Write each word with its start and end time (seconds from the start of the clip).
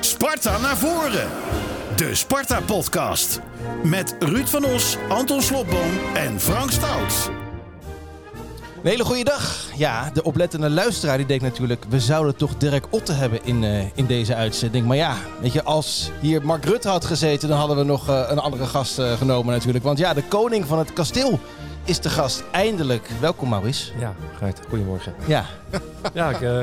Sparta 0.00 0.58
naar 0.58 0.76
voren. 0.76 1.28
De 1.96 2.14
Sparta-podcast. 2.14 3.40
Met 3.82 4.16
Ruud 4.18 4.46
van 4.46 4.64
Os, 4.64 4.96
Anton 5.08 5.42
Slobboom 5.42 5.90
en 6.14 6.40
Frank 6.40 6.70
Stout. 6.70 7.30
Een 8.82 8.90
hele 8.90 9.04
goede 9.04 9.24
dag. 9.24 9.66
Ja, 9.76 10.10
de 10.12 10.22
oplettende 10.22 10.70
luisteraar 10.70 11.16
die 11.16 11.26
denkt 11.26 11.42
natuurlijk... 11.42 11.84
we 11.88 12.00
zouden 12.00 12.36
toch 12.36 12.56
Dirk 12.56 12.86
Otte 12.90 13.12
hebben 13.12 13.44
in, 13.44 13.64
eh, 13.64 13.84
in 13.94 14.06
deze 14.06 14.34
uitzending. 14.34 14.86
Maar 14.86 14.96
ja, 14.96 15.16
weet 15.40 15.52
je, 15.52 15.62
als 15.62 16.10
hier 16.20 16.44
Mark 16.44 16.64
Rutte 16.64 16.88
had 16.88 17.04
gezeten... 17.04 17.48
dan 17.48 17.58
hadden 17.58 17.76
we 17.76 17.84
nog 17.84 18.08
eh, 18.08 18.24
een 18.28 18.38
andere 18.38 18.66
gast 18.66 18.98
eh, 18.98 19.12
genomen 19.12 19.54
natuurlijk. 19.54 19.84
Want 19.84 19.98
ja, 19.98 20.14
de 20.14 20.22
koning 20.22 20.66
van 20.66 20.78
het 20.78 20.92
kasteel 20.92 21.40
is 21.88 22.00
de 22.00 22.10
gast. 22.10 22.42
Eindelijk. 22.50 23.08
Welkom 23.20 23.48
Maurice. 23.48 23.92
Ja, 23.98 24.14
Gert, 24.38 24.60
goedemorgen. 24.68 25.14
Ja, 25.26 25.44
Ja, 26.14 26.30
ik, 26.30 26.40
eh, 26.40 26.58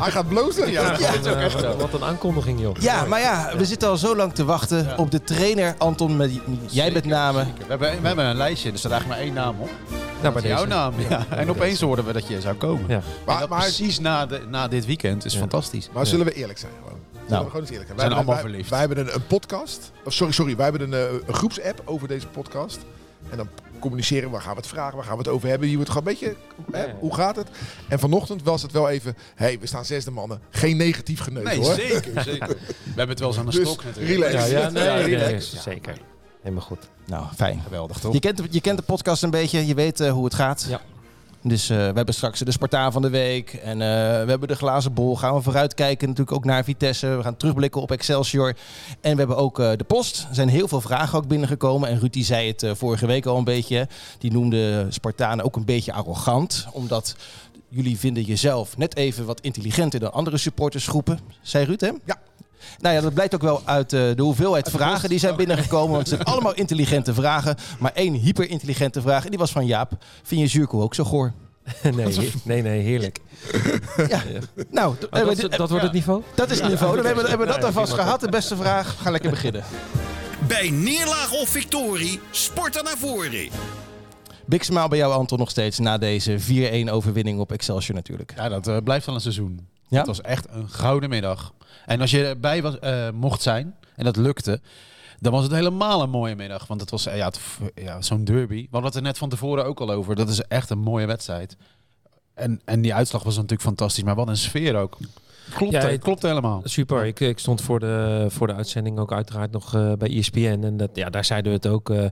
Hij 0.00 0.10
gaat 0.10 0.28
blozen. 0.28 0.70
Ja. 0.70 0.90
wat, 0.90 1.24
een, 1.26 1.64
eh, 1.64 1.74
wat 1.78 1.92
een 1.92 2.04
aankondiging, 2.04 2.60
joh. 2.60 2.76
ja 2.80 3.04
maar 3.04 3.20
ja, 3.20 3.52
we 3.56 3.64
zitten 3.64 3.88
al 3.88 3.96
zo 3.96 4.16
lang 4.16 4.34
te 4.34 4.44
wachten 4.44 4.98
op 4.98 5.10
de 5.10 5.22
trainer. 5.24 5.74
Anton, 5.78 6.16
met, 6.16 6.30
jij 6.70 6.90
met 6.90 7.04
name. 7.04 7.44
We 7.44 7.64
hebben, 7.68 8.00
we 8.00 8.06
hebben 8.06 8.24
een 8.24 8.36
lijstje, 8.36 8.72
er 8.72 8.78
staat 8.78 8.90
eigenlijk 8.92 9.20
maar 9.20 9.28
één 9.28 9.36
naam 9.44 9.56
op. 9.60 9.70
Bij 10.32 10.42
is 10.42 10.48
jouw 10.48 10.64
naam. 10.64 10.94
Ja. 11.08 11.26
En 11.30 11.50
opeens 11.50 11.80
hoorden 11.80 12.04
we 12.04 12.12
dat 12.12 12.28
je 12.28 12.40
zou 12.40 12.54
komen. 12.56 12.84
Ja. 12.88 12.94
En 12.96 13.02
Maar, 13.26 13.40
dat 13.40 13.48
maar, 13.48 13.60
precies 13.60 13.98
na, 14.00 14.26
de, 14.26 14.40
na 14.48 14.68
dit 14.68 14.86
weekend 14.86 15.24
is 15.24 15.32
Ja. 15.32 15.38
fantastisch. 15.38 15.88
maar 15.92 16.06
zullen 16.06 16.26
we 16.26 16.32
eerlijk 16.32 16.58
zijn 16.58 16.72
gewoon? 16.82 16.98
Zullen 17.12 17.28
Nou, 17.28 17.42
we 17.44 17.46
gewoon 17.50 17.60
eens 17.66 17.70
eerlijk 17.70 17.88
zijn? 17.88 17.98
zijn 18.00 18.08
Wij 18.10 18.16
hebben- 18.16 18.16
allemaal 18.16 18.34
wij- 18.34 18.44
verliefd. 18.44 18.70
Wij 18.70 18.78
hebben 18.78 18.98
een, 18.98 19.14
een 19.14 19.26
podcast. 19.26 19.92
Oh, 20.04 20.10
sorry, 20.12 20.32
sorry. 20.32 20.56
Wij 20.56 20.68
hebben 20.70 20.92
een, 20.92 21.06
eh, 21.08 21.26
een 21.26 21.34
groepsapp 21.34 21.82
over 21.84 22.08
deze 22.08 22.26
podcast. 22.26 22.78
En 23.30 23.36
dan 23.36 23.48
communiceren 23.82 24.24
we, 24.24 24.30
waar 24.30 24.40
gaan 24.42 24.54
we 24.54 24.60
het 24.60 24.66
vragen, 24.68 24.96
waar 24.96 25.04
gaan 25.04 25.16
we 25.16 25.22
het 25.22 25.28
over 25.32 25.48
hebben. 25.48 25.68
Je 25.68 25.76
wordt 25.76 25.90
gewoon 25.90 26.06
een 26.08 26.12
beetje, 26.18 26.36
hè, 26.72 26.86
hoe 26.98 27.14
gaat 27.14 27.36
het? 27.36 27.48
En 27.88 27.98
vanochtend 27.98 28.42
was 28.42 28.62
het 28.62 28.72
wel 28.72 28.88
even, 28.88 29.14
hé, 29.34 29.44
hey, 29.44 29.58
we 29.60 29.66
staan 29.66 29.84
zesde 29.84 30.10
mannen. 30.10 30.40
Geen 30.50 30.76
negatief 30.76 31.20
geneus 31.20 31.44
Nee, 31.44 31.58
hoor. 31.58 31.74
zeker, 31.74 32.22
zeker. 32.22 32.48
We 32.58 32.98
hebben 32.98 33.08
het 33.08 33.18
wel 33.18 33.28
eens 33.28 33.38
aan 33.38 33.46
de 33.46 33.50
Dus 33.50 33.68
stok 33.68 33.84
natuurlijk. 33.84 34.24
relax. 34.24 34.50
Ja, 34.50 34.58
ja, 34.60 34.70
nee, 34.70 34.84
Ja, 34.84 34.94
relax. 34.94 35.62
zeker. 35.62 35.96
Helemaal 36.42 36.64
goed. 36.64 36.88
Nou, 37.06 37.24
fijn. 37.36 37.60
Geweldig, 37.64 37.98
toch? 37.98 38.12
Je 38.12 38.20
kent, 38.20 38.36
de, 38.36 38.44
je 38.50 38.60
kent 38.60 38.78
de 38.78 38.84
podcast 38.84 39.22
een 39.22 39.30
beetje, 39.30 39.66
je 39.66 39.74
weet 39.74 40.00
eh, 40.00 40.12
hoe 40.12 40.24
het 40.24 40.34
gaat. 40.34 40.66
Ja. 40.68 40.80
Dus 41.42 41.70
eh, 41.70 41.76
we 41.76 41.82
hebben 41.82 42.14
straks 42.14 42.38
de 42.38 42.52
Spartaan 42.52 42.92
van 42.92 43.02
de 43.02 43.10
week 43.10 43.52
en 43.52 43.82
eh, 43.82 43.88
we 44.24 44.30
hebben 44.30 44.48
de 44.48 44.56
glazen 44.56 44.94
bol. 44.94 45.16
Gaan 45.16 45.34
we 45.34 45.42
vooruitkijken 45.42 46.08
natuurlijk 46.08 46.36
ook 46.36 46.44
naar 46.44 46.64
Vitesse. 46.64 47.06
We 47.06 47.22
gaan 47.22 47.36
terugblikken 47.36 47.80
op 47.80 47.90
Excelsior. 47.90 48.56
En 49.00 49.12
we 49.12 49.18
hebben 49.18 49.36
ook 49.36 49.58
eh, 49.58 49.70
de 49.76 49.84
post. 49.84 50.26
Er 50.28 50.34
zijn 50.34 50.48
heel 50.48 50.68
veel 50.68 50.80
vragen 50.80 51.18
ook 51.18 51.26
binnengekomen. 51.26 51.88
En 51.88 51.98
Ruud 51.98 52.12
die 52.12 52.24
zei 52.24 52.48
het 52.48 52.66
vorige 52.78 53.06
week 53.06 53.26
al 53.26 53.38
een 53.38 53.44
beetje. 53.44 53.88
Die 54.18 54.32
noemde 54.32 54.86
Spartanen 54.88 55.44
ook 55.44 55.56
een 55.56 55.64
beetje 55.64 55.92
arrogant. 55.92 56.66
Omdat 56.72 57.16
jullie 57.68 57.98
vinden 57.98 58.22
jezelf 58.22 58.76
net 58.76 58.96
even 58.96 59.26
wat 59.26 59.40
intelligenter 59.40 60.00
dan 60.00 60.12
andere 60.12 60.36
supportersgroepen. 60.36 61.18
Zei 61.40 61.64
Ruud 61.64 61.80
hè? 61.80 61.90
Ja. 62.04 62.20
Nou 62.78 62.94
ja, 62.94 63.00
dat 63.00 63.14
blijkt 63.14 63.34
ook 63.34 63.42
wel 63.42 63.62
uit 63.64 63.92
eh, 63.92 64.00
de 64.14 64.22
hoeveelheid 64.22 64.70
vragen 64.70 65.08
die 65.08 65.18
zijn 65.18 65.36
binnengekomen. 65.36 65.90
Want 65.90 66.08
het 66.08 66.08
zijn 66.08 66.22
allemaal 66.34 66.54
intelligente 66.54 67.14
vragen. 67.14 67.56
Maar 67.78 67.92
één 67.94 68.14
hyperintelligente 68.14 69.00
vraag. 69.00 69.24
En 69.24 69.30
die 69.30 69.38
was 69.38 69.50
van 69.52 69.66
Jaap. 69.66 69.92
Vind 70.22 70.40
je 70.40 70.46
zuurkool 70.46 70.82
ook 70.82 70.94
zo 70.94 71.04
goor? 71.04 71.32
nee, 71.82 72.30
nee, 72.44 72.62
nee, 72.62 72.80
heerlijk. 72.82 73.18
Ja. 74.08 74.22
Nou, 74.70 74.94
dat, 75.10 75.38
we- 75.38 75.48
dat 75.48 75.68
wordt 75.68 75.84
het 75.84 75.92
niveau? 75.92 76.22
dat 76.34 76.50
is 76.50 76.60
het 76.60 76.68
niveau. 76.68 76.96
Dan 76.96 77.04
hebben 77.04 77.22
we, 77.24 77.28
hebben 77.30 77.46
we 77.46 77.52
dat 77.52 77.64
alvast 77.64 77.92
gehad. 77.92 78.20
De 78.20 78.28
beste 78.28 78.56
vraag. 78.56 78.96
Ga 79.02 79.10
lekker 79.10 79.30
beginnen. 79.30 79.64
Bij 80.48 80.70
neerlaag 80.70 81.32
of 81.32 81.48
victorie, 81.48 82.20
Sparta 82.30 82.82
naar 82.82 82.96
voren. 82.98 83.48
Big 84.46 84.64
smile 84.64 84.88
bij 84.88 84.98
jou, 84.98 85.12
Anton, 85.12 85.38
nog 85.38 85.50
steeds. 85.50 85.78
Na 85.78 85.98
deze 85.98 86.38
4-1 86.86 86.90
overwinning 86.90 87.40
op 87.40 87.52
Excelsior 87.52 87.94
natuurlijk. 87.96 88.32
Ja, 88.36 88.48
dat 88.48 88.66
eh, 88.68 88.76
blijft 88.84 89.06
wel 89.06 89.14
een 89.14 89.20
seizoen. 89.20 89.66
Ja? 89.92 89.98
Het 89.98 90.06
was 90.06 90.20
echt 90.20 90.46
een 90.50 90.68
gouden 90.68 91.08
middag. 91.08 91.52
En 91.86 92.00
als 92.00 92.10
je 92.10 92.24
erbij 92.26 92.62
was, 92.62 92.78
eh, 92.78 93.10
mocht 93.10 93.42
zijn, 93.42 93.74
en 93.96 94.04
dat 94.04 94.16
lukte, 94.16 94.60
dan 95.20 95.32
was 95.32 95.42
het 95.42 95.52
helemaal 95.52 96.02
een 96.02 96.10
mooie 96.10 96.34
middag. 96.36 96.66
Want 96.66 96.80
het 96.80 96.90
was 96.90 97.06
eh, 97.06 97.16
ja, 97.16 97.24
het 97.26 97.40
ja, 97.74 98.02
zo'n 98.02 98.24
derby. 98.24 98.54
We 98.62 98.68
hadden 98.70 98.84
het 98.90 98.94
er 98.94 99.02
net 99.02 99.18
van 99.18 99.28
tevoren 99.28 99.64
ook 99.64 99.80
al 99.80 99.90
over. 99.90 100.14
Dat 100.14 100.28
is 100.28 100.40
echt 100.42 100.70
een 100.70 100.78
mooie 100.78 101.06
wedstrijd. 101.06 101.56
En, 102.34 102.60
en 102.64 102.80
die 102.82 102.94
uitslag 102.94 103.22
was 103.22 103.34
natuurlijk 103.34 103.62
fantastisch. 103.62 104.04
Maar 104.04 104.14
wat 104.14 104.28
een 104.28 104.36
sfeer 104.36 104.76
ook. 104.76 104.96
Klopt, 105.54 105.72
Ja, 105.72 105.80
hè? 105.80 105.90
het- 105.90 106.02
klopt 106.02 106.22
helemaal. 106.22 106.60
Super. 106.64 107.04
Ik, 107.04 107.20
ik 107.20 107.38
stond 107.38 107.60
voor 107.62 107.80
de, 107.80 108.26
voor 108.28 108.46
de 108.46 108.54
uitzending 108.54 108.98
ook 108.98 109.12
uiteraard 109.12 109.50
nog 109.52 109.74
eh, 109.74 109.92
bij 109.92 110.16
ESPN. 110.16 110.60
En 110.64 110.76
dat, 110.76 110.90
ja, 110.94 111.10
daar 111.10 111.24
zeiden 111.24 111.50
we 111.52 111.56
het 111.56 111.66
ook. 111.66 111.90
eh, 111.90 112.04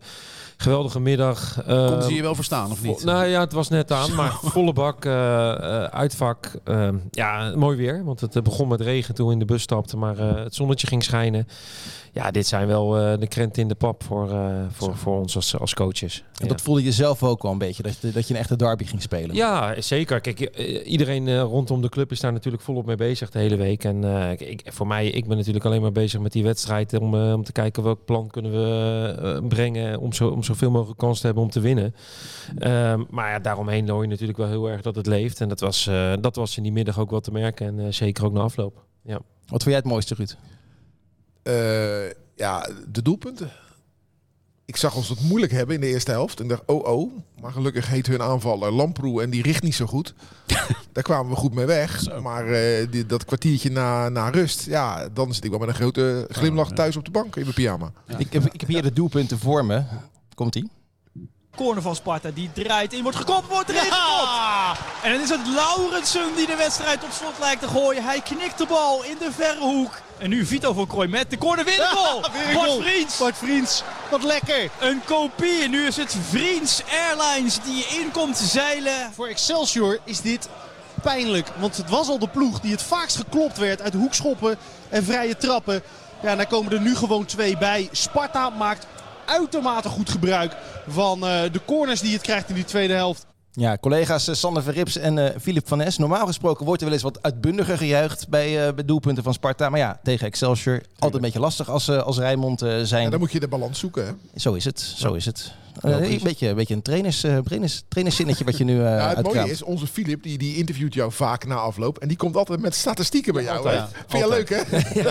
geweldige 0.61 1.01
middag. 1.01 1.55
Konden 1.67 2.03
ze 2.03 2.15
je 2.15 2.23
wel 2.23 2.35
verstaan 2.35 2.71
of 2.71 2.83
niet? 2.83 3.05
Nou 3.05 3.27
ja, 3.27 3.41
het 3.41 3.53
was 3.53 3.69
net 3.69 3.93
aan, 3.93 4.15
maar 4.15 4.39
volle 4.43 4.73
bak, 4.73 5.05
eh, 5.05 5.51
eh, 5.51 5.85
uitvak. 5.85 6.51
ehm, 6.65 6.97
ja, 7.11 7.53
mooi 7.57 7.77
weer, 7.77 8.05
want 8.05 8.21
het 8.21 8.37
eh, 8.37 8.43
begon 8.43 8.69
met 8.69 8.81
regen 8.81 9.15
toen 9.15 9.27
we 9.27 9.33
in 9.33 9.39
de 9.39 9.45
bus 9.45 9.63
stapten, 9.63 9.99
maar 9.99 10.19
het 10.19 10.55
zonnetje 10.55 10.87
ging 10.87 11.05
schijnen. 11.05 11.47
Ja, 12.13 12.31
dit 12.31 12.47
zijn 12.47 12.67
wel 12.67 12.89
de 13.19 13.27
krenten 13.29 13.63
in 13.63 13.69
de 13.69 13.75
pap 13.75 14.03
voor, 14.05 14.31
voor, 14.71 14.97
voor 14.97 15.19
ons 15.19 15.37
als, 15.37 15.59
als 15.59 15.75
coaches. 15.75 16.25
En 16.41 16.49
dat 16.49 16.61
voelde 16.61 16.83
je 16.83 16.93
zelf 16.93 17.23
ook 17.23 17.43
wel 17.43 17.53
een 17.53 17.59
beetje. 17.59 17.83
Dat, 17.83 17.99
je- 18.01 18.11
dat 18.13 18.29
je 18.29 18.35
een 18.35 18.41
echte 18.41 18.57
derby 18.57 18.85
ging 18.85 19.03
spelen. 19.03 19.37
Ja, 19.37 19.81
zeker. 19.81 20.21
Kijk, 20.21 20.41
iedereen 20.85 21.41
rondom 21.41 21.81
de 21.83 21.89
club 21.89 22.11
is 22.11 22.21
daar 22.21 22.33
natuurlijk 22.33 22.63
volop 22.63 22.87
mee 22.87 22.97
bezig 22.97 23.31
de 23.31 23.39
hele 23.39 23.57
week. 23.57 23.85
En 23.85 24.05
ik, 24.39 24.63
voor 24.65 24.87
mij, 24.87 25.07
ik 25.07 25.27
ben 25.27 25.37
natuurlijk 25.37 25.65
alleen 25.65 25.81
maar 25.81 25.93
bezig 25.93 26.21
met 26.21 26.33
die 26.33 26.43
wedstrijd 26.43 26.99
om, 26.99 27.15
om 27.15 27.45
te 27.45 27.53
kijken 27.53 27.83
welk 27.83 28.05
plan 28.05 28.29
kunnen 28.31 28.53
we 28.53 29.43
brengen 29.49 29.99
om, 30.01 30.13
zo, 30.13 30.29
om 30.29 30.43
zoveel 30.51 30.71
mogelijk 30.71 30.99
kans 30.99 31.21
te 31.21 31.27
hebben 31.27 31.45
om 31.45 31.51
te 31.51 31.61
winnen. 31.61 31.95
Ehm, 32.59 33.03
maar 33.11 33.31
ja, 33.31 33.39
daaromheen 33.39 33.89
hoor 33.89 34.03
je 34.03 34.09
natuurlijk 34.09 34.39
wel 34.39 34.49
heel 34.49 34.71
erg 34.71 34.83
dat 34.83 34.95
het 34.95 35.07
leeft. 35.07 35.41
En 35.41 35.49
dat 35.49 35.61
was, 35.61 35.87
eh, 35.87 36.13
dat 36.21 36.37
was 36.37 36.57
in 36.57 36.63
die 36.63 36.73
middag 36.73 36.99
ook 36.99 37.11
wel 37.11 37.21
te 37.21 37.33
merken. 37.33 37.67
En 37.67 37.87
eh, 37.87 37.93
zeker 37.93 38.25
ook 38.25 38.33
na 38.33 38.41
afloop. 38.41 38.85
Ja. 39.03 39.21
Wat 39.47 39.63
vond 39.63 39.65
jij 39.65 39.75
het 39.75 39.85
mooiste, 39.85 40.15
Ruud? 40.15 40.37
Eh, 41.43 42.11
ja, 42.37 42.69
de 42.89 43.03
doelpunten. 43.03 43.51
Ik 44.65 44.77
zag 44.77 44.97
ons 44.97 45.09
het 45.09 45.21
moeilijk 45.21 45.53
hebben 45.53 45.75
in 45.75 45.81
de 45.81 45.87
eerste 45.87 46.11
helft. 46.11 46.39
En 46.39 46.45
ik 46.45 46.51
dacht, 46.51 46.63
oh 46.67 46.89
oh. 46.89 47.13
Maar 47.41 47.53
gelukkig 47.53 47.89
heet 47.89 48.07
hun 48.07 48.23
aanvaller 48.23 48.73
Lamproe 48.73 49.23
en 49.23 49.31
die 49.31 49.43
richt 49.43 49.63
niet 49.63 49.75
zo 49.75 49.87
goed. 49.87 50.15
Daar 50.93 51.03
kwamen 51.03 51.31
we 51.31 51.37
goed 51.37 51.55
mee 51.55 51.67
weg. 51.67 52.21
Maar 52.21 52.47
eh, 52.47 52.87
die, 52.91 53.07
dat 53.07 53.25
kwartiertje 53.25 53.71
na, 53.71 54.09
na 54.09 54.29
rust, 54.29 54.67
ja, 54.67 55.09
dan 55.09 55.35
zit 55.35 55.45
ik 55.45 55.51
wel 55.51 55.59
met 55.59 55.69
een 55.69 55.75
grote 55.75 56.27
glimlach 56.29 56.73
thuis 56.73 56.97
op 56.97 57.05
de 57.05 57.11
bank 57.11 57.37
in 57.37 57.43
mijn 57.43 57.55
pyjama. 57.55 57.93
Ik, 58.19 58.33
heb, 58.33 58.45
ik 58.53 58.61
heb 58.61 58.69
hier 58.69 58.83
de 58.83 58.93
doelpunten 58.93 59.39
voor 59.39 59.65
me. 59.65 59.83
Komt-ie? 60.41 60.71
Corner 61.57 61.83
van 61.83 61.95
Sparta, 61.95 62.31
die 62.31 62.51
draait 62.53 62.93
in, 62.93 63.03
wordt 63.03 63.17
gekopt, 63.17 63.49
wordt 63.49 63.69
erin 63.69 63.93
gekopt. 63.93 64.79
En 65.03 65.13
dan 65.13 65.21
is 65.21 65.29
het 65.29 65.47
Laurensen 65.47 66.35
die 66.37 66.47
de 66.47 66.57
wedstrijd 66.57 67.05
op 67.05 67.11
slot 67.11 67.39
lijkt 67.39 67.61
te 67.61 67.69
gooien. 67.69 68.05
Hij 68.05 68.21
knikt 68.21 68.59
de 68.59 68.67
bal 68.67 69.05
in 69.05 69.17
de 69.19 69.33
verre 69.33 69.61
hoek. 69.61 70.01
En 70.19 70.29
nu 70.31 70.47
Vito 70.47 70.73
van 70.73 70.87
Krooi 70.87 71.09
met 71.09 71.31
de 71.31 71.39
corner 71.39 71.65
wint 71.65 71.77
de 71.77 71.91
bal. 71.95 72.21
Bart 72.55 72.83
Vriends. 72.83 73.19
Bart 73.19 73.37
Vriends, 73.37 73.83
wat 74.11 74.23
lekker. 74.23 74.71
Een 74.81 75.01
kopie. 75.05 75.69
Nu 75.69 75.87
is 75.87 75.97
het 75.97 76.17
Vriends 76.29 76.83
Airlines 76.91 77.61
die 77.63 77.85
in 77.85 78.11
komt 78.11 78.37
zeilen. 78.37 79.13
Voor 79.13 79.27
Excelsior 79.27 79.99
is 80.05 80.21
dit 80.21 80.49
pijnlijk. 81.03 81.49
Want 81.59 81.77
het 81.77 81.91
was 81.91 82.09
al 82.09 82.19
de 82.19 82.29
ploeg 82.29 82.61
die 82.61 82.71
het 82.71 82.83
vaakst 82.83 83.17
geklopt 83.17 83.59
werd 83.59 83.83
uit 83.83 83.95
hoekschoppen 83.95 84.59
en 84.89 85.05
vrije 85.05 85.37
trappen. 85.37 85.83
Ja, 86.23 86.29
en 86.29 86.37
daar 86.37 86.47
komen 86.47 86.73
er 86.73 86.81
nu 86.81 86.97
gewoon 86.97 87.25
twee 87.25 87.59
bij. 87.59 87.89
Sparta 87.93 88.51
maakt 88.51 88.87
uitermate 89.31 89.89
goed 89.89 90.11
gebruik 90.11 90.57
van 90.89 91.27
eh, 91.27 91.43
de 91.53 91.61
corners 91.67 92.01
die 92.01 92.13
het 92.13 92.23
krijgt 92.23 92.49
in 92.49 92.55
die 92.55 92.65
tweede 92.65 92.95
helft. 92.95 93.27
Ja, 93.53 93.77
collega's 93.81 94.29
eh, 94.29 94.35
Sander 94.35 94.63
Verrips 94.63 94.97
en 94.97 95.19
eh 95.19 95.41
Filip 95.41 95.69
van 95.69 95.79
Nes. 95.79 95.99
Normaal 95.99 96.27
gesproken 96.27 96.67
wordt 96.67 96.81
er 96.81 96.87
wel 96.87 96.95
eens 96.95 97.05
wat 97.05 97.23
uitbundiger 97.23 97.77
gejuicht 97.79 98.29
bij, 98.29 98.67
eh, 98.67 98.75
bij 98.75 98.85
doelpunten 98.85 99.23
van 99.23 99.33
Sparta. 99.35 99.69
Maar 99.69 99.79
ja, 99.79 100.01
tegen 100.03 100.27
Excelsior 100.27 100.83
altijd 100.93 101.15
een 101.15 101.21
beetje 101.21 101.41
lastig 101.41 101.69
als, 101.69 101.89
eh, 101.89 102.03
als 102.03 102.19
Rijnmond 102.19 102.63
eh, 102.63 102.81
zijn. 102.83 103.11
Dan 103.11 103.19
moet 103.19 103.33
je 103.33 103.41
de 103.41 103.49
balans 103.49 103.79
zoeken. 103.79 104.07
Hè? 104.07 104.13
Zo 104.37 104.53
is 104.53 104.65
het, 104.65 104.81
zo 104.81 105.13
is 105.13 105.25
het. 105.25 105.53
Eh, 105.81 106.11
een, 106.13 106.21
beetje, 106.23 106.49
een 106.49 106.55
beetje 106.55 106.75
een 106.75 106.83
trainers, 106.83 107.23
eh, 107.25 107.39
trainers, 107.39 107.83
trainerszinnetje 107.89 108.45
wat 108.45 108.57
je 108.59 108.65
nu 108.65 108.79
eh 108.79 108.85
Ja, 109.01 109.09
het 109.17 109.23
mooie 109.27 109.51
is, 109.51 109.63
onze 109.63 109.87
Filip 109.87 110.23
die, 110.23 110.39
die 110.39 110.57
interviewt 110.57 110.95
jou 110.95 111.13
vaak 111.13 111.47
na 111.47 111.55
afloop. 111.55 111.99
En 111.99 112.09
die 112.09 112.17
komt 112.17 112.37
altijd 112.37 112.61
met 112.61 112.75
statistieken 112.75 113.33
bij 113.33 113.43
jou. 113.43 113.57
Altijd. 113.57 113.83
Vind 114.07 114.23
je 114.25 114.29
leuk 114.29 114.49
hè? 114.49 114.61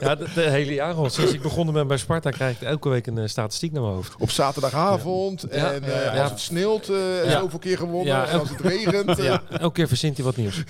Ja, 0.00 0.14
de, 0.14 0.26
de 0.34 0.40
hele 0.40 0.74
jaar 0.74 0.94
al. 0.94 1.10
Sinds 1.10 1.32
ik 1.32 1.42
begonnen 1.42 1.74
ben 1.74 1.86
bij 1.86 1.96
Sparta 1.96 2.30
krijg 2.30 2.60
ik 2.60 2.68
elke 2.68 2.88
week 2.88 3.06
een 3.06 3.28
statistiek 3.28 3.72
naar 3.72 3.82
mijn 3.82 3.94
hoofd. 3.94 4.14
Op 4.18 4.30
zaterdagavond. 4.30 5.44
Ja. 5.50 5.72
En 5.72 5.82
eh, 5.84 6.14
Ja. 6.14 6.22
als 6.22 6.30
het 6.30 6.40
sneeuwt, 6.40 6.88
eh 6.88 7.24
Ja. 7.24 7.40
zoveel 7.40 7.58
keer 7.58 7.76
gewonnen. 7.76 8.06
Ja. 8.14 8.26
En 8.26 8.38
als 8.40 8.48
het 8.48 8.60
regent. 8.60 9.16
Ja, 9.22 9.42
elke 9.50 9.74
keer 9.74 9.88
verzint 9.88 10.16
hij 10.16 10.24
wat 10.24 10.36
nieuws. 10.36 10.62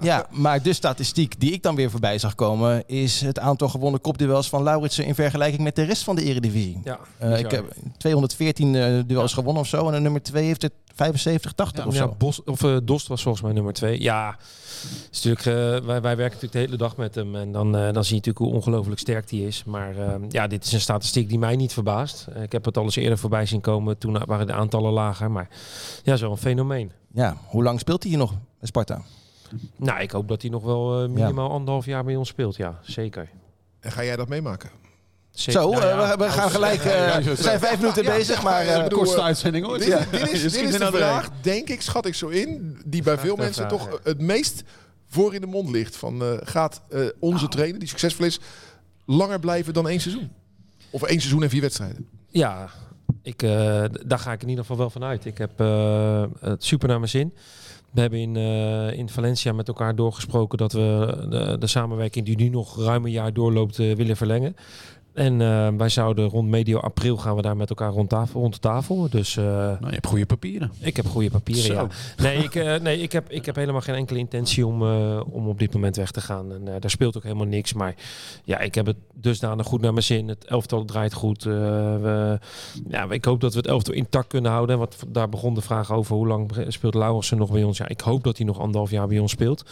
Ja, 0.00 0.26
maar 0.30 0.62
de 0.62 0.72
statistiek 0.72 1.40
die 1.40 1.52
ik 1.52 1.62
dan 1.62 1.74
weer 1.74 1.90
voorbij 1.90 2.18
zag 2.18 2.34
komen... 2.34 2.82
is 2.86 3.20
het 3.20 3.38
aantal 3.38 3.68
gewonnen 3.68 4.00
kopduels 4.00 4.48
van 4.48 4.62
Lauritsen... 4.62 5.04
in 5.04 5.14
vergelijking 5.14 5.62
met 5.62 5.76
de 5.76 5.82
rest 5.82 6.02
van 6.04 6.16
de 6.16 6.22
eredivisie. 6.24 6.80
Ja, 6.84 6.98
Eh, 7.18 7.38
ik 7.38 7.50
heb 7.50 7.64
214 7.98 8.59
eh, 8.66 9.02
duels 9.06 9.32
gewonnen 9.32 9.62
of 9.62 9.68
zo. 9.68 9.86
En 9.86 9.92
de 9.92 10.00
nummer 10.00 10.22
2 10.22 10.44
heeft 10.44 10.62
er 10.62 10.70
75, 10.94 11.52
80 11.52 11.86
of 11.86 11.92
ja, 11.92 11.98
zo. 11.98 12.14
Bos, 12.18 12.44
of, 12.44 12.62
eh, 12.64 12.76
Dost 12.82 13.08
was 13.08 13.22
volgens 13.22 13.44
mij 13.44 13.52
nummer 13.52 13.72
twee. 13.72 14.02
Ja, 14.02 14.36
is 15.10 15.22
natuurlijk, 15.22 15.46
eh, 15.46 15.86
wij, 15.86 16.00
wij 16.00 16.16
werken 16.16 16.24
natuurlijk 16.24 16.52
de 16.52 16.58
hele 16.58 16.76
dag 16.76 16.96
met 16.96 17.14
hem. 17.14 17.36
En 17.36 17.52
dan, 17.52 17.76
eh, 17.76 17.92
dan 17.92 18.04
zie 18.04 18.14
je 18.14 18.22
natuurlijk 18.22 18.38
hoe 18.38 18.52
ongelooflijk 18.52 19.00
sterk 19.00 19.30
hij 19.30 19.40
is. 19.40 19.64
Maar 19.64 19.96
eh, 19.96 20.14
ja, 20.28 20.46
dit 20.46 20.64
is 20.64 20.72
een 20.72 20.80
statistiek 20.80 21.28
die 21.28 21.38
mij 21.38 21.56
niet 21.56 21.72
verbaast. 21.72 22.26
Ik 22.42 22.52
heb 22.52 22.64
het 22.64 22.76
al 22.76 22.84
eens 22.84 22.96
eerder 22.96 23.18
voorbij 23.18 23.46
zien 23.46 23.60
komen. 23.60 23.98
Toen 23.98 24.24
waren 24.26 24.46
de 24.46 24.52
aantallen 24.52 24.92
lager. 24.92 25.30
Maar 25.30 25.48
ja, 26.02 26.16
zo'n 26.16 26.38
fenomeen. 26.38 26.92
Ja, 27.12 27.36
hoe 27.46 27.62
lang 27.62 27.80
speelt 27.80 28.02
hij 28.02 28.10
hier 28.10 28.20
nog 28.20 28.30
bij 28.30 28.68
Sparta? 28.68 29.02
Nou, 29.76 30.00
ik 30.00 30.10
hoop 30.10 30.28
dat 30.28 30.42
hij 30.42 30.50
nog 30.50 30.62
wel 30.62 31.02
eh, 31.02 31.08
minimaal 31.08 31.50
anderhalf 31.50 31.86
jaar 31.86 32.04
bij 32.04 32.16
ons 32.16 32.28
speelt. 32.28 32.56
Ja, 32.56 32.78
zeker. 32.82 33.30
En 33.80 33.92
ga 33.92 34.04
jij 34.04 34.16
dat 34.16 34.28
meemaken? 34.28 34.70
Zeker. 35.40 35.60
Zo, 35.60 35.70
Nou 35.70 35.82
eh, 35.82 35.88
ja, 35.88 36.16
we, 36.16 36.24
we 36.24 36.30
gaan 36.30 36.50
gelijk... 36.50 36.84
eh, 36.84 37.06
ja, 37.08 37.22
we 37.22 37.36
zijn 37.36 37.58
vijf 37.60 37.80
minuten 37.80 38.04
bezig, 38.04 38.42
maar... 38.42 38.66
eh, 38.66 38.82
bedoel, 38.82 38.98
Kortste 38.98 39.22
uitzending 39.22 39.66
ooit. 39.66 39.84
Dit, 39.84 40.10
dit 40.10 40.32
is, 40.32 40.42
dit 40.42 40.54
is 40.54 40.78
de 40.78 40.86
vraag, 40.92 41.28
denk 41.42 41.68
ik, 41.68 41.82
schat 41.82 42.06
ik 42.06 42.14
zo 42.14 42.28
in, 42.28 42.78
die 42.86 43.02
bij 43.02 43.18
veel 43.18 43.36
mensen 43.36 43.68
vraag, 43.68 43.78
toch 43.78 44.00
het 44.02 44.20
meest 44.20 44.62
voor 45.08 45.34
in 45.34 45.40
de 45.40 45.46
mond 45.46 45.70
ligt. 45.70 45.96
Van, 45.96 46.22
eh, 46.22 46.28
gaat 46.42 46.80
eh, 46.90 47.00
onze 47.18 47.48
trainer, 47.48 47.78
die 47.78 47.88
succesvol 47.88 48.26
is, 48.26 48.40
langer 49.06 49.38
blijven 49.40 49.72
dan 49.72 49.88
één 49.88 50.00
seizoen? 50.00 50.30
Of 50.90 51.02
één 51.02 51.20
seizoen 51.20 51.42
en 51.42 51.50
vier 51.50 51.60
wedstrijden? 51.60 52.08
Ja, 52.28 52.68
ik, 53.22 53.42
eh, 53.42 53.84
daar 54.06 54.18
ga 54.18 54.32
ik 54.32 54.42
in 54.42 54.48
ieder 54.48 54.64
geval 54.64 54.78
wel 54.78 54.90
van 54.90 55.04
uit. 55.04 55.24
Ik 55.24 55.38
heb 55.38 55.60
eh, 55.60 56.24
het 56.40 56.64
super 56.64 56.88
naar 56.88 56.98
mijn 56.98 57.10
zin. 57.10 57.34
We 57.90 58.00
hebben 58.00 58.18
in, 58.18 58.36
eh, 58.36 58.98
in 58.98 59.08
Valencia 59.08 59.52
met 59.52 59.68
elkaar 59.68 59.94
doorgesproken 59.94 60.58
dat 60.58 60.72
we 60.72 61.16
de, 61.30 61.56
de 61.58 61.66
samenwerking 61.66 62.24
die 62.26 62.36
nu 62.36 62.48
nog 62.48 62.84
ruim 62.84 63.04
een 63.04 63.10
jaar 63.10 63.32
doorloopt 63.32 63.76
willen 63.76 64.16
verlengen. 64.16 64.56
En 65.14 65.40
eh, 65.40 65.68
wij 65.76 65.88
zouden 65.88 66.28
rond 66.28 66.48
medio 66.48 66.78
april 66.78 67.16
gaan 67.16 67.36
we 67.36 67.42
daar 67.42 67.56
met 67.56 67.68
elkaar 67.68 67.90
rond, 67.90 68.08
tafel, 68.08 68.40
rond 68.40 68.52
de 68.52 68.60
tafel. 68.60 69.08
Dus 69.10 69.36
eh, 69.36 69.44
Nou, 69.44 69.86
je 69.86 69.90
hebt 69.90 70.06
goede 70.06 70.26
papieren. 70.26 70.72
ik 70.80 70.96
heb 70.96 71.06
goede 71.06 71.30
papieren, 71.30 71.64
Zo. 71.64 71.72
ja. 71.72 71.88
Nee, 72.16 72.36
ik, 72.36 72.54
eh, 72.54 72.80
nee 72.80 72.98
ik, 73.00 73.12
heb, 73.12 73.30
ik 73.30 73.46
heb 73.46 73.56
helemaal 73.56 73.80
geen 73.80 73.94
enkele 73.94 74.18
intentie 74.18 74.66
om, 74.66 74.82
om 75.22 75.48
op 75.48 75.58
dit 75.58 75.74
moment 75.74 75.96
weg 75.96 76.10
te 76.10 76.20
gaan. 76.20 76.52
En 76.52 76.80
daar 76.80 76.90
speelt 76.90 77.16
ook 77.16 77.22
helemaal 77.22 77.46
niks. 77.46 77.72
Maar 77.72 77.94
ja, 78.44 78.58
ik 78.58 78.74
heb 78.74 78.86
het 78.86 78.96
dusdanig 79.14 79.66
goed 79.66 79.80
naar 79.80 79.92
mijn 79.92 80.04
zin. 80.04 80.28
Het 80.28 80.44
elftal 80.44 80.84
draait 80.84 81.12
goed. 81.12 81.42
We, 81.42 82.38
ja, 82.88 83.10
ik 83.10 83.24
hoop 83.24 83.40
dat 83.40 83.52
we 83.52 83.58
het 83.58 83.68
elftal 83.68 83.94
intact 83.94 84.28
kunnen 84.28 84.50
houden. 84.50 84.78
Want 84.78 84.96
daar 85.08 85.28
begon 85.28 85.54
de 85.54 85.60
vraag 85.60 85.92
over 85.92 86.16
hoe 86.16 86.26
lang 86.26 86.50
speelt 86.68 86.94
Lauwersen 86.94 87.36
nog 87.36 87.50
bij 87.50 87.62
ons. 87.62 87.78
Ja, 87.78 87.88
ik 87.88 88.00
hoop 88.00 88.24
dat 88.24 88.36
hij 88.36 88.46
nog 88.46 88.58
anderhalf 88.58 88.90
jaar 88.90 89.08
bij 89.08 89.18
ons 89.18 89.30
speelt. 89.32 89.64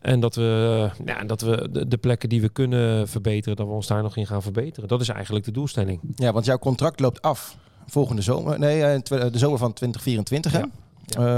En 0.00 0.20
dat 0.20 0.34
we, 0.34 0.90
ja, 1.04 1.24
dat 1.24 1.40
we 1.40 1.68
de, 1.72 1.88
de 1.88 1.96
plekken 1.96 2.28
die 2.28 2.40
we 2.40 2.48
kunnen 2.48 3.08
verbeteren, 3.08 3.56
dat 3.56 3.66
we 3.66 3.72
ons 3.72 3.86
daar 3.86 4.02
nog 4.02 4.16
in 4.16 4.26
gaan 4.26 4.42
verbeteren. 4.42 4.81
Dat 4.88 5.00
is 5.00 5.08
eigenlijk 5.08 5.44
de 5.44 5.50
doelstelling. 5.50 6.00
Ja, 6.16 6.32
want 6.32 6.44
jouw 6.44 6.58
contract 6.58 7.00
loopt 7.00 7.22
af 7.22 7.56
volgende 7.86 8.22
zomer. 8.22 8.58
Nee, 8.58 8.82
eh, 8.84 8.98
tw- 9.00 9.10
de 9.32 9.38
zomer 9.38 9.58
van 9.58 9.72
2024. 9.72 10.52
Hè? 10.52 10.58
Ja. 10.58 10.68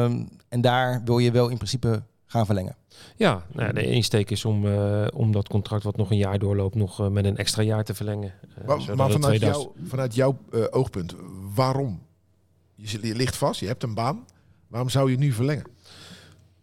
Ehm, 0.05 0.23
en 0.49 0.61
daar 0.61 1.03
wil 1.05 1.19
je 1.19 1.31
wel 1.31 1.49
in 1.49 1.57
principe 1.57 2.03
gaan 2.27 2.47
verlengen. 2.47 2.77
Ja, 3.17 3.43
nou, 3.53 3.67
ja, 3.67 3.73
de 3.73 3.87
insteek 3.87 4.31
is 4.31 4.45
om, 4.45 4.67
eh, 4.67 5.07
om 5.15 5.33
dat 5.33 5.49
contract 5.49 5.83
wat 5.85 5.97
nog 5.97 6.11
een 6.11 6.17
jaar 6.17 6.39
doorloopt, 6.39 6.75
nog 6.75 7.01
eh, 7.01 7.09
met 7.09 7.25
een 7.25 7.37
extra 7.37 7.63
jaar 7.63 7.85
te 7.85 7.95
verlengen. 7.95 8.33
Eh, 8.57 8.67
Maar, 8.67 8.81
vanuit, 8.81 9.21
2000 9.23 9.41
jou, 9.41 9.89
vanuit 9.89 10.15
jouw 10.15 10.39
eh, 10.53 10.61
oogpunt, 10.71 11.15
waarom? 11.55 12.03
Je, 12.75 12.89
zit- 12.89 13.03
je 13.03 13.15
ligt 13.15 13.37
vast, 13.37 13.61
je 13.61 13.67
hebt 13.67 13.83
een 13.83 13.95
baan. 13.95 14.25
Waarom 14.69 14.89
zou 14.89 15.11
je 15.11 15.17
nu 15.19 15.33
verlengen? 15.33 15.65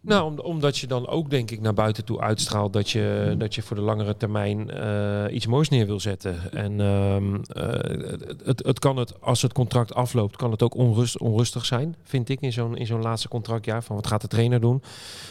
Nou, 0.04 0.30
om- 0.32 0.38
omdat 0.38 0.78
je 0.78 0.86
dan 0.86 1.06
ook 1.08 1.30
denk 1.30 1.50
ik 1.50 1.60
naar 1.60 1.74
buiten 1.74 2.04
toe 2.04 2.20
uitstraalt 2.20 2.72
dat 2.72 2.90
je, 2.90 3.34
dat 3.38 3.54
je 3.54 3.62
voor 3.62 3.76
de 3.76 3.82
langere 3.82 4.16
termijn 4.16 4.70
eh, 4.70 5.34
iets 5.34 5.46
moois 5.46 5.68
neer 5.68 5.86
wil 5.86 6.00
zetten. 6.00 6.52
En 6.52 6.80
ehm, 6.80 7.34
eh, 7.34 8.16
het, 8.44 8.64
het, 8.64 8.78
kan 8.78 8.96
het, 8.96 9.20
als 9.20 9.42
het 9.42 9.52
contract 9.52 9.94
afloopt, 9.94 10.36
kan 10.36 10.50
het 10.50 10.62
ook 10.62 10.74
onrust, 10.74 11.18
onrustig 11.18 11.64
zijn, 11.64 11.96
vind 12.02 12.28
ik, 12.28 12.40
in 12.40 12.52
zo'n, 12.52 12.76
in 12.76 12.86
zo'n 12.86 13.02
laatste 13.02 13.28
contractjaar. 13.28 13.82
Van 13.82 13.96
wat 13.96 14.06
gaat 14.06 14.20
de 14.20 14.28
trainer 14.28 14.60
doen? 14.60 14.82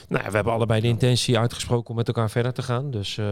Nou, 0.09 0.23
we 0.29 0.35
hebben 0.35 0.53
allebei 0.53 0.81
de 0.81 0.87
intentie 0.87 1.37
uitgesproken 1.37 1.89
om 1.89 1.95
met 1.95 2.07
elkaar 2.07 2.29
verder 2.29 2.53
te 2.53 2.61
gaan. 2.61 2.91
Dus, 2.91 3.17
eh, 3.17 3.25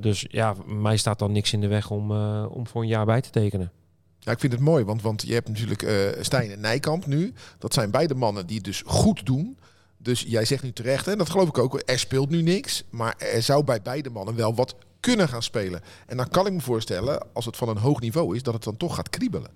dus 0.00 0.26
ja, 0.28 0.54
mij 0.66 0.96
staat 0.96 1.18
dan 1.18 1.32
niks 1.32 1.52
in 1.52 1.60
de 1.60 1.68
weg 1.68 1.90
om, 1.90 2.10
om 2.46 2.66
voor 2.66 2.82
een 2.82 2.88
jaar 2.88 3.06
bij 3.06 3.20
te 3.20 3.30
tekenen. 3.30 3.70
Ja, 4.18 4.32
ik 4.32 4.40
vind 4.40 4.52
het 4.52 4.60
mooi, 4.62 4.84
want, 4.84 5.02
want 5.02 5.22
je 5.26 5.32
hebt 5.34 5.48
natuurlijk 5.48 6.14
Stijn 6.20 6.50
en 6.50 6.60
Nijkamp 6.60 7.06
nu. 7.06 7.32
Dat 7.58 7.74
zijn 7.74 7.90
beide 7.90 8.14
mannen 8.14 8.46
die 8.46 8.56
het 8.56 8.64
dus 8.64 8.82
goed 8.86 9.26
doen. 9.26 9.58
Dus 10.06 10.24
jij 10.26 10.44
zegt 10.44 10.62
nu 10.62 10.72
terecht, 10.72 11.08
en 11.08 11.18
dat 11.18 11.30
geloof 11.30 11.48
ik 11.48 11.58
ook, 11.58 11.82
er 11.84 11.98
speelt 11.98 12.30
nu 12.30 12.42
niks. 12.42 12.84
Maar 12.90 13.14
er 13.18 13.42
zou 13.42 13.64
bij 13.64 13.82
beide 13.82 14.10
mannen 14.10 14.36
wel 14.36 14.54
wat 14.54 14.74
kunnen 15.00 15.28
gaan 15.28 15.42
spelen. 15.42 15.80
En 16.06 16.16
dan 16.16 16.28
kan 16.28 16.46
ik 16.46 16.52
me 16.52 16.60
voorstellen, 16.60 17.26
als 17.32 17.44
het 17.44 17.56
van 17.56 17.68
een 17.68 17.76
hoog 17.76 18.00
niveau 18.00 18.36
is, 18.36 18.42
dat 18.42 18.54
het 18.54 18.64
dan 18.64 18.76
toch 18.76 18.94
gaat 18.94 19.10
kriebelen. 19.10 19.50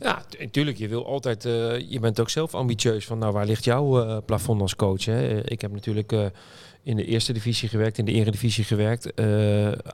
Ja, 0.00 0.24
natuurlijk. 0.38 0.76
Je 0.76 0.88
wil 0.88 1.06
altijd. 1.06 1.44
eh, 1.44 1.90
je 1.90 2.00
bent 2.00 2.20
ook 2.20 2.30
zelf 2.30 2.54
ambitieus 2.54 3.04
van. 3.06 3.18
Nou, 3.18 3.32
waar 3.32 3.46
ligt 3.46 3.64
jouw 3.64 4.02
eh, 4.02 4.16
plafond 4.26 4.60
als 4.60 4.76
coach? 4.76 5.04
Hè? 5.04 5.48
Ik 5.50 5.60
heb 5.60 5.72
natuurlijk 5.72 6.12
eh, 6.12 6.26
in 6.82 6.96
de 6.96 7.04
eerste 7.04 7.32
divisie 7.32 7.68
gewerkt, 7.68 7.98
in 7.98 8.04
de 8.04 8.12
eredivisie 8.12 8.64
gewerkt. 8.64 9.16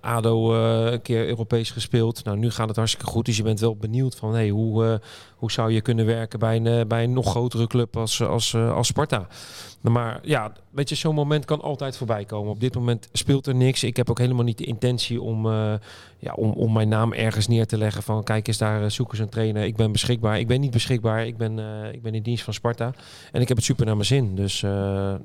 Ado 0.00 0.54
een 0.86 1.02
keer 1.02 1.26
Europees 1.26 1.70
gespeeld. 1.70 2.24
Nou, 2.24 2.38
nu 2.38 2.50
gaat 2.50 2.68
het 2.68 2.76
hartstikke 2.76 3.10
goed. 3.10 3.24
Dus 3.24 3.36
je 3.36 3.42
bent 3.42 3.60
wel 3.60 3.76
benieuwd 3.76 4.14
van. 4.14 4.34
Hey, 4.34 4.48
hoe, 4.48 5.00
hoe 5.42 5.52
zou 5.52 5.72
je 5.72 5.80
kunnen 5.80 6.06
werken 6.06 6.38
bij 6.38 6.56
een, 6.56 6.66
eh, 6.66 6.86
bij 6.86 7.04
een 7.04 7.12
nog 7.12 7.30
grotere 7.30 7.66
club 7.66 7.96
als, 7.96 8.22
als, 8.22 8.54
eh, 8.54 8.74
als 8.74 8.86
Sparta? 8.86 9.26
Maar 9.80 10.20
ja, 10.22 10.52
weet 10.70 10.88
je, 10.88 10.94
zo'n 10.94 11.14
moment 11.14 11.44
kan 11.44 11.60
altijd 11.60 11.96
voorbij 11.96 12.24
komen. 12.24 12.50
Op 12.50 12.60
dit 12.60 12.74
moment 12.74 13.08
speelt 13.12 13.46
er 13.46 13.54
niks. 13.54 13.84
Ik 13.84 13.96
heb 13.96 14.10
ook 14.10 14.18
helemaal 14.18 14.44
niet 14.44 14.58
de 14.58 14.64
intentie 14.64 15.20
om, 15.20 15.46
eh, 15.46 15.72
ja, 16.18 16.32
om, 16.32 16.50
om 16.50 16.72
mijn 16.72 16.88
naam 16.88 17.12
ergens 17.12 17.46
neer 17.48 17.66
te 17.66 17.78
leggen. 17.78 18.02
Van 18.02 18.24
kijk 18.24 18.48
eens 18.48 18.58
daar, 18.58 18.82
eh, 18.82 18.88
zoeken 18.90 19.16
ze 19.16 19.22
een 19.22 19.28
trainer. 19.28 19.64
Ik 19.64 19.76
ben 19.76 19.92
beschikbaar. 19.92 20.38
Ik 20.38 20.46
ben 20.46 20.60
niet 20.60 20.70
beschikbaar. 20.70 21.26
Ik 21.26 21.36
ben, 21.36 21.58
eh, 21.58 21.92
ik 21.92 22.02
ben 22.02 22.14
in 22.14 22.22
dienst 22.22 22.44
van 22.44 22.54
Sparta. 22.54 22.94
En 23.32 23.40
ik 23.40 23.48
heb 23.48 23.56
het 23.56 23.66
super 23.66 23.86
naar 23.86 23.94
mijn 23.94 24.06
zin. 24.06 24.34
Dus 24.34 24.62
eh, 24.62 24.70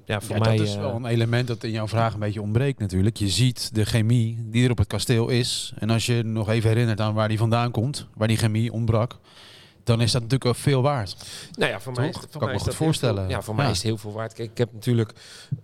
ja, 0.06 0.22
voor 0.22 0.36
Ja, 0.36 0.42
mij... 0.42 0.58
dat 0.58 0.68
is 0.68 0.75
eh, 0.75 0.81
wel 0.81 0.96
een 0.96 1.06
element 1.06 1.48
dat 1.48 1.64
in 1.64 1.72
jouw 1.72 1.88
vraag 1.88 2.14
een 2.14 2.19
beetje 2.19 2.42
ontbreekt 2.42 2.80
natuurlijk. 2.80 3.18
Je 3.18 3.30
ziet 3.30 3.75
de 3.75 3.86
chemie 3.86 4.38
die 4.50 4.66
er 4.66 4.72
op 4.72 4.78
het 4.78 4.88
kasteel 4.88 5.30
is. 5.30 5.74
En 5.80 5.90
als 5.90 6.06
je 6.06 6.24
nog 6.24 6.50
even 6.50 6.69
herinnert 6.69 7.02
aan 7.02 7.14
waar 7.14 7.28
die 7.28 7.38
vandaan 7.38 7.72
komt, 7.72 8.08
waar 8.16 8.28
die 8.28 8.38
chemie 8.38 8.74
ontbrak, 8.74 9.18
dan 9.88 10.01
is 10.01 10.12
dat 10.12 10.22
natuurlijk 10.22 10.50
ook 10.50 10.56
veel 10.63 10.81
waard. 10.81 11.16
Nou 11.57 11.72
ja, 11.72 11.80
voor 11.80 11.94
mij 11.94 12.07
is, 12.10 12.16
voor 12.16 12.28
Kan 12.30 12.44
mij 12.50 12.57
me 12.57 12.63
dat 12.63 12.75
voorstellen. 12.75 13.22
veel- 13.24 13.30
ja, 13.31 13.42
voor 13.42 13.56
Ja. 13.56 13.62
mij 13.62 13.72
is 13.72 13.78
het 13.78 13.86
heel 13.86 13.98
veel 13.98 14.12
waard. 14.12 14.34
Kijk, 14.34 14.51
ik 14.51 14.57
heb 14.57 14.74
natuurlijk 14.74 15.12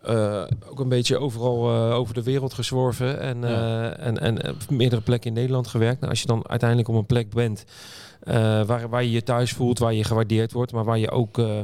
eh, 0.01 0.43
ook 0.69 0.79
een 0.79 0.89
beetje 0.89 1.17
overal 1.17 1.69
eh, 1.69 1.93
over 1.95 2.13
de 2.13 2.23
wereld 2.23 2.53
gezworven 2.53 3.19
en, 3.19 3.41
Ja. 3.41 3.91
eh, 3.91 4.05
en, 4.05 4.19
en 4.19 4.49
op 4.49 4.69
meerdere 4.69 5.01
plekken 5.01 5.29
in 5.29 5.35
Nederland 5.35 5.67
gewerkt. 5.67 5.99
Nou, 5.99 6.11
als 6.11 6.21
je 6.21 6.27
dan 6.27 6.47
uiteindelijk 6.49 6.89
op 6.89 6.95
een 6.95 7.05
plek 7.05 7.29
bent 7.29 7.65
waar, 8.65 8.89
waar 8.89 9.03
je 9.03 9.11
je 9.11 9.23
thuis 9.23 9.51
voelt, 9.51 9.79
waar 9.79 9.93
je 9.93 10.03
gewaardeerd 10.03 10.51
wordt, 10.51 10.71
maar 10.71 10.83
waar 10.83 10.99
je 10.99 11.11
ook 11.11 11.37
eh, 11.37 11.59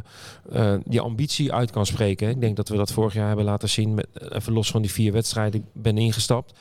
eh, 0.51 0.79
je 0.89 1.01
ambitie 1.01 1.53
uit 1.53 1.71
kan 1.71 1.85
spreken. 1.85 2.29
Ik 2.29 2.41
denk 2.41 2.55
dat 2.55 2.69
we 2.69 2.77
dat 2.77 2.91
vorig 2.91 3.13
jaar 3.13 3.27
hebben 3.27 3.45
laten 3.45 3.69
zien, 3.69 3.93
met, 3.93 4.07
even 4.29 4.53
los 4.53 4.71
van 4.71 4.81
die 4.81 4.91
vier 4.91 5.11
wedstrijden, 5.11 5.59
ik 5.59 5.65
ben 5.73 5.97
ingestapt. 5.97 6.53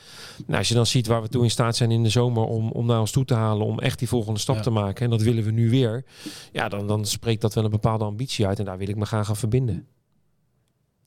Nou, 0.45 0.57
als 0.57 0.67
je 0.67 0.73
dan 0.73 0.85
ziet 0.85 1.07
waar 1.07 1.21
we 1.21 1.27
toe 1.27 1.43
in 1.43 1.51
staat 1.51 1.75
zijn 1.75 1.91
in 1.91 2.03
de 2.03 2.09
zomer 2.09 2.43
om, 2.43 2.71
om 2.71 2.85
naar 2.85 2.99
ons 2.99 3.11
toe 3.11 3.25
te 3.25 3.33
halen, 3.33 3.65
om 3.65 3.79
echt 3.79 3.99
die 3.99 4.07
volgende 4.07 4.39
stap 4.39 4.55
Ja. 4.55 4.61
te 4.61 4.69
maken, 4.69 5.03
en 5.03 5.09
dat 5.09 5.21
willen 5.21 5.43
we 5.43 5.51
nu 5.51 5.69
weer, 5.69 6.03
ja, 6.51 6.69
dan, 6.69 6.87
dan 6.87 7.05
spreekt 7.05 7.41
dat 7.41 7.53
wel 7.53 7.63
een 7.63 7.69
bepaalde 7.69 8.03
ambitie 8.03 8.47
uit 8.47 8.59
en 8.59 8.65
daar 8.65 8.77
wil 8.77 8.89
ik 8.89 8.95
me 8.95 9.05
graag 9.05 9.25
gaan 9.25 9.35
verbinden. 9.35 9.87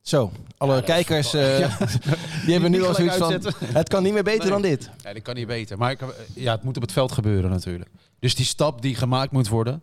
Zo, 0.02 0.32
alle 0.56 0.82
kijkers 0.82 1.34
eh, 1.34 1.78
die 2.44 2.52
hebben 2.52 2.70
nu 2.70 2.84
al 2.84 2.94
zoiets 2.94 3.16
van... 3.16 3.32
Het 3.64 3.88
kan 3.88 4.02
niet 4.02 4.12
meer 4.12 4.22
beter 4.22 4.40
Nee. 4.40 4.50
dan 4.50 4.62
dit. 4.62 4.90
Ja, 5.02 5.12
dat 5.12 5.22
kan 5.22 5.34
niet 5.34 5.46
beter. 5.46 5.78
Maar 5.78 5.90
ik, 5.90 6.00
ja, 6.34 6.52
het 6.52 6.62
moet 6.62 6.76
op 6.76 6.82
het 6.82 6.92
veld 6.92 7.12
gebeuren 7.12 7.50
natuurlijk. 7.50 7.90
Dus 8.18 8.35
die 8.35 8.47
stap 8.47 8.82
die 8.82 8.94
gemaakt 8.94 9.32
moet 9.32 9.49
worden. 9.49 9.82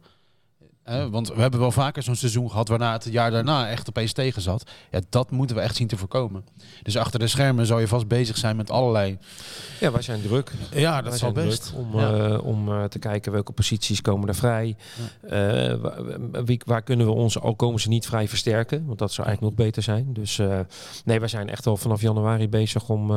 Hè, 0.89 1.09
want 1.09 1.27
we 1.27 1.41
hebben 1.41 1.59
wel 1.59 1.71
vaker 1.71 2.03
zo'n 2.03 2.15
seizoen 2.15 2.49
gehad 2.49 2.67
waarna 2.67 2.91
het 2.91 3.07
jaar 3.11 3.31
daarna 3.31 3.69
echt 3.69 3.89
opeens 3.89 4.13
tegen 4.13 4.41
zat. 4.41 4.63
Ja, 4.91 4.99
dat 5.09 5.31
moeten 5.31 5.55
we 5.55 5.61
echt 5.61 5.75
zien 5.75 5.87
te 5.87 5.97
voorkomen. 5.97 6.45
Dus 6.83 6.97
achter 6.97 7.19
de 7.19 7.27
schermen 7.27 7.65
zou 7.65 7.79
je 7.79 7.87
vast 7.87 8.07
bezig 8.07 8.37
zijn 8.37 8.55
met 8.55 8.71
allerlei... 8.71 9.17
Ja, 9.79 9.91
wij 9.91 10.01
zijn 10.01 10.21
druk. 10.21 10.51
Ja, 10.71 11.03
wij 11.03 11.17
zijn 11.17 11.33
druk 11.33 11.61
om, 11.75 11.99
Ja. 11.99 12.13
eh, 12.13 12.45
om 12.45 12.69
eh, 12.69 12.83
te 12.83 12.99
kijken 12.99 13.31
welke 13.31 13.51
posities 13.51 14.01
komen 14.01 14.27
er 14.27 14.35
vrij. 14.35 14.75
Eh, 15.21 15.73
waar 16.65 16.81
kunnen 16.81 17.05
we 17.05 17.11
ons, 17.11 17.39
al 17.39 17.55
komen 17.55 17.79
ze 17.79 17.89
niet 17.89 18.05
vrij, 18.05 18.27
versterken? 18.27 18.85
Want 18.85 18.99
dat 18.99 19.11
zou 19.11 19.27
eigenlijk 19.27 19.57
nog 19.57 19.65
beter 19.65 19.83
zijn. 19.83 20.13
Dus 20.13 20.39
nee, 21.05 21.19
wij 21.19 21.27
zijn 21.27 21.49
echt 21.49 21.67
al 21.67 21.77
vanaf 21.77 22.01
januari 22.01 22.49
bezig 22.49 22.89
om, 22.89 23.11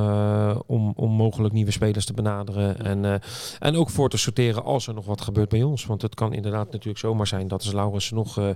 om, 0.66 0.92
om 0.96 1.10
mogelijk 1.10 1.54
nieuwe 1.54 1.70
spelers 1.70 2.04
te 2.04 2.12
benaderen. 2.12 2.84
En, 2.84 3.20
en 3.58 3.76
ook 3.76 3.90
voor 3.90 4.08
te 4.08 4.16
sorteren 4.16 4.64
als 4.64 4.86
er 4.86 4.94
nog 4.94 5.04
wat 5.04 5.20
gebeurt 5.20 5.48
bij 5.48 5.62
ons. 5.62 5.86
Want 5.86 6.02
het 6.02 6.14
kan 6.14 6.32
inderdaad 6.32 6.72
natuurlijk 6.72 6.98
zomaar 6.98 7.26
zijn 7.26 7.48
dat 7.48 7.61
als 7.64 7.74
Laurens 7.74 8.10
nog 8.10 8.38
eh, 8.38 8.48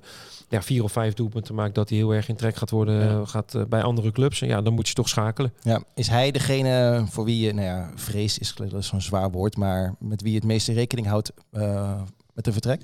ja, 0.48 0.62
vier 0.62 0.82
of 0.84 0.92
vijf 0.92 1.14
doelpunten 1.14 1.54
maakt, 1.54 1.74
dat 1.74 1.88
hij 1.88 1.98
heel 1.98 2.14
erg 2.14 2.28
in 2.28 2.36
trek 2.36 2.56
gaat 2.56 2.70
worden 2.70 2.94
Ja. 3.00 3.08
eh, 3.20 3.26
gaat, 3.26 3.54
eh, 3.54 3.62
bij 3.68 3.82
andere 3.82 4.12
clubs. 4.12 4.42
En 4.42 4.48
ja, 4.48 4.62
dan 4.62 4.72
moet 4.72 4.88
je 4.88 4.94
toch 4.94 5.08
schakelen. 5.08 5.52
Ja, 5.62 5.82
is 5.94 6.08
hij 6.08 6.30
degene 6.30 7.04
voor 7.10 7.24
wie 7.24 7.38
je, 7.46 7.52
nou 7.52 7.66
ja, 7.66 7.90
vrees 7.94 8.38
is 8.38 8.54
dat 8.54 8.72
is 8.72 8.86
zo'n 8.86 9.00
zwaar 9.00 9.30
woord, 9.30 9.56
maar 9.56 9.94
met 9.98 10.22
wie 10.22 10.30
je 10.30 10.38
het 10.38 10.46
meeste 10.46 10.72
rekening 10.72 11.06
houdt 11.06 11.32
met 12.36 12.46
een 12.46 12.52
vertrek? 12.52 12.80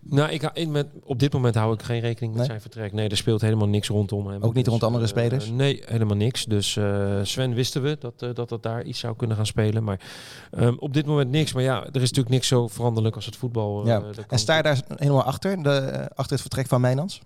Nou, 0.00 0.30
ik, 0.30 0.50
in 0.54 0.70
met, 0.70 0.86
op 1.02 1.18
dit 1.18 1.32
moment 1.32 1.54
hou 1.54 1.74
ik 1.74 1.82
geen 1.82 2.00
rekening 2.00 2.32
met 2.32 2.40
Nee? 2.40 2.46
zijn 2.50 2.60
vertrek. 2.60 2.92
Nee, 2.92 3.08
er 3.08 3.16
speelt 3.16 3.40
helemaal 3.40 3.68
niks 3.68 3.88
rondom 3.88 4.26
hem. 4.26 4.42
Ook 4.42 4.54
niet 4.54 4.64
Dus, 4.64 4.72
rond 4.72 4.84
andere 4.84 5.04
eh, 5.04 5.10
spelers? 5.10 5.50
nee, 5.50 5.82
helemaal 5.86 6.16
niks. 6.16 6.44
Dus 6.44 6.76
eh, 6.76 7.18
Sven 7.22 7.54
wisten 7.54 7.82
we 7.82 7.96
dat, 8.00 8.22
eh, 8.22 8.28
dat 8.34 8.48
dat 8.48 8.62
daar 8.62 8.82
iets 8.84 8.98
zou 8.98 9.16
kunnen 9.16 9.36
gaan 9.36 9.46
spelen. 9.46 9.84
Maar 9.84 10.00
ehm, 10.50 10.74
op 10.78 10.92
dit 10.92 11.06
moment 11.06 11.30
niks. 11.30 11.52
Maar 11.52 11.62
ja, 11.62 11.78
er 11.80 11.94
is 11.94 12.00
natuurlijk 12.00 12.28
niks 12.28 12.48
zo 12.48 12.68
veranderlijk 12.68 13.14
als 13.14 13.26
het 13.26 13.36
voetbal. 13.36 13.86
Ja. 13.86 14.02
En 14.28 14.38
sta 14.38 14.56
je 14.56 14.62
daar 14.62 14.80
helemaal 14.96 15.22
achter, 15.22 15.62
de, 15.62 16.08
achter 16.14 16.32
het 16.32 16.40
vertrek 16.40 16.66
van 16.66 16.80
Mijnans? 16.80 17.20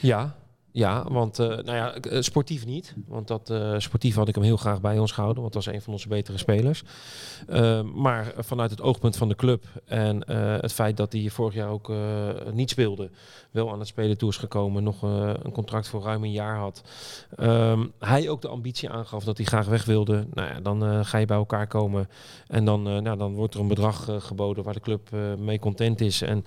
Ja, 0.00 0.34
Ja, 0.72 1.04
want 1.08 1.38
eh, 1.38 1.46
nou 1.46 1.72
ja, 1.72 1.94
eh, 1.94 2.20
sportief 2.20 2.66
niet. 2.66 2.94
Want 3.06 3.28
dat 3.28 3.50
eh, 3.50 3.74
sportief 3.78 4.14
had 4.14 4.28
ik 4.28 4.34
hem 4.34 4.44
heel 4.44 4.56
graag 4.56 4.80
bij 4.80 4.98
ons 4.98 5.12
gehouden. 5.12 5.42
Want 5.42 5.54
dat 5.54 5.64
was 5.64 5.74
een 5.74 5.82
van 5.82 5.92
onze 5.92 6.08
betere 6.08 6.38
spelers. 6.38 6.82
Eh, 7.48 7.82
maar 7.82 8.32
vanuit 8.38 8.70
het 8.70 8.80
oogpunt 8.80 9.16
van 9.16 9.28
de 9.28 9.34
club 9.34 9.64
en 9.84 10.30
het 10.60 10.72
feit 10.72 10.96
dat 10.96 11.12
hij 11.12 11.30
vorig 11.30 11.54
jaar 11.54 11.68
ook 11.68 11.92
niet 12.52 12.70
speelde, 12.70 13.10
wel 13.50 13.72
aan 13.72 13.78
het 13.78 13.88
spelen 13.88 14.18
toe 14.18 14.28
is 14.28 14.36
gekomen, 14.36 14.82
nog 14.82 15.02
een 15.02 15.52
contract 15.52 15.88
voor 15.88 16.02
ruim 16.02 16.24
een 16.24 16.32
jaar 16.32 16.56
had. 16.56 16.82
Ehm, 17.36 17.86
hij 17.98 18.28
ook 18.28 18.42
de 18.42 18.48
ambitie 18.48 18.90
aangaf 18.90 19.24
dat 19.24 19.36
hij 19.36 19.46
graag 19.46 19.66
weg 19.66 19.84
wilde. 19.84 20.26
Nou 20.34 20.48
ja, 20.48 20.60
dan 20.60 21.04
ga 21.04 21.18
je 21.18 21.26
bij 21.26 21.36
elkaar 21.36 21.66
komen 21.66 22.08
en 22.46 22.64
dan, 22.64 22.82
nou, 22.82 23.16
dan 23.16 23.34
wordt 23.34 23.54
er 23.54 23.60
een 23.60 23.68
bedrag 23.68 24.08
geboden 24.18 24.64
waar 24.64 24.74
de 24.74 24.80
club 24.80 25.10
mee 25.38 25.58
content 25.58 26.00
is. 26.00 26.22
En 26.22 26.44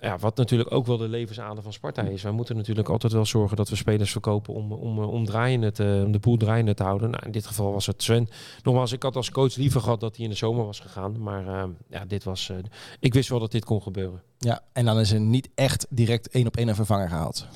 ja, 0.00 0.18
wat 0.18 0.36
natuurlijk 0.36 0.72
ook 0.72 0.86
wel 0.86 0.96
de 0.96 1.08
levensader 1.08 1.62
van 1.62 1.72
Sparta 1.72 2.02
is. 2.02 2.22
Wij 2.22 2.32
moeten 2.32 2.56
natuurlijk 2.56 2.88
altijd 2.88 3.12
wel 3.12 3.26
zorgen 3.26 3.56
dat 3.56 3.68
we 3.68 3.76
spelers 3.76 4.10
verkopen 4.12 4.54
om, 4.54 4.72
om, 4.72 4.98
om, 4.98 5.24
draaiende 5.24 5.72
te, 5.72 6.02
om 6.04 6.12
de 6.12 6.18
boel 6.18 6.36
draaiende 6.36 6.74
te 6.74 6.82
houden. 6.82 7.10
Nou, 7.10 7.22
in 7.26 7.32
dit 7.32 7.46
geval 7.46 7.72
was 7.72 7.86
het 7.86 8.02
Sven. 8.02 8.28
Nogmaals, 8.62 8.92
ik 8.92 9.02
had 9.02 9.16
als 9.16 9.30
coach 9.30 9.56
liever 9.56 9.80
gehad 9.80 10.00
dat 10.00 10.16
hij 10.16 10.24
in 10.24 10.30
de 10.30 10.36
zomer 10.36 10.64
was 10.66 10.80
gegaan. 10.80 11.22
Maar 11.22 11.46
eh, 11.46 11.64
ja, 11.90 12.04
dit 12.04 12.24
was, 12.24 12.50
eh, 12.50 12.56
ik 13.00 13.14
wist 13.14 13.28
wel 13.28 13.38
dat 13.40 13.52
dit 13.52 13.64
kon 13.64 13.82
gebeuren. 13.82 14.22
Ja, 14.40 14.60
en 14.72 14.84
dan 14.84 14.98
is 15.00 15.12
er 15.12 15.20
niet 15.20 15.48
echt 15.54 15.86
direct 15.90 16.28
één 16.28 16.46
op 16.46 16.56
één 16.56 16.68
een 16.68 16.74
vervanger 16.74 17.08
gehaald. 17.08 17.46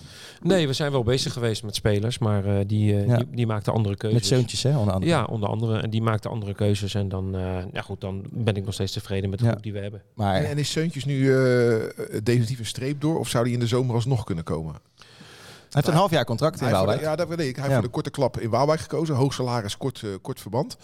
Nee, 0.42 0.66
we 0.66 0.72
zijn 0.72 0.92
wel 0.92 1.02
bezig 1.02 1.32
geweest 1.32 1.62
met 1.64 1.74
spelers, 1.74 2.18
maar 2.18 2.44
eh, 2.44 2.64
die, 2.66 2.96
eh, 2.96 3.06
Ja. 3.06 3.16
die, 3.16 3.26
die 3.30 3.46
maakten 3.46 3.72
andere 3.72 3.96
keuzes. 3.96 4.18
Met 4.20 4.28
zeuntjes, 4.28 4.62
hè, 4.62 4.78
onder 4.78 4.94
andere. 4.94 5.12
Ja, 5.12 5.24
onder 5.24 5.48
andere. 5.48 5.78
En 5.80 5.90
die 5.90 6.02
maakten 6.02 6.30
andere 6.30 6.54
keuzes. 6.54 6.94
En 6.94 7.08
dan, 7.08 7.36
eh, 7.36 7.62
ja 7.72 7.80
goed, 7.80 8.00
dan 8.00 8.24
ben 8.30 8.54
ik 8.56 8.64
nog 8.64 8.74
steeds 8.74 8.92
tevreden 8.92 9.30
met 9.30 9.38
de 9.38 9.44
Ja. 9.44 9.50
groep 9.50 9.62
die 9.62 9.72
we 9.72 9.78
hebben. 9.78 10.02
Maar 10.14 10.34
En, 10.36 10.44
en 10.48 10.58
is 10.58 10.70
Seuntjes 10.70 11.04
nu 11.04 11.32
eh, 11.34 11.82
definitief 12.32 12.58
een 12.58 12.66
streep 12.66 13.00
door? 13.00 13.18
Of 13.18 13.28
zou 13.28 13.44
die 13.44 13.52
in 13.52 13.58
de 13.60 13.66
zomer 13.66 13.94
alsnog 13.94 14.24
kunnen 14.24 14.44
komen? 14.44 14.72
hij 14.74 15.80
heeft 15.82 15.86
een 15.86 16.00
half 16.00 16.10
jaar 16.10 16.24
contract 16.24 16.60
in 16.60 16.70
Waalwijk. 16.70 16.98
de- 16.98 17.04
ja, 17.04 17.16
dat 17.16 17.28
weet 17.28 17.38
ik. 17.38 17.44
Hij 17.44 17.54
heeft 17.54 17.66
Ja. 17.68 17.72
voor 17.74 17.82
de 17.82 17.88
korte 17.88 18.10
klap 18.10 18.40
in 18.40 18.50
Waalwijk 18.50 18.80
gekozen. 18.80 19.14
Hoog 19.14 19.32
salaris, 19.34 19.76
kort, 19.76 20.02
eh, 20.02 20.10
kort 20.22 20.40
verband. 20.40 20.76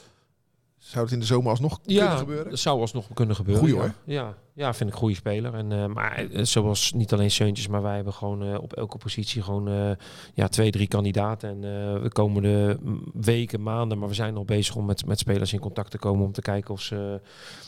Zou 0.78 1.04
het 1.04 1.12
in 1.12 1.20
de 1.20 1.26
zomer 1.26 1.50
alsnog 1.50 1.80
kunnen 1.80 2.02
Ja, 2.04 2.16
gebeuren? 2.16 2.50
dat 2.50 2.58
zou 2.58 2.80
alsnog 2.80 3.06
kunnen 3.14 3.36
gebeuren. 3.36 3.62
Goeie, 3.62 3.76
ja. 3.76 3.80
hoor. 3.80 3.92
Ja, 4.04 4.34
ja, 4.58 4.74
vind 4.74 4.88
ik 4.88 4.94
een 4.94 5.00
goede 5.00 5.14
speler. 5.14 5.54
En, 5.54 5.72
eh, 5.72 5.86
maar 5.86 6.16
eh, 6.16 6.44
zoals 6.44 6.92
niet 6.92 7.12
alleen 7.12 7.30
Seuntjes, 7.30 7.68
maar 7.68 7.82
wij 7.82 7.94
hebben 7.94 8.12
gewoon 8.12 8.42
eh, 8.42 8.62
op 8.62 8.72
elke 8.72 8.98
positie 8.98 9.42
gewoon 9.42 9.68
eh, 9.68 9.90
ja, 10.34 10.48
twee, 10.48 10.70
drie 10.70 10.88
kandidaten. 10.88 11.48
En 11.48 11.56
eh, 11.56 12.02
we 12.02 12.08
komen 12.08 12.42
de 12.42 12.76
mm, 12.82 13.02
weken, 13.14 13.62
maanden, 13.62 13.98
maar 13.98 14.08
we 14.08 14.14
zijn 14.14 14.34
nog 14.34 14.44
bezig 14.44 14.76
om 14.76 14.84
met, 14.84 15.06
met 15.06 15.18
spelers 15.18 15.52
in 15.52 15.58
contact 15.58 15.90
te 15.90 15.98
komen 15.98 16.26
om 16.26 16.32
te 16.32 16.42
kijken 16.42 16.74
of 16.74 16.80
ze, 16.80 17.20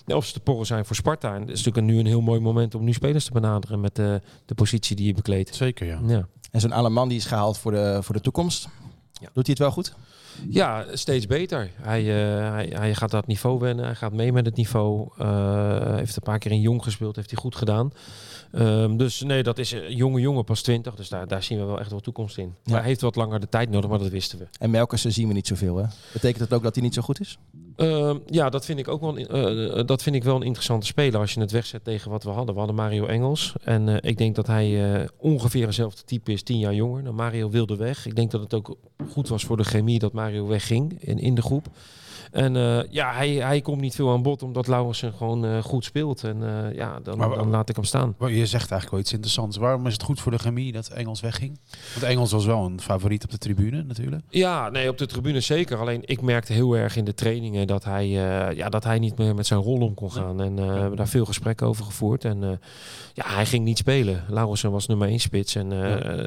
ja, 0.07 0.17
of 0.17 0.25
ze 0.25 0.33
te 0.33 0.41
porren 0.41 0.67
zijn 0.67 0.85
voor 0.85 0.97
Sparta. 0.97 1.35
En 1.35 1.41
het 1.41 1.51
is 1.51 1.65
natuurlijk 1.65 1.87
nu 1.87 1.99
een 1.99 2.07
heel 2.07 2.21
mooi 2.21 2.41
moment 2.41 2.75
om 2.75 2.85
nu 2.85 2.93
spelers 2.93 3.25
te 3.25 3.33
benaderen 3.33 3.81
met 3.81 3.97
de, 3.97 4.21
de 4.47 4.55
positie 4.55 4.97
die 4.97 5.07
je 5.07 5.15
bekleedt. 5.15 5.55
Zeker, 5.55 5.87
ja. 5.87 6.01
Ja. 6.07 6.27
En 6.51 6.61
zo'n 6.61 6.75
Aleman 6.75 7.09
die 7.09 7.19
is 7.19 7.27
gehaald 7.27 7.59
voor 7.59 7.73
de, 7.73 7.99
voor 8.03 8.15
de 8.15 8.21
toekomst. 8.21 8.69
Ja. 9.13 9.29
Doet 9.33 9.47
hij 9.47 9.55
het 9.55 9.59
wel 9.59 9.71
goed? 9.71 9.95
Ja, 10.49 10.85
steeds 10.93 11.27
beter. 11.27 11.71
Hij, 11.75 12.01
eh, 12.01 12.51
hij, 12.51 12.73
hij 12.75 12.95
gaat 12.95 13.11
dat 13.11 13.27
niveau 13.27 13.59
wennen. 13.59 13.85
Hij 13.85 13.95
gaat 13.95 14.13
mee 14.13 14.33
met 14.33 14.47
het 14.47 14.57
niveau. 14.57 15.09
Eh, 15.19 15.95
heeft 15.95 16.17
een 16.17 16.23
paar 16.23 16.39
keer 16.39 16.51
in 16.51 16.61
jong 16.61 16.83
gespeeld. 16.83 17.17
Heeft 17.17 17.31
hij 17.31 17.41
goed 17.41 17.57
gedaan. 17.57 17.93
Ehm, 18.53 18.97
dus 18.97 19.23
nee, 19.23 19.43
dat 19.43 19.59
is 19.59 19.73
een 19.73 19.97
jonge 19.97 20.21
jongen, 20.21 20.45
pas 20.45 20.63
20. 20.63 20.95
Dus 20.95 21.09
daar, 21.09 21.29
daar 21.29 21.43
zien 21.43 21.59
we 21.59 21.65
wel 21.65 21.81
echt 21.81 21.91
wel 21.91 22.01
toekomst 22.01 22.39
in. 22.39 22.55
Maar 22.65 22.79
hij 22.79 22.89
heeft 22.89 23.01
wat 23.01 23.17
langer 23.17 23.41
de 23.41 23.49
tijd 23.49 23.71
nodig, 23.71 23.91
maar 23.91 23.99
dat 23.99 24.09
wisten 24.09 24.39
we. 24.39 24.47
En 24.59 24.71
Melkersen 24.71 25.13
zien 25.13 25.29
we 25.29 25.35
niet 25.35 25.47
zoveel, 25.47 25.77
hè? 25.77 25.85
Betekent 26.13 26.49
dat 26.49 26.59
ook 26.59 26.63
dat 26.63 26.75
hij 26.75 26.85
niet 26.85 26.95
zo 26.95 27.03
goed 27.03 27.21
is? 27.21 27.39
Ehm, 27.77 28.17
ja, 28.27 28.51
dat 28.51 28.65
vind 28.65 28.79
ik 28.79 28.89
ook 28.89 29.01
wel 29.01 29.19
een, 29.19 29.27
eh, 29.27 29.79
eh, 29.79 29.87
dat 29.87 30.03
vind 30.03 30.17
ik 30.17 30.25
wel 30.25 30.37
een 30.37 30.43
interessante 30.43 30.87
speler 30.87 31.21
als 31.21 31.35
je 31.35 31.41
het 31.41 31.51
wegzet 31.51 31.85
tegen 31.85 32.11
wat 32.11 32.25
we 32.25 32.31
hadden. 32.31 32.55
We 32.55 32.61
hadden 32.61 32.77
Mario 32.77 33.07
Engels. 33.07 33.55
En 33.65 33.89
eh, 33.89 34.11
ik 34.11 34.19
denk 34.19 34.35
dat 34.35 34.47
hij 34.47 34.95
eh, 35.01 35.09
ongeveer 35.17 35.67
hetzelfde 35.67 36.03
type 36.05 36.33
is, 36.33 36.43
tien 36.43 36.59
jaar 36.59 36.75
jonger. 36.75 37.03
Nou, 37.03 37.15
Mario 37.15 37.51
wilde 37.51 37.77
weg. 37.77 38.07
Ik 38.07 38.17
denk 38.17 38.31
dat 38.31 38.41
het 38.41 38.55
ook 38.55 38.77
goed 39.09 39.29
was 39.29 39.45
voor 39.45 39.57
de 39.57 39.65
chemie 39.65 39.99
dat 39.99 40.13
Mario 40.13 40.47
wegging 40.47 41.03
in, 41.03 41.19
in 41.19 41.35
de 41.35 41.43
groep. 41.43 41.67
En 42.31 42.57
eh, 42.57 42.79
ja, 42.91 43.13
hij, 43.13 43.29
hij 43.31 43.61
komt 43.61 43.81
niet 43.81 43.95
veel 43.95 44.11
aan 44.11 44.23
bod 44.23 44.43
omdat 44.43 44.67
Laurensen 44.67 45.13
gewoon 45.13 45.45
eh, 45.45 45.63
goed 45.63 45.85
speelt. 45.85 46.25
En 46.25 46.43
eh, 46.43 46.75
ja, 46.75 47.01
dan, 47.03 47.19
Maar- 47.19 47.29
dan 47.35 47.51
laat 47.51 47.69
ik 47.69 47.75
hem 47.77 47.85
staan. 47.85 48.15
Maar 48.19 48.31
je 48.31 48.47
zegt 48.47 48.71
eigenlijk 48.71 48.91
wel 48.91 49.01
iets 49.01 49.13
interessants. 49.13 49.57
Waarom 49.57 49.87
is 49.87 49.93
het 49.93 50.03
goed 50.03 50.21
voor 50.21 50.33
de 50.33 50.39
chemie 50.39 50.73
dat 50.73 50.89
Engels 50.89 51.21
wegging? 51.21 51.59
Want 51.95 52.13
Engels 52.13 52.33
was 52.33 52.47
wel 52.47 52.65
een 52.65 52.81
favoriet 52.81 53.25
op 53.25 53.31
de 53.31 53.39
tribune 53.39 53.83
natuurlijk. 53.83 54.23
Ja, 54.29 54.69
nee, 54.71 54.89
op 54.89 54.99
de 54.99 55.07
tribune 55.07 55.41
zeker. 55.41 55.79
Alleen 55.79 56.03
ik 56.05 56.21
merkte 56.21 56.53
heel 56.53 56.77
erg 56.77 56.97
in 56.97 57.05
de 57.05 57.15
trainingen 57.15 57.67
dat 57.67 57.85
hij, 57.85 58.09
ja, 58.55 58.69
dat 58.69 58.85
hij 58.85 58.99
niet 58.99 59.19
meer 59.19 59.35
met 59.35 59.47
zijn 59.47 59.61
rol 59.61 59.81
om 59.81 59.95
kon 59.95 60.13
gaan. 60.13 60.41
En 60.41 60.55
we 60.57 60.63
hebben 60.63 60.97
daar 60.97 61.09
veel 61.09 61.25
gesprekken 61.25 61.67
over 61.67 61.85
gevoerd. 61.85 62.25
En 62.25 62.61
ja, 63.15 63.25
hij 63.27 63.47
ging 63.47 63.65
niet 63.65 63.79
spelen. 63.79 64.25
Laurensen 64.29 64.71
was 64.71 64.87
nummer 64.87 65.09
1 65.09 65.19
spits. 65.19 65.55
En 65.55 65.73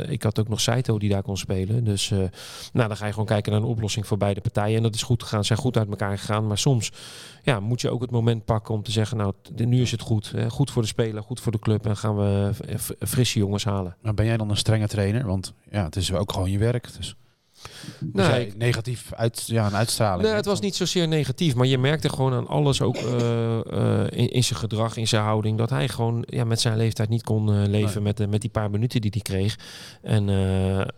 ik 0.10 0.24
had 0.24 0.40
ook 0.40 0.48
nog 0.48 0.62
Saito 0.62 1.00
die 1.00 1.10
daar 1.10 1.22
kon 1.22 1.38
spelen. 1.38 1.84
Dus 1.84 2.10
nou, 2.74 2.88
dan 2.88 2.98
ga 2.98 3.06
je 3.06 3.12
gewoon 3.12 3.28
kijken 3.28 3.52
naar 3.52 3.62
een 3.62 3.68
oplossing 3.68 4.08
voor 4.08 4.18
beide 4.18 4.42
partijen. 4.42 4.78
En 4.78 4.84
dat 4.84 4.96
is 4.96 5.04
goed 5.04 5.24
gegaan. 5.24 5.40
Ze 5.40 5.46
zijn 5.48 5.60
goed 5.60 5.78
uit 5.78 5.88
elkaar 6.00 6.18
gegaan. 6.18 6.48
Maar 6.48 6.58
soms 6.58 6.92
ja, 7.44 7.60
moet 7.60 7.82
je 7.82 7.90
ook 7.90 8.02
het 8.02 8.12
moment 8.12 8.46
pakken 8.46 8.74
om 8.74 8.84
te 8.84 8.92
zeggen... 8.92 9.18
nou, 9.18 9.34
nu 9.56 9.82
is 9.82 9.92
het 9.92 10.02
goed. 10.02 10.34
Goed 10.48 10.72
voor 10.72 10.82
de 10.82 10.88
speler, 10.88 11.24
goed 11.24 11.40
voor 11.40 11.52
de 11.52 11.60
club. 11.60 11.86
En 11.86 11.98
gaan 11.98 12.16
we 12.16 12.52
frisse 13.00 13.40
jongens 13.40 13.66
halen. 13.66 13.96
Maar 14.02 14.14
ben 14.14 14.26
jij 14.26 14.38
dan 14.38 14.50
een 14.50 14.58
strenge 14.58 14.88
trainer? 14.88 15.26
Want 15.26 15.54
ja, 15.72 15.84
het 15.84 15.96
is 15.96 16.14
ook 16.14 16.32
gewoon 16.32 16.52
je 16.52 16.58
werk. 16.58 16.96
Dus 16.98 17.16
Nou, 18.14 18.34
ik- 18.40 18.58
negatief 18.58 19.14
uit, 19.14 19.44
ja, 19.46 19.66
een 19.66 19.76
uitstraling. 19.76 20.24
Nee, 20.28 20.34
het 20.36 20.46
was 20.46 20.60
niet 20.60 20.76
zozeer 20.76 21.08
negatief, 21.08 21.56
maar 21.56 21.68
je 21.68 21.78
merkte 21.78 22.10
gewoon 22.10 22.34
aan 22.34 22.48
alles 22.48 22.82
ook 22.82 22.96
eh, 22.96 23.60
eh, 23.60 24.08
in, 24.10 24.30
in 24.32 24.44
zijn 24.44 24.60
gedrag, 24.60 24.98
in 24.98 25.08
zijn 25.08 25.24
houding, 25.24 25.58
dat 25.58 25.70
hij 25.70 25.88
gewoon 25.88 26.24
ja, 26.30 26.44
met 26.44 26.62
zijn 26.62 26.78
leeftijd 26.78 27.10
niet 27.10 27.24
kon 27.24 27.50
eh, 27.50 27.56
leven 27.68 28.04
Nee. 28.04 28.14
met, 28.18 28.30
met 28.30 28.42
die 28.42 28.50
paar 28.50 28.70
minuten 28.70 29.02
die 29.02 29.12
hij 29.14 29.22
kreeg. 29.22 29.60
En 30.02 30.28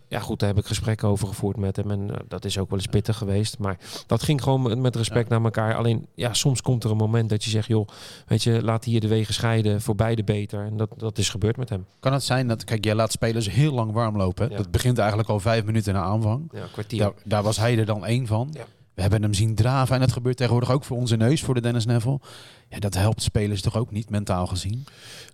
ja, 0.08 0.18
goed, 0.20 0.38
daar 0.38 0.48
heb 0.48 0.58
ik 0.58 0.66
gesprekken 0.66 1.08
over 1.08 1.28
gevoerd 1.28 1.56
met 1.56 1.76
hem 1.76 1.90
en 1.90 2.10
dat 2.28 2.44
is 2.44 2.58
ook 2.58 2.70
wel 2.70 2.78
eens 2.78 2.88
pittig 2.88 3.16
geweest. 3.16 3.58
Maar 3.58 3.78
dat 4.06 4.22
ging 4.22 4.42
gewoon 4.42 4.80
met, 4.80 4.96
respect 4.96 5.28
naar 5.28 5.44
elkaar. 5.44 5.74
Alleen, 5.76 6.06
ja, 6.14 6.32
soms 6.32 6.62
komt 6.62 6.84
er 6.84 6.90
een 6.90 6.96
moment 6.96 7.28
dat 7.28 7.44
je 7.44 7.50
zegt, 7.50 7.66
joh, 7.68 7.88
weet 8.26 8.42
je, 8.42 8.62
laat 8.62 8.84
hier 8.84 9.00
de 9.00 9.08
wegen 9.08 9.34
scheiden, 9.34 9.80
voor 9.80 9.94
beide 9.94 10.24
beter. 10.24 10.64
En 10.64 10.76
dat, 10.76 10.90
dat 10.96 11.18
is 11.18 11.28
gebeurd 11.28 11.56
met 11.56 11.68
hem. 11.68 11.84
Kan 12.00 12.12
het 12.12 12.22
zijn 12.24 12.48
dat, 12.48 12.64
kijk, 12.64 12.84
jij 12.84 12.94
laat 12.94 13.12
spelers 13.12 13.50
heel 13.50 13.72
lang 13.72 13.92
warm 13.92 14.16
lopen. 14.16 14.50
Ja. 14.50 14.56
Dat 14.56 14.70
begint 14.70 14.98
eigenlijk 14.98 15.28
al 15.28 15.40
vijf 15.40 15.64
minuten 15.64 15.94
na 15.94 16.02
aanvang. 16.02 16.50
Ja, 16.56 16.66
kwartier. 16.72 16.98
Daar, 16.98 17.12
daar 17.24 17.42
was 17.42 17.56
hij 17.56 17.78
er 17.78 17.86
dan 17.86 18.06
één 18.06 18.26
van. 18.26 18.48
Ja. 18.52 18.64
We 18.94 19.02
hebben 19.02 19.22
hem 19.22 19.34
zien 19.34 19.54
draven 19.54 19.94
en 19.94 20.00
het 20.00 20.12
gebeurt 20.12 20.36
tegenwoordig 20.36 20.70
ook 20.70 20.84
voor 20.84 20.96
onze 20.96 21.16
neus, 21.16 21.42
voor 21.42 21.54
de 21.54 21.60
Dennis 21.60 21.86
Neville. 21.86 22.20
Ja, 22.68 22.78
dat 22.78 22.94
helpt 22.94 23.22
spelers 23.22 23.60
toch 23.62 23.76
ook 23.76 23.90
niet, 23.90 24.10
mentaal 24.10 24.46
gezien? 24.46 24.84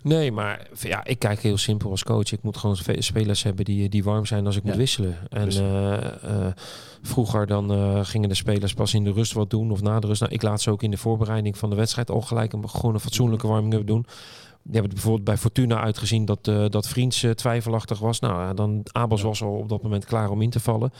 Nee, 0.02 0.32
maar 0.32 0.66
ja, 0.78 1.04
ik 1.04 1.18
kijk 1.18 1.40
heel 1.40 1.58
simpel 1.58 1.90
als 1.90 2.02
coach. 2.02 2.32
Ik 2.32 2.42
moet 2.42 2.56
gewoon 2.56 2.76
spe- 2.76 3.02
spelers 3.02 3.42
hebben 3.42 3.64
die, 3.64 3.88
die 3.88 4.04
warm 4.04 4.26
zijn 4.26 4.46
als 4.46 4.56
ik 4.56 4.62
Ja. 4.62 4.68
moet 4.68 4.78
wisselen. 4.78 5.16
En 5.30 5.48
eh, 5.48 5.92
eh, 6.02 6.52
vroeger 7.02 7.46
dan 7.46 7.72
eh, 7.72 8.00
gingen 8.04 8.28
de 8.28 8.34
spelers 8.34 8.74
pas 8.74 8.94
in 8.94 9.04
de 9.04 9.12
rust 9.12 9.32
wat 9.32 9.50
doen 9.50 9.70
of 9.70 9.82
na 9.82 10.00
de 10.00 10.06
rust. 10.06 10.20
Nou, 10.20 10.32
ik 10.32 10.42
laat 10.42 10.60
ze 10.60 10.70
ook 10.70 10.82
in 10.82 10.90
de 10.90 10.96
voorbereiding 10.96 11.58
van 11.58 11.70
de 11.70 11.76
wedstrijd 11.76 12.10
al 12.10 12.20
gelijk 12.20 12.52
een, 12.52 12.68
gewoon 12.70 12.94
een 12.94 13.00
fatsoenlijke 13.00 13.46
warming-up 13.46 13.86
doen. 13.86 14.06
Die 14.64 14.72
hebben 14.72 14.90
het 14.90 15.00
bijvoorbeeld 15.00 15.24
bij 15.24 15.36
Fortuna 15.36 15.80
uitgezien 15.80 16.24
dat, 16.24 16.48
eh 16.48 16.64
dat 16.68 16.88
Vriends 16.88 17.22
eh, 17.22 17.30
twijfelachtig 17.30 17.98
was. 17.98 18.20
Nou, 18.20 18.54
dan 18.54 18.80
Abels 18.92 19.20
Ja. 19.20 19.26
was 19.26 19.42
al 19.42 19.52
op 19.52 19.68
dat 19.68 19.82
moment 19.82 20.04
klaar 20.04 20.30
om 20.30 20.42
in 20.42 20.50
te 20.50 20.60
vallen. 20.60 20.92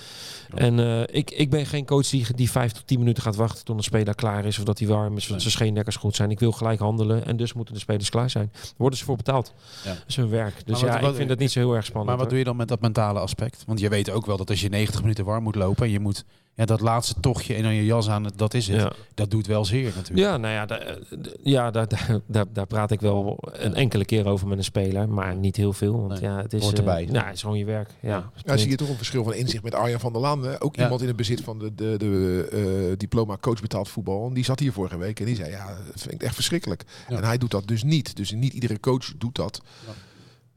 En 0.55 0.79
eh, 0.79 1.17
ik, 1.17 1.31
ik 1.31 1.51
ben 1.51 1.67
geen 1.67 1.87
coach 1.87 2.07
die, 2.09 2.27
die 2.35 2.51
vijf 2.51 2.73
tot 2.73 2.87
tien 2.87 2.99
minuten 2.99 3.23
gaat 3.23 3.37
wachten 3.37 3.65
tot 3.65 3.77
een 3.77 3.83
speler 3.83 4.15
klaar 4.15 4.45
is. 4.45 4.59
Of 4.59 4.65
dat 4.65 4.79
hij 4.79 4.89
warm 4.89 5.17
is, 5.17 5.23
of 5.25 5.31
dat 5.31 5.41
zijn 5.41 5.53
scheendekkers 5.53 5.97
goed 5.97 6.17
zijn. 6.17 6.31
Ik 6.31 6.41
wil 6.41 6.53
gelijk 6.53 6.79
handelen 6.81 7.27
en 7.27 7.37
dus 7.37 7.53
moeten 7.53 7.75
de 7.75 7.81
spelers 7.81 8.11
klaar 8.11 8.31
zijn. 8.31 8.51
Daar 8.53 8.63
worden 8.77 8.99
ze 8.99 9.05
voor 9.05 9.17
betaald. 9.17 9.53
Ja. 9.85 9.91
Dat 9.95 10.03
is 10.07 10.17
hun 10.17 10.29
werk. 10.29 10.67
Dus 10.67 10.81
wat- 10.81 10.91
ja, 10.93 11.01
wat- 11.01 11.11
ik 11.11 11.17
vind 11.17 11.31
het 11.31 11.39
niet 11.39 11.51
zo 11.53 11.59
heel 11.59 11.75
erg 11.75 11.85
spannend. 11.85 12.07
Maar 12.11 12.17
wat 12.19 12.25
hoor. 12.25 12.29
doe 12.35 12.39
je 12.39 12.45
dan 12.45 12.57
met 12.57 12.69
dat 12.69 12.81
mentale 12.81 13.19
aspect? 13.21 13.63
Want 13.67 13.81
je 13.81 13.89
weet 13.89 14.11
ook 14.11 14.27
wel 14.27 14.37
dat 14.37 14.51
als 14.51 14.61
je 14.61 14.69
90 14.69 15.01
minuten 15.01 15.25
warm 15.25 15.43
moet 15.43 15.55
lopen 15.55 15.85
en 15.87 15.91
je 15.93 16.01
moet 16.01 16.25
ja, 16.55 16.65
dat 16.65 16.81
laatste 16.81 17.15
tochtje 17.21 17.55
en 17.55 17.63
dan 17.63 17.75
je 17.75 17.85
jas 17.85 18.09
aan, 18.09 18.27
dat 18.37 18.55
is 18.55 18.69
het. 18.69 18.81
Ja. 18.81 18.93
Dat 19.15 19.31
doet 19.31 19.47
wel 19.47 19.65
zeer 19.65 19.93
natuurlijk. 19.97 20.19
Ja, 20.29 20.37
nou 20.37 20.55
ja, 20.55 20.67
daar, 20.67 20.99
ja 21.43 21.71
daar, 21.71 21.89
daar, 22.27 22.45
daar, 22.53 22.67
praat 22.67 22.91
ik 22.91 23.01
wel 23.01 23.39
een 23.53 23.75
enkele 23.75 24.05
keer 24.05 24.27
over 24.27 24.49
met 24.49 24.59
een 24.59 24.65
speler, 24.65 25.09
maar 25.09 25.37
niet 25.37 25.57
heel 25.57 25.73
veel. 25.73 26.07
Want 26.07 26.21
Nee, 26.21 26.31
ja, 26.31 26.37
het 26.43 26.53
is, 26.53 26.63
hoort 26.63 26.73
eh, 26.73 26.79
erbij. 26.79 27.09
ja, 27.13 27.25
het 27.25 27.35
is 27.35 27.41
gewoon 27.41 27.59
je 27.59 27.65
werk. 27.65 27.91
Ja. 28.01 28.31
Nou, 28.45 28.59
zie 28.59 28.71
je 28.71 28.77
toch 28.77 28.89
een 28.89 28.97
verschil 28.97 29.25
van 29.25 29.35
inzicht 29.35 29.63
met 29.63 29.75
Arjan 29.75 30.01
van 30.01 30.13
der 30.13 30.21
Laan. 30.23 30.45
hè? 30.45 30.63
Ook 30.63 30.77
Ja. 30.77 30.83
iemand 30.83 31.01
in 31.01 31.07
het 31.07 31.17
bezit 31.17 31.41
van 31.41 31.59
de, 31.59 31.75
de, 31.75 31.95
de 31.99 32.49
eh, 32.91 32.99
diploma 32.99 33.37
coach 33.41 33.61
betaald 33.61 33.89
voetbal. 33.89 34.27
En 34.29 34.35
die 34.35 34.45
zat 34.45 34.59
hier 34.61 34.73
vorige 34.73 34.97
week 34.99 35.21
en 35.21 35.27
die 35.27 35.37
zei, 35.37 35.51
ja, 35.51 35.67
dat 35.67 36.01
vind 36.01 36.15
ik 36.15 36.23
echt 36.23 36.35
verschrikkelijk. 36.35 36.85
Ja. 37.09 37.17
En 37.17 37.25
hij 37.25 37.39
doet 37.39 37.51
dat 37.51 37.67
dus 37.69 37.83
niet. 37.83 38.17
Dus 38.17 38.33
niet 38.33 38.53
iedere 38.53 38.81
coach 38.81 39.13
doet 39.19 39.35
dat. 39.35 39.61
Ja. 39.87 39.93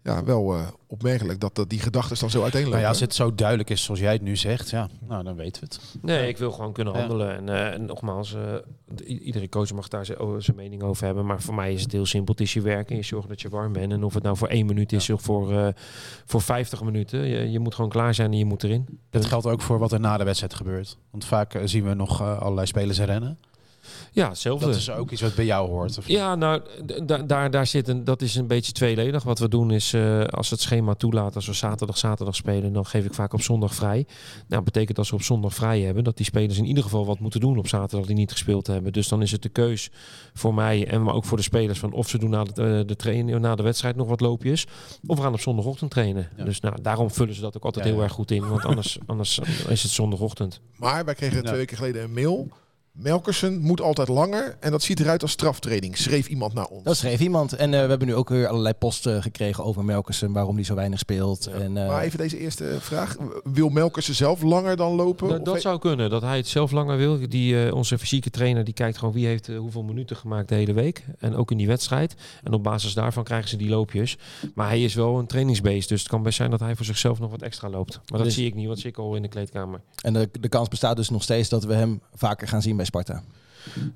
Ja, 0.05 0.23
wel 0.23 0.53
eh, 0.55 0.67
opmerkelijk 0.87 1.39
dat, 1.39 1.55
dat 1.55 1.69
die 1.69 1.79
gedachten 1.79 2.19
dan 2.19 2.29
zo 2.29 2.41
uiteenlopen. 2.43 2.71
Nou 2.71 2.83
ja, 2.83 2.89
als 2.89 2.99
het 2.99 3.13
zo 3.15 3.35
duidelijk 3.35 3.69
is 3.69 3.83
zoals 3.83 3.99
jij 3.99 4.13
het 4.13 4.21
nu 4.21 4.35
zegt, 4.35 4.69
ja, 4.69 4.87
nou 5.07 5.23
dan 5.23 5.35
weten 5.35 5.61
we 5.61 5.67
het. 5.67 5.79
Nee, 6.01 6.27
ik 6.27 6.37
wil 6.37 6.51
gewoon 6.51 6.73
kunnen 6.73 6.93
Ja. 6.93 6.99
handelen. 6.99 7.35
En, 7.35 7.49
eh, 7.49 7.73
en 7.73 7.85
nogmaals, 7.85 8.33
eh, 8.35 9.19
iedere 9.25 9.49
coach 9.49 9.73
mag 9.73 9.87
daar 9.87 10.05
zijn, 10.05 10.19
oh, 10.19 10.35
zijn 10.39 10.57
mening 10.57 10.83
over 10.83 11.05
hebben. 11.05 11.25
Maar 11.25 11.41
voor 11.41 11.53
mij 11.53 11.73
is 11.73 11.81
het 11.81 11.91
heel 11.91 12.05
simpel. 12.05 12.33
Het 12.33 12.43
is 12.43 12.53
je 12.53 12.61
werk 12.61 12.89
en 12.89 12.95
je 12.95 13.01
zorgt 13.03 13.27
dat 13.27 13.41
je 13.41 13.49
warm 13.49 13.73
bent. 13.73 13.91
En 13.91 14.03
of 14.03 14.13
het 14.13 14.23
nou 14.23 14.37
voor 14.37 14.47
één 14.47 14.65
minuut 14.65 14.91
is 14.91 15.09
of 15.09 15.21
voor, 15.21 15.51
eh, 15.53 15.67
voor 16.25 16.41
50 16.41 16.83
minuten. 16.83 17.19
Je, 17.19 17.51
je 17.51 17.59
moet 17.59 17.75
gewoon 17.75 17.89
klaar 17.89 18.13
zijn 18.13 18.31
en 18.31 18.37
je 18.37 18.45
moet 18.45 18.63
erin. 18.63 18.99
Dat 19.09 19.25
geldt 19.25 19.45
ook 19.45 19.61
voor 19.61 19.79
wat 19.79 19.91
er 19.91 19.99
na 19.99 20.17
de 20.17 20.23
wedstrijd 20.23 20.53
gebeurt. 20.53 20.97
Want 21.11 21.25
vaak 21.25 21.59
zien 21.63 21.83
we 21.83 21.93
nog 21.93 22.21
allerlei 22.21 22.67
spelers 22.67 22.99
rennen. 22.99 23.37
Ja, 24.15 24.29
hetzelfde. 24.29 24.65
Dat 24.65 24.75
is 24.75 24.89
ook 24.89 25.11
iets 25.11 25.21
wat 25.21 25.35
bij 25.35 25.45
jou 25.45 25.69
hoort. 25.69 25.97
Of 25.97 26.07
Ja, 26.07 26.35
nou, 26.35 26.61
daar, 27.25 27.51
daar 27.51 27.67
zit 27.67 27.87
een, 27.87 28.03
dat 28.03 28.21
is 28.21 28.35
een 28.35 28.47
beetje 28.47 28.71
tweeledig. 28.71 29.23
Wat 29.23 29.39
we 29.39 29.49
doen 29.49 29.71
is, 29.71 29.93
eh, 29.93 30.23
als 30.23 30.49
het 30.49 30.59
schema 30.61 30.93
toelaat, 30.93 31.35
als 31.35 31.45
we 31.45 31.53
zaterdag, 31.53 31.97
zaterdag 31.97 32.35
spelen, 32.35 32.73
dan 32.73 32.85
geef 32.85 33.05
ik 33.05 33.13
vaak 33.13 33.33
op 33.33 33.41
zondag 33.41 33.75
vrij. 33.75 34.05
Nou, 34.47 34.63
betekent 34.63 34.97
als 34.97 35.09
we 35.09 35.15
op 35.15 35.21
zondag 35.21 35.53
vrij 35.53 35.81
hebben, 35.81 36.03
dat 36.03 36.17
die 36.17 36.25
spelers 36.25 36.57
in 36.57 36.65
ieder 36.65 36.83
geval 36.83 37.05
wat 37.05 37.19
moeten 37.19 37.39
doen 37.39 37.57
op 37.57 37.67
zaterdag 37.67 38.07
die 38.07 38.15
niet 38.15 38.31
gespeeld 38.31 38.67
hebben. 38.67 38.93
Dus 38.93 39.07
dan 39.07 39.21
is 39.21 39.31
het 39.31 39.41
de 39.41 39.49
keus 39.49 39.89
voor 40.33 40.53
mij 40.53 40.87
en 40.87 41.03
maar 41.03 41.13
ook 41.13 41.25
voor 41.25 41.37
de 41.37 41.43
spelers 41.43 41.79
van 41.79 41.91
of 41.93 42.09
ze 42.09 42.17
doen 42.17 42.29
na 42.29 42.43
de, 42.43 42.63
eh, 42.79 42.87
de, 42.87 42.95
trainen, 42.95 43.41
na 43.41 43.55
de 43.55 43.63
wedstrijd 43.63 43.95
nog 43.95 44.07
wat 44.07 44.19
loopjes, 44.21 44.65
of 45.07 45.15
we 45.17 45.23
gaan 45.23 45.33
op 45.33 45.39
zondagochtend 45.39 45.91
trainen. 45.91 46.29
Ja. 46.37 46.43
Dus 46.43 46.59
nou, 46.59 46.81
daarom 46.81 47.11
vullen 47.11 47.35
ze 47.35 47.41
dat 47.41 47.57
ook 47.57 47.63
altijd 47.63 47.85
Ja, 47.85 47.91
heel 47.91 48.01
erg 48.03 48.11
goed 48.11 48.31
in, 48.31 48.47
want 48.47 48.65
anders, 48.65 48.97
anders 49.05 49.39
is 49.67 49.83
het 49.83 49.91
zondagochtend. 49.91 50.61
Maar 50.77 51.05
wij 51.05 51.13
kregen 51.13 51.35
Ja. 51.37 51.43
twee 51.43 51.57
weken 51.57 51.77
geleden 51.77 52.03
een 52.03 52.13
mail. 52.13 52.47
Melkersen 52.97 53.59
moet 53.59 53.81
altijd 53.81 54.07
langer 54.07 54.55
en 54.59 54.71
dat 54.71 54.83
ziet 54.83 54.99
eruit 54.99 55.21
als 55.21 55.31
straftraining, 55.31 55.97
schreef 55.97 56.27
iemand 56.27 56.53
naar 56.53 56.65
ons. 56.65 56.83
Dat 56.83 56.97
schreef 56.97 57.19
iemand. 57.19 57.53
En 57.53 57.73
eh, 57.73 57.81
we 57.83 57.89
hebben 57.89 58.07
nu 58.07 58.15
ook 58.15 58.29
weer 58.29 58.47
allerlei 58.47 58.73
posten 58.73 59.21
gekregen 59.21 59.63
over 59.63 59.85
Melkersen, 59.85 60.31
waarom 60.31 60.55
die 60.55 60.65
zo 60.65 60.75
weinig 60.75 60.99
speelt. 60.99 61.43
Ja. 61.51 61.51
En, 61.59 61.77
eh, 61.77 61.87
Maar 61.87 62.01
even 62.01 62.17
deze 62.17 62.39
eerste 62.39 62.75
vraag. 62.79 63.15
Wil 63.43 63.69
Melkersen 63.69 64.15
zelf 64.15 64.41
langer 64.41 64.75
dan 64.75 64.93
lopen? 64.95 65.27
Dat, 65.29 65.39
Of 65.39 65.45
dat 65.45 65.61
zou 65.61 65.79
kunnen, 65.79 66.09
dat 66.09 66.21
hij 66.21 66.37
het 66.37 66.47
zelf 66.47 66.71
langer 66.71 66.97
wil. 66.97 67.29
Die, 67.29 67.65
eh, 67.65 67.73
onze 67.73 67.97
fysieke 67.97 68.29
trainer 68.29 68.63
die 68.63 68.73
kijkt 68.73 68.97
gewoon 68.97 69.13
wie 69.13 69.25
heeft 69.25 69.47
hoeveel 69.47 69.83
minuten 69.83 70.15
gemaakt 70.15 70.49
de 70.49 70.55
hele 70.55 70.73
week. 70.73 71.05
En 71.19 71.35
ook 71.35 71.51
in 71.51 71.57
die 71.57 71.67
wedstrijd. 71.67 72.15
En 72.43 72.53
op 72.53 72.63
basis 72.63 72.93
daarvan 72.93 73.23
krijgen 73.23 73.49
ze 73.49 73.57
die 73.57 73.69
loopjes. 73.69 74.17
Maar 74.53 74.67
hij 74.67 74.83
is 74.83 74.93
wel 74.93 75.19
een 75.19 75.27
trainingsbeest. 75.27 75.89
Dus 75.89 75.99
het 75.99 76.09
kan 76.09 76.23
best 76.23 76.37
zijn 76.37 76.49
dat 76.51 76.59
hij 76.59 76.75
voor 76.75 76.85
zichzelf 76.85 77.19
nog 77.19 77.31
wat 77.31 77.41
extra 77.41 77.69
loopt. 77.69 77.93
Maar 77.95 78.17
dat 78.17 78.23
Dus- 78.23 78.33
zie 78.35 78.45
ik 78.45 78.55
niet, 78.55 78.67
want 78.67 78.79
zie 78.79 78.89
ik 78.89 78.97
al 78.97 79.15
in 79.15 79.21
de 79.21 79.27
kleedkamer. 79.27 79.81
en 80.01 80.13
de, 80.13 80.29
de 80.39 80.49
kans 80.49 80.67
bestaat 80.67 80.95
dus 80.95 81.09
nog 81.09 81.23
steeds 81.23 81.49
dat 81.49 81.63
we 81.63 81.73
hem 81.73 82.01
vaker 82.13 82.47
gaan 82.47 82.61
zien 82.61 82.75
bij 82.75 82.84
Sparta. 82.85 83.23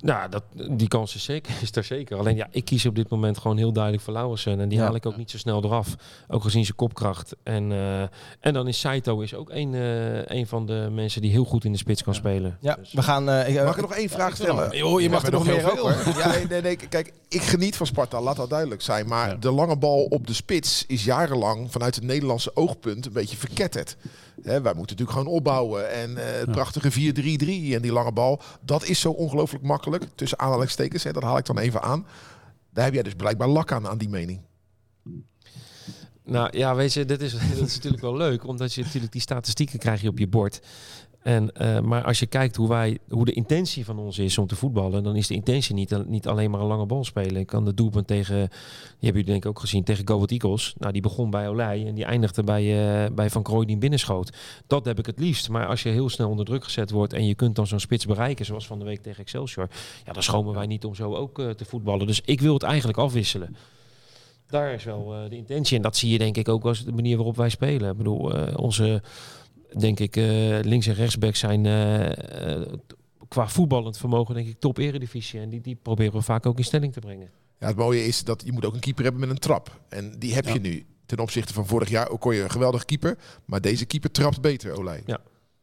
Nou, 0.02 0.30
dat, 0.30 0.44
die 0.72 0.88
kans 0.88 1.16
is, 1.16 1.24
zeker, 1.24 1.54
is 1.62 1.76
er 1.76 1.84
zeker. 1.84 2.18
Alleen 2.18 2.36
ja, 2.36 2.48
ik 2.52 2.66
kies 2.66 2.86
op 2.86 2.96
dit 2.96 3.10
moment 3.10 3.38
gewoon 3.38 3.58
heel 3.58 3.72
duidelijk 3.72 4.04
voor 4.04 4.14
Lauwersen. 4.14 4.60
En 4.60 4.70
die 4.70 4.78
Ja. 4.78 4.84
haal 4.84 4.96
ik 4.96 5.06
ook 5.06 5.18
niet 5.18 5.32
zo 5.32 5.38
snel 5.38 5.64
eraf. 5.64 5.96
Ook 6.28 6.44
gezien 6.44 6.64
zijn 6.66 6.76
kopkracht. 6.78 7.36
En, 7.44 7.72
eh, 7.72 8.02
en 8.40 8.54
dan 8.54 8.68
is 8.68 8.80
Saito 8.80 9.20
is 9.20 9.34
ook 9.34 9.50
een, 9.50 9.74
eh, 9.76 10.38
een 10.38 10.48
van 10.48 10.66
de 10.66 10.90
mensen 10.92 11.22
die 11.22 11.32
heel 11.32 11.44
goed 11.46 11.66
in 11.66 11.72
de 11.72 11.78
spits 11.78 12.04
kan 12.04 12.16
spelen. 12.16 12.58
Ja, 12.62 12.76
Dus- 12.76 12.94
we 12.94 13.02
gaan... 13.02 13.30
eh, 13.30 13.56
ik, 13.56 13.64
Mag 13.64 13.76
ik 13.76 13.82
nog 13.82 13.94
één 13.94 14.10
vraag 14.10 14.36
stellen? 14.36 14.78
Joh, 14.78 15.02
je 15.02 15.10
mag 15.10 15.24
er 15.26 15.32
nog 15.32 15.46
meer 15.46 15.56
heel 15.58 15.80
ook, 15.90 15.92
veel. 15.94 16.18
Ja, 16.20 16.28
nee, 16.32 16.48
nee, 16.48 16.62
nee, 16.62 16.76
kijk, 16.90 17.14
ik 17.28 17.42
geniet 17.42 17.76
van 17.76 17.86
Sparta, 17.86 18.22
laat 18.22 18.36
dat 18.36 18.50
duidelijk 18.50 18.82
zijn. 18.82 19.08
Maar 19.08 19.30
Ja. 19.30 19.36
de 19.36 19.52
lange 19.52 19.78
bal 19.78 20.04
op 20.04 20.28
de 20.28 20.34
spits 20.34 20.84
is 20.88 21.04
jarenlang 21.04 21.72
vanuit 21.72 21.96
het 21.96 22.04
Nederlandse 22.04 22.52
oogpunt 22.56 23.06
een 23.06 23.14
beetje 23.14 23.38
verketterd. 23.38 23.98
Hè, 24.44 24.62
wij 24.62 24.74
moeten 24.74 24.96
natuurlijk 24.98 25.12
gewoon 25.12 25.28
opbouwen. 25.34 25.92
En 25.92 26.18
eh, 26.18 26.38
het 26.40 26.46
Ja. 26.46 26.52
prachtige 26.52 26.92
4-3-3 26.92 27.76
en 27.76 27.82
die 27.82 27.92
lange 27.92 28.12
bal, 28.12 28.42
dat 28.62 28.86
is 28.86 29.00
zo 29.00 29.12
ongelooflijk 29.12 29.64
makkelijk. 29.64 30.04
Tussen 30.16 30.40
aanhalingstekens, 30.40 31.04
hè, 31.04 31.12
dat 31.12 31.24
haal 31.24 31.38
ik 31.38 31.46
dan 31.46 31.58
even 31.58 31.82
aan. 31.82 32.06
Daar 32.74 32.86
heb 32.86 32.94
jij 32.94 33.04
dus 33.04 33.14
blijkbaar 33.14 33.48
lak 33.48 33.72
aan, 33.72 33.88
aan 33.88 33.98
die 33.98 34.10
mening. 34.10 34.42
Nou 36.24 36.58
ja, 36.58 36.76
weet 36.76 36.94
je, 36.94 37.06
dit 37.06 37.22
is, 37.22 37.32
dat 37.58 37.68
is 37.68 37.76
natuurlijk 37.76 38.02
wel 38.02 38.18
leuk, 38.18 38.48
omdat 38.48 38.74
je 38.74 38.84
natuurlijk 38.84 39.12
die 39.12 39.22
statistieken 39.22 39.80
krijg 39.80 40.02
je 40.02 40.10
op 40.10 40.18
je 40.20 40.28
bord. 40.28 40.60
En, 41.20 41.52
eh, 41.52 41.80
maar 41.80 42.04
als 42.04 42.20
je 42.20 42.26
kijkt 42.26 42.56
hoe, 42.56 42.68
wij, 42.68 42.98
hoe 43.10 43.26
de 43.26 43.32
intentie 43.32 43.86
van 43.86 44.00
ons 44.00 44.20
is 44.20 44.38
om 44.38 44.48
te 44.48 44.56
voetballen, 44.56 45.04
dan 45.04 45.16
is 45.16 45.28
de 45.28 45.34
intentie 45.34 45.76
niet, 45.76 46.08
niet 46.08 46.28
alleen 46.28 46.52
maar 46.52 46.62
een 46.62 46.68
lange 46.68 46.86
bal 46.86 47.04
spelen. 47.04 47.36
Ik 47.36 47.48
kan 47.48 47.66
de 47.66 47.74
doelpunt 47.74 48.08
tegen, 48.08 48.36
die 48.36 48.48
hebben 48.90 48.98
jullie 49.00 49.26
denk 49.26 49.44
ik 49.44 49.50
ook 49.50 49.60
gezien, 49.60 49.84
tegen 49.84 50.08
Go 50.08 50.16
Ahead 50.16 50.32
Eagles. 50.32 50.74
Nou, 50.78 50.94
die 50.94 51.02
begon 51.02 51.30
bij 51.30 51.50
Olij 51.50 51.88
en 51.88 51.96
die 51.96 52.06
eindigde 52.06 52.44
bij, 52.44 52.64
eh, 53.06 53.12
bij 53.12 53.30
Van 53.30 53.44
Krooi 53.44 53.66
die 53.66 53.78
binnenschoot. 53.78 54.34
Dat 54.68 54.86
heb 54.86 55.00
ik 55.00 55.06
het 55.06 55.20
liefst. 55.20 55.50
Maar 55.50 55.68
als 55.68 55.84
je 55.84 55.90
heel 55.90 56.10
snel 56.10 56.30
onder 56.30 56.46
druk 56.46 56.64
gezet 56.64 56.92
wordt 56.92 57.14
en 57.14 57.26
je 57.26 57.36
kunt 57.36 57.56
dan 57.56 57.68
zo'n 57.68 57.80
spits 57.80 58.06
bereiken, 58.06 58.46
zoals 58.46 58.68
van 58.68 58.80
de 58.80 58.86
week 58.86 59.02
tegen 59.02 59.22
Excelsior, 59.22 59.70
ja, 60.06 60.14
dan 60.14 60.24
schomen 60.24 60.54
wij 60.54 60.66
niet 60.66 60.86
om 60.86 60.96
zo 60.96 61.16
ook 61.16 61.40
eh, 61.40 61.50
te 61.50 61.66
voetballen. 61.66 62.08
Dus 62.08 62.22
ik 62.26 62.42
wil 62.42 62.54
het 62.54 62.64
eigenlijk 62.64 62.98
afwisselen. 62.98 63.56
Daar 64.48 64.74
is 64.74 64.84
wel 64.84 65.14
de 65.30 65.36
intentie. 65.36 65.78
En 65.78 65.84
dat 65.84 65.98
zie 65.98 66.12
je 66.12 66.18
denk 66.18 66.38
ik 66.38 66.50
ook 66.50 66.66
als 66.66 66.84
de 66.84 66.92
manier 66.92 67.16
waarop 67.16 67.36
wij 67.36 67.50
spelen. 67.50 67.92
Ik 67.92 67.98
bedoel, 67.98 68.32
onze, 68.56 69.02
denk 69.78 70.00
ik, 70.00 70.16
eh, 70.16 70.24
links- 70.62 70.88
en 70.88 70.94
rechtsback 70.94 71.36
zijn 71.36 71.66
eh, 71.66 72.54
eh, 72.62 72.68
qua 73.28 73.48
voetballend 73.48 73.98
vermogen 73.98 74.36
denk 74.36 74.48
ik 74.48 74.60
top 74.60 74.78
eredivisie. 74.78 75.40
En 75.40 75.50
die, 75.50 75.62
die 75.62 75.76
proberen 75.76 76.14
we 76.14 76.22
vaak 76.22 76.46
ook 76.46 76.58
in 76.58 76.64
stelling 76.64 76.94
te 76.94 77.00
brengen. 77.00 77.30
Ja, 77.60 77.68
het 77.68 77.76
mooie 77.76 78.06
is 78.06 78.24
dat 78.24 78.42
je 78.46 78.52
moet 78.52 78.66
ook 78.66 78.74
een 78.74 78.80
keeper 78.80 79.04
hebben 79.04 79.22
met 79.22 79.30
een 79.30 79.38
trap. 79.40 79.80
En 79.90 80.20
die 80.20 80.34
heb 80.34 80.46
Ja. 80.46 80.54
je 80.54 80.60
nu. 80.60 80.86
Ten 81.06 81.20
opzichte 81.20 81.54
van 81.54 81.66
vorig 81.68 81.90
jaar 81.90 82.10
ook 82.10 82.20
kon 82.20 82.36
je 82.36 82.42
een 82.44 82.50
geweldige 82.52 82.86
keeper. 82.86 83.18
Maar 83.46 83.62
deze 83.62 83.86
keeper 83.86 84.12
trapt 84.12 84.42
beter, 84.42 84.78
Olij. 84.78 85.04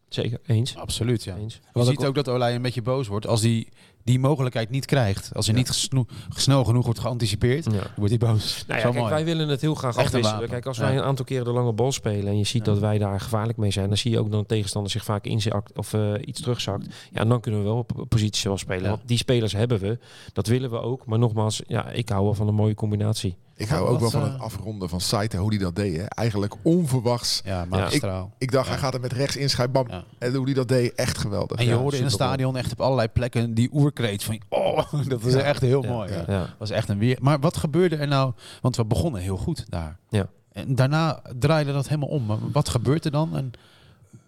Zeker, 0.08 0.38
eens. 0.46 0.76
Absoluut, 0.76 1.25
ja. 1.25 1.36
eens. 1.36 1.60
Je 1.75 1.84
ziet 1.84 1.98
ook- 1.98 2.04
ook 2.04 2.14
dat 2.14 2.28
Olij 2.28 2.54
een 2.54 2.62
beetje 2.62 2.82
boos 2.82 3.06
wordt 3.08 3.26
als 3.26 3.42
hij 3.42 3.68
die 4.06 4.18
mogelijkheid 4.18 4.70
niet 4.70 4.84
krijgt. 4.84 5.30
Als 5.34 5.46
er 5.48 5.52
Ja. 5.52 5.58
niet 5.58 5.88
snel 6.28 6.64
genoeg 6.64 6.84
wordt 6.84 7.00
geanticipeerd, 7.00 7.64
Ja. 7.64 7.82
wordt 7.96 8.10
hij 8.20 8.30
boos. 8.30 8.64
Nou 8.66 8.81
ja, 8.81 8.90
kijk, 8.90 9.09
wij 9.09 9.24
willen 9.24 9.48
het 9.48 9.61
heel 9.61 9.74
graag 9.74 9.96
Echt 9.96 10.07
afwisselen. 10.07 10.48
Kijk, 10.48 10.66
als 10.66 10.76
Ja. 10.76 10.83
wij 10.83 10.96
een 10.96 11.02
aantal 11.02 11.24
keren 11.24 11.44
de 11.44 11.50
lange 11.50 11.72
bal 11.72 11.92
spelen 11.92 12.26
en 12.26 12.38
je 12.38 12.44
ziet 12.44 12.66
Ja. 12.66 12.72
dat 12.72 12.81
wij 12.81 12.98
daar 12.98 13.20
gevaarlijk 13.20 13.59
mee 13.59 13.70
zijn, 13.70 13.88
dan 13.88 13.96
zie 13.96 14.11
je 14.11 14.18
ook 14.18 14.31
dat 14.31 14.40
een 14.40 14.46
tegenstander 14.46 14.90
zich 14.90 15.04
vaak 15.04 15.24
inzakt 15.24 15.76
of 15.78 15.92
eh, 15.92 16.12
iets 16.24 16.40
terugzakt. 16.40 16.87
Ja, 17.12 17.20
en 17.20 17.28
dan 17.28 17.40
kunnen 17.40 17.61
we 17.61 17.66
wel 17.66 17.76
op 17.76 18.04
positie 18.09 18.48
wel 18.48 18.59
spelen. 18.59 18.83
Ja. 18.83 18.88
Want 18.88 19.00
die 19.04 19.18
spelers 19.18 19.52
hebben 19.52 19.78
we, 19.78 19.98
dat 20.33 20.46
willen 20.46 20.70
we 20.70 20.81
ook. 20.81 21.07
Maar 21.07 21.18
nogmaals, 21.18 21.62
ja, 21.66 21.88
ik 21.90 22.09
hou 22.09 22.24
wel 22.24 22.35
van 22.35 22.48
een 22.48 22.54
mooie 22.54 22.74
combinatie. 22.74 23.37
Ik 23.59 23.68
hou 23.68 23.88
ook 23.88 24.00
wel 24.00 24.11
van 24.11 24.22
eh, 24.22 24.33
het 24.33 24.40
afronden 24.40 24.88
van 24.88 25.00
Saito, 25.00 25.38
hoe 25.38 25.48
hij 25.50 25.59
dat 25.59 25.76
deed. 25.76 25.96
Hè. 25.96 26.02
Eigenlijk 26.04 26.54
onverwachts. 26.62 27.40
Ja, 27.44 27.64
magistraal. 27.64 28.33
Ik 28.38 28.50
dacht, 28.52 28.64
Ja. 28.66 28.72
hij 28.72 28.81
gaat 28.81 28.94
er 28.94 29.00
met 29.00 29.12
rechts 29.12 29.37
inschrijven. 29.37 29.72
Bam. 29.72 29.88
Ja. 29.88 30.04
En 30.18 30.35
hoe 30.35 30.44
hij 30.44 30.54
dat 30.54 30.68
deed, 30.68 30.94
echt 30.94 31.18
geweldig. 31.18 31.59
En 31.59 31.64
je 31.64 31.70
Ja, 31.70 31.76
hoorde 31.76 31.96
in 31.96 32.02
het 32.02 32.12
stadion 32.12 32.57
echt 32.57 32.72
op 32.72 32.81
allerlei 32.81 33.09
plekken 33.09 33.54
die 33.54 33.72
oerkreet 33.98 34.24
van... 34.24 34.40
Oh, 34.48 34.92
dat 35.09 35.22
was 35.22 35.32
Ja. 35.32 35.38
echt 35.40 35.61
heel 35.61 35.82
Ja. 35.82 35.90
mooi. 35.90 36.12
Ja. 36.26 36.46
Was 36.59 36.70
echt 36.70 36.88
een 36.88 36.98
weer. 36.98 37.18
Maar 37.20 37.40
wat 37.40 37.56
gebeurde 37.56 37.96
er 37.96 38.09
nou? 38.09 38.32
Want 38.61 38.76
we 38.76 38.85
begonnen 38.85 39.20
heel 39.20 39.37
goed 39.37 39.64
daar. 39.68 39.98
Ja. 40.09 40.26
En 40.52 40.74
daarna 40.74 41.20
draaide 41.38 41.72
dat 41.72 41.88
helemaal 41.88 42.09
om. 42.09 42.26
Maar 42.26 42.38
wat 42.52 42.68
gebeurt 42.68 43.04
er 43.04 43.11
dan? 43.11 43.37
En 43.37 43.50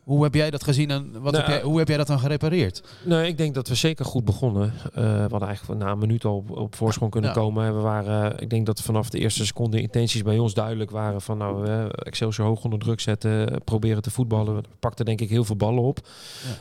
hoe 0.09 0.23
heb 0.23 0.35
jij 0.35 0.51
dat 0.51 0.65
gezien 0.65 0.91
en 0.91 1.13
wat 1.13 1.33
Nou, 1.33 1.37
heb 1.37 1.47
jij, 1.47 1.63
hoe 1.63 1.79
heb 1.79 1.89
jij 1.89 1.97
dat 1.97 2.07
dan 2.07 2.19
gerepareerd? 2.19 2.83
Nee, 3.05 3.29
ik 3.29 3.39
denk 3.39 3.55
dat 3.55 3.69
we 3.69 3.75
zeker 3.75 4.05
goed 4.05 4.25
begonnen. 4.25 4.73
Eh, 4.95 5.03
we 5.03 5.27
hadden 5.31 5.49
eigenlijk 5.49 5.81
na 5.81 5.91
een 5.91 5.99
minuut 5.99 6.25
al 6.25 6.37
op, 6.37 6.51
op 6.51 6.75
voorsprong 6.75 7.11
kunnen 7.11 7.31
Ja. 7.31 7.37
komen. 7.37 7.65
En 7.67 7.75
We 7.75 7.81
waren, 7.81 8.33
eh, 8.35 8.43
ik 8.43 8.51
denk 8.51 8.67
dat 8.67 8.81
vanaf 8.81 9.11
de 9.11 9.19
eerste 9.19 9.47
seconde 9.47 9.77
de 9.77 9.83
intenties 9.83 10.23
bij 10.23 10.39
ons 10.39 10.55
duidelijk 10.55 10.91
waren 10.91 11.21
van 11.21 11.39
nou, 11.39 11.67
eh, 11.67 11.85
Excelsior 11.89 12.47
hoog 12.47 12.65
onder 12.65 12.79
druk 12.79 13.01
zetten, 13.01 13.61
proberen 13.65 14.03
te 14.03 14.11
voetballen. 14.11 14.55
We 14.55 14.63
pakten 14.81 15.05
denk 15.05 15.21
ik 15.21 15.29
heel 15.29 15.45
veel 15.45 15.57
ballen 15.57 15.83
op. 15.83 15.99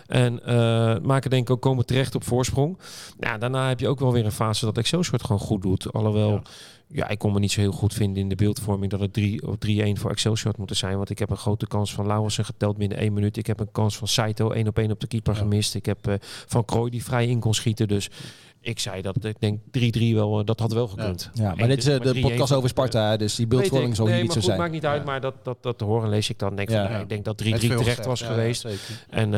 En 0.08 0.44
eh, 0.46 0.56
maken 1.04 1.30
denk 1.30 1.42
ik 1.42 1.50
ook 1.50 1.62
komen 1.62 1.86
terecht 1.86 2.16
op 2.16 2.24
voorsprong. 2.24 2.78
Nou, 3.20 3.40
daarna 3.40 3.68
heb 3.68 3.80
je 3.80 3.88
ook 3.88 4.00
wel 4.00 4.12
weer 4.14 4.26
een 4.26 4.32
fase 4.32 4.66
dat 4.66 4.78
Excelsior 4.78 5.14
het 5.14 5.24
gewoon 5.26 5.42
goed 5.42 5.62
doet. 5.62 5.94
Alhoewel, 5.94 6.32
Ja. 6.32 6.42
Ja. 6.88 7.08
ik 7.08 7.18
kon 7.20 7.34
me 7.34 7.40
niet 7.40 7.52
zo 7.52 7.60
heel 7.62 7.72
goed 7.72 7.94
vinden 7.94 8.22
in 8.24 8.30
de 8.30 8.36
beeldvorming 8.36 8.92
dat 8.92 9.00
het 9.00 9.14
3 9.14 9.48
of 9.48 9.56
3-1 9.56 9.60
voor 9.94 10.12
Excelsior 10.12 10.48
had 10.48 10.58
moeten 10.58 10.76
zijn. 10.76 10.98
Want 10.98 11.10
ik 11.10 11.20
heb 11.20 11.30
een 11.30 11.38
grote 11.38 11.68
kans 11.68 11.94
van 11.94 12.08
Lauwersen 12.08 12.46
geteld 12.46 12.78
binnen 12.78 12.98
één 12.98 13.14
minuut. 13.14 13.38
Ik 13.38 13.48
heb 13.48 13.60
een 13.60 13.72
kans 13.72 13.98
van 13.98 14.08
Saito 14.08 14.52
één 14.52 14.68
op 14.68 14.78
één 14.78 14.92
op 14.92 15.00
de 15.00 15.08
keeper 15.08 15.34
Ja. 15.34 15.40
gemist. 15.40 15.76
Ik 15.76 15.86
heb 15.86 16.08
eh, 16.08 16.14
van 16.48 16.66
Krooi 16.66 16.92
die 16.92 17.04
vrij 17.04 17.28
in 17.28 17.40
kon 17.40 17.54
schieten. 17.54 17.88
Dus 17.88 18.10
ik 18.62 18.80
zei 18.80 19.02
dat 19.02 19.24
ik 19.26 19.40
denk 19.40 19.60
3-3 19.72 20.14
wel, 20.14 20.40
eh, 20.40 20.46
dat 20.46 20.60
had 20.60 20.74
wel 20.74 20.88
gekund. 20.88 21.30
Ja, 21.34 21.56
maar 21.56 21.68
dit 21.68 21.78
is 21.78 21.88
eh, 21.88 22.00
de 22.02 22.14
3-1 22.14 22.22
podcast 22.22 22.54
over 22.54 22.70
Sparta, 22.70 23.18
dus 23.18 23.36
die 23.36 23.48
beeldvorming 23.48 23.96
zal 23.96 24.06
nee, 24.06 24.22
niet 24.22 24.32
zo 24.34 24.40
zijn. 24.40 24.58
maakt 24.58 24.72
niet 24.72 24.86
uit, 24.86 25.00
Ja. 25.00 25.06
maar 25.06 25.22
dat, 25.22 25.34
dat, 25.44 25.58
dat 25.64 25.78
te 25.78 25.84
horen 25.84 26.10
lees 26.10 26.30
ik 26.30 26.40
dan. 26.40 26.56
Denk 26.56 26.70
Ja. 26.70 26.84
van, 26.86 26.96
ja, 26.96 27.00
ik 27.02 27.10
denk 27.10 27.26
dat 27.26 27.38
3-3 27.38 27.50
Met 27.52 27.60
veel 27.60 27.78
terecht 27.78 28.06
was 28.06 28.22
geweest. 28.22 28.68
En 29.10 29.32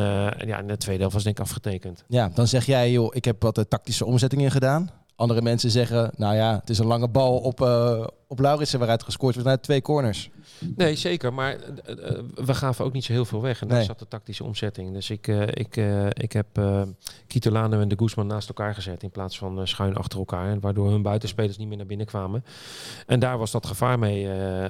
ja, 0.47 0.59
in 0.59 0.67
de 0.67 0.77
tweede 0.77 0.99
helft 0.99 1.13
was 1.15 1.23
denk 1.23 1.38
ik 1.38 1.43
afgetekend. 1.43 2.03
Ja, 2.07 2.31
dan 2.33 2.47
zeg 2.47 2.65
jij, 2.65 2.91
joh, 2.91 3.15
ik 3.15 3.25
heb 3.25 3.41
wat 3.41 3.57
eh, 3.57 3.63
tactische 3.63 4.05
omzettingen 4.05 4.51
gedaan. 4.51 4.89
Andere 5.19 5.41
mensen 5.41 5.71
zeggen, 5.71 6.12
nou 6.15 6.36
ja, 6.36 6.60
het 6.60 6.69
is 6.69 6.79
een 6.79 6.86
lange 6.86 7.08
bal 7.08 7.38
op, 7.38 7.62
eh 7.62 8.03
op 8.27 8.39
Lauritsen 8.39 8.79
waaruit 8.79 9.03
gescoord 9.03 9.34
wordt 9.34 9.47
naar 9.47 9.62
twee 9.62 9.82
corners. 9.82 10.29
Nee, 10.76 10.95
zeker. 10.95 11.34
Maar 11.34 11.56
eh, 11.56 12.10
eh, 12.10 12.24
we 12.36 12.54
gaven 12.54 12.86
ook 12.86 12.93
niet 12.93 13.04
zo 13.04 13.12
heel 13.13 13.26
veel 13.26 13.41
weg. 13.41 13.62
En 13.62 13.67
daar 13.67 13.78
Nee. 13.78 13.86
zat 13.86 14.00
de 14.00 14.08
tactische 14.08 14.43
omzetting. 14.43 14.93
Dus 14.93 15.10
ik, 15.10 15.28
eh, 15.28 15.41
ik, 15.48 15.78
eh, 15.78 16.06
ik 16.10 16.32
heb 16.32 16.45
eh 16.58 16.82
Kitolano 17.28 17.80
en 17.80 17.88
de 17.88 17.95
Guzman 17.98 18.28
naast 18.28 18.48
elkaar 18.48 18.74
gezet. 18.74 19.04
In 19.04 19.10
plaats 19.12 19.38
van 19.38 19.60
eh, 19.60 19.65
schuin 19.65 19.95
achter 19.95 20.19
elkaar. 20.19 20.50
En 20.50 20.60
waardoor 20.60 20.89
hun 20.91 21.02
buitenspelers 21.02 21.58
niet 21.58 21.67
meer 21.67 21.78
naar 21.78 21.86
binnen 21.86 22.06
kwamen. 22.06 22.43
En 23.06 23.19
daar 23.19 23.38
was 23.38 23.52
dat 23.52 23.65
gevaar 23.65 24.00
mee 24.00 24.28
eh, 24.28 24.63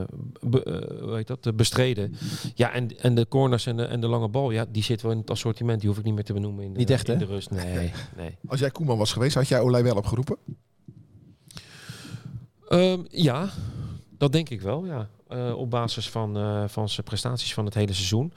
eh, 0.00 0.08
be- 0.40 0.98
hoe 1.02 1.14
heet 1.14 1.26
dat, 1.26 1.56
bestreden. 1.56 2.14
Ja, 2.54 2.72
en, 2.72 2.98
en 3.00 3.14
de 3.14 3.28
corners 3.28 3.66
en 3.66 3.76
de, 3.76 3.84
en 3.84 4.00
de 4.00 4.06
lange 4.08 4.28
bal. 4.28 4.50
Ja, 4.50 4.66
die 4.70 4.82
zitten 4.82 5.06
wel 5.06 5.14
in 5.16 5.20
het 5.22 5.30
assortiment. 5.30 5.80
Die 5.80 5.88
hoef 5.88 5.98
ik 5.98 6.04
niet 6.04 6.14
meer 6.14 6.24
te 6.24 6.32
benoemen 6.32 6.64
in 6.64 6.72
de, 6.72 6.78
Niet 6.78 6.90
echt, 6.90 7.08
in 7.08 7.12
hè? 7.18 7.18
de 7.26 7.32
rust. 7.32 7.50
Nee, 7.50 7.92
nee. 8.16 8.36
Als 8.48 8.60
jij 8.60 8.70
Koeman 8.70 8.98
was 8.98 9.12
geweest, 9.12 9.34
had 9.34 9.48
jij 9.48 9.60
Olij 9.60 9.82
wel 9.82 9.96
opgeroepen? 9.96 10.36
Ehm, 12.68 13.00
ja, 13.10 13.48
dat 14.20 14.32
denk 14.32 14.48
ik 14.48 14.60
wel, 14.60 14.84
ja. 14.84 15.08
eh, 15.28 15.52
op 15.56 15.70
basis 15.70 16.10
van, 16.10 16.36
eh, 16.36 16.64
van 16.66 16.88
zijn 16.88 17.06
prestaties 17.06 17.54
van 17.54 17.64
het 17.64 17.74
hele 17.74 17.92
seizoen. 17.92 18.32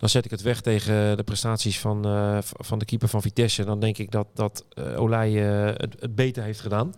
Dan 0.00 0.08
zet 0.08 0.24
ik 0.24 0.30
het 0.30 0.42
weg 0.42 0.60
tegen 0.60 1.16
de 1.16 1.22
prestaties 1.22 1.78
van, 1.78 2.04
eh, 2.04 2.38
van 2.42 2.78
de 2.78 2.84
keeper 2.84 3.08
van 3.08 3.22
Vitesse. 3.22 3.64
Dan 3.64 3.80
denk 3.80 3.98
ik 3.98 4.10
dat, 4.10 4.26
dat 4.34 4.64
eh, 4.68 5.00
Olij 5.00 5.48
eh, 5.48 5.74
het, 5.76 5.96
het 6.00 6.14
beter 6.14 6.42
heeft 6.42 6.60
gedaan. 6.60 6.94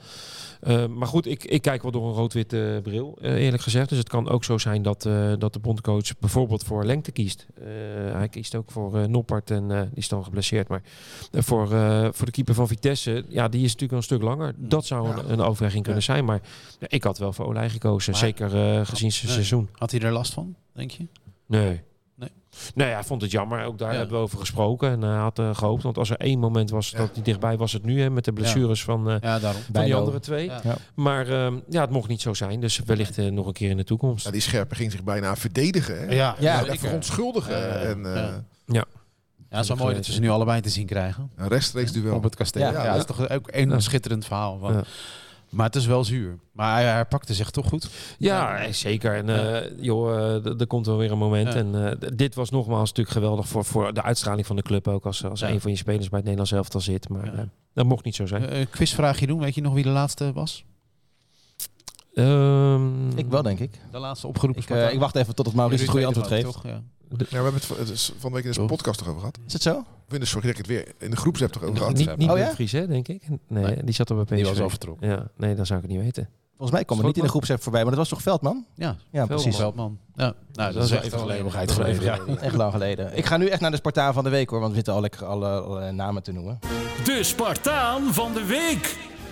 Maar 0.90 1.08
goed, 1.08 1.26
ik, 1.26 1.44
ik 1.44 1.62
kijk 1.62 1.82
wel 1.82 1.90
door 1.90 2.08
een 2.08 2.14
rood-witte 2.14 2.80
bril, 2.82 3.18
eerlijk 3.22 3.62
gezegd. 3.62 3.88
Dus 3.88 3.98
het 3.98 4.08
kan 4.08 4.28
ook 4.28 4.44
zo 4.44 4.58
zijn 4.58 4.82
dat, 4.82 5.02
dat 5.38 5.52
de 5.52 5.58
bondcoach 5.58 6.18
bijvoorbeeld 6.18 6.64
voor 6.64 6.84
lengte 6.84 7.12
kiest. 7.12 7.46
Hij 8.12 8.28
kiest 8.28 8.54
ook 8.54 8.70
voor 8.70 9.08
Noppert 9.08 9.50
en 9.50 9.68
die 9.68 9.88
is 9.94 10.08
dan 10.08 10.24
geblesseerd. 10.24 10.68
Maar 10.68 10.82
voor, 11.32 11.68
voor 12.14 12.26
de 12.26 12.32
keeper 12.32 12.54
van 12.54 12.68
Vitesse, 12.68 13.24
ja, 13.28 13.48
die 13.48 13.64
is 13.64 13.72
natuurlijk 13.72 13.92
een 13.92 14.02
stuk 14.02 14.22
langer. 14.22 14.54
Dat 14.56 14.86
zou 14.86 15.08
een, 15.08 15.32
een 15.32 15.40
overweging 15.40 15.84
kunnen 15.84 16.02
zijn. 16.02 16.24
Maar 16.24 16.40
ja, 16.78 16.86
ik 16.88 17.04
had 17.04 17.18
wel 17.18 17.32
voor 17.32 17.46
Olij 17.46 17.70
gekozen, 17.70 18.12
Maar- 18.12 18.20
zeker 18.20 18.50
gezien 18.86 19.12
zijn 19.12 19.26
Nee. 19.26 19.34
seizoen. 19.34 19.68
Had 19.72 19.90
hij 19.90 20.00
er 20.00 20.12
last 20.12 20.32
van, 20.32 20.54
denk 20.72 20.90
je? 20.90 21.06
Nee. 21.46 21.82
Nee, 22.74 22.88
hij 22.92 23.04
vond 23.04 23.22
het 23.22 23.30
jammer. 23.30 23.64
Ook 23.64 23.78
daar 23.78 23.92
Ja. 23.92 23.98
hebben 23.98 24.16
we 24.16 24.22
over 24.22 24.38
gesproken. 24.38 24.90
En 24.90 25.02
hij 25.02 25.16
had 25.18 25.38
eh, 25.38 25.54
gehoopt. 25.54 25.82
Want 25.82 25.98
als 25.98 26.10
er 26.10 26.16
één 26.16 26.38
moment 26.38 26.70
was 26.70 26.90
Ja. 26.90 26.98
dat 26.98 27.10
hij 27.14 27.22
dichtbij 27.22 27.56
was, 27.56 27.72
het 27.72 27.84
nu. 27.84 28.00
Hè, 28.00 28.10
met 28.10 28.24
de 28.24 28.32
blessures 28.32 28.84
van, 28.84 29.10
eh, 29.10 29.16
Ja, 29.20 29.38
daarom. 29.38 29.62
van 29.62 29.72
die 29.72 29.82
Bijlo. 29.82 29.98
andere 29.98 30.20
twee. 30.20 30.44
Ja. 30.46 30.60
Ja. 30.64 30.76
Maar 30.94 31.28
ehm, 31.28 31.54
ja, 31.68 31.80
het 31.80 31.90
mocht 31.90 32.08
niet 32.08 32.20
zo 32.20 32.34
zijn. 32.34 32.60
Dus 32.60 32.78
wellicht 32.86 33.18
eh, 33.18 33.26
nog 33.26 33.46
een 33.46 33.52
keer 33.52 33.70
in 33.70 33.76
de 33.76 33.84
toekomst. 33.84 34.24
Ja, 34.24 34.30
die 34.30 34.40
scherpe 34.40 34.74
ging 34.74 34.90
zich 34.90 35.02
bijna 35.02 35.36
verdedigen. 35.36 35.98
Hè? 35.98 36.04
Ja, 36.04 36.10
Ja, 36.14 36.34
Ja, 36.38 36.58
zeker. 36.64 36.78
verontschuldigen. 36.78 37.58
Ja, 37.58 37.66
ja, 37.66 37.74
en 37.80 38.06
eh, 38.06 38.14
Ja, 38.14 38.20
ja. 38.66 38.84
Ja. 39.50 39.56
het 39.56 39.62
is 39.62 39.68
wel 39.68 39.76
mooi 39.76 39.94
dat 39.94 40.06
we 40.06 40.12
ze 40.12 40.20
nu 40.20 40.28
allebei 40.30 40.60
te 40.60 40.68
zien 40.68 40.86
krijgen. 40.86 41.30
een 41.36 41.48
rechtstreeks 41.48 41.92
duel. 41.92 42.14
Op 42.14 42.22
het 42.22 42.34
kasteel. 42.36 42.62
Ja. 42.62 42.70
Ja, 42.72 42.84
Ja. 42.84 42.90
dat 42.96 42.96
is 43.10 43.16
toch 43.16 43.30
ook 43.30 43.48
een 43.52 43.70
Ja. 43.70 43.78
schitterend 43.80 44.24
verhaal. 44.24 44.58
Van. 44.58 44.84
Maar 45.52 45.66
het 45.66 45.76
is 45.76 45.86
wel 45.86 46.04
zuur. 46.04 46.38
Maar 46.52 46.72
hij 46.74 46.84
herpakte 46.84 47.34
zich 47.34 47.50
toch 47.50 47.68
goed. 47.68 47.88
Ja, 48.18 48.72
zeker. 48.72 49.14
En 49.16 49.28
eh, 49.28 49.70
joh, 49.84 50.34
d- 50.36 50.60
er 50.60 50.66
komt 50.66 50.86
wel 50.86 50.96
weer 50.96 51.10
een 51.12 51.18
moment. 51.18 51.52
Ja. 51.52 51.58
En 51.58 51.98
eh, 52.00 52.10
dit 52.16 52.34
was 52.34 52.50
nogmaals 52.50 52.88
natuurlijk 52.88 53.16
geweldig 53.16 53.48
voor, 53.48 53.64
voor 53.64 53.94
de 53.94 54.02
uitstraling 54.02 54.46
van 54.46 54.56
de 54.56 54.62
club 54.62 54.88
ook. 54.88 55.06
Als, 55.06 55.24
als 55.24 55.40
Ja. 55.40 55.48
een 55.50 55.60
van 55.60 55.70
je 55.70 55.76
spelers 55.76 56.08
bij 56.08 56.18
het 56.18 56.28
Nederlands 56.28 56.52
elftal 56.52 56.80
zit. 56.80 57.08
Maar 57.08 57.24
Ja. 57.26 57.32
eh, 57.32 57.42
dat 57.74 57.86
mocht 57.86 58.04
niet 58.04 58.14
zo 58.14 58.26
zijn. 58.26 58.48
Eh, 58.48 58.60
Een 58.60 58.70
quizvraagje 58.70 59.26
doen. 59.26 59.40
Weet 59.40 59.54
je 59.54 59.60
nog 59.60 59.74
wie 59.74 59.82
de 59.82 59.88
laatste 59.90 60.32
was? 60.32 60.64
Ehm, 62.14 63.10
Ik 63.18 63.26
wel, 63.28 63.42
denk 63.42 63.58
ik. 63.58 63.80
De 63.90 63.98
laatste 63.98 64.26
opgeroepen 64.26 64.62
Ik, 64.62 64.70
eh, 64.70 64.92
ik 64.92 64.98
wacht 64.98 65.16
even 65.16 65.34
totdat 65.34 65.54
Maurice 65.54 65.82
het 65.82 65.90
goede 65.90 66.06
antwoord 66.06 66.26
geeft. 66.28 66.44
Toch? 66.44 66.62
Ja. 66.64 66.82
Ja, 67.10 67.16
we 67.18 67.26
hebben 67.34 67.54
het 67.54 67.64
van- 67.64 67.76
het 67.76 67.88
is 67.90 68.12
van 68.18 68.30
de 68.30 68.36
week 68.36 68.44
in 68.44 68.50
de 68.50 68.56
Toch? 68.56 68.66
podcast 68.66 68.98
toch 68.98 69.08
over 69.08 69.18
gehad. 69.20 69.38
Is 69.46 69.52
het 69.52 69.62
zo? 69.62 69.84
Dat 70.20 70.44
ik 70.44 70.56
het 70.56 70.66
weer 70.66 70.86
in 70.98 71.10
de 71.10 71.16
groepsapp 71.16 71.52
toch 71.52 71.62
over 71.62 71.76
gehad. 71.76 71.94
Niet, 71.94 72.16
niet 72.16 72.30
Oh, 72.30 72.38
ja? 72.38 72.48
Fries, 72.50 72.72
hè, 72.72 72.86
denk 72.86 73.08
ik. 73.08 73.22
Nee, 73.28 73.64
Nee. 73.64 73.84
die 73.84 73.94
zat 73.94 74.08
er 74.10 74.14
bij 74.14 74.24
PSV. 74.24 74.34
Die 74.36 74.44
was 74.44 74.60
al 74.60 74.68
vertrokken. 74.68 75.08
Ja, 75.08 75.28
nee, 75.36 75.54
dan 75.54 75.66
zou 75.66 75.78
ik 75.80 75.84
het 75.84 75.94
niet 75.94 76.04
weten. 76.04 76.28
Volgens 76.56 76.70
mij 76.70 76.84
kwam 76.84 76.98
het 76.98 77.06
niet 77.06 77.16
in 77.16 77.22
de 77.22 77.28
groepsapp 77.28 77.62
voorbij, 77.62 77.80
maar 77.80 77.90
dat 77.90 77.98
was 78.00 78.08
toch 78.08 78.22
Veldman? 78.22 78.66
Ja, 78.74 78.86
Ja, 78.86 78.96
Veldman. 79.10 79.26
precies. 79.26 79.56
Veldman. 79.56 79.98
Ja, 80.14 80.34
nou, 80.52 80.72
dat, 80.72 80.84
is 80.84 80.90
echt 80.90 81.14
al 81.14 81.32
een 81.32 81.50
geleden. 81.50 82.02
Ja. 82.02 82.18
Echt 82.40 82.54
lang 82.54 82.72
geleden. 82.72 83.16
Ik 83.16 83.26
ga 83.26 83.36
nu 83.36 83.46
echt 83.46 83.60
naar 83.60 83.70
de 83.70 83.76
Spartaan 83.76 84.14
van 84.14 84.24
de 84.24 84.30
week 84.30 84.50
hoor, 84.50 84.58
want 84.58 84.70
we 84.70 84.76
zitten 84.76 84.94
al 84.94 85.00
lekker 85.00 85.26
alle, 85.26 85.60
alle 85.60 85.92
namen 85.92 86.22
te 86.22 86.32
noemen. 86.32 86.58
De 87.04 87.22
Spartaan 87.22 88.12
van 88.14 88.32
de 88.32 88.44
week. 88.44 88.82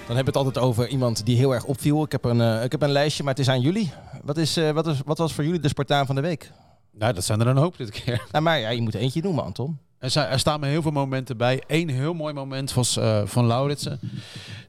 Dan 0.07 0.16
hebben 0.16 0.35
we 0.35 0.38
het 0.38 0.47
altijd 0.49 0.59
over 0.64 0.88
iemand 0.88 1.27
die 1.27 1.37
heel 1.37 1.55
erg 1.55 1.64
opviel. 1.64 2.05
Ik 2.05 2.12
heb 2.12 2.25
een, 2.25 2.40
eh, 2.40 2.64
ik 2.64 2.73
heb 2.73 2.83
een 2.83 2.90
lijstje, 2.93 3.23
maar 3.23 3.33
het 3.35 3.43
is 3.43 3.49
aan 3.49 3.61
jullie. 3.61 3.93
Wat, 4.25 4.37
is, 4.37 4.57
eh, 4.57 4.71
wat, 4.71 4.87
is, 4.87 5.01
wat 5.05 5.19
was 5.19 5.33
voor 5.33 5.45
jullie 5.45 5.61
de 5.61 5.69
Spartaan 5.69 6.07
van 6.07 6.14
de 6.14 6.21
week? 6.21 6.51
Nou, 6.93 7.12
dat 7.12 7.25
zijn 7.25 7.40
er 7.40 7.47
een 7.47 7.57
hoop 7.57 7.77
dit 7.77 7.90
keer. 7.90 8.27
Nou, 8.33 8.45
maar 8.45 8.59
ja, 8.59 8.69
je 8.69 8.81
moet 8.81 8.95
er 8.95 9.01
eentje 9.01 9.23
noemen, 9.23 9.45
Anton. 9.45 9.79
Er, 10.00 10.10
zijn, 10.10 10.28
er 10.28 10.38
staan 10.38 10.60
me 10.60 10.66
heel 10.66 10.82
veel 10.82 10.90
momenten 10.90 11.36
bij. 11.36 11.62
Eén 11.66 11.88
heel 11.88 12.14
mooi 12.14 12.34
moment 12.34 12.72
was 12.72 12.96
eh, 12.96 13.22
van 13.24 13.46
Lauritsen, 13.46 14.00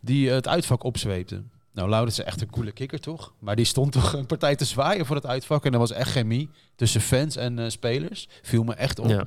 die 0.02 0.30
eh, 0.30 0.36
het 0.36 0.48
uitvak 0.48 0.84
opzweepte. 0.84 1.42
Nou, 1.74 1.90
Lauritsen 1.90 2.26
echt 2.26 2.42
een 2.42 2.50
coole 2.50 2.72
kikker, 2.72 3.00
toch? 3.00 3.34
Maar 3.40 3.56
die 3.56 3.66
stond 3.66 3.92
toch 3.92 4.14
een 4.14 4.26
partij 4.26 4.56
te 4.56 4.66
zwaaien 4.66 5.06
voor 5.06 5.16
het 5.16 5.26
uitvak. 5.26 5.66
En 5.66 5.74
er 5.74 5.80
was 5.80 5.92
echt 5.92 6.12
chemie 6.12 6.50
tussen 6.76 7.02
fans 7.02 7.36
en 7.36 7.60
eh, 7.60 7.70
spelers. 7.70 8.28
Viel 8.42 8.64
me 8.64 8.74
echt 8.74 9.00
op. 9.00 9.10
Ja. 9.10 9.26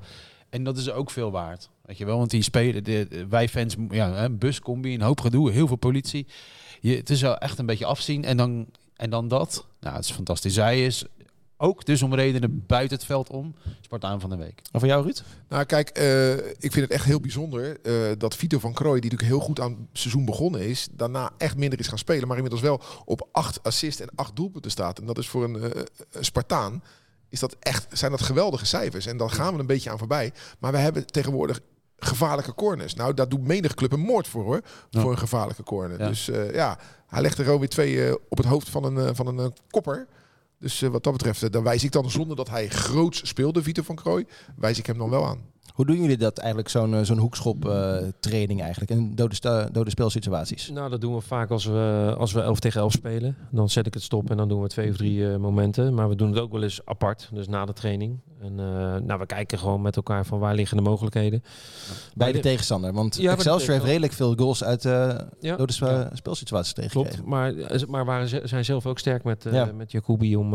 En 0.51 0.65
dat 0.65 0.77
is 0.77 0.91
ook 0.91 1.11
veel 1.11 1.31
waard. 1.31 1.71
Weet 1.83 1.99
je 1.99 2.05
wel, 2.05 2.19
want 2.19 2.31
die 2.31 2.43
spelen, 2.43 2.85
de, 2.85 3.27
wij 3.29 3.49
fans, 3.49 3.77
ja, 3.91 4.25
een 4.25 4.39
buscombi, 4.39 4.95
een 4.95 5.01
hoop 5.01 5.21
gedoe, 5.21 5.51
heel 5.51 5.67
veel 5.67 5.77
politie. 5.77 6.27
Je, 6.81 6.97
het 6.97 7.11
is 7.11 7.21
wel 7.21 7.39
echt 7.39 7.59
een 7.59 7.67
beetje 7.67 7.87
afzien 7.87 8.25
en 8.25 8.37
dan, 8.37 8.67
en 8.97 9.11
dan 9.11 9.29
dat. 9.29 9.67
Nou, 9.81 9.97
het 9.97 10.05
is 10.05 10.11
fantastisch. 10.11 10.55
Zij 10.55 10.87
is 10.87 11.05
ook 11.57 11.85
dus 11.85 12.03
om 12.03 12.15
redenen 12.15 12.65
buiten 12.67 12.97
het 12.97 13.07
veld 13.07 13.31
om 13.31 13.55
Spartaan 13.81 14.21
van 14.21 14.31
de 14.31 14.37
week. 14.37 14.63
En 14.73 14.81
voor 14.81 14.89
jou, 14.89 15.03
Ruud? 15.05 15.23
Nou 15.49 15.65
kijk, 15.65 15.89
eh, 15.89 16.33
ik 16.37 16.73
vind 16.73 16.75
het 16.75 16.91
echt 16.91 17.05
heel 17.05 17.21
bijzonder 17.21 17.81
eh, 17.83 17.95
dat 18.19 18.37
Vito 18.37 18.59
van 18.59 18.73
Krooi, 18.73 19.01
die 19.01 19.11
natuurlijk 19.11 19.39
heel 19.39 19.47
goed 19.47 19.61
aan 19.61 19.71
het 19.71 19.99
seizoen 20.01 20.25
begonnen 20.25 20.61
is, 20.61 20.89
daarna 20.91 21.31
echt 21.39 21.57
minder 21.57 21.79
is 21.79 21.89
gaan 21.89 21.99
spelen, 21.99 22.27
maar 22.27 22.37
inmiddels 22.37 22.63
wel 22.63 22.81
op 23.05 23.29
acht 23.33 23.63
assists 23.63 24.01
en 24.01 24.09
acht 24.15 24.37
doelpunten 24.37 24.71
staat. 24.71 24.99
En 24.99 25.07
dat 25.07 25.19
is 25.19 25.29
voor 25.29 25.45
een, 25.45 25.63
eh, 25.73 25.83
een 26.11 26.25
Spartaan, 26.25 26.83
is 27.29 27.41
dat 27.41 27.57
echt, 27.61 27.87
zijn 27.93 28.11
dat 28.11 28.23
geweldige 28.23 28.67
cijfers. 28.67 29.07
En 29.07 29.17
dan 29.17 29.31
gaan 29.31 29.55
we 29.55 29.61
een 29.61 29.67
beetje 29.67 29.91
aan 29.91 29.99
voorbij. 29.99 30.33
Maar 30.59 30.73
we 30.73 30.79
hebben 30.79 31.07
tegenwoordig 31.07 31.61
gevaarlijke 31.99 32.55
corners. 32.55 32.95
Nou, 32.95 33.15
daar 33.15 33.29
doet 33.29 33.47
menig 33.47 33.75
club 33.75 33.93
een 33.93 34.01
moord 34.01 34.29
voor 34.29 34.45
hoor, 34.45 34.61
Ja. 34.91 35.01
voor 35.01 35.11
een 35.11 35.19
gevaarlijke 35.19 35.63
corner. 35.63 35.99
Ja. 36.01 36.09
Dus 36.09 36.29
eh, 36.31 36.55
ja, 36.55 36.79
hij 37.07 37.23
legt 37.23 37.39
er 37.39 37.45
gewoon 37.45 37.59
weer 37.59 37.69
twee 37.69 38.07
eh, 38.07 38.15
op 38.29 38.37
het 38.37 38.47
hoofd 38.47 38.69
van 38.69 38.85
een, 38.97 39.15
van 39.17 39.27
een 39.27 39.53
kopper. 39.71 40.07
Dus 40.65 40.83
eh, 40.83 40.91
wat 40.91 41.03
dat 41.03 41.13
betreft, 41.13 41.43
eh, 41.43 41.51
dan 41.51 41.63
wijs 41.63 41.85
ik 41.85 41.93
dan 41.93 42.11
zonder 42.11 42.37
dat 42.37 42.51
hij 42.51 42.69
groots 42.69 43.29
speelde, 43.29 43.63
Vito 43.63 43.83
van 43.83 43.95
Krooi, 43.95 44.27
wijs 44.57 44.79
ik 44.79 44.87
hem 44.87 44.99
dan 44.99 45.11
wel 45.11 45.27
aan. 45.27 45.54
Hoe 45.75 45.87
doen 45.87 46.01
jullie 46.01 46.17
dat 46.17 46.39
eigenlijk, 46.39 46.69
zo'n 46.69 46.95
eh, 46.95 47.01
zo'n 47.03 47.19
hoekschop 47.19 47.69
eh, 47.69 47.97
training 48.21 48.61
eigenlijk? 48.63 48.91
En 48.91 49.15
dode, 49.15 49.69
dode 49.73 49.91
spelsituaties? 49.91 50.71
Nou, 50.71 50.91
dat 50.91 51.01
doen 51.01 51.15
we 51.15 51.21
vaak 51.21 51.51
als 51.51 51.65
we, 51.65 52.15
als 52.19 52.33
we 52.33 52.41
11 52.41 52.59
tegen 52.61 52.81
11 52.81 52.93
spelen. 52.93 53.37
Dan 53.51 53.69
zet 53.71 53.87
ik 53.87 53.95
het 53.95 54.03
stop 54.03 54.31
en 54.31 54.37
dan 54.37 54.49
doen 54.49 54.63
we 54.63 54.69
twee 54.69 54.91
of 54.91 54.97
drie 54.97 55.31
eh, 55.31 55.37
momenten. 55.37 55.95
Maar 55.95 56.09
we 56.09 56.15
doen 56.17 56.29
het 56.29 56.39
ook 56.39 56.53
wel 56.53 56.63
eens 56.63 56.81
apart, 56.85 57.29
dus 57.33 57.49
na 57.49 57.65
de 57.65 57.73
training. 57.73 58.19
En 58.41 58.55
nou, 59.07 59.19
we 59.19 59.27
kijken 59.27 59.59
gewoon 59.59 59.83
met 59.83 59.97
elkaar 59.97 60.27
van 60.27 60.39
waar 60.39 60.55
liggen 60.55 60.77
de 60.77 60.83
mogelijkheden. 60.83 61.43
Bij 62.15 62.27
de 62.27 62.33
de- 62.33 62.41
tegenstander. 62.41 62.93
Want 62.93 63.17
Ja, 63.17 63.33
Excelsior 63.33 63.73
heeft 63.73 63.85
redelijk 63.85 64.13
veel 64.13 64.35
goals 64.37 64.65
uit 64.65 64.83
Ja. 64.83 65.57
dode 65.57 65.73
spe- 65.73 65.87
Ja. 65.87 66.11
spelsituaties 66.13 66.89
Klopt, 66.91 67.25
maar, 67.25 67.55
maar 67.89 68.05
waren, 68.05 68.29
ze- 68.29 68.41
zijn 68.45 68.65
zelf 68.65 68.87
ook 68.87 68.99
sterk 68.99 69.25
met, 69.25 69.47
Ja. 69.51 69.71
met 69.77 69.93
Jacobi 69.93 70.37
om, 70.37 70.55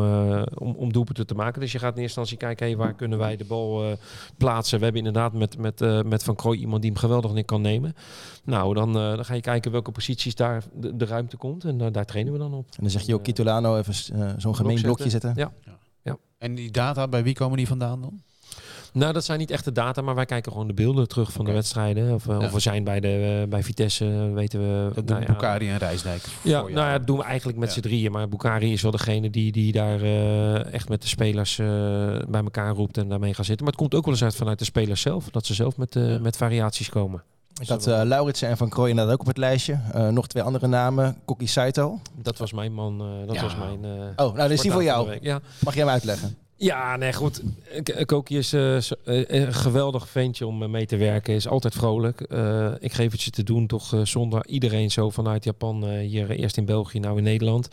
om, 0.55 0.75
om 0.75 0.93
doelpunten 0.93 1.27
te 1.27 1.33
maken. 1.33 1.61
Dus 1.61 1.71
je 1.71 1.79
gaat 1.79 1.95
in 1.95 2.01
eerste 2.01 2.19
instantie 2.19 2.37
kijken, 2.47 2.65
hey, 2.67 2.77
waar 2.77 2.93
kunnen 2.95 3.17
wij 3.17 3.37
de 3.37 3.45
bal 3.45 3.97
plaatsen. 4.37 4.77
We 4.79 4.83
hebben 4.83 5.01
inderdaad 5.09 5.33
met, 5.33 5.57
met, 5.57 5.81
eh, 5.81 6.01
met 6.01 6.23
Van 6.23 6.35
Krooi 6.35 6.59
iemand 6.59 6.81
die 6.81 6.91
hem 6.91 6.99
geweldig 6.99 7.33
in 7.33 7.45
kan 7.45 7.61
nemen. 7.61 7.93
Nou, 8.43 8.73
dan, 8.73 8.87
eh, 8.87 9.15
dan 9.15 9.25
ga 9.25 9.33
je 9.33 9.41
kijken 9.41 9.71
welke 9.71 9.91
posities 9.91 10.35
daar 10.35 10.63
de, 10.73 10.95
de 10.95 11.05
ruimte 11.05 11.37
komt. 11.37 11.63
En 11.63 11.81
eh, 11.81 11.87
daar 11.91 12.05
trainen 12.05 12.33
we 12.33 12.39
dan 12.39 12.53
op. 12.53 12.65
En 12.71 12.77
dan 12.81 12.89
zeg 12.89 13.01
je 13.01 13.13
ook 13.13 13.23
Kitolano 13.23 13.77
even 13.77 13.93
zo'n 14.41 14.55
gemeen 14.55 14.73
Blok 14.73 14.85
blokje 14.85 15.09
zetten. 15.09 15.33
zetten. 15.35 15.53
Ja. 15.63 15.77
En 16.37 16.55
die 16.55 16.71
data, 16.71 17.07
bij 17.07 17.23
wie 17.23 17.33
komen 17.33 17.57
die 17.57 17.67
vandaan 17.67 18.01
dan? 18.01 18.21
Nou, 18.93 19.13
dat 19.13 19.25
zijn 19.25 19.39
niet 19.39 19.51
echte 19.51 19.71
data, 19.71 20.01
maar 20.01 20.15
wij 20.15 20.25
kijken 20.25 20.51
gewoon 20.51 20.67
de 20.67 20.73
beelden 20.73 21.07
terug 21.07 21.31
van 21.31 21.45
de 21.45 21.51
wedstrijden. 21.51 22.13
Of, 22.13 22.27
eh, 22.27 22.39
Ja. 22.39 22.45
of 22.45 22.51
we 22.51 22.59
zijn 22.59 22.83
bij, 22.83 22.99
de, 22.99 23.39
eh, 23.43 23.49
bij 23.49 23.63
Vitesse, 23.63 24.05
weten 24.33 24.59
we... 24.59 24.83
Dat 24.93 25.07
doen 25.07 25.15
nou 25.15 25.21
ja, 25.27 25.33
Bukari 25.33 25.69
en 25.69 25.77
Rijsdijk. 25.77 26.23
Ja, 26.43 26.59
nou 26.61 26.71
ja, 26.73 26.97
dat 26.97 27.07
doen 27.07 27.17
we 27.17 27.23
eigenlijk 27.23 27.57
met 27.57 27.67
Ja. 27.69 27.73
z'n 27.73 27.81
drieën. 27.81 28.11
Maar 28.11 28.29
Bukari 28.29 28.71
is 28.73 28.81
wel 28.81 28.91
degene 28.91 29.29
die, 29.29 29.51
die 29.51 29.71
daar 29.71 30.01
eh, 30.01 30.73
echt 30.73 30.89
met 30.89 31.01
de 31.01 31.07
spelers 31.07 31.59
eh, 31.59 31.65
bij 32.27 32.41
elkaar 32.43 32.73
roept 32.73 32.97
en 32.97 33.09
daarmee 33.09 33.33
gaat 33.33 33.45
zitten. 33.45 33.63
Maar 33.65 33.73
het 33.73 33.81
komt 33.81 33.95
ook 33.95 34.03
wel 34.05 34.13
eens 34.13 34.23
uit 34.23 34.35
vanuit 34.35 34.59
de 34.59 34.65
spelers 34.65 35.01
zelf. 35.01 35.29
Dat 35.31 35.45
ze 35.45 35.53
zelf 35.53 35.77
met, 35.77 35.95
eh, 35.95 36.09
Ja. 36.11 36.19
met 36.19 36.37
variaties 36.37 36.89
komen. 36.89 37.23
Ik 37.61 37.67
had 37.67 37.87
eh 37.87 38.01
Lauritsen 38.03 38.47
en 38.49 38.57
Van 38.57 38.69
Krooi 38.69 38.89
inderdaad 38.89 39.13
ook 39.13 39.19
op 39.21 39.27
het 39.27 39.37
lijstje. 39.37 39.79
Eh, 39.93 40.07
nog 40.07 40.27
twee 40.27 40.43
andere 40.43 40.67
namen. 40.67 41.17
Kokkie 41.25 41.47
Saito. 41.47 41.99
Dat 42.21 42.37
was 42.37 42.53
mijn 42.53 42.73
man. 42.73 43.01
eh, 43.01 43.27
dat 43.27 43.35
Ja. 43.35 43.41
was 43.41 43.55
mijn... 43.55 43.83
eh, 43.85 43.89
Oh, 43.91 44.15
nou, 44.15 44.35
dat 44.35 44.51
is 44.51 44.61
die 44.61 44.71
voor 44.71 44.83
jou. 44.83 45.17
Ja. 45.21 45.39
Mag 45.63 45.73
jij 45.73 45.83
hem 45.83 45.91
uitleggen? 45.91 46.35
Ja, 46.59 46.95
nee, 46.95 47.13
goed. 47.13 47.41
Koki 48.05 48.37
is 48.37 48.53
eh, 48.53 48.77
eh, 48.77 48.83
een 49.27 49.53
geweldig 49.53 50.09
ventje 50.09 50.47
om 50.47 50.63
eh, 50.63 50.69
mee 50.69 50.85
te 50.85 50.97
werken. 50.97 51.33
Is 51.33 51.47
altijd 51.47 51.73
vrolijk. 51.73 52.21
Ik 52.79 52.93
geef 52.93 53.11
het 53.11 53.21
je 53.21 53.31
te 53.31 53.43
doen, 53.43 53.67
toch 53.67 53.95
zonder 54.03 54.47
iedereen 54.47 54.91
zo 54.91 55.09
vanuit 55.09 55.43
Japan. 55.43 55.89
hier 55.89 56.29
eerst 56.29 56.57
in 56.57 56.65
België, 56.65 56.99
nou 56.99 57.17
in 57.17 57.23
Nederland. 57.23 57.69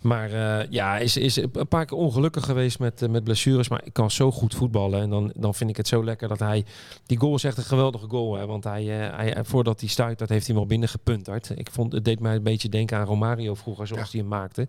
Maar 0.00 0.32
eh, 0.32 0.66
ja, 0.70 0.98
is, 0.98 1.16
is 1.16 1.36
een 1.36 1.68
paar 1.68 1.84
keer 1.84 1.96
ongelukkig 1.98 2.44
geweest 2.44 2.78
met, 2.78 3.02
eh, 3.02 3.08
met 3.08 3.24
blessures. 3.24 3.68
Maar 3.68 3.80
ik 3.84 3.92
kan 3.92 4.10
zo 4.10 4.30
goed 4.30 4.54
voetballen. 4.54 5.00
En 5.00 5.10
dan, 5.10 5.32
dan 5.36 5.54
vind 5.54 5.70
ik 5.70 5.76
het 5.76 5.88
zo 5.88 6.04
lekker 6.04 6.28
dat 6.28 6.38
hij... 6.38 6.64
Die 7.06 7.18
goal 7.18 7.34
is 7.34 7.44
echt 7.44 7.56
een 7.56 7.64
geweldige 7.64 8.08
goal. 8.08 8.34
Hè, 8.36 8.46
want 8.46 8.64
hij, 8.64 9.00
eh, 9.08 9.16
hij, 9.16 9.44
voordat 9.44 9.80
hij 9.80 9.88
stuit, 9.88 10.18
dat 10.18 10.28
heeft 10.28 10.46
hij 10.46 10.54
hem 10.54 10.62
al 10.64 10.68
binnengepunterd. 10.68 11.50
Ik 11.58 11.68
vond, 11.70 11.92
het 11.92 12.04
deed 12.04 12.20
mij 12.20 12.34
een 12.34 12.42
beetje 12.42 12.68
denken 12.68 12.98
aan 12.98 13.06
Romario 13.06 13.54
vroeger, 13.54 13.86
zoals 13.86 14.02
Ja. 14.02 14.10
hij 14.10 14.20
hem 14.20 14.28
maakte. 14.38 14.68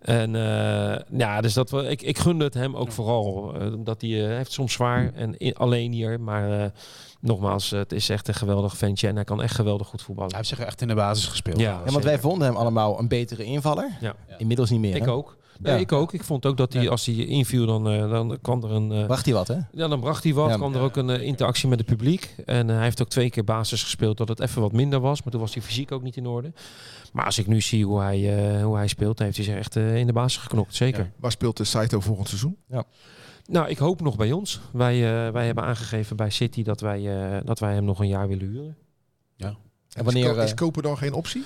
En 0.00 0.30
ja, 1.18 1.40
dus 1.40 1.52
dat 1.54 1.70
we, 1.70 1.82
ik, 1.88 2.02
ik 2.02 2.18
gunde 2.18 2.44
het 2.44 2.54
hem 2.54 2.76
ook 2.76 2.92
vooral. 2.92 3.54
eh, 3.54 3.72
dat 3.78 4.00
hij 4.00 4.10
heeft 4.10 4.52
soms 4.52 4.72
zwaar 4.72 5.12
en 5.14 5.34
i- 5.46 5.52
alleen 5.52 5.92
hier. 5.92 6.20
Maar 6.20 6.72
nogmaals, 7.20 7.70
het 7.70 7.92
is 7.92 8.08
echt 8.08 8.28
een 8.28 8.34
geweldig 8.34 8.76
ventje 8.76 9.08
en 9.08 9.14
hij 9.14 9.24
kan 9.24 9.42
echt 9.42 9.54
geweldig 9.54 9.86
goed 9.86 10.02
voetballen. 10.02 10.30
Hij 10.30 10.40
heeft 10.40 10.56
zich 10.56 10.66
echt 10.66 10.80
in 10.80 10.88
de 10.88 10.94
basis 10.94 11.26
gespeeld. 11.26 11.58
Ja, 11.60 11.82
Ja, 11.84 11.92
want 11.92 12.04
wij 12.04 12.18
vonden 12.18 12.48
hem 12.48 12.56
allemaal 12.56 12.98
een 12.98 13.08
betere 13.08 13.44
invaller. 13.44 13.90
Ja. 14.00 14.14
Inmiddels 14.38 14.70
niet 14.70 14.80
meer. 14.80 14.96
Ik 14.96 15.02
hè? 15.04 15.10
ook. 15.10 15.36
Nee, 15.60 15.72
Ja. 15.74 15.78
ik 15.80 15.92
ook. 15.92 16.12
Ik 16.12 16.24
vond 16.24 16.46
ook 16.46 16.56
dat 16.56 16.72
hij, 16.72 16.82
Ja. 16.82 16.90
als 16.90 17.06
hij 17.06 17.14
inviel, 17.14 17.66
dan, 17.66 17.88
eh, 17.88 18.10
dan 18.10 18.38
kwam 18.42 18.62
er 18.64 18.70
een... 18.70 18.92
eh, 18.92 19.06
Bracht 19.06 19.24
hij 19.24 19.34
wat, 19.34 19.48
hè? 19.48 19.54
ja, 19.72 19.88
dan 19.88 20.00
bracht 20.00 20.24
hij 20.24 20.34
wat. 20.34 20.48
Ja. 20.48 20.56
kwam 20.56 20.74
er 20.74 20.80
ook 20.80 20.96
een 20.96 21.10
eh, 21.10 21.20
interactie 21.22 21.68
met 21.68 21.78
het 21.78 21.88
publiek. 21.88 22.34
En 22.46 22.68
eh, 22.70 22.74
hij 22.74 22.84
heeft 22.84 23.02
ook 23.02 23.08
twee 23.08 23.30
keer 23.30 23.44
basis 23.44 23.82
gespeeld 23.82 24.16
dat 24.16 24.28
het 24.28 24.40
even 24.40 24.62
wat 24.62 24.72
minder 24.72 25.00
was. 25.00 25.22
Maar 25.22 25.32
toen 25.32 25.40
was 25.40 25.54
hij 25.54 25.62
fysiek 25.62 25.92
ook 25.92 26.02
niet 26.02 26.16
in 26.16 26.26
orde. 26.26 26.52
Maar 27.12 27.24
als 27.24 27.38
ik 27.38 27.46
nu 27.46 27.60
zie 27.60 27.84
hoe 27.84 28.00
hij, 28.00 28.54
eh, 28.56 28.62
hoe 28.64 28.76
hij 28.76 28.86
speelt, 28.88 29.16
dan 29.16 29.26
heeft 29.26 29.38
hij 29.38 29.46
zich 29.46 29.56
echt 29.56 29.76
eh, 29.76 29.96
in 29.96 30.06
de 30.06 30.12
basis 30.12 30.36
geknokt. 30.42 30.74
Zeker. 30.74 31.10
Waar 31.16 31.30
speelt 31.32 31.56
de 31.56 31.64
Saito 31.64 32.00
volgend 32.00 32.28
seizoen? 32.28 32.56
Nou, 33.48 33.68
ik 33.68 33.78
hoop 33.78 34.00
nog 34.00 34.16
bij 34.16 34.32
ons. 34.32 34.60
Wij, 34.72 35.26
eh, 35.26 35.32
wij 35.32 35.46
hebben 35.46 35.64
aangegeven 35.64 36.16
bij 36.16 36.30
City 36.30 36.62
dat 36.62 36.80
wij, 36.80 37.30
eh, 37.36 37.40
dat 37.44 37.58
wij 37.58 37.74
hem 37.74 37.84
nog 37.84 38.00
een 38.00 38.08
jaar 38.08 38.28
willen 38.28 38.46
huren. 38.48 38.76
En 39.96 40.04
wanneer... 40.04 40.24
is, 40.28 40.34
ko- 40.36 40.42
is 40.42 40.50
eh, 40.50 40.56
kopen 40.56 40.82
dan 40.82 40.98
geen 40.98 41.12
optie? 41.12 41.44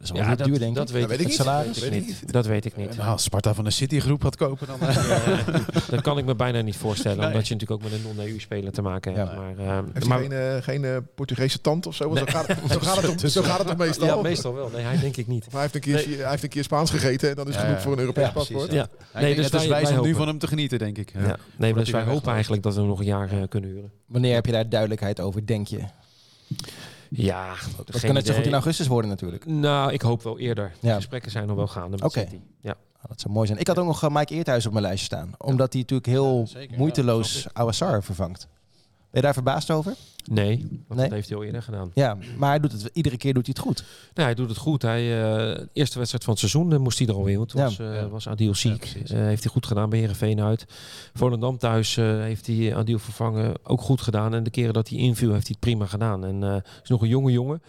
Dat 0.00 0.16
is 0.16 0.20
wel 0.20 0.26
heel 0.26 0.46
duur, 0.46 0.58
denk 0.58 0.74
dat 0.74 0.90
ik. 0.90 1.00
Dat 1.00 1.08
weet 1.08 1.20
ik 1.20 1.26
niet. 1.26 1.34
salaris? 1.34 1.80
Dat 1.80 1.88
weet 1.88 2.00
ik 2.00 2.06
niet. 2.06 2.32
Dat 2.32 2.46
weet 2.46 2.64
ik 2.64 2.76
niet. 2.76 2.96
Nou, 2.96 3.08
als 3.10 3.22
Sparta 3.22 3.54
van 3.54 3.64
de 3.64 3.70
City-groep 3.70 4.22
had 4.22 4.36
kopen, 4.36 4.66
dan... 4.66 4.78
dat 5.90 6.00
kan 6.00 6.18
ik 6.18 6.24
me 6.24 6.34
bijna 6.34 6.60
niet 6.60 6.76
voorstellen. 6.76 7.16
Nee. 7.18 7.26
Omdat 7.26 7.48
je 7.48 7.54
natuurlijk 7.54 7.84
ook 7.84 7.90
met 7.90 8.00
een 8.00 8.16
non-EU-speler 8.16 8.72
te 8.72 8.82
maken 8.82 9.14
hebt. 9.14 9.30
Ja. 9.30 9.36
Maar, 9.36 9.58
eh, 9.58 9.84
Heeft 9.92 10.06
maar, 10.06 10.18
hij 10.18 10.28
geen, 10.28 10.56
eh, 10.56 10.62
geen 10.62 10.84
eh, 10.84 10.96
Portugese 11.14 11.60
tand 11.60 11.86
of 11.86 11.94
zo? 11.94 12.12
Nee. 12.12 12.18
Zo, 12.18 12.24
gaat 12.26 12.46
het, 12.46 12.58
zo, 12.70 12.78
gaat 12.80 13.02
het 13.02 13.18
toch, 13.18 13.30
zo 13.36 13.42
gaat 13.42 13.58
het 13.58 13.66
toch 13.66 13.76
meestal? 13.76 14.06
ja, 14.06 14.22
meestal 14.22 14.54
wel. 14.54 14.70
Nee, 14.74 14.82
hij 14.82 14.98
denk 14.98 15.16
ik 15.16 15.26
niet. 15.26 15.46
Of 15.46 15.52
hij 15.52 15.60
heeft, 15.60 15.74
een 15.74 15.80
keer, 15.80 15.94
Nee. 15.94 16.16
hij 16.16 16.30
heeft 16.30 16.42
een 16.42 16.48
keer 16.48 16.64
Spaans 16.64 16.90
gegeten 16.90 17.28
en 17.30 17.36
dan 17.36 17.48
is 17.48 17.54
het 17.54 17.62
Ja, 17.62 17.68
genoeg 17.68 17.76
ja. 17.76 17.82
voor 17.82 17.92
een 17.92 17.98
Europees 17.98 18.24
Ja, 18.24 18.30
paspoort. 18.30 18.72
Ja. 18.72 18.88
Nee, 19.14 19.22
Nee, 19.22 19.34
dus 19.34 19.36
dus 19.36 19.44
het 19.44 19.52
wij, 19.52 19.62
is 19.62 19.68
wij 19.68 19.82
wijs 19.82 19.98
om 19.98 20.06
nu 20.06 20.14
van 20.14 20.26
hem 20.26 20.38
te 20.38 20.46
genieten, 20.46 20.78
denk 20.78 20.98
ik. 20.98 21.12
Ja. 21.12 21.36
Nee, 21.56 21.74
maar 21.74 21.84
dus 21.84 21.92
wij 21.92 22.02
hopen 22.04 22.32
eigenlijk 22.32 22.62
dat 22.62 22.74
we 22.74 22.80
hem 22.80 22.88
nog 22.88 22.98
een 22.98 23.04
jaar 23.04 23.30
eh, 23.30 23.38
kunnen 23.48 23.70
huren. 23.70 23.90
Wanneer 24.06 24.34
heb 24.34 24.46
je 24.46 24.52
daar 24.52 24.68
duidelijkheid 24.68 25.20
over, 25.20 25.46
denk 25.46 25.66
je? 25.68 25.80
Ja, 27.10 27.54
Dat 27.84 28.00
kan 28.00 28.14
net 28.14 28.26
zo 28.26 28.34
goed 28.34 28.46
in 28.46 28.52
augustus 28.52 28.86
worden 28.86 29.10
natuurlijk. 29.10 29.46
Nou, 29.46 29.92
ik 29.92 30.00
hoop 30.02 30.22
wel 30.22 30.38
eerder. 30.38 30.72
De 30.80 30.86
Ja. 30.86 30.94
gesprekken 30.94 31.30
zijn 31.30 31.46
nog 31.46 31.56
wel 31.56 31.66
gaande 31.66 31.90
met 31.90 32.02
Oké. 32.02 32.18
City. 32.20 32.40
Ja. 32.60 32.74
Ah, 33.00 33.08
dat 33.08 33.20
zou 33.20 33.34
mooi 33.34 33.46
zijn. 33.46 33.58
Ik 33.58 33.66
had 33.66 33.78
ook 33.78 33.86
nog 33.86 34.02
eh, 34.02 34.10
Mike 34.10 34.34
Eerthuis 34.34 34.66
op 34.66 34.72
mijn 34.72 34.84
lijstje 34.84 35.06
staan. 35.06 35.30
Omdat 35.38 35.72
hij 35.72 35.80
natuurlijk 35.82 36.08
heel 36.08 36.46
ja, 36.52 36.76
moeiteloos 36.76 37.46
Awassar 37.52 38.02
vervangt. 38.02 38.46
Ben 39.10 39.10
je 39.10 39.20
daar 39.20 39.32
verbaasd 39.34 39.70
over? 39.70 39.94
Nee, 40.28 40.56
want 40.58 41.00
Nee? 41.00 41.08
dat 41.08 41.10
heeft 41.10 41.28
hij 41.28 41.38
al 41.38 41.44
eerder 41.44 41.62
gedaan. 41.62 41.90
Ja, 41.94 42.16
maar 42.36 42.48
hij 42.48 42.60
doet 42.60 42.72
het, 42.72 42.90
iedere 42.92 43.16
keer 43.16 43.34
doet 43.34 43.46
hij 43.46 43.54
het 43.56 43.66
goed. 43.66 43.84
Nou, 44.14 44.26
hij 44.26 44.34
doet 44.34 44.48
het 44.48 44.58
goed. 44.58 44.82
Hij, 44.82 45.22
eh, 45.22 45.64
eerste 45.72 45.98
wedstrijd 45.98 46.24
van 46.24 46.32
het 46.32 46.38
seizoen 46.38 46.72
eh, 46.72 46.78
moest 46.78 46.98
hij 46.98 47.08
er 47.08 47.14
alweer. 47.14 47.36
Want 47.36 47.48
toen 47.48 47.60
Ja. 47.60 47.66
was, 47.66 47.78
eh, 47.78 47.94
Ja. 47.94 48.08
was 48.08 48.28
Adil 48.28 48.54
ziek. 48.54 48.84
Eh, 49.06 49.16
heeft 49.18 49.42
hij 49.42 49.52
goed 49.52 49.66
gedaan 49.66 49.90
bij 49.90 49.98
Heerenveen 49.98 50.40
uit. 50.40 50.64
Volendam 51.14 51.58
thuis 51.58 51.96
eh, 51.96 52.04
heeft 52.20 52.46
hij 52.46 52.74
Adil 52.76 52.98
vervangen. 52.98 53.54
Ook 53.62 53.80
goed 53.80 54.00
gedaan. 54.00 54.34
En 54.34 54.42
de 54.42 54.50
keren 54.50 54.72
dat 54.74 54.88
hij 54.88 54.98
inviel 54.98 55.32
heeft 55.32 55.46
hij 55.46 55.56
het 55.60 55.68
prima 55.70 55.86
gedaan. 55.86 56.24
En 56.24 56.42
eh 56.42 56.56
is 56.82 56.88
nog 56.88 57.02
een 57.02 57.08
jonge 57.08 57.32
jongen. 57.32 57.62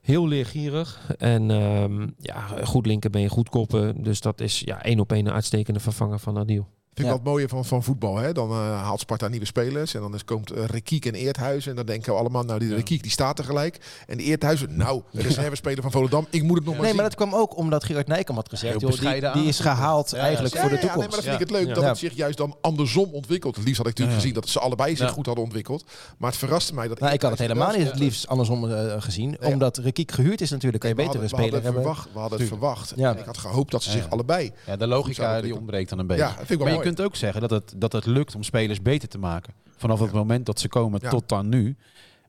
Heel 0.00 0.28
leergierig. 0.28 1.14
En 1.18 1.50
ehm, 1.50 2.06
ja, 2.18 2.40
goed 2.64 2.86
linkerbeen, 2.86 3.28
goed 3.28 3.48
koppen. 3.48 4.02
Dus 4.02 4.20
dat 4.20 4.40
is 4.40 4.60
ja, 4.60 4.82
één 4.82 5.00
op 5.00 5.12
één 5.12 5.26
een 5.26 5.32
uitstekende 5.32 5.80
vervanger 5.80 6.18
van 6.18 6.38
Adil. 6.38 6.66
Vind 6.94 7.08
ik 7.08 7.14
Ja. 7.14 7.22
wel 7.22 7.32
het 7.34 7.34
mooie 7.34 7.48
van, 7.48 7.64
van 7.64 7.82
voetbal. 7.82 8.16
Hè? 8.16 8.32
Dan 8.32 8.50
eh, 8.50 8.82
haalt 8.82 9.00
Sparta 9.00 9.28
nieuwe 9.28 9.46
spelers. 9.46 9.94
En 9.94 10.00
dan 10.00 10.14
is, 10.14 10.24
komt 10.24 10.52
uh, 10.56 10.64
Rekiek 10.64 11.06
en 11.06 11.14
Eerthuizen. 11.14 11.70
En 11.70 11.76
dan 11.76 11.86
denken 11.86 12.12
we 12.12 12.18
allemaal, 12.18 12.42
nou 12.42 12.58
die 12.58 12.68
Ja. 12.68 12.74
Rekiek 12.74 13.02
die 13.02 13.10
staat 13.10 13.38
er 13.38 13.44
gelijk. 13.44 13.80
En 14.06 14.16
de 14.16 14.22
Eerthuizen, 14.22 14.76
nou, 14.76 15.02
de 15.12 15.22
reservespeler 15.22 15.82
van 15.82 15.90
Volendam. 15.90 16.26
Ik 16.30 16.42
moet 16.42 16.56
het 16.56 16.64
nog 16.64 16.74
maar 16.74 16.82
Nee, 16.82 16.92
zien. 16.92 17.00
maar 17.00 17.10
dat 17.10 17.14
kwam 17.18 17.34
ook 17.34 17.56
omdat 17.56 17.84
Gerard 17.84 18.06
Nijkamp 18.06 18.38
had 18.38 18.48
gezegd... 18.48 18.80
Joh, 18.80 18.90
die, 19.00 19.32
die 19.32 19.44
is 19.48 19.60
gehaald 19.60 20.10
Ja, 20.10 20.16
eigenlijk 20.18 20.54
ja, 20.54 20.60
voor 20.60 20.70
de 20.70 20.78
toekomst. 20.78 20.98
nee, 21.00 21.08
maar 21.08 21.16
dat 21.16 21.24
vind 21.24 21.34
ik 21.34 21.48
het 21.48 21.50
leuk 21.50 21.66
Ja. 21.68 21.74
dat 21.74 21.84
het 21.84 21.98
zich 21.98 22.12
juist 22.14 22.36
dan 22.38 22.56
andersom 22.60 23.08
ontwikkelt. 23.12 23.56
Het 23.56 23.64
liefst 23.64 23.78
had 23.82 23.86
ik 23.90 23.98
natuurlijk 23.98 24.16
Ja. 24.22 24.22
gezien 24.28 24.40
dat 24.40 24.50
ze 24.50 24.60
allebei 24.60 24.96
zich 24.96 25.06
Ja. 25.06 25.12
goed 25.12 25.26
hadden 25.26 25.44
ontwikkeld. 25.44 25.84
Maar 26.18 26.30
het 26.30 26.38
verraste 26.38 26.74
mij 26.74 26.88
dat... 26.88 27.00
Nou, 27.00 27.12
ik 27.12 27.22
had 27.22 27.30
het 27.30 27.40
helemaal 27.40 27.76
niet 27.76 27.86
het 27.86 27.98
liefst 27.98 28.28
andersom 28.28 28.70
eh, 28.72 28.94
gezien. 29.02 29.36
Nee, 29.40 29.52
omdat 29.52 29.76
Rekiek 29.78 30.12
gehuurd 30.12 30.40
is 30.40 30.50
natuurlijk. 30.50 30.80
Kan 30.80 30.90
je 30.90 30.96
betere 30.96 31.26
speler 31.28 31.42
hadden 31.42 31.62
hebben. 31.62 31.82
verwacht, 31.82 32.08
we 32.12 32.18
hadden 32.18 32.38
het 32.38 32.48
verwacht. 32.48 32.98
Ik 32.98 33.24
had 33.26 33.38
gehoopt 33.38 33.70
dat 33.70 33.82
ze 33.82 33.90
zich 33.90 34.10
allebei... 34.10 34.52
Ja, 34.66 34.76
de 34.76 34.86
logica 34.86 35.40
die 35.40 35.54
ontbreekt 35.56 35.88
dan 35.90 35.98
een 35.98 36.06
beetje. 36.06 36.22
Ja, 36.22 36.28
dat 36.28 36.36
vind 36.36 36.50
ik 36.50 36.58
wel 36.66 36.74
maar. 36.74 36.83
Kunt 36.84 37.00
ook 37.00 37.16
zeggen 37.16 37.40
dat 37.40 37.50
het, 37.50 37.74
dat 37.76 37.92
het 37.92 38.06
lukt 38.06 38.34
om 38.34 38.42
spelers 38.42 38.82
beter 38.82 39.08
te 39.08 39.18
maken. 39.18 39.52
Vanaf 39.76 40.00
het 40.00 40.12
moment 40.12 40.46
dat 40.46 40.60
ze 40.60 40.68
komen 40.68 41.00
Ja. 41.02 41.08
tot 41.10 41.28
dan 41.28 41.48
nu. 41.48 41.76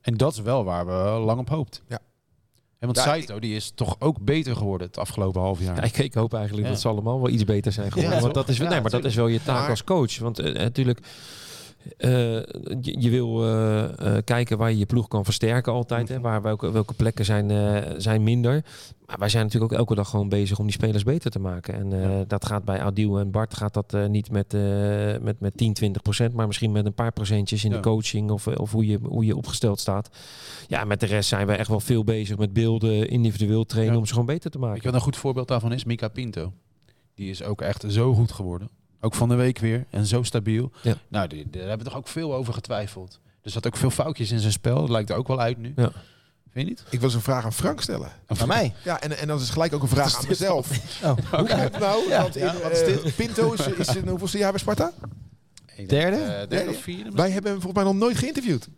En 0.00 0.16
dat 0.16 0.32
is 0.32 0.40
wel 0.40 0.64
waar 0.64 0.86
we 0.86 0.92
lang 1.24 1.40
op 1.40 1.48
hoopt. 1.48 1.82
Ja. 1.88 1.98
En 2.78 2.86
want 2.86 2.96
Ja, 2.96 3.02
Saito 3.02 3.38
die 3.38 3.54
is 3.56 3.72
toch 3.74 3.96
ook 3.98 4.20
beter 4.20 4.56
geworden 4.56 4.86
het 4.86 4.98
afgelopen 4.98 5.40
half 5.40 5.60
jaar. 5.60 5.76
Ja, 5.76 5.82
ik, 5.82 5.98
ik 5.98 6.14
hoop 6.14 6.34
eigenlijk 6.34 6.66
Ja. 6.66 6.72
dat 6.72 6.80
ze 6.80 6.88
allemaal 6.88 7.20
wel 7.20 7.28
iets 7.30 7.44
beter 7.44 7.72
zijn 7.72 7.92
geworden. 7.92 8.14
Ja, 8.16 8.20
want 8.22 8.34
dat 8.34 8.48
is, 8.48 8.56
Ja, 8.56 8.68
nee, 8.68 8.80
maar 8.80 8.90
dat 8.90 9.04
is 9.04 9.14
wel 9.14 9.26
je 9.26 9.42
taak 9.42 9.60
Maar- 9.60 9.70
als 9.70 9.84
coach. 9.84 10.18
Want 10.18 10.38
eh, 10.38 10.52
natuurlijk, 10.54 10.98
eh, 11.00 11.06
je, 12.80 12.94
je 12.98 13.10
wil 13.10 13.42
eh, 13.44 14.16
eh, 14.16 14.24
kijken 14.24 14.58
waar 14.58 14.70
je 14.70 14.78
je 14.78 14.86
ploeg 14.86 15.08
kan 15.08 15.24
versterken 15.24 15.72
altijd. 15.72 16.08
Hè, 16.08 16.20
waar, 16.20 16.42
welke, 16.42 16.70
welke 16.70 16.94
plekken 16.94 17.24
zijn, 17.24 17.50
eh, 17.50 17.94
zijn 17.96 18.22
minder. 18.22 18.64
Maar 19.06 19.18
wij 19.18 19.28
zijn 19.28 19.44
natuurlijk 19.44 19.72
ook 19.72 19.78
elke 19.78 19.94
dag 19.94 20.08
gewoon 20.10 20.28
bezig 20.28 20.58
om 20.58 20.64
die 20.64 20.74
spelers 20.74 21.02
beter 21.02 21.30
te 21.30 21.38
maken. 21.38 21.74
En 21.74 22.02
eh, 22.02 22.20
dat 22.26 22.46
gaat 22.46 22.64
bij 22.64 22.80
Adil 22.80 23.18
en 23.18 23.30
Bart 23.30 23.54
gaat 23.54 23.74
dat 23.74 23.94
eh, 23.94 24.06
niet 24.06 24.30
met, 24.30 24.54
eh, 24.54 24.60
met, 25.20 25.40
met 25.40 25.56
10, 25.56 25.72
20 25.72 26.02
procent. 26.02 26.34
Maar 26.34 26.46
misschien 26.46 26.72
met 26.72 26.86
een 26.86 26.94
paar 26.94 27.12
procentjes 27.12 27.64
in 27.64 27.70
Ja. 27.70 27.76
de 27.76 27.82
coaching 27.82 28.30
of, 28.30 28.46
of 28.46 28.72
hoe, 28.72 28.86
je, 28.86 28.98
hoe 29.02 29.24
je 29.24 29.36
opgesteld 29.36 29.80
staat. 29.80 30.08
Ja, 30.68 30.84
met 30.84 31.00
de 31.00 31.06
rest 31.06 31.28
zijn 31.28 31.46
we 31.46 31.52
echt 31.52 31.68
wel 31.68 31.80
veel 31.80 32.04
bezig 32.04 32.36
met 32.38 32.52
beelden, 32.52 33.08
individueel 33.08 33.64
trainen 33.64 33.92
Ja. 33.94 33.98
om 33.98 34.06
ze 34.06 34.12
gewoon 34.12 34.26
beter 34.26 34.50
te 34.50 34.58
maken. 34.58 34.76
Je 34.76 34.82
wat 34.86 34.94
een 34.94 35.00
goed 35.00 35.16
voorbeeld 35.16 35.48
daarvan 35.48 35.72
is? 35.72 35.84
Mika 35.84 36.08
Pinto. 36.08 36.52
Die 37.14 37.30
is 37.30 37.42
ook 37.42 37.60
echt 37.60 37.84
zo 37.88 38.14
goed 38.14 38.32
geworden. 38.32 38.68
Ook 39.00 39.14
van 39.14 39.28
de 39.28 39.34
week 39.34 39.58
weer. 39.58 39.84
En 39.90 40.06
zo 40.06 40.22
stabiel. 40.22 40.70
Ja. 40.82 40.94
Nou, 41.08 41.28
die- 41.28 41.50
daar 41.50 41.60
hebben 41.62 41.78
we 41.78 41.84
toch 41.84 41.96
ook 41.98 42.08
veel 42.08 42.34
over 42.34 42.54
getwijfeld. 42.54 43.20
Er 43.42 43.50
zat 43.50 43.66
ook 43.66 43.76
veel 43.76 43.90
foutjes 43.90 44.30
in 44.30 44.38
zijn 44.40 44.52
spel. 44.52 44.80
Dat 44.80 44.88
lijkt 44.90 45.10
er 45.10 45.16
ook 45.16 45.28
wel 45.28 45.40
uit 45.40 45.58
nu. 45.58 45.72
Ja. 45.76 45.90
Vind 46.52 46.68
je 46.68 46.74
niet? 46.74 46.80
Ik 46.90 46.98
wil 46.98 47.02
eens 47.02 47.14
een 47.14 47.20
vraag 47.22 47.44
aan 47.44 47.52
Frank 47.52 47.80
stellen. 47.80 48.10
Van 48.28 48.48
mij. 48.48 48.74
Ja, 48.84 49.00
en, 49.00 49.18
en 49.18 49.26
dat 49.28 49.40
is 49.40 49.50
gelijk 49.50 49.72
ook 49.74 49.82
een 49.82 49.88
vraag 49.88 50.16
aan 50.18 50.28
mezelf. 50.28 50.70
Oh. 51.04 51.16
Hoe 51.30 51.46
komt 51.48 51.78
nou? 51.78 52.08
Ja. 52.08 52.22
Want 52.22 52.36
in, 52.36 52.44
Ja, 52.44 52.58
wat 52.62 52.70
is 52.70 53.02
eh, 53.02 53.12
Pinto 53.16 53.52
is, 53.52 53.66
is 53.66 53.96
in 53.96 54.08
hoeveelste 54.08 54.38
jaar 54.38 54.50
bij 54.50 54.60
Sparta? 54.60 54.92
Denk, 55.76 55.88
Derde? 55.88 56.16
eh, 56.16 56.48
derde 56.48 56.70
of 56.70 56.76
vierde? 56.82 57.10
Wij 57.10 57.30
hebben 57.30 57.50
hem 57.52 57.60
volgens 57.60 57.82
mij 57.84 57.92
nog 57.92 58.00
nooit 58.02 58.16
geïnterviewd. 58.18 58.68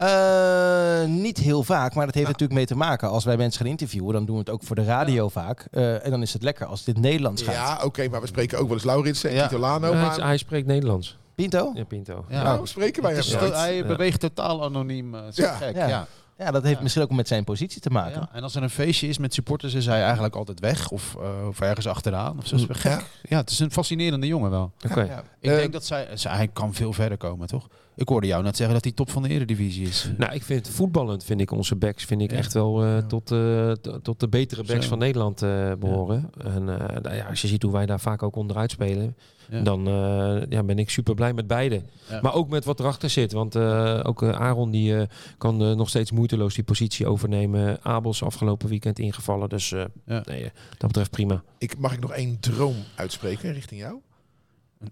Eh, 0.00 1.04
niet 1.04 1.38
heel 1.38 1.62
vaak, 1.62 1.94
maar 1.94 2.04
dat 2.06 2.14
heeft 2.14 2.26
Ja. 2.26 2.32
natuurlijk 2.32 2.58
mee 2.58 2.66
te 2.68 2.76
maken. 2.76 3.08
Als 3.10 3.24
wij 3.24 3.36
mensen 3.36 3.60
gaan 3.60 3.70
interviewen, 3.70 4.12
dan 4.12 4.24
doen 4.24 4.34
we 4.34 4.40
het 4.40 4.50
ook 4.50 4.62
voor 4.62 4.76
de 4.76 4.84
radio 4.84 5.28
vaak. 5.28 5.66
Eh, 5.70 6.04
en 6.04 6.10
dan 6.10 6.22
is 6.22 6.32
het 6.32 6.42
lekker 6.42 6.66
als 6.66 6.84
dit 6.84 6.98
Nederlands 6.98 7.42
gaat. 7.42 7.54
Ja, 7.54 7.80
oké, 7.84 8.08
maar 8.08 8.20
we 8.20 8.26
spreken 8.26 8.58
ook 8.58 8.66
wel 8.66 8.76
eens 8.76 8.84
Lauritsen 8.84 9.30
en 9.30 9.36
Ja. 9.36 9.58
Lano. 9.58 9.92
hij, 9.92 10.02
maar 10.02 10.20
hij 10.20 10.36
spreekt 10.36 10.66
Nederlands. 10.66 11.18
Pinto? 11.34 11.70
Ja, 11.74 11.84
Pinto. 11.84 12.24
Ja. 12.28 12.60
spreken 12.64 13.02
wij 13.02 13.14
hem 13.14 13.52
hij 13.52 13.86
beweegt 13.86 14.20
totaal 14.20 14.64
anoniem. 14.64 15.14
eh, 15.14 15.20
zo 15.32 15.42
Ja. 15.42 15.52
gek. 15.54 15.74
Ja. 15.76 15.86
Ja. 15.88 16.06
Ja, 16.38 16.50
dat 16.50 16.62
heeft 16.62 16.76
Ja. 16.76 16.82
misschien 16.82 17.02
ook 17.04 17.10
met 17.10 17.28
zijn 17.28 17.44
positie 17.44 17.80
te 17.80 17.90
maken. 17.90 18.20
Ja. 18.20 18.28
En 18.32 18.42
als 18.42 18.54
er 18.54 18.62
een 18.62 18.70
feestje 18.70 19.08
is 19.08 19.18
met 19.18 19.34
supporters, 19.34 19.74
is 19.74 19.86
hij 19.86 20.02
eigenlijk 20.02 20.34
altijd 20.36 20.60
weg. 20.60 20.90
Of, 20.90 21.16
eh, 21.20 21.48
of 21.48 21.60
ergens 21.60 21.86
achteraan. 21.86 22.38
Of 22.38 22.46
zo. 22.46 22.56
gek. 22.68 23.00
Ja. 23.22 23.36
Het 23.36 23.50
is 23.50 23.58
een 23.58 23.70
fascinerende 23.70 24.26
jongen 24.26 24.50
wel. 24.50 24.72
Oké. 24.90 25.00
Ja. 25.02 25.22
Ik 25.40 25.50
denk 25.50 25.72
dat 25.72 25.84
zij, 25.84 26.08
zij, 26.14 26.34
hij 26.34 26.48
kan 26.48 26.74
veel 26.74 26.92
verder 26.92 27.18
komen, 27.18 27.46
toch? 27.48 27.68
Ik 28.00 28.08
hoorde 28.08 28.26
jou 28.26 28.42
net 28.42 28.56
zeggen 28.56 28.74
dat 28.74 28.84
hij 28.84 28.92
top 28.94 29.10
van 29.10 29.22
de 29.22 29.28
eredivisie 29.28 29.86
is. 29.86 30.10
Nou, 30.18 30.32
ik 30.34 30.42
vind 30.42 30.68
voetballend 30.68 31.24
vind 31.24 31.40
ik 31.40 31.50
onze 31.50 31.76
backs 31.76 32.04
vind 32.04 32.20
ik 32.20 32.30
Ja. 32.30 32.36
echt 32.36 32.52
wel 32.52 32.84
eh, 32.84 32.98
tot, 32.98 33.30
eh, 33.30 33.70
t- 33.72 33.98
tot 34.02 34.20
de 34.20 34.28
betere 34.28 34.64
backs 34.64 34.82
Zo. 34.82 34.88
van 34.88 34.98
Nederland 34.98 35.42
eh, 35.42 35.72
behoren. 35.78 36.30
En 36.44 36.68
eh, 36.68 37.00
nou 37.02 37.14
ja, 37.16 37.26
als 37.28 37.40
je 37.42 37.48
ziet 37.48 37.62
hoe 37.62 37.72
wij 37.72 37.86
daar 37.86 38.00
vaak 38.00 38.22
ook 38.22 38.36
onderuit 38.36 38.70
spelen, 38.70 39.16
Ja. 39.50 39.60
dan 39.62 39.86
eh, 39.86 40.42
ja, 40.48 40.62
ben 40.62 40.78
ik 40.78 40.90
super 40.90 41.14
blij 41.14 41.32
met 41.32 41.46
beide. 41.46 41.82
Ja. 42.10 42.20
Maar 42.20 42.34
ook 42.34 42.48
met 42.48 42.64
wat 42.64 42.80
erachter 42.80 43.10
zit. 43.10 43.32
Want 43.32 43.54
eh, 43.54 44.00
ook 44.02 44.22
Aaron 44.22 44.70
die 44.70 44.96
eh, 44.96 45.06
kan 45.38 45.56
nog 45.76 45.88
steeds 45.88 46.10
moeiteloos 46.10 46.54
die 46.54 46.64
positie 46.64 47.06
overnemen. 47.06 47.78
Abels 47.82 48.22
afgelopen 48.22 48.68
weekend 48.68 48.98
ingevallen. 48.98 49.48
Dus 49.48 49.72
eh, 49.72 49.84
Ja. 50.06 50.22
nee, 50.24 50.42
dat 50.78 50.86
betreft 50.86 51.10
prima. 51.10 51.42
Ik, 51.58 51.78
mag 51.78 51.92
ik 51.92 52.00
nog 52.00 52.12
één 52.12 52.40
droom 52.40 52.76
uitspreken 52.94 53.52
richting 53.52 53.80
jou? 53.80 53.94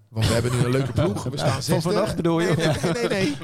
Want 0.09 0.27
we 0.27 0.33
hebben 0.33 0.53
nu 0.53 0.59
een 0.59 0.71
leuke 0.71 0.93
ploeg. 0.93 1.23
We 1.31 1.37
staan 1.39 1.63
Van 1.63 1.83
vannacht 1.83 2.17
bedoel 2.17 2.41
je? 2.41 2.55
Nee, 2.57 2.67
nee, 2.93 2.93
nee. 2.93 3.09
nee. 3.09 3.37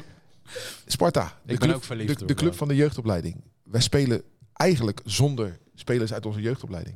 Sparta. 0.85 1.23
De 1.25 1.31
ben 1.45 1.57
club, 1.57 1.75
ook 1.75 1.83
verliefd, 1.83 2.19
De, 2.19 2.25
de 2.25 2.33
club 2.33 2.55
van 2.55 2.67
de 2.67 2.75
jeugdopleiding. 2.75 3.41
Wij 3.63 3.81
spelen 3.81 4.21
eigenlijk 4.53 5.01
zonder 5.05 5.59
spelers 5.75 6.13
uit 6.13 6.25
onze 6.25 6.41
jeugdopleiding. 6.41 6.95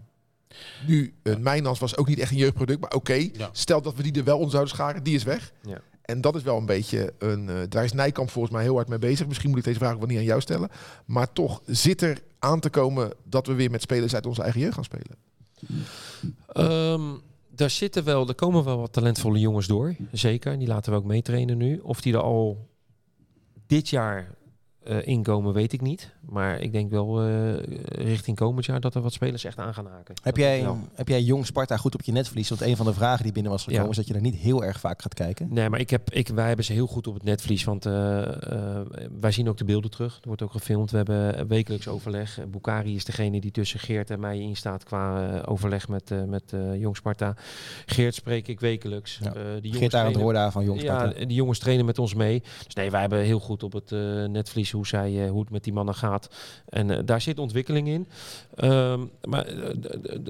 Nu, 0.88 1.14
uh, 1.24 1.36
Mijnans 1.36 1.80
was 1.80 1.98
ook 1.98 2.08
niet 2.08 2.20
echt 2.20 2.32
een 2.32 2.38
jeugdproduct. 2.38 2.80
Maar 2.82 2.92
oké, 2.94 3.14
Ja. 3.14 3.50
stel 3.52 3.82
dat 3.82 3.96
we 3.96 4.04
die 4.04 4.14
er 4.14 4.24
wel 4.24 4.36
onder 4.38 4.52
zouden 4.52 4.74
scharen. 4.74 5.04
Die 5.04 5.16
is 5.16 5.24
weg. 5.24 5.52
Ja. 5.62 5.82
En 6.02 6.22
dat 6.22 6.36
is 6.36 6.44
wel 6.44 6.58
een 6.58 6.66
beetje 6.66 7.14
een... 7.20 7.50
eh, 7.50 7.56
daar 7.70 7.84
is 7.84 7.94
Nijkamp 7.94 8.30
volgens 8.30 8.54
mij 8.54 8.64
heel 8.64 8.76
hard 8.76 8.88
mee 8.88 9.00
bezig. 9.00 9.28
Misschien 9.28 9.50
moet 9.50 9.60
ik 9.60 9.64
deze 9.66 9.80
vraag 9.80 9.92
ook 9.94 10.00
wel 10.00 10.08
niet 10.08 10.18
aan 10.18 10.24
jou 10.24 10.42
stellen. 10.42 10.70
Maar 11.06 11.34
toch 11.34 11.62
zit 11.66 12.02
er 12.02 12.22
aan 12.40 12.60
te 12.60 12.70
komen 12.70 13.14
dat 13.24 13.48
we 13.48 13.54
weer 13.54 13.72
met 13.72 13.82
spelers 13.82 14.16
uit 14.16 14.26
onze 14.26 14.42
eigen 14.42 14.62
jeugd 14.62 14.74
gaan 14.74 14.84
spelen. 14.84 15.16
Ehm, 16.48 17.02
daar 17.60 17.70
zitten 17.70 18.04
wel, 18.04 18.28
er 18.28 18.36
komen 18.36 18.64
wel 18.64 18.78
wat 18.78 18.94
talentvolle 18.94 19.40
jongens 19.40 19.68
door. 19.68 19.96
Zeker. 20.12 20.60
Die 20.60 20.68
laten 20.68 20.92
we 20.92 20.98
ook 20.98 21.06
meetrainen 21.06 21.58
nu. 21.58 21.80
Of 21.80 22.02
die 22.02 22.14
er 22.14 22.22
al 22.22 22.70
dit 23.68 23.90
jaar 23.90 24.36
eh, 24.84 25.08
inkomen, 25.08 25.54
weet 25.54 25.74
ik 25.74 25.82
niet. 25.82 26.12
Maar 26.30 26.60
ik 26.60 26.72
denk 26.72 26.92
wel 26.92 27.22
eh, 27.22 27.54
richting 27.86 28.38
komend 28.38 28.66
jaar 28.66 28.80
dat 28.80 28.96
er 28.96 29.02
wat 29.02 29.14
spelers 29.14 29.44
echt 29.44 29.58
aan 29.58 29.74
gaan 29.74 29.86
haken. 29.86 30.16
Heb 30.24 30.36
Dat 30.36 30.44
jij, 30.44 30.68
heb 30.94 31.08
jij 31.08 31.22
Jong 31.22 31.46
Sparta 31.46 31.78
goed 31.78 31.94
op 31.94 32.02
je 32.02 32.12
netvlies? 32.12 32.50
Want 32.50 32.62
een 32.62 32.76
van 32.78 32.86
de 32.86 32.94
vragen 32.94 33.24
die 33.24 33.32
binnen 33.34 33.52
was 33.52 33.64
gekomen 33.64 33.84
Ja. 33.84 33.90
is 33.90 33.96
dat 33.96 34.08
je 34.08 34.14
er 34.14 34.22
niet 34.22 34.36
heel 34.36 34.64
erg 34.64 34.80
vaak 34.80 35.02
gaat 35.02 35.14
kijken. 35.14 35.48
Nee, 35.50 35.70
maar 35.70 35.80
ik 35.80 35.90
heb, 35.90 36.10
ik, 36.12 36.28
wij 36.28 36.48
hebben 36.48 36.66
ze 36.66 36.74
heel 36.74 36.88
goed 36.88 37.08
op 37.08 37.14
het 37.14 37.24
netvlies. 37.24 37.64
Want 37.64 37.86
eh, 37.86 37.92
wij 39.20 39.32
zien 39.32 39.50
ook 39.50 39.58
de 39.58 39.66
beelden 39.66 39.92
terug. 39.92 40.16
Er 40.22 40.28
wordt 40.28 40.42
ook 40.42 40.52
gefilmd. 40.52 40.92
We 40.92 40.98
hebben 40.98 41.48
wekelijks 41.48 41.88
overleg. 41.88 42.40
Bukari 42.48 42.96
is 42.96 43.06
degene 43.06 43.40
die 43.42 43.52
tussen 43.52 43.80
Geert 43.80 44.10
en 44.10 44.20
mij 44.20 44.40
in 44.40 44.56
staat 44.56 44.84
qua 44.84 45.40
overleg 45.42 45.88
met, 45.88 46.12
met 46.28 46.54
Jong 46.78 46.96
Sparta. 46.96 47.36
Geert 47.86 48.16
spreek 48.16 48.48
ik 48.48 48.60
wekelijks. 48.60 49.20
Ja. 49.24 49.32
Geert 49.32 49.66
Arend 49.74 49.90
trainen- 49.92 50.22
Roorda 50.22 50.52
van 50.52 50.64
Jong 50.64 50.80
Sparta. 50.82 51.20
Ja, 51.20 51.26
die 51.26 51.36
jongens 51.36 51.60
trainen 51.60 51.86
met 51.86 52.00
ons 52.00 52.14
mee. 52.14 52.40
Dus 52.66 52.74
nee, 52.76 52.92
wij 52.92 53.00
hebben 53.02 53.20
heel 53.20 53.40
goed 53.40 53.64
op 53.64 53.74
het 53.74 53.92
eh, 53.92 54.00
hoe, 54.72 54.88
zij, 54.88 55.24
eh, 55.26 55.30
hoe 55.32 55.40
het 55.42 55.50
met 55.50 55.64
die 55.64 55.74
mannen 55.74 55.96
gaat. 55.96 56.30
En 56.66 56.92
eh, 56.92 57.00
daar 57.06 57.22
zit 57.22 57.40
ontwikkeling 57.40 57.88
in. 57.88 58.08
Ehm, 58.56 59.00
maar 59.24 59.46
eh, 59.46 59.76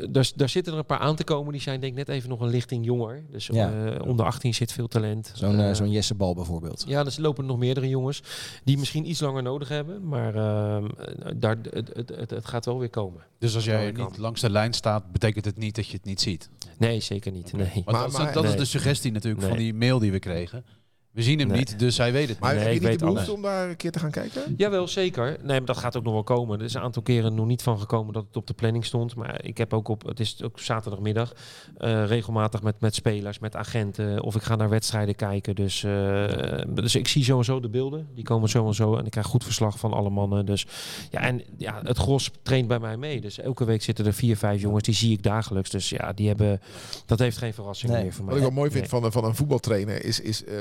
daar- 0.10 0.32
daar 0.36 0.50
zitten 0.50 0.74
er 0.74 0.80
een 0.80 0.86
paar 0.86 1.00
aan 1.00 1.16
te 1.16 1.24
komen. 1.24 1.52
Die 1.52 1.62
zijn 1.62 1.80
denk 1.80 1.92
ik 1.92 1.98
net 2.08 2.16
even 2.16 2.30
nog 2.30 2.40
een 2.40 2.50
lichting 2.50 2.86
jonger. 2.86 3.24
Dus 3.32 3.48
Ja. 3.48 3.72
eh, 3.86 4.08
onder 4.08 4.26
18 4.26 4.54
zit 4.54 4.72
veel 4.72 4.88
talent. 4.88 5.32
Zo'n 5.36 5.76
zo'n 5.76 5.92
Jesse 5.92 6.16
Bal 6.16 6.36
bijvoorbeeld. 6.36 6.84
ja, 6.88 7.04
dus 7.04 7.16
er 7.16 7.22
lopen 7.22 7.46
nog 7.46 7.58
meerdere 7.58 7.90
jongens 7.90 8.22
die 8.64 8.78
misschien 8.78 9.10
iets 9.10 9.20
langer 9.20 9.44
nodig 9.44 9.68
hebben. 9.70 10.08
Maar 10.08 10.36
ehm, 10.36 10.86
eh, 10.86 11.32
daar, 11.36 11.58
het, 11.70 11.90
het, 11.94 12.10
het, 12.16 12.30
het 12.30 12.46
gaat 12.46 12.66
wel 12.66 12.80
weer 12.80 12.90
komen. 12.90 13.22
Dus 13.40 13.56
als 13.56 13.66
jij 13.66 13.92
niet 13.92 14.18
langs 14.18 14.42
de 14.42 14.50
lijn 14.50 14.74
staat, 14.74 15.12
betekent 15.12 15.46
het 15.46 15.58
niet 15.58 15.76
dat 15.76 15.88
je 15.88 15.94
het 15.98 16.06
niet 16.06 16.22
ziet. 16.22 16.50
Nee, 16.78 17.00
zeker 17.00 17.32
niet. 17.32 17.54
Nee. 17.54 17.82
Maar- 17.86 17.94
dat, 17.94 18.12
maar- 18.12 18.34
dat 18.34 18.44
is 18.44 18.50
nee. 18.50 18.60
de 18.60 18.66
suggestie 18.66 19.12
natuurlijk 19.12 19.48
van 19.48 19.58
die 19.58 19.74
mail 19.74 20.00
die 20.00 20.12
we 20.12 20.20
kregen. 20.20 20.66
We 21.12 21.24
zien 21.24 21.40
hem 21.40 21.48
Nee. 21.48 21.58
niet, 21.58 21.80
dus 21.80 21.98
hij 21.98 22.12
weet 22.12 22.30
het. 22.30 22.40
Maar 22.40 22.54
Nee, 22.56 22.60
heb 22.64 22.70
je 22.70 22.76
ik 22.76 22.82
niet 22.82 22.90
weet 22.90 23.00
de 23.00 23.06
behoefte 23.06 23.26
alles. 23.32 23.36
om 23.36 23.42
daar 23.44 23.70
een 23.70 23.76
keer 23.76 23.92
te 23.92 24.00
gaan 24.00 24.12
kijken? 24.12 24.54
Jawel, 24.58 24.88
zeker. 24.88 25.26
Nee, 25.42 25.58
maar 25.58 25.66
dat 25.66 25.78
gaat 25.78 25.98
ook 25.98 26.04
nog 26.04 26.14
wel 26.14 26.24
komen. 26.24 26.60
Er 26.60 26.66
is 26.66 26.74
een 26.74 26.82
aantal 26.82 27.02
keren 27.02 27.36
nog 27.36 27.46
niet 27.46 27.62
van 27.62 27.80
gekomen 27.80 28.14
dat 28.14 28.24
het 28.28 28.36
op 28.36 28.48
de 28.48 28.54
planning 28.54 28.86
stond. 28.86 29.16
Maar 29.16 29.44
ik 29.46 29.58
heb 29.58 29.74
ook 29.74 29.88
op, 29.88 30.06
het 30.06 30.20
is 30.20 30.44
ook 30.44 30.60
zaterdagmiddag, 30.60 31.34
eh, 31.78 32.06
regelmatig 32.06 32.62
met, 32.62 32.76
met 32.80 32.96
spelers, 32.96 33.40
met 33.40 33.56
agenten. 33.56 34.22
Of 34.24 34.36
ik 34.36 34.42
ga 34.42 34.56
naar 34.56 34.70
wedstrijden 34.70 35.16
kijken. 35.16 35.56
Dus, 35.56 35.84
eh, 35.84 36.62
dus 36.70 36.96
ik 36.96 37.08
zie 37.08 37.24
sowieso 37.24 37.60
de 37.60 37.70
beelden. 37.70 38.08
Die 38.16 38.24
komen 38.24 38.50
sowieso. 38.50 38.96
En 38.96 39.06
ik 39.06 39.12
krijg 39.12 39.26
goed 39.28 39.44
verslag 39.44 39.80
van 39.80 39.94
alle 39.94 40.10
mannen. 40.10 40.46
Dus 40.46 40.66
ja, 41.10 41.20
en 41.20 41.42
ja, 41.58 41.82
het 41.84 41.98
gros 41.98 42.32
traint 42.42 42.68
bij 42.68 42.80
mij 42.80 42.98
mee. 42.98 43.22
Dus 43.22 43.40
elke 43.40 43.66
week 43.66 43.84
zitten 43.84 44.06
er 44.06 44.14
vier, 44.14 44.38
vijf 44.38 44.62
jongens. 44.62 44.84
Die 44.84 44.96
zie 44.96 45.12
ik 45.12 45.24
dagelijks. 45.24 45.70
Dus 45.70 45.90
ja, 45.90 46.14
die 46.14 46.28
hebben, 46.28 46.62
dat 47.06 47.20
heeft 47.20 47.38
geen 47.38 47.54
verrassing 47.54 47.92
Nee. 47.92 48.04
meer 48.04 48.14
voor 48.14 48.26
mij. 48.26 48.34
Wat 48.34 48.44
ik 48.44 48.48
wel 48.50 48.58
mooi 48.58 48.70
vind 48.72 48.82
Nee. 48.82 48.90
van, 48.90 49.04
een- 49.04 49.12
van 49.12 49.24
een 49.26 49.36
voetbaltrainer 49.36 50.04
is, 50.06 50.20
is 50.20 50.44
eh, 50.44 50.56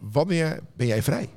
wanneer 0.00 0.60
ben 0.76 0.86
jij 0.86 1.02
vrij? 1.02 1.28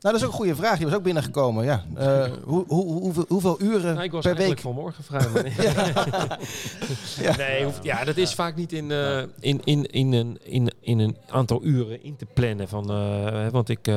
Nou, 0.00 0.16
dat 0.16 0.22
is 0.24 0.28
ook 0.28 0.32
een 0.32 0.38
goede 0.46 0.54
vraag. 0.62 0.76
Die 0.76 0.86
was 0.86 0.94
ook 0.94 1.02
binnengekomen. 1.02 1.64
Ja. 1.64 1.84
Eh, 1.94 2.30
hoe, 2.44 2.64
hoe, 2.68 2.84
hoeveel, 3.00 3.24
hoeveel 3.28 3.60
uren 3.62 3.92
Nou, 3.94 4.04
ik 4.04 4.12
was 4.12 4.22
per 4.24 4.36
eigenlijk 4.36 4.62
week? 4.62 4.74
vanmorgen 4.74 5.04
vrij. 5.04 5.28
maar 5.32 5.42
nee. 5.42 7.36
Nee, 7.46 7.64
hoeft- 7.64 7.84
ja, 7.84 8.04
dat 8.04 8.16
is 8.16 8.34
vaak 8.34 8.56
niet 8.56 8.72
in, 8.72 8.90
eh, 8.90 9.22
in, 9.40 9.60
in, 9.64 9.84
in, 9.86 10.12
een, 10.12 10.38
in, 10.42 10.70
in 10.80 10.98
een 10.98 11.16
aantal 11.28 11.64
uren 11.64 12.02
in 12.02 12.16
te 12.16 12.26
plannen. 12.34 12.68
Van, 12.68 12.90
eh, 12.90 13.24
hè, 13.24 13.50
want 13.50 13.68
ik, 13.68 13.88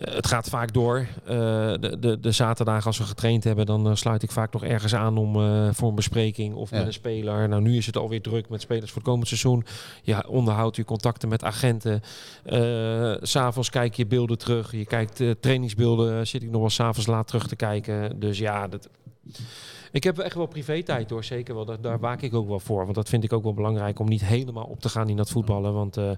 het 0.00 0.26
gaat 0.26 0.48
vaak 0.48 0.72
door. 0.72 1.06
Eh, 1.24 1.36
de, 1.80 1.96
de, 2.00 2.20
de 2.20 2.32
zaterdagen 2.32 2.86
als 2.86 2.98
we 2.98 3.04
getraind 3.04 3.44
hebben, 3.44 3.66
dan 3.66 3.88
eh, 3.88 3.94
sluit 3.94 4.22
ik 4.22 4.30
vaak 4.30 4.52
nog 4.52 4.64
ergens 4.64 4.94
aan 4.94 5.16
om 5.16 5.36
eh, 5.36 5.68
voor 5.72 5.88
een 5.88 5.94
bespreking 5.94 6.54
of 6.54 6.70
Ja. 6.70 6.76
met 6.76 6.86
een 6.86 6.92
speler. 6.92 7.48
Nou, 7.48 7.62
nu 7.62 7.76
is 7.76 7.86
het 7.86 7.96
alweer 7.96 8.22
druk 8.22 8.48
met 8.48 8.60
spelers 8.60 8.90
voor 8.90 9.00
het 9.00 9.10
komend 9.10 9.28
seizoen. 9.28 9.64
Je 10.02 10.28
onderhoudt 10.28 10.76
je 10.76 10.84
contacten 10.84 11.28
met 11.28 11.44
agenten. 11.44 12.00
Eh, 12.44 13.14
s 13.22 13.30
S'avonds 13.30 13.70
kijk 13.70 13.94
je 13.94 14.06
beelden 14.06 14.38
terug. 14.38 14.72
Je 14.72 14.86
kijkt 14.86 15.20
eh, 15.20 15.30
trainingsbeelden. 15.40 16.26
Zit 16.26 16.42
ik 16.42 16.50
nog 16.50 16.60
wel 16.60 16.70
s'avonds 16.70 17.06
laat 17.06 17.26
terug 17.26 17.46
te 17.48 17.56
kijken. 17.56 18.20
Dus 18.20 18.38
ja, 18.38 18.68
dat, 18.68 18.88
ik 19.90 20.04
heb 20.04 20.18
echt 20.18 20.34
wel 20.34 20.46
privé-tijd 20.46 21.10
hoor, 21.10 21.24
zeker 21.24 21.54
wel. 21.54 21.64
Daar, 21.64 21.80
daar 21.80 21.98
waak 21.98 22.22
ik 22.22 22.34
ook 22.34 22.48
wel 22.48 22.60
voor. 22.60 22.82
Want 22.82 22.94
dat 22.94 23.08
vind 23.08 23.24
ik 23.24 23.32
ook 23.32 23.42
wel 23.42 23.54
belangrijk 23.54 23.98
om 23.98 24.08
niet 24.08 24.24
helemaal 24.24 24.64
op 24.64 24.80
te 24.80 24.88
gaan 24.88 25.08
in 25.08 25.16
dat 25.16 25.30
voetballen. 25.30 25.72
Want 25.72 25.96
eh, 25.96 26.10
eh, 26.10 26.16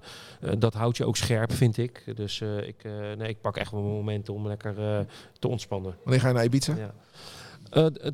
dat 0.57 0.73
houdt 0.73 0.97
je 0.97 1.05
ook 1.05 1.17
scherp, 1.17 1.53
vind 1.53 1.77
ik. 1.77 2.03
Dus 2.15 2.41
eh, 2.41 2.67
ik, 2.67 2.83
nee, 3.17 3.29
ik 3.29 3.41
pak 3.41 3.57
echt 3.57 3.71
wel 3.71 3.81
momenten 3.81 4.33
om 4.33 4.47
lekker 4.47 5.05
te 5.39 5.47
ontspannen. 5.47 5.95
Wanneer 6.03 6.21
ga 6.21 6.27
je 6.27 6.33
naar 6.33 6.43
Ibiza? 6.43 6.75
Ja. 6.75 6.93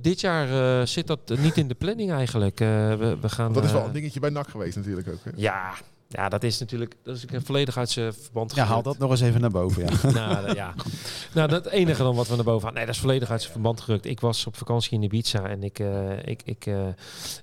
Dit 0.02 0.22
jaar 0.22 0.88
zit 0.88 1.08
dat 1.08 1.20
niet 1.40 1.58
in 1.58 1.68
de 1.68 1.76
planning 1.76 2.12
eigenlijk. 2.12 2.60
We, 2.60 3.18
we 3.22 3.30
gaan, 3.30 3.54
Dat 3.54 3.64
is 3.64 3.72
wel 3.72 3.86
een 3.86 3.92
dingetje 3.92 4.20
bij 4.20 4.30
NAC 4.30 4.48
geweest 4.48 4.76
natuurlijk 4.76 5.08
ook. 5.08 5.24
Hè? 5.24 5.32
ja, 5.36 5.74
ja, 6.10 6.30
dat 6.30 6.44
is 6.44 6.60
natuurlijk 6.60 6.96
dat 7.04 7.16
is 7.16 7.26
ook 7.36 7.42
volledig 7.46 7.78
uit 7.78 7.90
zijn 7.90 8.14
verband 8.14 8.56
Ja, 8.56 8.64
haal 8.66 8.82
dat 8.82 8.98
nog 8.98 9.10
eens 9.12 9.22
even 9.22 9.42
naar 9.42 9.50
boven. 9.50 9.86
Ja. 9.86 10.12
nou, 10.28 10.46
dat- 10.46 10.56
ja. 10.56 10.74
nou, 11.34 11.48
dat 11.50 11.66
enige 11.68 12.04
dan 12.04 12.16
wat 12.16 12.28
we 12.28 12.36
naar 12.36 12.44
boven 12.44 12.62
hadden. 12.62 12.74
Nee, 12.78 12.86
dat 12.86 12.96
is 12.96 13.02
volledig 13.02 13.30
uit 13.32 13.40
zijn 13.42 13.52
verband 13.54 13.82
gerukt. 13.82 14.06
Ik 14.06 14.20
was 14.20 14.46
op 14.48 14.56
vakantie 14.56 14.92
in 14.98 15.04
Ibiza 15.04 15.46
en 15.48 15.64
ik, 15.64 15.80
eh, 15.80 16.26
ik, 16.26 16.42
ik, 16.46 16.66
eh, 16.66 16.88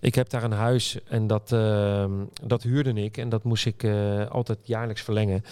ik 0.01 0.15
heb 0.15 0.29
daar 0.31 0.43
een 0.43 0.53
huis 0.53 0.99
en 1.09 1.27
dat, 1.27 1.53
eh, 1.53 2.05
dat 2.47 2.63
huurde 2.63 2.93
ik. 2.93 3.17
En 3.17 3.29
dat 3.29 3.45
moest 3.45 3.67
ik 3.67 3.83
eh, 3.83 4.27
altijd 4.27 4.59
jaarlijks 4.63 5.03
verlengen. 5.03 5.45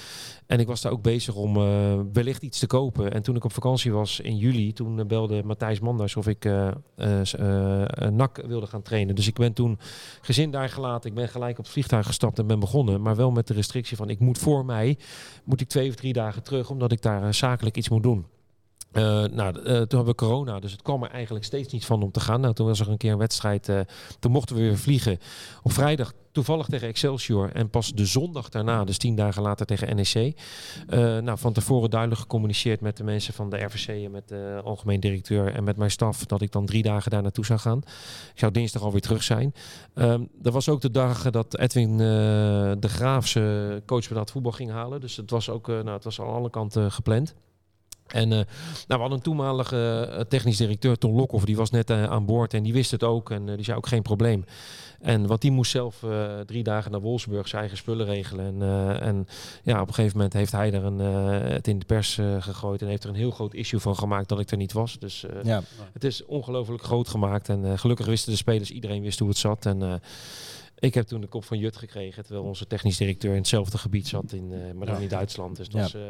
En 0.46 0.61
ik 0.61 0.66
was 0.66 0.81
daar 0.81 0.92
ook 0.92 1.03
bezig 1.03 1.35
om 1.35 1.57
eh, 1.57 1.98
wellicht 2.12 2.42
iets 2.42 2.59
te 2.59 2.66
kopen. 2.66 3.12
En 3.12 3.22
toen 3.22 3.37
ik 3.37 3.44
op 3.44 3.53
vakantie 3.53 3.92
was 3.92 4.20
in 4.20 4.37
juli, 4.37 4.72
toen 4.72 4.98
eh, 5.01 5.07
belde 5.07 5.42
Matthijs 5.44 5.81
Manders 5.81 6.16
of 6.16 6.27
ik 6.27 6.44
eh 6.44 6.68
eh, 6.96 7.20
eh, 7.35 7.85
een 7.88 8.16
NAC 8.16 8.42
wilde 8.46 8.66
gaan 8.66 8.83
trainen. 8.83 9.14
Dus 9.14 9.27
ik 9.27 9.35
ben 9.35 9.53
toen 9.53 9.79
gezin 10.20 10.51
daar 10.51 10.68
gelaten. 10.68 11.11
Ik 11.11 11.16
ben 11.16 11.29
gelijk 11.29 11.59
op 11.59 11.64
het 11.64 11.72
vliegtuig 11.72 12.07
gestapt 12.07 12.38
en 12.38 12.46
ben 12.46 12.61
begonnen. 12.61 13.01
Maar 13.02 13.16
wel 13.16 13.30
met 13.30 13.46
de 13.46 13.54
restrictie 13.54 13.96
van 13.96 14.10
ik 14.10 14.18
moet 14.18 14.38
voor 14.38 14.64
mij, 14.64 14.98
moet 15.44 15.60
ik 15.60 15.68
twee 15.68 15.88
of 15.88 15.94
drie 15.94 16.12
dagen 16.12 16.42
terug, 16.42 16.70
omdat 16.70 16.92
ik 16.92 17.02
daar 17.02 17.22
eh, 17.22 17.32
zakelijk 17.32 17.76
iets 17.76 17.88
moet 17.88 18.02
doen. 18.02 18.26
Eh, 18.92 19.24
nou, 19.24 19.59
eh, 19.59 19.64
toen 19.64 19.74
hebben 19.74 20.05
we 20.05 20.14
corona, 20.14 20.61
dus 20.61 20.72
het 20.72 20.83
kwam 20.83 21.02
er 21.02 21.11
eigenlijk 21.11 21.44
steeds 21.44 21.72
niet 21.72 21.85
van 21.85 22.02
om 22.02 22.11
te 22.11 22.20
gaan. 22.20 22.40
Nou, 22.40 22.55
toen 22.55 22.66
was 22.66 22.81
er 22.81 22.88
een 22.88 22.96
keer 22.96 23.12
een 23.12 23.18
wedstrijd, 23.18 23.68
eh, 23.68 23.81
toen 24.18 24.33
mochten 24.33 24.57
we 24.57 24.62
weer 24.62 24.78
vliegen. 24.78 25.18
Op 25.62 25.72
vrijdag 25.72 26.12
toevallig 26.33 26.66
tegen 26.66 26.88
Excelsior 26.88 27.50
en 27.52 27.70
pas 27.70 27.92
de 27.92 28.07
zondag 28.07 28.48
daarna, 28.48 28.85
dus 28.85 28.98
tien 28.98 29.14
dagen 29.14 29.42
later 29.42 29.66
tegen 29.66 29.96
NEC. 29.96 30.40
Nou, 31.24 31.38
van 31.38 31.52
tevoren 31.52 31.90
duidelijk 31.90 32.20
gecommuniceerd 32.20 32.81
met 32.81 32.96
de 32.96 33.05
mensen 33.05 33.35
van 33.35 33.50
de 33.50 33.57
RVC 33.57 34.05
en 34.05 34.11
met 34.11 34.28
de 34.28 34.61
algemeen 34.64 35.00
directeur 35.00 35.55
en 35.55 35.64
met 35.64 35.76
mijn 35.76 35.90
staf 35.90 36.26
dat 36.26 36.42
ik 36.42 36.52
dan 36.52 36.66
drie 36.66 36.83
dagen 36.83 37.11
daar 37.11 37.22
naartoe 37.22 37.44
zou 37.44 37.59
gaan. 37.59 37.78
Ik 38.33 38.38
zou 38.38 38.52
dinsdag 38.52 38.83
alweer 38.83 39.00
terug 39.00 39.22
zijn. 39.22 39.55
Ehm 39.94 40.22
dat 40.35 40.52
was 40.52 40.68
ook 40.68 40.81
de 40.81 40.90
dag 40.90 41.31
dat 41.31 41.59
Edwin 41.59 41.96
de 41.96 42.88
Graaf 42.88 43.26
zijn 43.26 43.85
coach 43.85 44.09
bij 44.09 44.16
dat 44.16 44.31
voetbal 44.31 44.52
ging 44.52 44.70
halen. 44.70 45.00
Dus 45.00 45.16
het 45.16 45.31
was 45.31 45.48
ook, 45.50 45.66
nou, 45.66 45.90
het 45.90 46.05
was 46.05 46.20
aan 46.20 46.26
alle 46.26 46.50
kanten 46.50 46.92
gepland. 46.92 47.35
En 48.12 48.33
eh, 48.33 48.38
nou, 48.38 48.46
we 48.87 48.94
hadden 48.94 49.12
een 49.12 49.20
toenmalige 49.25 50.09
eh, 50.12 50.20
technisch 50.20 50.57
directeur, 50.57 50.98
Ton 50.98 51.14
Lokhoff, 51.14 51.44
die 51.44 51.57
was 51.57 51.70
net 51.70 51.90
eh, 51.90 52.05
aan 52.05 52.27
boord 52.27 52.55
en 52.55 52.62
die 52.62 52.72
wist 52.72 52.90
het 52.90 53.03
ook 53.03 53.31
en 53.31 53.46
die 53.46 53.64
zei 53.64 53.77
ook 53.77 53.87
geen 53.87 54.03
probleem. 54.03 54.44
En 55.01 55.27
wat 55.27 55.40
die 55.40 55.51
moest 55.51 55.70
zelf 55.70 56.05
drie 56.46 56.62
dagen 56.62 56.90
naar 56.90 57.01
Wolfsburg 57.01 57.48
zijn 57.48 57.61
eigen 57.61 57.79
spullen 57.79 58.07
regelen. 58.07 58.46
En, 58.46 59.01
en 59.01 59.27
ja, 59.62 59.81
op 59.81 59.88
een 59.88 59.94
gegeven 59.94 60.16
moment 60.16 60.35
heeft 60.35 60.53
hij 60.53 60.72
er 60.72 60.85
een, 60.85 60.98
het 61.53 61.68
in 61.68 61.79
de 61.79 61.85
pers 61.85 62.18
gegooid 62.38 62.83
en 62.83 62.88
heeft 62.88 63.03
er 63.05 63.09
een 63.09 63.16
heel 63.16 63.31
groot 63.31 63.55
issue 63.55 63.81
van 63.81 63.96
gemaakt 63.96 64.29
dat 64.29 64.40
ik 64.40 64.51
er 64.51 64.57
niet 64.57 64.72
was. 64.72 64.98
Dus 64.98 65.25
Ja. 65.42 65.62
het 65.92 66.05
is 66.05 66.25
ongelooflijk 66.25 66.83
groot 66.83 67.09
gemaakt 67.09 67.48
en 67.48 67.79
gelukkig 67.79 68.07
wisten 68.07 68.31
de 68.33 68.38
spelers, 68.38 68.70
iedereen 68.70 69.03
wist 69.03 69.18
hoe 69.18 69.29
het 69.29 69.38
zat. 69.38 69.66
En 69.66 70.01
ik 70.83 70.95
heb 70.95 71.07
toen 71.07 71.21
de 71.21 71.27
kop 71.27 71.45
van 71.45 71.59
Jut 71.59 71.77
gekregen, 71.77 72.23
terwijl 72.25 72.45
onze 72.47 72.66
technisch 72.66 72.97
directeur 72.97 73.31
in 73.31 73.37
hetzelfde 73.37 73.79
gebied 73.79 74.09
zat, 74.09 74.33
in, 74.33 74.53
eh, 74.53 74.73
maar 74.75 74.87
dan 74.87 75.01
in 75.01 75.09
Duitsland. 75.09 75.57
Dus 75.57 75.68
dat 75.68 75.81
Ja. 75.81 75.87
is, 75.87 75.95
eh, 75.95 76.01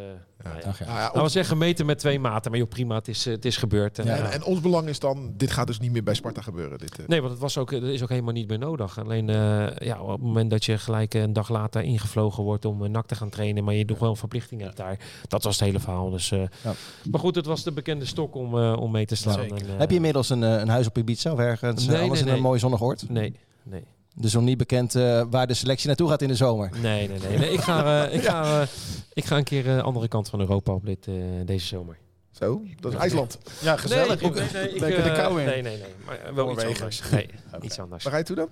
nou 0.44 0.58
ja. 0.60 0.66
Ach 0.68 0.78
ja. 0.78 0.84
Nou 0.86 0.98
ja, 0.98 1.10
Nou, 1.12 1.24
we 1.24 1.30
zeggen 1.30 1.58
meten 1.58 1.86
met 1.86 1.98
twee 1.98 2.18
maten, 2.18 2.50
maar 2.50 2.60
joh, 2.60 2.68
prima, 2.68 2.94
het 2.94 3.08
is, 3.08 3.26
eh, 3.26 3.32
het 3.32 3.44
is 3.44 3.56
gebeurd. 3.56 3.98
En, 3.98 4.04
Ja, 4.06 4.30
en, 4.30 4.44
ons 4.44 4.60
belang 4.60 4.88
is 4.88 4.98
dan, 4.98 5.32
dit 5.36 5.50
gaat 5.50 5.66
dus 5.66 5.78
niet 5.78 5.92
meer 5.92 6.02
bij 6.02 6.14
Sparta 6.14 6.42
gebeuren. 6.42 6.78
Dit. 6.78 7.08
Nee, 7.08 7.18
want 7.20 7.32
het 7.32 7.40
was 7.40 7.58
ook, 7.58 7.70
dat 7.70 7.82
is 7.82 8.02
ook 8.02 8.08
helemaal 8.08 8.32
niet 8.32 8.48
meer 8.48 8.58
nodig. 8.58 8.98
Alleen 8.98 9.28
eh, 9.28 9.66
ja, 9.86 10.00
op 10.00 10.08
het 10.08 10.20
moment 10.20 10.50
dat 10.50 10.64
je 10.64 10.78
gelijk 10.78 11.14
een 11.14 11.32
dag 11.32 11.48
later 11.48 11.82
ingevlogen 11.82 12.42
wordt 12.42 12.64
om 12.64 12.82
een 12.82 12.90
nak 12.90 13.06
te 13.06 13.14
gaan 13.14 13.30
trainen, 13.30 13.64
maar 13.64 13.74
je 13.74 13.84
nog 13.84 13.98
wel 13.98 14.10
een 14.10 14.16
verplichting 14.16 14.60
hebt 14.60 14.76
daar. 14.76 14.98
Dat 15.28 15.42
was 15.42 15.56
het 15.58 15.64
hele 15.64 15.80
verhaal. 15.80 16.10
Dus, 16.10 16.30
eh, 16.30 16.38
Ja. 16.64 16.72
Maar 17.10 17.20
goed, 17.20 17.34
het 17.34 17.46
was 17.46 17.62
de 17.62 17.72
bekende 17.72 18.04
stok 18.04 18.34
om, 18.34 18.54
om 18.58 18.90
mee 18.90 19.06
te 19.06 19.16
slaan. 19.16 19.40
En, 19.40 19.78
Heb 19.78 19.88
je 19.90 19.96
inmiddels 19.96 20.30
een, 20.30 20.42
een 20.42 20.68
huis 20.68 20.86
op 20.86 20.98
Ibiza 20.98 21.32
of 21.32 21.38
ergens? 21.38 21.86
Nee, 21.86 21.96
Nee, 21.96 22.06
alles 22.06 22.20
nee, 22.20 22.28
in 22.30 22.36
een 22.36 22.42
mooi 22.42 22.58
zonnig 22.58 22.82
oord? 22.82 23.08
Nee, 23.08 23.34
nee. 23.62 23.84
Dus 24.14 24.32
nog 24.32 24.42
niet 24.42 24.58
bekend 24.58 24.94
eh, 24.94 25.22
waar 25.30 25.46
de 25.46 25.54
selectie 25.54 25.86
naartoe 25.86 26.08
gaat 26.08 26.22
in 26.22 26.28
de 26.28 26.34
zomer. 26.34 26.70
Nee, 26.82 27.08
nee, 27.08 27.18
nee. 27.18 27.38
nee. 27.38 27.52
Ik, 27.52 27.60
ga, 27.60 28.06
eh, 28.06 28.14
ik, 28.14 28.22
ga, 28.28 28.60
eh, 28.60 28.68
ik 29.12 29.24
ga 29.24 29.36
een 29.36 29.44
keer 29.44 29.62
de 29.62 29.82
andere 29.82 30.08
kant 30.08 30.28
van 30.28 30.40
Europa 30.40 30.72
op 30.72 30.86
dit, 30.86 31.06
eh, 31.06 31.14
deze 31.44 31.66
zomer. 31.66 31.98
Zo, 32.42 32.62
dat 32.80 32.92
is 32.92 32.98
IJsland. 32.98 33.38
Ja, 33.60 33.76
gezellig. 33.76 34.20
Nee, 34.20 34.30
ik- 34.30 34.34
nee, 34.36 34.44
nee, 34.62 34.74
ik, 34.74 34.80
Lekker 34.80 35.02
de 35.02 35.08
eh, 35.10 35.14
kou 35.16 35.40
in. 35.40 35.46
Nee, 35.46 35.62
nee, 35.62 35.76
nee. 35.76 35.86
Maar 36.06 36.18
eh, 36.20 36.32
wel 36.34 36.52
iets 36.52 36.64
anders. 36.64 37.02
Nee, 37.10 37.28
iets 37.60 37.78
anders. 37.78 38.04
Waar 38.04 38.12
ga 38.12 38.18
je 38.18 38.24
toe 38.24 38.36
dan? 38.36 38.48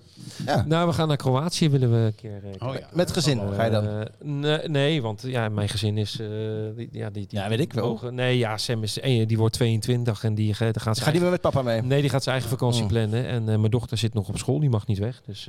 Ja. 0.46 0.64
Nou, 0.68 0.86
we 0.88 0.92
gaan 0.92 1.08
naar 1.08 1.16
Kroatië 1.16 1.70
willen 1.70 1.90
we 1.90 1.96
een 1.96 2.14
keer. 2.14 2.40
eh, 2.60 2.68
Oh 2.68 2.74
ja. 2.74 2.88
Met 2.92 3.12
gezin 3.12 3.40
ga 3.54 3.64
je 3.64 3.70
dan? 3.70 3.86
Eh, 4.44 4.68
nee, 4.68 5.02
want 5.02 5.22
ja, 5.26 5.48
mijn 5.48 5.68
gezin 5.68 5.98
is. 5.98 6.20
eh, 6.20 6.26
die, 6.76 6.88
ja, 6.92 7.10
die, 7.10 7.26
die, 7.26 7.38
Ja, 7.38 7.48
weet 7.48 7.60
ik 7.60 7.72
wel. 7.72 7.88
mogen- 7.88 8.14
nee, 8.14 8.38
ja, 8.38 8.56
Sam 8.56 8.82
is. 8.82 8.92
die 9.02 9.38
wordt 9.38 9.54
22 9.54 10.24
en 10.24 10.34
die, 10.34 10.54
gaat- 10.54 10.78
Ga 11.00 11.10
die 11.10 11.20
weer 11.20 11.30
met 11.30 11.40
papa 11.40 11.62
mee? 11.62 11.82
Nee, 11.82 12.00
die 12.00 12.10
gaat 12.10 12.22
zijn 12.22 12.34
eigen 12.34 12.50
vakantie 12.58 12.82
Oh. 12.82 12.88
plannen. 12.88 13.26
En 13.26 13.48
eh, 13.48 13.58
mijn 13.58 13.70
dochter 13.70 13.98
zit 13.98 14.14
nog 14.14 14.28
op 14.28 14.38
school, 14.38 14.60
die 14.60 14.70
mag 14.70 14.86
niet 14.86 14.98
weg. 14.98 15.20
Dus. 15.26 15.48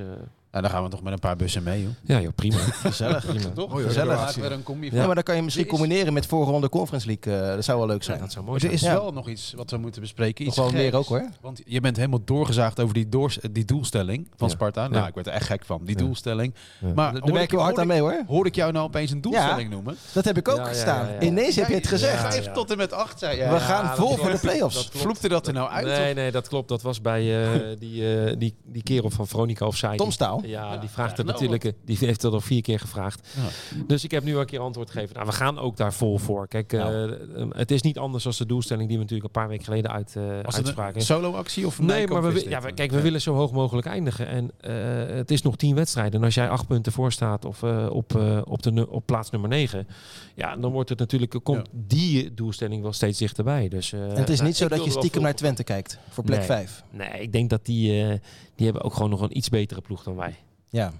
Eh, 0.52 0.60
Nou, 0.60 0.64
dan 0.64 0.72
gaan 0.74 0.84
we 0.84 0.90
toch 0.90 1.02
met 1.04 1.14
een 1.14 1.20
paar 1.20 1.36
bussen 1.36 1.64
mee, 1.64 1.82
joh. 1.82 1.92
Ja, 2.04 2.20
joh, 2.22 2.32
prima. 2.36 2.56
Gezellig. 2.88 3.26
prima. 3.26 3.50
Oh, 3.56 3.80
ja, 3.80 3.88
Gezellig. 3.88 4.36
ja, 4.36 4.42
we 4.42 4.50
een 4.50 4.64
combi. 4.64 4.90
Ja, 4.94 5.06
maar 5.06 5.16
dan 5.16 5.24
kan 5.24 5.36
je 5.36 5.42
misschien 5.42 5.66
Er 5.66 5.72
is- 5.72 5.78
combineren 5.80 6.14
met 6.14 6.26
vorige 6.26 6.52
ronde 6.52 6.70
Conference 6.70 7.08
League. 7.08 7.48
eh, 7.50 7.56
dat 7.56 7.64
zou 7.66 7.78
wel 7.78 7.88
leuk 7.88 7.98
Ja, 7.98 8.04
zijn. 8.04 8.20
dat 8.20 8.32
zou 8.32 8.46
mooi 8.46 8.60
Maar 8.62 8.72
er 8.72 8.78
zijn. 8.78 8.92
is 8.92 8.98
Ja. 8.98 9.04
wel 9.04 9.14
nog 9.14 9.28
iets 9.30 9.54
wat 9.56 9.72
we 9.72 9.78
moeten 9.78 10.02
bespreken. 10.02 10.46
Nog 10.46 10.54
Iets 10.54 10.64
wel 10.64 10.72
meer 10.72 10.84
geks. 10.84 10.96
ook 10.96 11.06
hoor. 11.06 11.30
Want 11.42 11.62
je 11.66 11.80
bent 11.82 11.96
helemaal 11.96 12.22
doorgezaagd 12.26 12.80
over 12.80 12.94
die, 12.94 13.10
doors- 13.10 13.40
die 13.52 13.66
doelstelling 13.66 14.28
van 14.36 14.48
Ja. 14.48 14.54
Sparta. 14.54 14.88
Nou, 14.88 15.02
Ja. 15.02 15.08
ik 15.08 15.14
werd 15.14 15.28
er 15.28 15.34
echt 15.34 15.46
gek 15.46 15.66
van, 15.66 15.82
die 15.86 15.98
Ja. 15.98 16.04
doelstelling. 16.04 16.54
Ja. 16.80 16.88
Maar 16.96 17.12
Daar 17.14 17.22
hoor 17.22 17.32
werk 17.32 17.44
ik, 17.44 17.50
je 17.52 17.56
wel 17.56 17.66
hard 17.66 17.80
aan 17.80 17.88
mee 17.88 18.00
hoor. 18.00 18.24
hoor 18.28 18.46
ik 18.46 18.56
jou 18.56 18.72
nou 18.72 18.86
opeens 18.86 19.12
een 19.12 19.22
doelstelling 19.22 19.70
noemen? 19.70 19.98
Dat 20.14 20.26
heb 20.26 20.38
ik 20.38 20.48
ook 20.48 20.68
gestaan. 20.68 21.06
ja, 21.08 21.14
ja. 21.14 21.20
Ineens 21.22 21.56
heb 21.56 21.68
je 21.68 21.74
het 21.74 21.88
gezegd. 21.88 22.46
Ja. 22.46 22.52
tot 22.52 22.72
en 22.72 22.78
met 22.78 22.94
acht, 22.94 23.20
zei 23.20 23.38
jij. 23.38 23.52
We 23.52 23.60
gaan 23.60 23.96
vol 23.96 24.16
voor 24.18 24.32
de 24.32 24.38
play-offs. 24.40 24.90
Vloekte 24.94 25.28
dat 25.30 25.48
er 25.48 25.54
nou 25.54 25.70
uit? 25.70 25.86
Nee, 25.86 26.14
nee, 26.14 26.32
dat 26.32 26.48
klopt. 26.48 26.70
Dat 26.70 26.82
was 26.82 27.02
bij 27.02 27.44
eh, 27.44 27.60
die, 27.80 28.16
eh, 28.26 28.36
die, 28.38 28.56
die 28.66 28.84
kerel 28.84 29.10
van 29.10 29.28
Veronica 29.28 29.66
of 29.66 29.76
zij. 29.76 29.98
Tom 29.98 30.12
Staal. 30.12 30.41
Ja, 30.44 30.78
die 30.78 30.90
vraagt 30.90 31.12
ja, 31.12 31.16
het 31.24 31.26
nou, 31.26 31.32
natuurlijk. 31.32 31.64
eh, 31.64 31.72
Die 31.86 31.98
heeft 32.00 32.22
het 32.22 32.34
al 32.34 32.42
vier 32.42 32.62
keer 32.62 32.80
gevraagd. 32.80 33.28
Ja. 33.36 33.82
Dus 33.88 34.04
ik 34.04 34.12
heb 34.12 34.24
nu 34.24 34.32
wel 34.32 34.42
een 34.42 34.48
keer 34.48 34.60
antwoord 34.60 34.90
gegeven. 34.92 35.16
Nou, 35.16 35.28
we 35.28 35.34
gaan 35.34 35.60
ook 35.60 35.78
daar 35.78 35.94
vol 35.94 36.18
voor. 36.18 36.48
Kijk, 36.48 36.74
eh, 36.74 37.04
eh, 37.04 37.12
het 37.50 37.72
is 37.72 37.82
niet 37.82 37.98
anders 37.98 38.24
dan 38.24 38.34
de 38.38 38.46
doelstelling 38.46 38.88
die 38.88 38.98
we 38.98 39.04
natuurlijk 39.04 39.36
een 39.36 39.42
paar 39.42 39.50
weken 39.50 39.64
geleden 39.66 39.92
uit, 39.92 40.16
eh 40.16 40.24
Was 40.24 40.56
het 40.56 40.66
uitspraken. 40.66 40.96
een 40.96 41.02
solo-actie 41.06 41.66
of 41.66 41.80
Nee, 41.80 42.08
maar 42.08 42.34
we, 42.34 42.50
ja, 42.50 42.62
we- 42.62 42.72
kijk, 42.74 42.92
we 42.92 43.02
willen 43.02 43.22
zo 43.22 43.34
hoog 43.36 43.52
mogelijk 43.52 43.88
eindigen. 43.88 44.28
En 44.28 44.52
eh, 44.60 45.16
het 45.16 45.32
is 45.32 45.42
nog 45.42 45.56
tien 45.56 45.76
wedstrijden. 45.76 46.20
En 46.20 46.26
als 46.26 46.34
jij 46.36 46.50
acht 46.50 46.68
punten 46.68 46.92
voor 46.92 47.12
staat 47.12 47.46
of 47.46 47.64
eh, 47.64 47.88
op, 47.92 48.16
eh, 48.16 48.42
op, 48.44 48.62
de, 48.64 48.90
op 48.90 49.06
plaats 49.06 49.30
nummer 49.30 49.50
negen, 49.50 49.88
ja, 50.36 50.56
dan 50.56 50.72
wordt 50.72 50.90
het 50.90 51.00
natuurlijk, 51.00 51.40
komt 51.44 51.68
die 51.88 52.34
doelstelling 52.34 52.82
wel 52.82 52.94
steeds 52.94 53.20
dichterbij. 53.20 53.68
Dus, 53.70 53.94
eh, 53.94 54.02
En 54.04 54.16
het 54.16 54.30
is 54.30 54.36
nou, 54.36 54.48
niet 54.48 54.58
zo 54.58 54.68
dat 54.68 54.84
je 54.84 54.90
stiekem 54.92 55.22
naar 55.22 55.36
Twente 55.36 55.64
kijkt. 55.64 56.00
Voor 56.10 56.24
plek 56.24 56.38
Nee. 56.38 56.48
5. 56.48 56.84
Nee, 56.90 57.22
ik 57.22 57.32
denk 57.32 57.50
dat 57.50 57.66
die, 57.66 58.02
eh, 58.04 58.10
die 58.56 58.66
hebben 58.66 58.82
ook 58.84 58.94
gewoon 58.94 59.10
nog 59.10 59.22
een 59.22 59.38
iets 59.38 59.50
betere 59.50 59.82
ploeg 59.82 60.04
dan 60.04 60.16
wij. 60.16 60.31
Ja. 60.72 60.92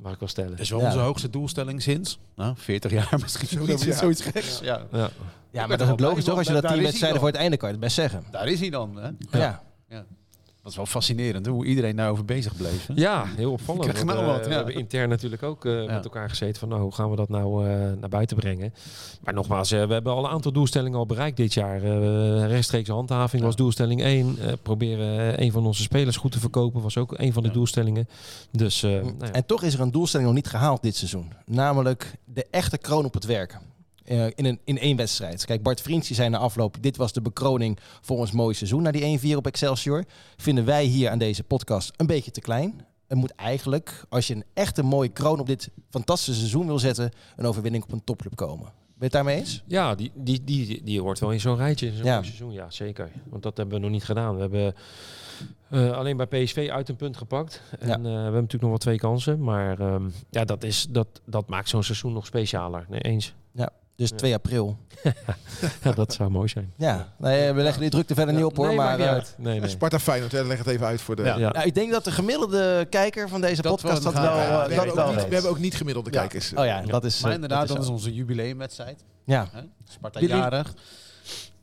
Mag 0.00 0.12
ik 0.12 0.18
wel 0.18 0.28
stellen. 0.28 0.50
Dat 0.50 0.60
is 0.60 0.70
wel 0.70 0.80
Ja. 0.80 0.86
onze 0.86 0.98
hoogste 0.98 1.30
doelstelling 1.30 1.82
sinds 1.82 2.18
nou, 2.36 2.54
40 2.56 2.90
jaar 2.90 3.18
misschien. 3.22 3.48
Zoiets, 3.48 3.84
ja. 3.84 3.96
zoiets 3.96 4.22
geks. 4.22 4.60
Ja. 4.62 4.86
Ja. 4.92 5.10
Ja, 5.52 5.66
maar 5.66 5.78
dat 5.78 5.86
is 5.86 5.92
ook 5.92 6.00
logisch 6.00 6.24
toch? 6.24 6.36
Als 6.38 6.46
je 6.46 6.52
dat 6.52 6.62
Daar 6.62 6.70
10 6.72 6.80
is 6.80 6.84
hij 6.84 6.90
wedstrijden 6.90 7.20
voor 7.20 7.28
het 7.28 7.38
einde 7.38 7.56
kan 7.56 7.68
je 7.68 7.74
het 7.74 7.84
best 7.84 7.94
zeggen. 7.96 8.24
Daar 8.30 8.48
is 8.48 8.60
hij 8.60 8.70
dan. 8.70 8.96
Hè? 8.96 9.38
Ja. 9.38 9.62
Dat 10.62 10.70
is 10.70 10.76
wel 10.76 10.86
fascinerend 10.86 11.46
hoe 11.46 11.64
iedereen 11.64 11.96
daarover 11.96 12.24
bezig 12.24 12.56
bleef. 12.56 12.86
hè? 12.86 12.92
Ja, 12.96 13.24
heel 13.36 13.52
opvallend. 13.52 13.84
Ik 13.86 13.90
krijg 13.90 14.06
want, 14.06 14.18
nou 14.26 14.40
eh, 14.40 14.46
We 14.46 14.54
hebben 14.54 14.74
intern 14.74 15.08
natuurlijk 15.08 15.42
ook 15.42 15.64
eh, 15.64 15.84
Ja. 15.84 15.92
met 15.94 16.04
elkaar 16.04 16.28
gezeten 16.28 16.58
van 16.60 16.68
nou, 16.68 16.80
hoe 16.82 16.94
gaan 16.94 17.10
we 17.10 17.16
dat 17.16 17.28
nou 17.28 17.68
eh, 17.68 17.92
naar 18.00 18.08
buiten 18.08 18.36
brengen. 18.36 18.74
Maar 19.24 19.34
nogmaals, 19.34 19.70
eh, 19.72 19.86
we 19.86 19.92
hebben 19.92 20.12
al 20.12 20.24
een 20.24 20.30
aantal 20.30 20.52
doelstellingen 20.52 20.98
al 20.98 21.06
bereikt 21.06 21.36
dit 21.36 21.54
jaar. 21.54 21.82
Eh 21.82 22.46
rechtstreeks 22.46 22.88
handhaving 22.88 23.42
was 23.42 23.56
doelstelling 23.56 24.02
1. 24.02 24.36
Eh, 24.38 24.52
proberen 24.62 25.42
een 25.42 25.52
van 25.52 25.66
onze 25.66 25.82
spelers 25.82 26.16
goed 26.16 26.32
te 26.32 26.40
verkopen 26.40 26.82
was 26.82 26.96
ook 26.96 27.18
een 27.18 27.32
van 27.32 27.42
de 27.42 27.48
Ja. 27.48 27.54
doelstellingen. 27.54 28.08
Dus 28.50 28.80
nou 28.82 29.04
ja. 29.20 29.32
En 29.32 29.46
toch 29.46 29.62
is 29.62 29.74
er 29.74 29.80
een 29.80 29.90
doelstelling 29.90 30.28
nog 30.28 30.36
niet 30.38 30.48
gehaald 30.48 30.82
dit 30.82 30.96
seizoen. 30.96 31.32
Namelijk 31.46 32.14
de 32.24 32.46
echte 32.50 32.78
kroon 32.78 33.04
op 33.04 33.14
het 33.14 33.24
werk. 33.24 33.58
Eh, 34.10 34.26
in, 34.34 34.44
een, 34.44 34.60
in 34.64 34.78
één 34.78 34.96
wedstrijd. 34.96 35.44
Kijk, 35.44 35.62
Bart 35.62 35.80
Vriends 35.80 36.06
die 36.06 36.16
zei 36.16 36.28
na 36.28 36.38
afloop... 36.38 36.76
dit 36.80 36.96
was 36.96 37.12
de 37.12 37.20
bekroning 37.22 37.78
voor 38.00 38.16
ons 38.18 38.32
mooie 38.32 38.54
seizoen... 38.54 38.82
na 38.82 38.90
die 38.90 39.34
1-4 39.34 39.36
op 39.36 39.46
Excelsior. 39.46 40.04
Vinden 40.36 40.64
wij 40.64 40.84
hier 40.84 41.10
aan 41.10 41.18
deze 41.18 41.42
podcast 41.42 41.92
een 41.96 42.06
beetje 42.06 42.30
te 42.30 42.40
klein. 42.40 42.84
Het 43.06 43.18
moet 43.18 43.34
eigenlijk, 43.34 44.04
als 44.08 44.26
je 44.26 44.34
een 44.34 44.44
echte 44.54 44.82
mooie 44.82 45.08
kroon... 45.08 45.40
op 45.40 45.46
dit 45.46 45.70
fantastische 45.90 46.40
seizoen 46.40 46.66
wil 46.66 46.78
zetten... 46.78 47.10
een 47.36 47.46
overwinning 47.46 47.82
op 47.84 47.92
een 47.92 48.04
topclub 48.04 48.36
komen. 48.36 48.64
Ben 48.64 48.72
je 48.94 49.04
het 49.04 49.12
daarmee 49.12 49.36
eens? 49.36 49.62
Ja, 49.66 49.94
die, 49.94 50.10
die, 50.14 50.44
die, 50.44 50.82
die 50.84 51.00
hoort 51.00 51.18
wel 51.18 51.32
in 51.32 51.40
zo'n 51.40 51.56
rijtje 51.56 51.86
in 51.86 51.96
zo'n 51.96 52.04
Ja. 52.04 52.12
mooi 52.14 52.24
seizoen. 52.24 52.52
Ja, 52.52 52.70
zeker. 52.70 53.10
Want 53.28 53.42
dat 53.42 53.56
hebben 53.56 53.74
we 53.74 53.80
nog 53.82 53.90
niet 53.90 54.04
gedaan. 54.04 54.34
We 54.34 54.40
hebben 54.40 54.74
eh, 55.70 55.92
alleen 55.92 56.16
bij 56.16 56.26
PSV 56.26 56.68
uit 56.72 56.88
een 56.88 56.96
punt 56.96 57.16
gepakt. 57.16 57.62
En 57.78 57.88
Ja. 57.88 57.94
eh, 57.94 58.00
we 58.02 58.08
hebben 58.08 58.32
natuurlijk 58.32 58.60
nog 58.62 58.70
wel 58.70 58.78
twee 58.78 58.98
kansen. 58.98 59.42
Maar 59.42 59.80
ehm, 59.80 60.08
ja, 60.30 60.44
dat, 60.44 60.64
is, 60.64 60.86
dat, 60.90 61.20
dat 61.24 61.48
maakt 61.48 61.68
zo'n 61.68 61.82
seizoen 61.82 62.12
nog 62.12 62.26
specialer. 62.26 62.86
Nee, 62.88 63.00
eens. 63.00 63.34
Dus 64.00 64.10
Ja. 64.10 64.16
2 64.16 64.34
april. 64.34 64.76
Ja, 65.82 65.92
dat 65.92 66.12
zou 66.12 66.30
mooi 66.30 66.48
zijn. 66.48 66.72
Ja, 66.76 67.12
nee, 67.18 67.52
we 67.52 67.62
leggen 67.62 67.80
die 67.80 67.90
drukte 67.90 68.14
verder 68.14 68.34
niet 68.34 68.44
op 68.44 68.56
hoor. 68.56 68.66
nee, 68.66 68.76
maar 68.76 68.96
niet 68.96 69.06
eh, 69.06 69.12
uit. 69.12 69.34
Nee, 69.38 69.60
nee. 69.60 69.68
Sparta 69.68 69.98
Feyenoord, 69.98 70.32
hè, 70.32 70.42
leg 70.42 70.58
het 70.58 70.66
even 70.66 70.86
uit 70.86 71.00
voor 71.00 71.16
de... 71.16 71.22
Ja. 71.22 71.36
Ja. 71.36 71.50
nou, 71.50 71.66
ik 71.66 71.74
denk 71.74 71.90
dat 71.90 72.04
de 72.04 72.10
gemiddelde 72.10 72.86
kijker 72.90 73.28
van 73.28 73.40
deze 73.40 73.62
Dat 73.62 73.72
podcast 73.72 74.02
wel- 74.02 74.12
dat 74.12 74.22
wel, 74.22 74.32
eh, 74.32 74.62
we, 74.62 74.68
dat 74.68 74.76
hebben 74.76 74.94
wel 74.94 75.04
ook 75.04 75.10
niet, 75.10 75.16
weet. 75.20 75.28
we 75.28 75.34
hebben 75.34 75.50
ook 75.50 75.58
niet 75.58 75.74
gemiddelde 75.74 76.10
Ja. 76.12 76.18
kijkers. 76.18 76.52
Oh 76.54 76.64
ja, 76.64 76.82
dat 76.82 77.04
is 77.04 77.20
Maar 77.20 77.28
eh, 77.30 77.34
inderdaad, 77.34 77.66
dat 77.68 77.76
dat 77.76 77.84
is 77.86 77.90
onze 77.90 78.14
jubileumwedstrijd. 78.14 79.04
Ja? 79.24 79.48
Sparta 79.88 80.20
jarig. 80.20 80.74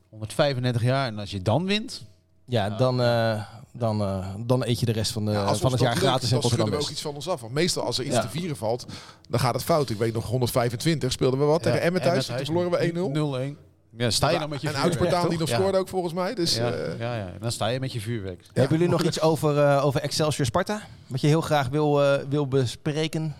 135 0.09 0.81
jaar. 0.81 1.07
En 1.07 1.19
als 1.19 1.31
je 1.31 1.41
dan 1.41 1.65
wint... 1.65 2.05
ja 2.47 2.69
dan, 2.69 3.01
eh, 3.01 3.41
dan, 3.73 4.01
eh, 4.01 4.27
dan 4.37 4.63
eet 4.65 4.79
je 4.79 4.85
de 4.85 4.91
rest 4.91 5.11
van, 5.11 5.25
de, 5.25 5.31
Ja, 5.31 5.43
als 5.43 5.59
van 5.59 5.71
het 5.71 5.79
jaar 5.81 5.93
lukt, 5.93 6.05
gratis 6.05 6.27
in 6.31 6.33
dan 6.33 6.41
schudden 6.43 6.59
Rotterdam. 6.59 6.79
we 6.79 6.85
ook 6.85 6.91
iets 6.91 7.01
van 7.01 7.15
ons 7.15 7.29
af. 7.29 7.41
Want 7.41 7.53
meestal 7.53 7.83
als 7.83 7.97
er 7.97 8.05
iets 8.05 8.15
Ja. 8.15 8.21
te 8.21 8.29
vieren 8.29 8.55
valt, 8.55 8.85
dan 9.29 9.39
gaat 9.39 9.53
het 9.53 9.63
fout. 9.63 9.89
Ik 9.89 9.97
weet 9.97 10.13
nog 10.13 10.25
125 10.25 11.11
speelden 11.11 11.39
we 11.39 11.45
wat 11.45 11.63
tegen 11.63 11.81
Emmen 11.81 12.01
thuis. 12.01 12.25
Toen 12.25 12.37
verloren 12.45 12.71
we 12.71 12.83
1-0. 12.83 13.09
0-1. 13.11 13.57
Ja, 13.97 14.09
sta 14.09 14.29
je 14.29 14.39
dan 14.39 14.49
met 14.49 14.61
je 14.61 14.67
En 14.67 14.73
vuurwerk, 14.73 14.97
Uitspartaan 14.99 15.29
die 15.29 15.39
nog 15.39 15.49
Ja. 15.49 15.55
scoorde 15.55 15.77
ook 15.77 15.87
volgens 15.87 16.13
mij. 16.13 16.33
Dus 16.35 16.55
Ja, 16.55 16.71
eh, 16.71 16.99
ja, 16.99 17.15
ja. 17.15 17.31
Dan 17.39 17.51
sta 17.51 17.67
je 17.67 17.79
met 17.79 17.91
je 17.93 18.01
vuurwerk. 18.01 18.43
Hebben 18.53 18.77
jullie 18.77 18.91
nog 18.93 19.03
iets 19.03 19.21
over, 19.21 19.57
eh, 19.63 19.85
over 19.85 20.01
Excelsior 20.01 20.45
Sparta? 20.45 20.81
Wat 21.07 21.21
je 21.21 21.27
heel 21.27 21.41
graag 21.41 21.67
wil, 21.69 22.03
eh, 22.03 22.19
wil 22.29 22.47
bespreken? 22.47 23.35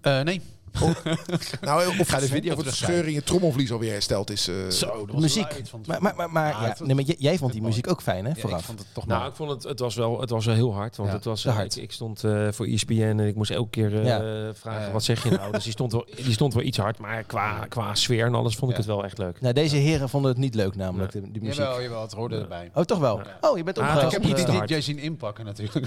Eh, 0.00 0.20
nou, 1.60 1.98
of, 1.98 2.08
ga 2.08 2.18
de 2.18 2.26
video 2.26 2.54
of 2.56 2.64
het 2.64 2.74
scheur 2.74 3.06
in 3.06 3.12
je 3.12 3.22
trommelvlies 3.22 3.72
alweer 3.72 3.92
hersteld 3.92 4.30
is. 4.30 4.48
eh, 4.48 4.54
Zo, 4.68 4.86
dat 4.86 5.10
was 5.10 5.20
Muziek. 5.22 5.46
Maar, 5.86 6.02
maar, 6.02 6.14
maar, 6.16 6.30
maar 6.30 6.50
Ja, 6.50 6.76
nee, 6.78 6.94
maar 6.94 7.04
jij 7.04 7.38
vond 7.38 7.52
die 7.52 7.62
muziek 7.62 7.90
ook 7.90 8.02
fijn 8.02 8.24
hè, 8.24 8.30
Ja, 8.30 8.36
ik 8.36 8.40
vooraf? 8.42 8.64
vond 8.64 8.78
het 8.78 8.88
toch 8.92 9.06
Nou, 9.06 9.20
maar... 9.20 9.28
ik 9.28 9.34
vond 9.34 9.50
het, 9.50 9.62
het 9.62 9.78
was 9.78 9.94
wel, 9.94 10.20
het 10.20 10.30
was 10.30 10.46
wel 10.46 10.54
heel 10.54 10.74
hard. 10.74 10.96
Want 10.96 11.08
Ja, 11.08 11.14
het 11.14 11.24
was, 11.24 11.44
eh, 11.44 11.54
hard. 11.54 11.76
Ik, 11.76 11.82
ik 11.82 11.92
stond 11.92 12.24
eh, 12.24 12.48
voor 12.50 12.66
ESPN 12.66 12.92
en 13.02 13.20
ik 13.20 13.34
moest 13.34 13.50
elke 13.50 13.70
keer 13.70 13.98
eh, 14.00 14.06
Ja. 14.06 14.54
vragen, 14.54 14.92
wat 14.92 15.04
zeg 15.04 15.22
je 15.24 15.30
nou? 15.30 15.52
dus 15.52 15.62
die 15.64 15.72
stond, 15.72 15.92
wel, 15.92 16.06
die 16.16 16.32
stond 16.32 16.54
wel 16.54 16.62
iets 16.62 16.78
hard. 16.78 16.98
Maar 16.98 17.22
qua, 17.24 17.66
qua 17.68 17.94
sfeer 17.94 18.26
en 18.26 18.34
alles 18.34 18.54
vond 18.56 18.70
ik 18.70 18.76
Ja. 18.76 18.82
het 18.82 18.92
wel 18.92 19.04
echt 19.04 19.18
leuk. 19.18 19.40
Nou, 19.40 19.54
deze 19.54 19.76
heren 19.76 20.08
vonden 20.08 20.30
het 20.30 20.40
niet 20.40 20.54
leuk 20.54 20.76
namelijk, 20.76 21.12
de, 21.12 21.20
die 21.30 21.42
muziek. 21.42 21.58
Jawel, 21.58 21.82
jawel, 21.82 22.02
het 22.02 22.12
hoorde 22.12 22.38
erbij. 22.40 22.70
Oh, 22.74 22.82
toch 22.82 22.98
wel? 22.98 23.20
Oh, 23.40 23.56
je 23.56 23.62
bent 23.64 23.78
Ah, 23.78 23.84
opgehaald. 23.84 24.12
Ik 24.12 24.18
heb 24.22 24.30
iets 24.30 24.34
die 24.34 24.44
te 24.44 24.52
hard. 24.52 24.68
DJ 24.68 24.80
zien 24.80 24.98
inpakken 24.98 25.44
natuurlijk. 25.44 25.86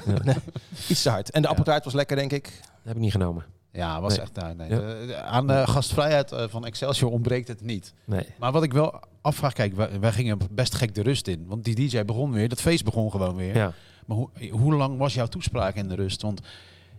Iets 0.87 1.01
te 1.01 1.09
hard. 1.09 1.31
En 1.31 1.41
de 1.41 1.47
appeltaart 1.47 1.83
was 1.83 1.93
lekker, 1.93 2.15
denk 2.15 2.31
ik. 2.31 2.43
Dat 2.43 2.69
heb 2.83 2.95
ik 2.95 3.01
niet 3.01 3.11
genomen. 3.11 3.45
Ja, 3.73 4.01
was 4.01 4.11
Nee. 4.13 4.21
echt 4.21 4.35
daar. 4.35 4.55
Nee. 4.55 4.69
Ja. 4.69 4.75
De- 4.75 5.03
de- 5.07 5.21
aan 5.21 5.47
de 5.47 5.63
gastvrijheid 5.67 6.31
eh, 6.31 6.43
van 6.49 6.65
Excelsior 6.65 7.11
ontbreekt 7.11 7.47
het 7.47 7.61
niet. 7.61 7.93
Nee. 8.05 8.25
Maar 8.39 8.51
wat 8.51 8.63
ik 8.63 8.73
wel 8.73 8.99
afvraag, 9.21 9.53
kijk, 9.53 9.75
wij, 9.75 9.99
wij 9.99 10.11
gingen 10.11 10.37
best 10.51 10.75
gek 10.75 10.95
de 10.95 11.01
rust 11.01 11.27
in. 11.27 11.45
Want 11.47 11.63
die 11.63 11.75
DJ 11.89 12.03
begon 12.05 12.31
weer, 12.31 12.49
dat 12.49 12.61
feest 12.61 12.83
begon 12.83 13.11
gewoon 13.11 13.35
weer. 13.35 13.55
Ja. 13.55 13.73
Maar 14.05 14.17
hoe, 14.17 14.29
hoe 14.51 14.73
lang 14.73 14.97
was 14.97 15.13
jouw 15.13 15.25
toespraak 15.27 15.75
in 15.75 15.87
de 15.87 15.95
rust? 15.95 16.21
Want 16.21 16.41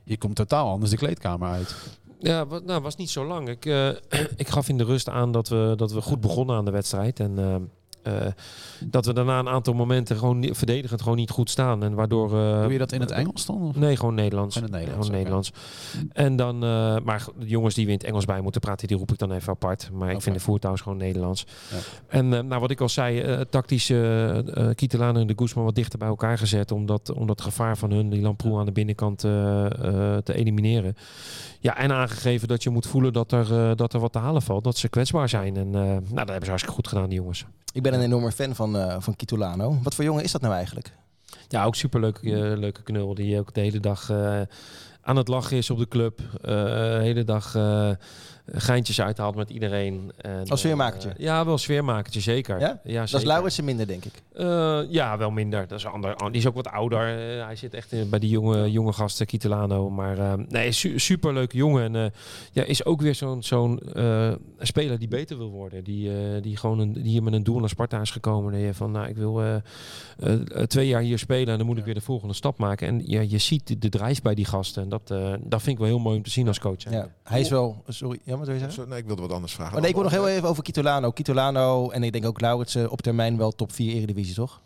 je 0.05 0.17
komt 0.19 0.37
totaal 0.37 0.71
anders 0.71 0.91
de 0.91 0.97
kleedkamer 0.97 1.49
uit. 1.49 1.75
Ja, 2.19 2.47
wat, 2.47 2.65
nou, 2.65 2.83
was 2.83 2.97
niet 2.97 3.11
zo 3.11 3.27
lang. 3.27 3.49
Ik, 3.49 3.67
eh, 3.67 3.89
ik 4.37 4.49
gaf 4.49 4.69
in 4.69 4.79
de 4.79 4.85
rust 4.85 5.09
aan 5.09 5.33
dat 5.33 5.49
we, 5.49 5.73
dat 5.77 5.93
we 5.93 6.01
goed 6.03 6.21
begonnen 6.21 6.57
aan 6.57 6.65
de 6.65 6.71
wedstrijd. 6.71 7.21
En 7.21 7.39
eh, 7.39 7.57
eh, 8.03 8.13
dat 8.85 9.07
we 9.07 9.13
daarna 9.13 9.39
een 9.39 9.49
aantal 9.49 9.75
momenten 9.75 10.17
gewoon 10.17 10.49
verdedigend 10.51 11.03
gewoon 11.03 11.17
niet 11.17 11.31
goed 11.31 11.51
staan. 11.51 11.83
En 11.83 11.95
waardoor... 11.95 12.39
eh, 12.39 12.63
Doe 12.63 12.73
je 12.73 12.79
dat 12.79 12.93
in 12.93 13.01
het 13.01 13.11
Engels 13.11 13.47
dan? 13.47 13.63
Of? 13.63 13.77
Nee, 13.77 13.97
gewoon 13.97 14.15
Nederlands. 14.15 14.57
In 14.57 14.63
het 14.63 14.71
Nederlands, 14.73 15.07
Gewoon. 15.07 15.21
Nederlands. 15.21 15.53
En 16.13 16.37
dan, 16.37 16.55
eh, 16.65 16.97
maar 17.05 17.25
de 17.39 17.47
jongens 17.47 17.75
die 17.75 17.85
we 17.87 17.93
in 17.93 17.99
het 17.99 18.07
Engels 18.07 18.25
bij 18.25 18.41
moeten 18.41 18.61
praten, 18.61 18.89
die 18.89 18.97
roep 18.97 19.13
ik 19.13 19.19
dan 19.19 19.33
even 19.33 19.53
apart. 19.53 19.91
Maar 19.93 20.11
ik 20.11 20.23
vind 20.23 20.35
de 20.37 20.43
voertouws 20.43 20.81
gewoon 20.81 20.99
Nederlands. 20.99 21.47
Ja. 21.71 21.77
En 22.09 22.29
nou, 22.29 22.61
wat 22.61 22.71
ik 22.71 22.81
al 22.81 22.89
zei, 22.89 23.45
tactisch 23.51 23.91
eh, 23.91 24.39
Kietelaan 24.75 25.17
en 25.17 25.27
de 25.27 25.35
Guzman 25.37 25.65
wat 25.65 25.75
dichter 25.75 25.99
bij 25.99 26.09
elkaar 26.09 26.39
gezet. 26.39 26.71
Om 26.71 26.87
dat, 26.87 27.13
om 27.13 27.27
dat 27.27 27.41
gevaar 27.41 27.77
van 27.77 27.91
hun, 27.91 28.11
die 28.11 28.23
Lamproe 28.23 28.59
aan 28.59 28.67
de 28.67 28.73
binnenkant, 28.73 29.19
te 29.19 30.33
elimineren. 30.35 30.97
Ja, 31.63 31.77
en 31.77 31.93
aangegeven 31.93 32.49
dat 32.49 32.63
je 32.63 32.71
moet 32.71 32.87
voelen 32.87 33.13
dat 33.13 33.33
er, 33.33 33.71
eh, 33.71 33.77
dat 33.77 33.93
er 33.93 34.01
wat 34.01 34.13
te 34.13 34.19
halen 34.19 34.43
valt. 34.43 34.65
Dat 34.65 34.77
ze 34.77 34.89
kwetsbaar 34.89 35.29
zijn. 35.29 35.57
En 35.57 35.67
eh, 35.67 35.83
nou, 35.83 36.01
dat 36.01 36.17
hebben 36.17 36.43
ze 36.43 36.49
hartstikke 36.49 36.75
goed 36.75 36.89
gedaan, 36.89 37.09
die 37.09 37.19
jongens. 37.19 37.45
Ik 37.73 37.83
ben 37.83 37.95
een 37.95 38.01
enorme 38.01 38.33
fan 38.33 38.55
van, 38.55 38.77
eh 38.77 38.97
van 38.99 39.17
Kitolano. 39.17 39.79
Wat 39.83 39.95
voor 39.95 40.05
jongen 40.05 40.25
is 40.25 40.33
dat 40.33 40.41
nou 40.41 40.55
eigenlijk? 40.55 40.93
Ja, 41.49 41.65
ook 41.65 41.75
superleuk 41.75 42.19
leuke 42.23 42.83
knul. 42.83 43.15
Die 43.15 43.39
ook 43.39 43.55
de 43.55 43.61
hele 43.61 43.81
dag 43.81 44.11
aan 45.03 45.17
het 45.17 45.29
lachen 45.29 45.57
is 45.57 45.71
op 45.71 45.79
de 45.79 45.89
club. 45.89 46.21
De 46.41 46.99
hele 47.03 47.25
dag 47.25 47.53
geintjes 48.47 49.01
uithaalt 49.01 49.35
met 49.37 49.51
iedereen. 49.51 50.13
En, 50.17 50.49
Als 50.49 50.61
sfeermakertje? 50.61 51.09
eh, 51.09 51.15
ja, 51.19 51.45
wel 51.45 51.59
sfeermakertje, 51.59 52.21
zeker. 52.21 52.61
Ja? 52.61 52.81
ja 52.85 52.95
Dat 52.95 53.05
is 53.05 53.11
zeker. 53.11 53.27
Lauritsen 53.27 53.65
minder, 53.65 53.87
denk 53.87 54.05
ik. 54.05 54.13
Eh, 54.33 54.81
ja, 54.89 55.19
wel 55.19 55.31
minder. 55.31 55.67
Dat 55.69 55.79
is 55.79 55.87
ander, 55.87 56.17
die 56.31 56.41
is 56.41 56.47
ook 56.47 56.55
wat 56.55 56.69
ouder. 56.69 57.01
Eh, 57.39 57.45
hij 57.45 57.57
zit 57.57 57.75
echt 57.75 57.93
in- 57.93 58.09
bij 58.09 58.19
die 58.19 58.31
jonge, 58.31 58.71
jonge 58.71 58.93
gasten, 58.93 59.27
Kitelano. 59.27 59.91
Maar 59.91 60.39
nee, 60.49 60.73
su 60.73 60.99
superleuke 60.99 61.57
jongen. 61.57 61.95
En 61.95 62.13
ja, 62.53 62.63
is 62.63 62.85
ook 62.85 63.01
weer 63.01 63.15
zo'n 63.15 63.43
zo'n 63.43 63.81
speler 64.59 64.99
die 64.99 65.09
beter 65.09 65.37
wil 65.39 65.51
worden. 65.51 65.85
Die, 65.85 66.11
die 66.41 66.57
gewoon 66.57 66.79
een, 66.79 66.93
die 66.93 67.03
hier 67.03 67.23
met 67.23 67.33
een 67.33 67.45
doel 67.45 67.59
naar 67.61 67.69
Sparta 67.69 68.01
is 68.01 68.11
gekomen. 68.11 68.53
Die 68.53 68.73
van, 68.73 68.91
nou, 68.91 69.09
ik 69.09 69.17
wil 69.17 69.43
twee 70.67 70.87
jaar 70.87 71.03
hier 71.03 71.19
spelen 71.19 71.49
en 71.53 71.59
dan 71.59 71.67
moet 71.67 71.79
ik 71.79 71.85
weer 71.85 71.95
de 71.95 72.01
volgende 72.01 72.35
stap 72.35 72.59
maken. 72.59 72.87
En 72.89 73.03
ja, 73.07 73.21
je 73.21 73.39
ziet 73.39 73.67
de, 73.67 73.79
de 73.79 73.89
drijf 73.89 74.23
bij 74.23 74.35
die 74.35 74.45
gasten. 74.45 74.83
En 74.83 74.89
dat, 74.89 75.09
dat 75.41 75.63
vind 75.63 75.67
ik 75.67 75.79
wel 75.79 75.87
heel 75.87 75.99
mooi 75.99 76.17
om 76.17 76.23
te 76.23 76.31
zien 76.31 76.49
als 76.49 76.59
coach. 76.59 76.91
Ja. 76.91 77.09
Hij 77.23 77.41
is 77.41 77.49
wel... 77.49 77.83
Sorry, 77.89 78.19
ja, 78.33 78.39
wat 78.39 78.47
wil 78.47 78.57
je 78.57 78.61
zeggen? 78.71 78.89
Nee, 78.89 78.99
ik 78.99 79.07
wilde 79.07 79.23
wat 79.23 79.33
anders 79.33 79.53
vragen. 79.53 79.73
Maar 79.73 79.81
nee, 79.81 79.91
ik 79.91 79.97
wil 79.97 80.05
nog 80.05 80.13
heel 80.13 80.29
even 80.29 80.49
over 80.49 80.63
Kitolano. 80.63 81.11
Kitolano 81.11 81.91
en 81.91 82.03
ik 82.03 82.13
denk 82.13 82.27
ook 82.27 82.41
Lauritsen 82.41 82.91
op 82.91 83.03
termijn 83.03 83.37
wel 83.37 83.53
top 83.53 83.73
4 83.73 83.95
Eredivisie, 83.95 84.35
toch? 84.35 84.61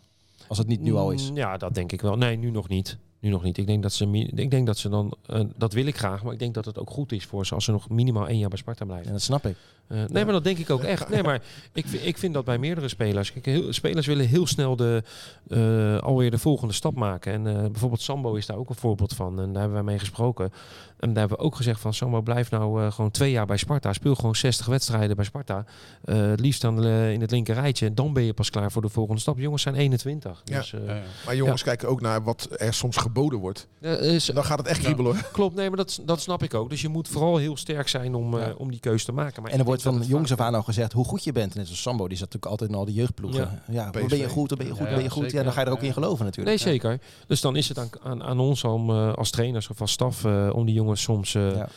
Als 0.47 0.57
het 0.57 0.67
niet 0.67 0.81
nu 0.81 0.93
al 0.93 1.11
is. 1.11 1.29
Mm, 1.29 1.35
Ja, 1.37 1.57
dat 1.57 1.73
denk 1.73 1.91
ik 1.91 2.01
wel. 2.01 2.15
Nee, 2.17 2.35
nu 2.37 2.51
nog 2.51 2.67
niet. 2.67 2.97
Nu 3.19 3.29
nog 3.29 3.43
niet. 3.43 3.57
Ik 3.57 3.67
denk 3.67 3.81
dat 3.83 3.93
ze, 3.93 4.05
ik 4.35 4.51
denk 4.51 4.65
dat 4.65 4.77
ze 4.77 4.89
dan, 4.89 5.13
eh, 5.25 5.41
dat 5.55 5.73
wil 5.73 5.85
ik 5.85 5.97
graag, 5.97 6.23
maar 6.23 6.33
ik 6.33 6.39
denk 6.39 6.53
dat 6.53 6.65
het 6.65 6.77
ook 6.79 6.89
goed 6.89 7.11
is 7.11 7.25
voor 7.25 7.45
ze 7.45 7.53
als 7.53 7.65
ze 7.65 7.71
nog 7.71 7.89
minimaal 7.89 8.27
één 8.27 8.37
jaar 8.39 8.49
bij 8.49 8.57
Sparta 8.57 8.85
blijven. 8.85 9.05
Ja, 9.07 9.11
dat 9.13 9.21
snap 9.21 9.45
ik. 9.45 9.55
Eh, 9.87 9.97
nee, 10.07 10.23
maar 10.23 10.33
dat 10.33 10.43
denk 10.43 10.57
ik 10.57 10.69
ook 10.69 10.83
echt. 10.83 11.09
Nee, 11.09 11.23
maar 11.23 11.41
ik, 11.73 11.87
vind- 11.87 12.05
ik 12.05 12.17
vind 12.17 12.33
dat 12.33 12.45
bij 12.45 12.57
meerdere 12.57 12.87
spelers. 12.87 13.31
Kijk, 13.33 13.45
heel, 13.45 13.73
spelers 13.73 14.07
willen 14.07 14.27
heel 14.27 14.47
snel 14.47 14.75
de, 14.75 15.03
eh, 15.47 15.97
alweer 15.97 16.31
de 16.31 16.37
volgende 16.37 16.73
stap 16.73 16.95
maken. 16.95 17.33
En 17.33 17.47
eh, 17.47 17.61
bijvoorbeeld 17.71 18.01
Sambo 18.01 18.33
is 18.35 18.45
daar 18.45 18.57
ook 18.57 18.69
een 18.69 18.75
voorbeeld 18.75 19.13
van. 19.13 19.39
En 19.39 19.45
daar 19.53 19.61
hebben 19.61 19.73
wij 19.73 19.83
mee 19.83 19.99
gesproken. 19.99 20.51
En 20.99 21.09
daar 21.09 21.19
hebben 21.19 21.37
we 21.37 21.43
ook 21.43 21.55
gezegd 21.55 21.79
van 21.81 21.93
Sambo, 21.93 22.21
blijf 22.21 22.51
nou 22.51 22.83
eh, 22.83 22.91
gewoon 22.91 23.11
twee 23.11 23.31
jaar 23.31 23.45
bij 23.45 23.57
Sparta. 23.57 23.93
Speel 23.93 24.15
gewoon 24.15 24.35
60 24.35 24.65
wedstrijden 24.65 25.15
bij 25.15 25.25
Sparta. 25.25 25.65
Eh, 26.03 26.15
het 26.29 26.39
liefst 26.39 26.61
dan 26.61 26.83
eh, 26.83 27.11
in 27.11 27.21
het 27.21 27.31
linker 27.31 27.55
rijtje. 27.55 27.93
Dan 27.93 28.13
ben 28.13 28.23
je 28.23 28.33
pas 28.33 28.49
klaar 28.49 28.71
voor 28.71 28.81
de 28.81 28.89
volgende 28.89 29.21
stap. 29.21 29.37
Jongens 29.39 29.61
zijn 29.61 29.75
21. 29.75 30.41
Ja. 30.45 30.57
Dus, 30.57 30.73
eh, 30.73 30.85
Ja, 30.85 30.93
ja. 30.95 31.01
Maar 31.25 31.35
jongens 31.35 31.63
kijken 31.63 31.87
ook 31.89 32.01
naar 32.01 32.23
wat 32.23 32.47
er 32.57 32.73
soms 32.73 32.97
geboden 32.97 33.39
wordt. 33.39 33.67
eh, 33.81 34.01
is- 34.13 34.25
dan 34.25 34.43
gaat 34.43 34.57
het 34.57 34.67
echt 34.67 34.79
kriebelen 34.79 35.11
hoor. 35.15 35.29
Klopt, 35.31 35.55
nee, 35.55 35.67
maar 35.67 35.77
dat, 35.77 35.99
dat 36.05 36.21
snap 36.21 36.43
ik 36.43 36.53
ook. 36.53 36.69
Dus 36.69 36.81
je 36.81 36.87
moet 36.89 37.07
vooral 37.07 37.37
heel 37.37 37.57
sterk 37.57 37.87
zijn 37.87 38.15
om, 38.15 38.37
eh, 38.37 38.45
Ja. 38.47 38.53
om 38.57 38.71
die 38.71 38.79
keuze 38.79 39.05
te 39.05 39.11
maken. 39.11 39.41
Maar 39.41 39.51
En 39.51 39.59
er 39.59 39.65
wordt 39.65 39.81
van 39.81 40.03
jongs 40.07 40.31
af 40.31 40.39
aan 40.39 40.55
al 40.55 40.63
gezegd 40.63 40.93
hoe 40.93 41.05
goed 41.05 41.23
je 41.23 41.31
bent. 41.31 41.55
Net 41.55 41.69
als 41.69 41.81
Sambo, 41.81 42.07
die 42.07 42.17
zat 42.17 42.25
natuurlijk 42.33 42.51
altijd 42.51 42.69
in 42.69 42.75
al 42.75 42.85
die 42.85 42.93
jeugdploegen. 42.95 43.61
Ja, 43.71 43.89
ben 43.89 44.17
je 44.17 44.29
goed, 44.29 44.49
dan 44.49 44.57
ben 44.57 44.67
je 44.67 44.73
goed, 44.73 44.81
Ja, 44.81 44.85
dan 44.85 44.95
ben 44.95 45.03
je 45.03 45.09
goed. 45.09 45.21
zeker. 45.23 45.37
Ja, 45.37 45.43
dan 45.43 45.53
ga 45.53 45.59
je 45.59 45.65
er 45.65 45.71
ook 45.71 45.81
Ja. 45.81 45.87
in 45.87 45.93
geloven 45.93 46.25
natuurlijk. 46.25 46.63
Nee, 46.63 46.73
zeker. 46.73 46.99
Dus 47.27 47.41
dan 47.41 47.55
is 47.55 47.67
het 47.69 47.77
aan, 47.79 47.89
aan, 48.03 48.23
aan 48.23 48.39
ons 48.39 48.63
om 48.63 48.89
eh, 48.89 49.13
als 49.13 49.29
trainers 49.29 49.69
of 49.69 49.81
als 49.81 49.91
staf 49.91 50.25
eh, 50.25 50.49
om 50.53 50.65
die 50.65 50.73
jongens 50.75 50.85
soms 50.95 51.35
eh, 51.35 51.57
Ja. 51.57 51.67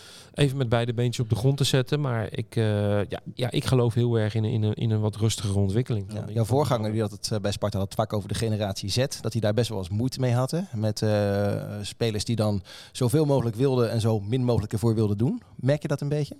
Even 0.40 0.56
met 0.56 0.68
beide 0.68 0.94
beentjes 0.94 1.24
op 1.24 1.28
de 1.30 1.36
grond 1.36 1.56
te 1.56 1.64
zetten. 1.64 2.00
Maar 2.00 2.28
ik, 2.30 2.56
eh, 2.56 3.04
ja, 3.08 3.20
ja, 3.34 3.50
ik 3.50 3.64
geloof 3.64 3.94
heel 3.94 4.18
erg 4.18 4.34
in, 4.34 4.44
een- 4.44 4.50
in, 4.50 4.62
een, 4.62 4.74
in 4.74 4.90
een 4.90 5.00
wat 5.00 5.16
rustigere 5.16 5.58
ontwikkeling. 5.58 6.12
Ja, 6.12 6.24
jouw 6.32 6.44
voorganger 6.44 6.92
die 6.92 7.00
had 7.00 7.10
het 7.10 7.30
eh, 7.32 7.38
bij 7.40 7.52
Sparta 7.52 7.78
had 7.78 7.86
het 7.86 7.96
vaak 7.96 8.12
over 8.12 8.28
de 8.28 8.34
generatie 8.34 8.88
Z. 8.90 8.96
Dat 9.20 9.32
hij 9.32 9.40
daar 9.40 9.54
best 9.54 9.68
wel 9.68 9.78
eens 9.78 9.88
moeite 9.88 10.20
mee 10.20 10.32
had. 10.32 10.50
Hè? 10.50 10.60
Met 10.74 11.02
eh, 11.02 11.62
spelers 11.82 12.24
die 12.24 12.36
dan 12.36 12.62
zoveel 12.92 13.24
mogelijk 13.24 13.56
wilden 13.56 13.90
en 13.90 14.00
zo 14.00 14.20
min 14.20 14.44
mogelijk 14.44 14.72
ervoor 14.72 14.94
wilden 14.94 15.16
doen. 15.18 15.42
Merk 15.56 15.82
je 15.82 15.88
dat 15.88 16.00
een 16.00 16.08
beetje? 16.08 16.36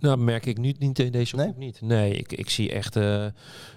Nou, 0.00 0.18
merk 0.18 0.46
ik 0.46 0.58
nu 0.58 0.74
niet 0.78 0.98
in 0.98 1.12
deze 1.12 1.36
Nee? 1.36 1.44
groep 1.46 1.58
niet. 1.58 1.80
Nee, 1.80 2.12
ik, 2.14 2.32
ik 2.32 2.50
zie 2.50 2.72
echt 2.72 2.92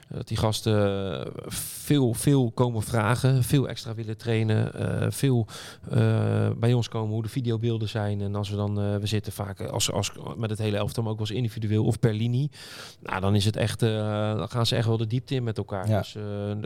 dat 0.10 0.28
die 0.28 0.38
gasten 0.38 1.32
veel, 1.48 2.14
veel 2.14 2.52
komen 2.52 2.82
vragen, 2.82 3.44
veel 3.44 3.68
extra 3.68 3.94
willen 3.96 4.18
trainen, 4.18 4.72
veel 5.14 5.48
bij 6.58 6.74
ons 6.74 6.88
komen 6.90 7.14
hoe 7.14 7.24
de 7.24 7.30
videobeelden 7.30 7.90
zijn. 7.90 8.22
En 8.22 8.36
als 8.36 8.50
we 8.50 8.56
dan, 8.56 9.00
we 9.00 9.08
zitten 9.08 9.34
vaak 9.34 9.57
als, 9.62 9.92
als, 9.92 10.12
met 10.38 10.50
het 10.50 10.60
hele 10.60 10.78
elftal, 10.78 11.04
maar 11.04 11.12
ook 11.12 11.18
wel 11.18 11.28
eens 11.28 11.38
individueel 11.38 11.86
of 11.86 12.00
per 12.00 12.14
linie. 12.14 12.52
Nou, 13.00 13.22
dan 13.22 13.36
is 13.36 13.46
het 13.46 13.56
echt, 13.56 13.82
eh, 13.82 13.90
dan 14.38 14.50
gaan 14.50 14.66
ze 14.66 14.76
echt 14.76 14.88
wel 14.88 14.98
de 14.98 15.08
diepte 15.08 15.36
in 15.36 15.44
met 15.44 15.58
elkaar. 15.58 15.90
Ja. 15.90 15.98
Dus 15.98 16.16
eh, 16.16 16.24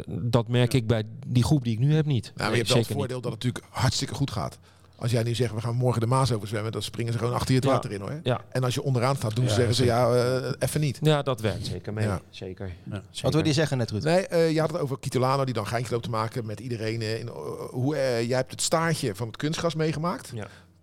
dat 0.08 0.48
merk 0.48 0.74
ik 0.74 0.88
bij 0.88 1.04
die 1.28 1.44
groep 1.44 1.64
die 1.64 1.74
ik 1.74 1.80
nu 1.80 1.96
heb 1.96 2.06
niet. 2.06 2.24
Nou, 2.24 2.38
maar 2.38 2.50
je 2.52 2.56
hebt 2.56 2.68
wel 2.68 2.78
het 2.78 2.88
niet. 2.88 2.98
voordeel 2.98 3.22
dat 3.22 3.32
het 3.32 3.44
natuurlijk 3.44 3.74
hartstikke 3.74 4.14
goed 4.14 4.32
gaat. 4.32 4.60
Als 4.96 5.12
jij 5.12 5.24
nu 5.24 5.36
zegt, 5.36 5.54
we 5.54 5.62
gaan 5.62 5.76
morgen 5.76 6.02
de 6.02 6.08
Maas 6.08 6.32
overzwemmen, 6.32 6.72
dan 6.72 6.82
springen 6.82 7.14
ze 7.14 7.20
gewoon 7.20 7.34
achter 7.34 7.50
je 7.50 7.56
het 7.56 7.64
Ja. 7.64 7.72
water 7.72 7.92
in 7.92 8.02
hoor. 8.02 8.20
Ja. 8.24 8.42
En 8.50 8.64
als 8.64 8.74
je 8.74 8.84
onderaan 8.84 9.16
staat, 9.16 9.36
doen 9.36 9.44
ze 9.46 9.50
Ja, 9.50 9.56
zeggen 9.56 9.76
ze, 9.76 9.86
ja, 9.86 10.14
eh, 10.14 10.52
even 10.60 10.82
niet. 10.82 11.00
Ja, 11.02 11.22
dat 11.22 11.42
werkt 11.42 11.66
zeker 11.66 11.94
mee. 11.94 12.06
Ja. 12.06 12.22
Zeker. 12.30 12.72
Ja. 12.92 13.02
Wat 13.22 13.34
wil 13.34 13.46
je 13.46 13.54
zeggen 13.54 13.78
net, 13.78 13.92
Ruud? 13.92 14.04
Nee, 14.04 14.28
eh, 14.28 14.52
je 14.52 14.60
had 14.60 14.72
het 14.72 14.82
over 14.82 15.00
Kitolano 15.00 15.46
die 15.46 15.54
dan 15.54 15.68
geintje 15.68 15.92
loopt 15.92 16.04
te 16.04 16.10
maken 16.10 16.46
met 16.46 16.60
iedereen. 16.60 17.02
in, 17.02 17.28
hoe, 17.70 17.96
jij 18.28 18.38
hebt 18.38 18.52
het 18.52 18.62
staartje 18.62 19.16
van 19.16 19.28
het 19.28 19.38
kunstgras 19.38 19.76
meegemaakt. 19.76 20.32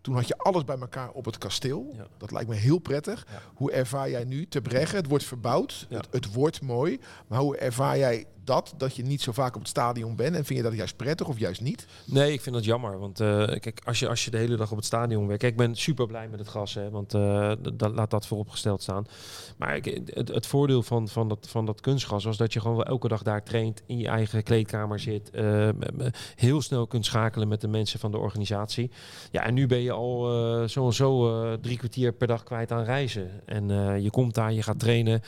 Toen 0.01 0.15
had 0.15 0.29
je 0.29 0.39
alles 0.39 0.65
bij 0.65 0.79
elkaar 0.79 1.11
op 1.11 1.25
het 1.25 1.39
kasteel. 1.39 1.91
Ja. 1.97 2.07
Dat 2.17 2.31
lijkt 2.33 2.49
me 2.49 2.55
heel 2.55 2.79
prettig. 2.79 3.27
Ja. 3.31 3.41
Hoe 3.55 3.73
ervaar 3.73 4.11
jij 4.11 4.25
nu 4.25 4.47
te 4.47 4.61
Breggen? 4.61 4.97
Het 4.97 5.07
wordt 5.09 5.25
verbouwd, 5.25 5.87
Ja. 5.89 5.97
het, 5.97 6.07
het 6.11 6.33
wordt 6.33 6.63
mooi. 6.63 7.01
Maar 7.27 7.39
hoe 7.41 7.57
ervaar 7.57 7.99
jij 7.99 8.27
dat, 8.49 8.75
dat 8.77 8.97
je 8.97 9.03
niet 9.03 9.23
zo 9.23 9.33
vaak 9.33 9.55
op 9.55 9.61
het 9.61 9.69
stadion 9.71 10.17
bent? 10.17 10.37
En 10.37 10.45
vind 10.45 10.59
je 10.59 10.65
dat 10.65 10.75
juist 10.77 10.97
prettig 10.97 11.29
of 11.29 11.39
juist 11.39 11.61
niet? 11.61 11.87
Nee, 12.05 12.33
ik 12.33 12.41
vind 12.41 12.55
dat 12.55 12.65
jammer. 12.65 12.99
Want 12.99 13.21
eh, 13.21 13.45
kijk, 13.47 13.81
als 13.85 13.99
je, 13.99 14.09
als 14.09 14.25
je 14.25 14.31
de 14.31 14.37
hele 14.37 14.57
dag 14.57 14.71
op 14.71 14.77
het 14.77 14.87
stadion 14.87 15.27
werkt. 15.27 15.43
Ik 15.43 15.57
ben 15.57 15.75
super 15.75 16.07
blij 16.07 16.29
met 16.29 16.39
het 16.39 16.49
gas. 16.49 16.75
Hè, 16.75 16.91
want 16.91 17.09
d- 17.09 17.79
dat, 17.79 17.93
laat 17.95 18.11
dat 18.11 18.27
vooropgesteld 18.27 18.83
staan. 18.83 19.07
Maar 19.57 19.77
ik, 19.77 19.85
het, 20.15 20.29
het 20.29 20.47
voordeel 20.47 20.83
van, 20.83 21.09
van, 21.09 21.29
dat, 21.29 21.47
van 21.51 21.67
dat 21.67 21.81
kunstgas 21.81 22.25
was 22.25 22.37
dat 22.37 22.53
je 22.53 22.61
gewoon 22.61 22.83
elke 22.85 23.09
dag 23.09 23.23
daar 23.23 23.43
traint. 23.43 23.83
In 23.87 23.99
je 23.99 24.09
eigen 24.09 24.43
kleedkamer 24.43 25.01
zit. 25.01 25.31
eh, 25.31 25.69
heel 26.37 26.63
snel 26.63 26.87
kunt 26.87 27.05
schakelen 27.05 27.49
met 27.49 27.61
de 27.61 27.69
mensen 27.69 27.99
van 28.01 28.11
de 28.11 28.19
organisatie. 28.19 28.91
Ja, 29.31 29.45
en 29.45 29.55
nu 29.55 29.67
ben 29.67 29.81
je 29.83 29.93
al 29.93 30.23
zo 30.69 30.87
en 30.87 30.93
zo 30.93 31.57
drie 31.61 31.77
kwartier 31.77 32.13
per 32.13 32.27
dag 32.27 32.43
kwijt 32.43 32.73
aan 32.73 32.85
reizen. 32.85 33.31
En 33.47 33.69
je 34.03 34.11
komt 34.11 34.35
daar, 34.35 34.53
je 34.53 34.63
gaat 34.63 34.79
trainen. 34.79 35.23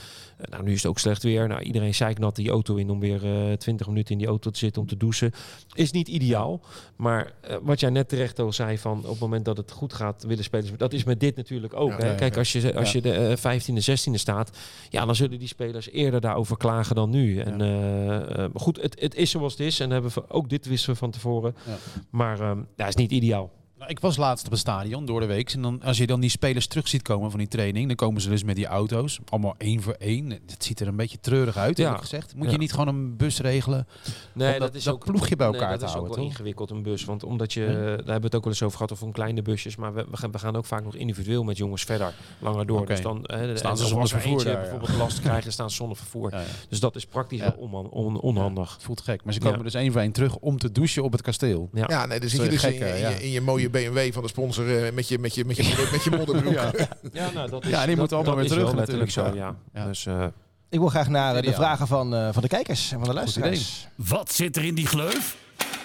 Nou, 0.50 0.62
nu 0.62 0.72
is 0.72 0.82
het 0.82 0.90
ook 0.90 0.98
slecht 0.98 1.22
weer. 1.22 1.48
Nou, 1.48 1.62
iedereen 1.62 1.94
zeiknat 1.94 2.36
die 2.36 2.50
auto 2.50 2.76
in 2.76 2.90
om 2.90 3.00
weer 3.00 3.09
eh 3.14 3.52
20 3.56 3.86
minuten 3.86 4.12
in 4.12 4.18
die 4.18 4.26
auto 4.26 4.50
te 4.50 4.58
zitten 4.58 4.82
om 4.82 4.88
te 4.88 4.96
douchen. 4.96 5.32
Is 5.74 5.90
niet 5.90 6.08
ideaal. 6.08 6.60
Maar 6.96 7.32
eh, 7.40 7.56
wat 7.62 7.80
jij 7.80 7.90
net 7.90 8.08
terecht 8.08 8.38
al 8.38 8.52
zei 8.52 8.78
van 8.78 8.98
op 8.98 9.10
het 9.10 9.18
moment 9.18 9.44
dat 9.44 9.56
het 9.56 9.70
goed 9.70 9.92
gaat 9.92 10.22
willen 10.22 10.44
spelers. 10.44 10.70
Dat 10.76 10.92
is 10.92 11.04
met 11.04 11.20
dit 11.20 11.36
natuurlijk 11.36 11.74
ook. 11.74 11.90
Ja, 11.90 11.96
hè. 11.96 12.10
ja, 12.10 12.14
Kijk, 12.14 12.36
als 12.36 12.52
je, 12.52 12.74
als 12.74 12.92
je 12.92 13.00
de 13.00 13.12
eh, 13.12 13.60
15e, 13.60 14.10
16e 14.10 14.14
staat. 14.14 14.58
Ja, 14.88 15.04
dan 15.04 15.16
zullen 15.16 15.38
die 15.38 15.48
spelers 15.48 15.90
eerder 15.90 16.20
daarover 16.20 16.56
klagen 16.56 16.94
dan 16.94 17.10
nu. 17.10 17.38
En 17.38 17.60
eh, 17.60 18.44
eh, 18.44 18.50
goed, 18.54 18.82
het, 18.82 19.00
het 19.00 19.14
is 19.14 19.30
zoals 19.30 19.52
het 19.52 19.60
is. 19.60 19.80
En 19.80 19.90
hebben 19.90 20.10
we 20.14 20.28
ook 20.28 20.48
dit 20.48 20.66
wisten 20.66 20.92
we 20.92 20.98
van 20.98 21.10
tevoren. 21.10 21.56
Ja. 21.66 21.76
Maar 22.10 22.40
ehm 22.40 22.58
ja, 22.76 22.86
is 22.86 22.94
niet 22.94 23.10
ideaal. 23.10 23.50
Nou, 23.80 23.92
ik 23.92 24.00
was 24.00 24.16
laatst 24.16 24.44
op 24.44 24.50
het 24.50 24.60
stadion 24.60 25.04
door 25.04 25.20
de 25.20 25.26
week. 25.26 25.50
En 25.52 25.62
dan, 25.62 25.82
als 25.82 25.96
je 25.98 26.06
dan 26.06 26.20
die 26.20 26.30
spelers 26.30 26.66
terug 26.66 26.88
ziet 26.88 27.02
komen 27.02 27.30
van 27.30 27.38
die 27.38 27.48
training, 27.48 27.86
dan 27.86 27.96
komen 27.96 28.20
ze 28.20 28.28
dus 28.28 28.42
met 28.44 28.56
die 28.56 28.66
auto's. 28.66 29.18
Allemaal 29.28 29.54
één 29.58 29.82
voor 29.82 29.92
één. 29.98 30.30
Het 30.30 30.64
ziet 30.64 30.80
er 30.80 30.88
een 30.88 30.96
beetje 30.96 31.20
treurig 31.20 31.56
uit, 31.56 31.76
Ja. 31.76 31.96
gezegd. 31.96 32.34
Moet 32.34 32.46
Ja. 32.46 32.52
je 32.52 32.58
niet 32.58 32.70
gewoon 32.72 32.88
een 32.88 33.16
bus 33.16 33.40
regelen? 33.40 33.86
Nee, 34.32 34.58
dat, 34.58 34.74
is 34.74 34.84
dat 34.84 34.94
ook 34.94 35.04
ploegje 35.04 35.36
bij 35.36 35.46
nee, 35.46 35.54
elkaar 35.56 35.70
dat 35.70 35.80
te 35.80 35.84
is 35.86 35.90
houden, 35.92 36.10
ook 36.10 36.16
wel 36.16 36.24
toch? 36.26 36.34
ingewikkeld 36.34 36.70
een 36.70 36.82
bus. 36.82 37.04
Want 37.04 37.24
omdat 37.24 37.52
je, 37.52 37.60
Ja. 37.60 37.66
daar 37.72 37.86
hebben 37.86 38.04
we 38.06 38.12
het 38.12 38.34
ook 38.34 38.44
wel 38.44 38.52
eens 38.52 38.62
over 38.62 38.76
gehad 38.76 38.92
over 38.92 39.06
een 39.06 39.12
kleine 39.12 39.42
busjes. 39.42 39.76
Maar 39.76 39.94
we, 39.94 40.06
we, 40.10 40.16
gaan, 40.16 40.30
we 40.30 40.38
gaan 40.38 40.56
ook 40.56 40.64
vaak 40.64 40.84
nog 40.84 40.94
individueel 40.94 41.44
met 41.44 41.56
jongens 41.56 41.82
verder, 41.84 42.14
langer 42.38 42.66
door. 42.66 42.86
Dus 42.86 43.00
dan 43.02 43.24
en 43.26 43.58
Staan 43.58 43.76
ze 43.76 43.82
zonder 43.82 44.00
als 44.00 44.12
er 44.12 44.20
vervoer 44.20 44.44
daar, 44.44 44.52
ja. 44.52 44.60
bijvoorbeeld 44.60 44.96
last 44.98 45.20
krijgen, 45.26 45.52
staan 45.52 45.70
ze 45.70 45.76
zonder 45.76 45.96
vervoer. 45.96 46.30
Ja, 46.32 46.40
ja. 46.40 46.46
Dus 46.68 46.80
dat 46.80 46.96
is 46.96 47.06
praktisch 47.06 47.38
Ja. 47.38 47.54
wel 47.58 47.82
on- 47.90 48.20
onhandig. 48.20 48.72
Het 48.72 48.82
voelt 48.82 49.00
gek. 49.00 49.24
Maar 49.24 49.32
ze 49.34 49.40
komen 49.40 49.58
Ja. 49.58 49.64
dus 49.64 49.74
één 49.74 49.92
voor 49.92 50.00
één 50.00 50.12
terug 50.12 50.36
om 50.36 50.58
te 50.58 50.72
douchen 50.72 51.02
op 51.02 51.12
het 51.12 51.22
kasteel. 51.22 51.68
Ja. 51.72 51.84
Ja, 51.88 52.06
nee, 52.06 52.20
dan 52.20 52.28
zit 52.28 52.42
je 52.42 52.48
dus 52.48 52.64
in, 52.64 52.72
je, 52.72 52.78
hè, 52.84 53.14
in, 53.20 53.30
je, 53.30 53.40
ja. 53.40 53.40
Je 53.78 53.90
BMW 53.90 54.12
van 54.12 54.22
de 54.22 54.28
sponsor 54.28 54.84
eh, 54.86 54.92
met, 54.92 55.08
je, 55.08 55.18
met, 55.18 55.34
je, 55.34 55.44
met, 55.44 55.56
je, 55.56 55.62
modder- 55.62 55.88
met 55.92 56.04
je 56.04 56.10
modderbroek. 56.10 56.52
Ja, 57.12 57.30
nou, 57.34 57.50
dat 57.50 57.66
Ja, 57.66 57.86
die 57.86 57.96
moeten 57.96 58.16
allemaal 58.16 58.34
weer 58.34 58.44
is 58.44 58.50
terug 58.50 58.72
letterlijk 58.74 59.10
zo, 59.10 59.22
natuurlijk. 59.22 59.56
ja. 59.74 59.80
Ja. 59.80 59.86
Dus, 59.86 60.06
eh, 60.06 60.26
Ik 60.68 60.78
wil 60.78 60.88
graag 60.88 61.08
naar 61.08 61.36
eh, 61.36 61.42
de 61.42 61.52
vragen 61.52 61.86
van, 61.86 62.14
eh, 62.14 62.28
van 62.32 62.42
de 62.42 62.48
kijkers 62.48 62.92
en 62.92 62.98
van 62.98 63.08
de 63.08 63.14
luisteraars. 63.14 63.86
Wat 63.94 64.32
zit 64.32 64.56
er 64.56 64.64
in 64.64 64.74
die 64.74 64.86
gleuf? 64.86 65.36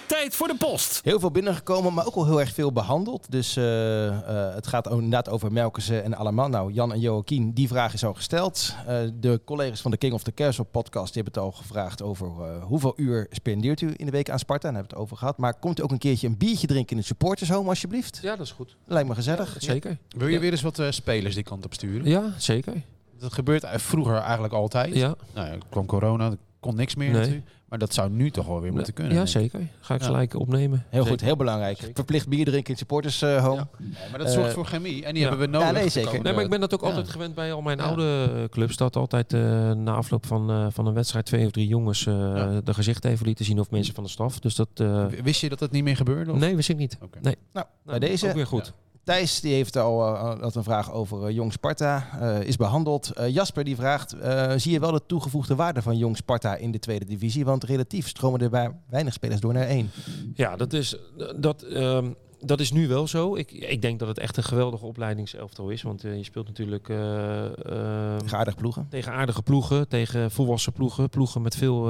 Tijd 0.08 0.36
voor 0.36 0.48
de 0.48 0.56
post. 0.56 1.00
Heel 1.04 1.20
veel 1.20 1.32
binnengekomen, 1.32 1.94
maar 1.94 2.06
ook 2.06 2.16
al 2.16 2.26
heel 2.26 2.40
erg 2.40 2.54
veel 2.54 2.72
behandeld. 2.72 3.32
Dus 3.32 3.56
eh, 3.56 4.08
eh, 4.08 4.56
het 4.56 4.68
gaat 4.68 4.90
inderdaad 4.90 5.30
over 5.30 5.52
Melkussen 5.52 6.04
en 6.04 6.14
allemaal. 6.14 6.48
Nou, 6.50 6.72
Jan 6.74 6.94
en 6.94 7.00
Joachim, 7.00 7.52
die 7.54 7.68
vraag 7.68 7.94
is 7.94 8.06
al 8.06 8.14
gesteld. 8.14 8.76
Eh, 8.88 8.98
de 9.14 9.42
collega's 9.46 9.82
van 9.82 9.92
de 9.92 9.98
King 9.98 10.14
of 10.14 10.24
the 10.24 10.34
Castle 10.34 10.64
podcast 10.64 11.14
die 11.14 11.24
hebben 11.24 11.42
het 11.44 11.52
al 11.54 11.60
gevraagd 11.62 12.02
over 12.02 12.28
eh, 12.28 12.64
hoeveel 12.64 12.94
uur 12.96 13.28
spendeert 13.32 13.82
u 13.82 13.94
in 13.96 14.06
de 14.06 14.12
week 14.12 14.30
aan 14.30 14.40
Sparta. 14.40 14.64
Daar 14.68 14.74
hebben 14.74 14.90
we 14.92 14.96
het 14.98 15.06
over 15.06 15.18
gehad. 15.18 15.38
Maar 15.38 15.54
komt 15.60 15.80
u 15.80 15.84
ook 15.84 15.92
een 15.92 15.98
keertje 15.98 16.28
een 16.28 16.38
biertje 16.38 16.68
drinken 16.68 16.92
in 16.92 16.98
het 16.98 17.06
supportershome 17.06 17.70
alsjeblieft? 17.70 18.20
ja, 18.22 18.36
dat 18.36 18.46
is 18.46 18.52
goed. 18.52 18.76
Lijkt 18.86 19.08
me 19.08 19.16
gezellig. 19.16 19.56
Zeker. 19.60 19.98
Wil 20.10 20.28
je 20.28 20.34
Ja. 20.34 20.40
weer 20.40 20.52
eens 20.52 20.62
wat 20.62 20.80
eh, 20.80 20.92
spelers 20.92 21.36
die 21.36 21.44
kant 21.44 21.66
op 21.66 21.74
sturen? 21.74 22.08
Ja, 22.10 22.34
zeker. 22.38 22.74
Dat 23.20 23.34
gebeurt 23.34 23.66
vroeger 23.72 24.16
eigenlijk 24.18 24.54
altijd. 24.54 24.96
Ja, 24.96 25.16
Nou, 25.34 25.48
ja, 25.48 25.58
kwam 25.70 25.86
corona, 25.86 26.26
er 26.26 26.38
kon 26.60 26.76
niks 26.76 26.96
meer 26.96 27.10
Nee. 27.12 27.20
natuurlijk. 27.20 27.48
Maar 27.70 27.80
dat 27.80 27.94
zou 27.94 28.10
nu 28.10 28.32
toch 28.32 28.46
wel 28.48 28.62
weer 28.62 28.74
moeten 28.74 28.94
kunnen. 28.94 29.14
ja 29.14 29.26
zeker. 29.26 29.68
Ga 29.80 29.94
ik 29.94 30.00
Ja. 30.00 30.06
gelijk 30.06 30.34
opnemen. 30.40 30.86
Heel 30.90 31.06
goed, 31.06 31.22
heel 31.22 31.36
belangrijk. 31.36 31.78
Zeker. 31.78 31.96
Verplicht 31.96 32.28
bier 32.28 32.46
drinken 32.46 32.64
in 32.66 32.70
het 32.70 32.78
supportershome. 32.80 33.56
Ja. 33.56 33.68
Ja, 33.80 34.10
maar 34.10 34.20
dat 34.20 34.28
Eh, 34.28 34.34
zorgt 34.34 34.54
voor 34.54 34.66
chemie. 34.66 35.06
En 35.06 35.14
die 35.14 35.24
ja. 35.24 35.30
hebben 35.30 35.46
we 35.46 35.52
nodig. 35.52 35.68
Ja, 35.68 35.74
nee, 35.74 35.90
zeker. 35.90 36.02
komende- 36.02 36.24
Nee, 36.24 36.34
maar 36.34 36.44
ik 36.44 36.50
ben 36.50 36.60
dat 36.60 36.74
ook 36.74 36.82
Ja. 36.82 36.88
altijd 36.88 37.10
gewend 37.10 37.36
bij 37.36 37.54
al 37.54 37.62
mijn 37.62 37.78
Ja. 37.78 37.84
oude 37.84 38.32
eh, 38.36 38.44
clubs. 38.50 38.78
Dat 38.78 38.96
altijd 38.96 39.34
eh, 39.34 39.72
na 39.72 39.94
afloop 39.94 40.26
van, 40.26 40.50
eh, 40.50 40.68
van 40.70 40.88
een 40.88 40.94
wedstrijd 40.94 41.26
twee 41.26 41.46
of 41.46 41.52
drie 41.52 41.68
jongens 41.68 42.06
eh, 42.06 42.14
Ja. 42.14 42.62
de 42.64 42.74
gezichten 42.74 43.12
even 43.12 43.26
lieten 43.26 43.46
zien 43.46 43.60
of 43.60 43.72
mensen 43.72 43.94
van 43.94 44.04
de 44.04 44.10
staf. 44.10 44.40
Dus 44.40 44.56
dat... 44.56 44.70
eh, 44.74 45.06
Wist 45.24 45.42
je 45.42 45.50
dat 45.50 45.60
het 45.60 45.72
niet 45.72 45.84
meer 45.84 45.96
gebeurde? 45.96 46.32
of? 46.32 46.38
nee, 46.40 46.56
wist 46.56 46.70
ik 46.70 46.78
niet. 46.78 46.98
Oké. 47.02 47.20
Nee. 47.22 47.36
Nou, 47.54 47.66
Nou, 47.86 48.00
bij 48.00 48.10
deze 48.10 48.28
Ook 48.28 48.34
weer 48.36 48.48
goed. 48.48 48.74
Thijs 49.06 49.42
die 49.42 49.54
heeft 49.54 49.78
al 49.78 50.02
eh, 50.16 50.40
had 50.42 50.56
een 50.56 50.64
vraag 50.64 50.92
over 50.92 51.26
eh, 51.28 51.34
Jong 51.36 51.52
Sparta. 51.52 52.08
eh, 52.20 52.42
is 52.48 52.56
behandeld. 52.56 53.12
Eh, 53.12 53.30
Jasper 53.34 53.64
die 53.64 53.76
vraagt: 53.76 54.16
zie 54.56 54.72
je 54.72 54.80
wel 54.80 54.92
de 54.92 55.02
toegevoegde 55.08 55.56
waarde 55.56 55.82
van 55.82 55.98
Jong 55.98 56.18
Sparta 56.18 56.56
in 56.56 56.72
de 56.72 56.80
tweede 56.80 57.06
divisie? 57.06 57.46
Want 57.46 57.64
relatief 57.64 58.08
stromen 58.08 58.40
er 58.40 58.74
weinig 58.90 59.14
spelers 59.14 59.40
door 59.40 59.54
naar 59.54 59.68
één. 59.68 59.92
Ja, 60.34 60.56
dat 60.56 60.74
is 60.74 60.96
dat. 61.36 61.62
ehm, 61.62 62.12
dat 62.46 62.60
is 62.60 62.72
nu 62.72 62.88
wel 62.88 63.08
zo. 63.08 63.36
Ik, 63.36 63.52
ik 63.52 63.82
denk 63.82 64.00
dat 64.00 64.08
het 64.08 64.20
echt 64.20 64.38
een 64.38 64.44
geweldige 64.44 64.86
opleidingselftal 64.86 65.70
is. 65.70 65.82
Want 65.82 66.04
eh, 66.04 66.18
je 66.18 66.24
speelt 66.24 66.48
natuurlijk 66.48 66.90
eh, 66.90 67.46
eh, 67.46 68.18
Tegen 68.18 68.38
aardig 68.38 68.56
ploegen. 68.56 68.88
tegen 68.90 69.12
aardige 69.12 69.42
ploegen, 69.42 69.88
tegen 69.88 70.32
volwassen 70.32 70.74
ploegen, 70.74 71.10
ploegen 71.10 71.42
met 71.42 71.56
veel 71.56 71.90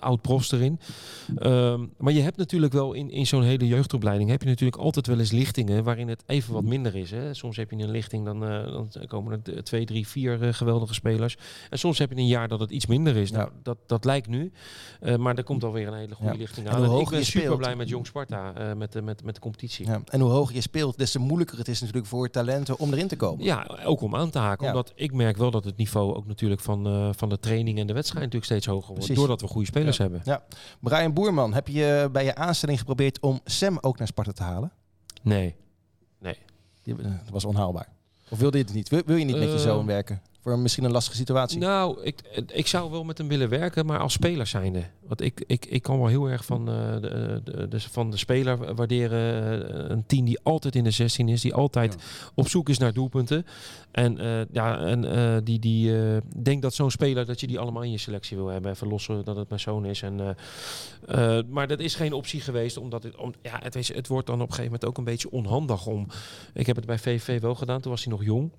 oud-profs 0.00 0.52
erin. 0.52 0.80
Ehm, 1.36 1.86
maar 1.96 2.12
je 2.12 2.20
hebt 2.20 2.36
natuurlijk 2.36 2.72
wel 2.72 2.92
in, 2.92 3.10
in 3.10 3.26
zo'n 3.26 3.42
hele 3.42 3.66
jeugdopleiding 3.66 4.30
heb 4.30 4.42
je 4.42 4.48
natuurlijk 4.48 4.78
altijd 4.78 5.06
wel 5.06 5.18
eens 5.18 5.30
lichtingen 5.30 5.84
waarin 5.84 6.08
het 6.08 6.22
even 6.26 6.54
wat 6.54 6.64
minder 6.64 6.96
is. 6.96 7.10
Hè. 7.10 7.34
Soms 7.34 7.56
heb 7.56 7.70
je 7.70 7.76
een 7.76 7.90
lichting, 7.90 8.24
dan, 8.24 8.40
dan 8.40 8.90
komen 9.06 9.42
er 9.44 9.64
twee, 9.64 9.84
drie, 9.84 10.06
vier 10.06 10.54
geweldige 10.54 10.94
spelers. 10.94 11.36
En 11.70 11.78
soms 11.78 11.98
heb 11.98 12.10
je 12.10 12.16
een 12.16 12.26
jaar 12.26 12.48
dat 12.48 12.60
het 12.60 12.70
iets 12.70 12.86
minder 12.86 13.16
is. 13.16 13.30
Ja. 13.30 13.36
Nou, 13.36 13.50
dat, 13.62 13.78
dat 13.86 14.04
lijkt 14.04 14.28
nu. 14.28 14.52
Maar 15.18 15.36
er 15.36 15.44
komt 15.44 15.64
alweer 15.64 15.88
een 15.88 15.94
hele 15.94 16.14
goede 16.14 16.32
Ja. 16.32 16.38
lichting 16.38 16.66
En 16.66 16.72
aan. 16.72 16.84
hoe 16.84 16.94
En 16.96 17.00
ik 17.02 17.08
ben 17.08 17.24
super 17.24 17.56
blij 17.56 17.76
met 17.76 17.88
Jong 17.88 18.06
Sparta, 18.06 18.74
met, 18.76 19.04
met, 19.04 19.24
met 19.24 19.34
de 19.34 19.40
competitie. 19.40 19.77
Ja. 19.86 20.00
En 20.04 20.20
hoe 20.20 20.30
hoger 20.30 20.54
je 20.54 20.60
speelt, 20.60 20.98
des 20.98 21.10
te 21.10 21.18
moeilijker 21.18 21.58
het 21.58 21.68
is 21.68 21.80
natuurlijk 21.80 22.06
voor 22.06 22.30
talenten 22.30 22.78
om 22.78 22.92
erin 22.92 23.08
te 23.08 23.16
komen. 23.16 23.44
Ja, 23.44 23.78
ook 23.84 24.00
om 24.00 24.16
aan 24.16 24.30
te 24.30 24.38
haken. 24.38 24.64
Ja. 24.66 24.70
Omdat 24.72 24.92
ik 24.94 25.12
merk 25.12 25.36
wel 25.36 25.50
dat 25.50 25.64
het 25.64 25.76
niveau 25.76 26.14
ook 26.14 26.26
natuurlijk 26.26 26.60
van, 26.60 26.86
eh, 26.86 27.08
van 27.12 27.28
de 27.28 27.38
training 27.38 27.78
en 27.78 27.86
de 27.86 27.92
wedstrijd 27.92 28.24
natuurlijk 28.24 28.52
steeds 28.52 28.66
hoger 28.66 28.86
wordt. 28.86 28.98
Precies. 28.98 29.16
Doordat 29.16 29.40
we 29.40 29.46
goede 29.46 29.66
spelers 29.66 29.98
hebben. 29.98 30.22
Brian 30.80 31.12
Boerman, 31.12 31.54
heb 31.54 31.68
je 31.68 32.08
bij 32.12 32.24
je 32.24 32.34
aanstelling 32.34 32.78
geprobeerd 32.78 33.20
om 33.20 33.40
Sam 33.44 33.78
ook 33.80 33.98
naar 33.98 34.06
Sparta 34.06 34.32
te 34.32 34.42
halen? 34.42 34.72
Nee. 35.22 35.54
Die, 36.82 36.96
eh, 36.96 37.04
dat 37.04 37.30
was 37.30 37.44
onhaalbaar. 37.44 37.88
Of 38.28 38.38
wilde 38.38 38.58
je 38.58 38.64
het 38.64 38.74
niet? 38.74 38.88
Wil, 38.88 39.02
wil 39.06 39.16
je 39.16 39.24
niet 39.24 39.36
met 39.38 39.48
je 39.48 39.54
Eh, 39.54 39.60
zoon 39.60 39.86
werken? 39.86 40.22
Voor 40.48 40.58
misschien 40.58 40.84
een 40.84 40.90
lastige 40.90 41.16
situatie? 41.16 41.58
Nou, 41.58 42.02
ik, 42.02 42.42
ik 42.46 42.66
zou 42.66 42.90
wel 42.90 43.04
met 43.04 43.18
hem 43.18 43.28
willen 43.28 43.48
werken, 43.48 43.86
maar 43.86 43.98
als 43.98 44.12
speler 44.12 44.46
zijnde. 44.46 44.82
Want 45.06 45.20
ik, 45.20 45.44
ik, 45.46 45.66
ik 45.66 45.82
kan 45.82 45.98
wel 45.98 46.06
heel 46.06 46.30
erg 46.30 46.44
van, 46.44 46.68
eh, 46.68 46.92
de, 47.00 47.40
de, 47.44 47.68
de, 47.68 47.80
van 47.80 48.10
de 48.10 48.16
speler 48.16 48.74
waarderen. 48.74 49.68
eh, 49.68 49.84
een 49.88 50.06
team 50.06 50.24
die 50.24 50.38
altijd 50.42 50.76
in 50.76 50.84
de 50.84 50.90
16 50.90 51.28
is, 51.28 51.40
die 51.40 51.54
altijd 51.54 51.96
op 52.34 52.48
zoek 52.48 52.68
is 52.68 52.78
naar 52.78 52.92
doelpunten. 52.92 53.46
En, 53.90 54.18
eh, 54.18 54.40
ja, 54.52 54.78
en 54.78 55.04
eh, 55.04 55.36
die, 55.44 55.58
die 55.58 55.92
denkt 56.42 56.62
dat 56.62 56.74
zo'n 56.74 56.90
speler, 56.90 57.26
dat 57.26 57.40
je 57.40 57.46
die 57.46 57.58
allemaal 57.58 57.82
in 57.82 57.90
je 57.90 57.98
selectie 57.98 58.36
wil 58.36 58.46
hebben. 58.46 58.70
Even 58.70 58.88
lossen 58.88 59.24
dat 59.24 59.36
het 59.36 59.48
mijn 59.48 59.60
zoon 59.60 59.84
is. 59.84 60.02
En, 60.02 60.36
maar 61.48 61.66
dat 61.66 61.80
is 61.80 61.94
geen 61.94 62.12
optie 62.12 62.40
geweest, 62.40 62.76
omdat 62.76 63.02
het, 63.02 63.16
om, 63.16 63.34
ja, 63.42 63.60
het, 63.62 63.74
het 63.74 64.06
wordt 64.08 64.26
dan 64.26 64.40
op 64.40 64.48
een 64.48 64.54
gegeven 64.54 64.64
moment 64.64 64.84
ook 64.84 64.98
een 64.98 65.04
beetje 65.04 65.30
onhandig 65.30 65.86
om. 65.86 66.06
Ik 66.54 66.66
heb 66.66 66.76
het 66.76 66.86
bij 66.86 66.98
VV 66.98 67.40
wel 67.40 67.54
gedaan, 67.54 67.80
toen 67.80 67.90
was 67.90 68.04
hij 68.04 68.12
nog 68.12 68.24
jong. 68.24 68.50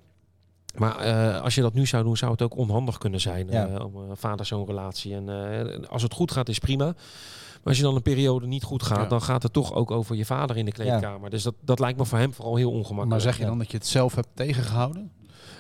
Maar 0.78 0.98
eh, 0.98 1.42
als 1.42 1.56
je 1.56 1.62
dat 1.62 1.74
nu 1.74 1.86
zou 1.86 2.04
doen, 2.04 2.18
zou 2.18 2.32
het 2.32 2.42
ook 2.42 2.58
onhandig 2.58 2.98
kunnen 2.98 3.22
zijn. 3.22 3.48
Ja. 3.50 3.68
eh, 3.68 3.86
om 3.86 3.96
een 3.96 4.18
vader-zoon 4.18 4.66
relatie. 4.66 5.16
En 5.16 5.30
eh, 5.30 5.90
als 5.90 6.02
het 6.04 6.14
goed 6.14 6.32
gaat, 6.32 6.50
is 6.50 6.60
prima. 6.60 6.86
Maar 6.86 7.68
als 7.68 7.78
je 7.78 7.84
dan 7.84 7.96
een 7.96 8.02
periode 8.02 8.48
niet 8.48 8.64
goed 8.64 8.84
gaat, 8.84 8.98
Ja. 8.98 9.06
dan 9.06 9.22
gaat 9.22 9.44
het 9.44 9.54
toch 9.54 9.74
ook 9.74 9.92
over 9.92 10.16
je 10.16 10.26
vader 10.26 10.58
in 10.58 10.66
de 10.66 10.72
kleedkamer. 10.72 11.30
Dus 11.30 11.44
dat, 11.44 11.54
dat 11.62 11.80
lijkt 11.80 11.98
me 11.98 12.06
voor 12.06 12.18
hem 12.18 12.34
vooral 12.34 12.56
heel 12.56 12.70
ongemakkelijk. 12.72 13.10
Maar 13.10 13.22
zeg 13.22 13.38
je 13.38 13.46
dan 13.46 13.58
dat 13.58 13.72
je 13.72 13.78
het 13.78 13.88
zelf 13.88 14.16
hebt 14.16 14.28
tegengehouden? 14.34 15.12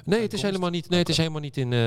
Nee, 0.06 0.22
het 0.22 0.34
is 0.34 0.42
helemaal 0.42 0.70
niet, 0.70 0.90
nee, 0.90 1.00
het 1.00 1.10
is 1.10 1.18
helemaal 1.18 1.42
niet 1.42 1.58
in, 1.58 1.74
eh, 1.74 1.80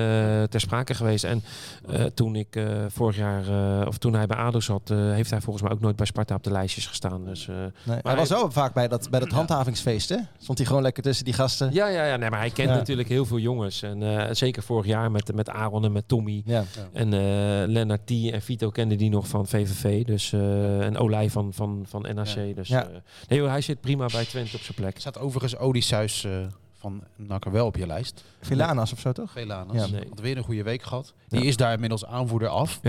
ter 0.43 0.61
sprake 0.61 0.95
geweest. 0.95 1.24
En 1.24 1.43
eh, 1.88 2.05
toen 2.05 2.36
ik 2.36 2.57
eh, 2.57 2.64
vorig 2.88 3.16
jaar, 3.16 3.49
eh, 3.80 3.86
of 3.86 3.99
toen 3.99 4.14
hij 4.14 4.26
bij 4.26 4.36
ADO 4.36 4.61
zat, 4.61 4.90
eh, 4.90 4.97
heeft 5.12 5.30
hij 5.30 5.40
volgens 5.40 5.64
mij 5.64 5.72
ook 5.72 5.80
nooit 5.80 5.97
bij 5.97 6.07
Sparta 6.07 6.34
op 6.34 6.45
de 6.45 6.51
lijstjes 6.51 6.86
gestaan. 6.86 7.24
Dus, 7.24 7.49
eh, 7.49 7.55
Nee, 7.57 7.64
hij 7.84 8.01
hij- 8.03 8.16
was 8.16 8.28
wel 8.28 8.51
vaak 8.51 8.74
bij 8.74 8.88
dat, 8.88 9.11
bij 9.11 9.20
dat 9.20 9.28
handhavingsfeest, 9.30 10.09
hè? 10.09 10.16
Stond 10.38 10.59
hij 10.59 10.66
gewoon 10.66 10.82
lekker 10.82 11.03
tussen 11.03 11.24
die 11.24 11.34
gasten. 11.34 11.72
ja, 11.72 11.88
ja, 11.88 12.05
ja 12.07 12.16
nee, 12.16 12.30
maar 12.30 12.38
hij 12.38 12.51
kent 12.51 12.68
Ja. 12.68 12.74
natuurlijk 12.76 13.09
heel 13.09 13.24
veel 13.26 13.38
jongens. 13.38 13.82
En 13.82 14.03
eh, 14.03 14.34
zeker 14.34 14.62
vorig 14.62 14.86
jaar 14.86 15.11
met, 15.11 15.34
met 15.34 15.49
Aaron 15.49 15.84
en 15.84 15.93
met 15.93 16.09
Tommy. 16.09 16.43
Ja. 16.45 16.64
En 16.93 17.12
eh 17.12 17.20
Lennart 17.68 18.07
T 18.07 18.11
en 18.11 18.43
Vito 18.43 18.70
kenden 18.70 18.99
die 18.99 19.11
nog 19.11 19.28
van 19.28 19.47
VVV. 19.47 20.05
Dus, 20.05 20.32
eh, 20.32 20.80
en 20.80 20.97
Olij 20.99 21.30
van, 21.30 21.53
van, 21.53 21.84
van 21.88 22.07
NAC. 22.14 22.55
Dus, 22.55 22.68
Ja. 22.68 22.82
eh, 22.84 22.88
nee, 23.28 23.38
joh, 23.38 23.49
hij 23.49 23.61
zit 23.61 23.80
prima 23.80 24.07
bij 24.07 24.24
Twente 24.24 24.57
op 24.57 24.62
zijn 24.62 24.74
plek. 24.76 24.99
Staat 25.01 25.18
overigens 25.18 25.57
Odysseus 25.57 26.24
eh 26.24 26.30
van 26.83 27.03
Nakker 27.16 27.53
wel 27.53 27.66
op 27.66 27.76
je 27.76 27.87
lijst. 27.87 28.24
Villanas 28.41 28.93
of 28.93 29.01
zo, 29.01 29.12
toch? 29.12 29.30
Velanas. 29.30 29.76
Ja. 29.76 29.87
Nee. 29.87 30.07
Had 30.09 30.20
weer 30.20 30.37
een 30.37 30.45
goede 30.45 30.62
week 30.62 30.83
gehad. 30.83 31.14
Die 31.28 31.41
Ja. 31.43 31.47
is 31.49 31.57
daar 31.57 31.72
inmiddels 31.72 32.05
aanvoerder 32.05 32.49
af. 32.49 32.80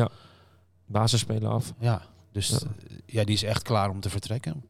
Basisspeler 0.86 1.50
af. 1.50 1.74
Ja. 1.80 2.02
Dus 2.32 2.50
Ja. 2.50 2.58
ja. 2.88 2.96
ja, 3.06 3.24
die 3.24 3.36
is 3.36 3.44
echt 3.44 3.62
klaar 3.64 3.90
om 3.90 4.00
te 4.00 4.10
vertrekken. 4.10 4.64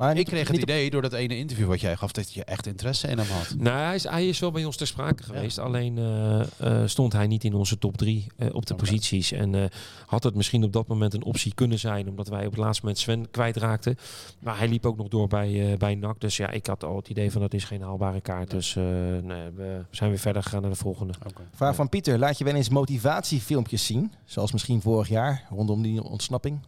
Maar 0.00 0.16
Ik 0.16 0.26
kreeg 0.26 0.40
het 0.42 0.52
niet 0.52 0.62
idee 0.62 0.90
door 0.90 1.02
dat 1.02 1.12
ene 1.12 1.36
interview 1.36 1.66
wat 1.68 1.80
jij 1.80 1.96
gaf 1.96 2.12
dat 2.12 2.32
je 2.32 2.44
echt 2.44 2.66
interesse 2.66 3.08
in 3.08 3.18
hem 3.18 3.26
had. 3.26 3.54
Nou, 3.58 3.78
hij 3.78 3.94
is, 3.94 4.04
hij 4.04 4.28
is 4.28 4.38
wel 4.38 4.50
bij 4.50 4.64
ons 4.64 4.76
ter 4.76 4.86
sprake 4.86 5.22
geweest. 5.22 5.58
Alleen 5.58 5.98
eh, 5.98 6.40
eh, 6.40 6.88
stond 6.88 7.12
hij 7.12 7.26
niet 7.26 7.44
in 7.44 7.54
onze 7.54 7.78
top 7.78 7.96
drie 7.96 8.26
eh, 8.36 8.54
op 8.54 8.66
de 8.66 8.74
posities. 8.74 9.32
En 9.32 9.54
eh, 9.54 9.64
had 10.06 10.22
het 10.24 10.34
misschien 10.34 10.64
op 10.64 10.72
dat 10.72 10.86
moment 10.86 11.14
een 11.14 11.24
optie 11.24 11.54
kunnen 11.54 11.78
zijn. 11.78 12.08
Omdat 12.08 12.28
wij 12.28 12.46
op 12.46 12.52
het 12.52 12.60
laatste 12.60 12.82
moment 12.84 13.02
Sven 13.02 13.30
kwijtraakten. 13.30 13.96
Maar 14.38 14.58
hij 14.58 14.68
liep 14.68 14.86
ook 14.86 14.96
nog 14.96 15.08
door 15.08 15.28
bij, 15.28 15.72
eh 15.72 15.78
bij 15.78 15.94
NAC. 15.94 16.20
Dus 16.20 16.36
ja, 16.36 16.50
ik 16.50 16.66
had 16.66 16.84
al 16.84 16.96
het 16.96 17.08
idee 17.08 17.30
van 17.30 17.40
dat 17.40 17.54
is 17.54 17.64
geen 17.64 17.82
haalbare 17.82 18.20
kaart. 18.20 18.50
Dus 18.50 18.76
eh, 18.76 18.84
nee, 19.22 19.50
we 19.54 19.84
zijn 19.90 20.10
weer 20.10 20.18
verder 20.18 20.42
gegaan 20.42 20.60
naar 20.60 20.70
de 20.70 20.76
volgende. 20.76 21.12
Vraag 21.54 21.74
van 21.74 21.88
Pieter. 21.88 22.18
Laat 22.18 22.38
je 22.38 22.44
wel 22.44 22.54
eens 22.54 22.68
motivatiefilmpjes 22.68 23.86
zien? 23.86 24.12
Zoals 24.24 24.52
misschien 24.52 24.80
vorig 24.80 25.08
jaar, 25.08 25.46
rondom 25.50 25.82
die 25.82 26.02
ontsnapping? 26.02 26.58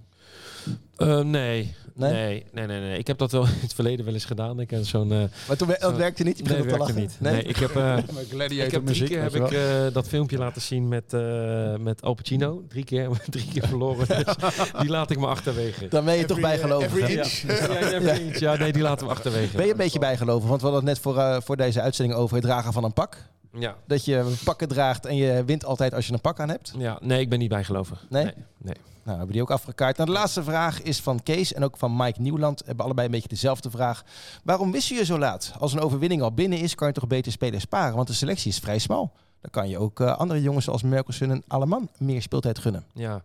Eh, 0.97 1.21
nee. 1.21 1.75
Nee? 1.95 2.13
Nee? 2.13 2.45
nee, 2.53 2.67
nee, 2.67 2.81
nee, 2.81 2.99
Ik 2.99 3.07
heb 3.07 3.19
dat 3.19 3.33
wel 3.33 3.43
in 3.55 3.59
het 3.61 3.75
verleden 3.75 4.05
wel 4.05 4.15
eens 4.15 4.25
gedaan. 4.25 4.61
Ik 4.61 4.71
heb 4.71 4.85
zo'n. 4.85 5.13
eh 5.13 5.19
Maar 5.49 5.57
toen, 5.57 5.69
we- 5.69 5.77
dat 5.81 5.97
werkte 5.97 6.23
niet? 6.23 6.39
Je 6.39 6.45
nee, 6.45 6.53
te 6.57 6.63
werkte 6.63 6.79
lachen. 6.79 6.95
niet. 6.97 7.17
Nee, 7.19 7.43
ik 7.43 7.57
heb. 7.57 7.77
eh, 7.77 7.97
Gladiator 8.31 8.65
Ik 8.67 8.71
heb 8.71 8.87
drie 8.87 9.05
keer 9.09 9.23
heb 9.23 9.35
ik 9.35 9.51
eh, 9.51 9.61
dat 9.93 10.09
filmpje 10.09 10.39
laten 10.39 10.63
zien 10.63 10.89
met, 10.89 11.13
eh 11.13 11.75
met 11.77 12.03
Al 12.03 12.15
Pacino. 12.15 12.63
Drie 12.69 12.85
keer, 12.85 13.09
drie 13.31 13.49
keer 13.53 13.69
verloren. 13.69 14.07
Dus 14.09 14.35
die 14.81 14.89
laat 14.89 15.11
ik 15.11 15.19
me 15.19 15.27
achterwege. 15.27 15.89
Dan 15.89 16.05
ben 16.05 16.17
je 16.17 16.25
toch 16.25 16.39
Every- 16.39 16.51
bijgelovig. 16.59 16.99
every 17.01 17.17
inch. 17.17 17.33
Ja, 17.47 17.79
ja, 17.91 17.99
ja. 18.01 18.19
ja, 18.39 18.57
nee, 18.57 18.73
die 18.73 18.83
laten 18.83 19.07
we 19.07 19.13
achterwege. 19.13 19.57
Ben 19.57 19.65
je 19.65 19.71
een 19.71 19.77
beetje 19.77 19.99
bijgelovig? 19.99 20.49
Want 20.49 20.61
we 20.63 20.67
hadden 20.69 20.87
het 20.89 20.95
net 20.95 21.03
voor, 21.15 21.19
eh, 21.23 21.41
voor 21.41 21.57
deze 21.57 21.81
uitzending 21.81 22.19
over 22.19 22.35
het 22.37 22.45
dragen 22.45 22.73
van 22.73 22.85
een 22.85 22.93
pak. 22.93 23.17
Ja. 23.59 23.77
Dat 23.87 24.05
je 24.05 24.35
pakken 24.45 24.69
draagt 24.69 25.07
en 25.07 25.17
je 25.17 25.45
wint 25.45 25.65
altijd 25.65 25.95
als 25.95 26.07
je 26.07 26.13
een 26.13 26.21
pak 26.21 26.41
aan 26.41 26.49
hebt. 26.49 26.73
ja, 26.79 26.99
nee, 27.01 27.21
ik 27.21 27.29
ben 27.29 27.39
niet 27.39 27.49
bijgelovig. 27.49 28.07
Nee? 28.09 28.25
nee. 28.25 28.35
nee. 28.59 28.77
Nou, 29.05 29.17
hebben 29.17 29.35
die 29.35 29.43
ook 29.43 29.51
afgekaart. 29.51 29.97
Nou, 29.97 30.09
de 30.09 30.17
laatste 30.17 30.43
vraag 30.43 30.83
is 30.83 31.01
van 31.01 31.23
Kees 31.23 31.53
en 31.53 31.65
ook 31.65 31.77
van 31.77 31.97
Mike 31.97 32.21
Nieuwland. 32.21 32.63
Hebben 32.67 32.85
allebei 32.85 33.07
een 33.07 33.13
beetje 33.13 33.29
dezelfde 33.29 33.71
vraag. 33.71 34.05
Waarom 34.45 34.73
wist 34.73 34.89
je 34.89 35.05
zo 35.05 35.19
laat? 35.19 35.55
Als 35.59 35.73
een 35.73 35.81
overwinning 35.81 36.23
al 36.23 36.33
binnen 36.33 36.59
is, 36.59 36.75
kan 36.75 36.89
je 36.89 36.95
toch 36.95 37.07
beter 37.07 37.33
spelers 37.33 37.63
sparen? 37.63 37.97
Want 37.97 38.09
de 38.09 38.15
selectie 38.15 38.51
is 38.51 38.59
vrij 38.59 38.79
smal. 38.79 39.13
Dan 39.41 39.51
kan 39.51 39.69
je 39.69 39.79
ook 39.79 40.01
eh, 40.01 40.17
andere 40.17 40.43
jongens 40.43 40.65
zoals 40.65 40.83
Merkelsen 40.83 41.31
en 41.31 41.43
Alleman 41.49 41.89
meer 41.99 42.23
speeltijd 42.23 42.59
gunnen. 42.59 42.85
Ja, 42.93 43.23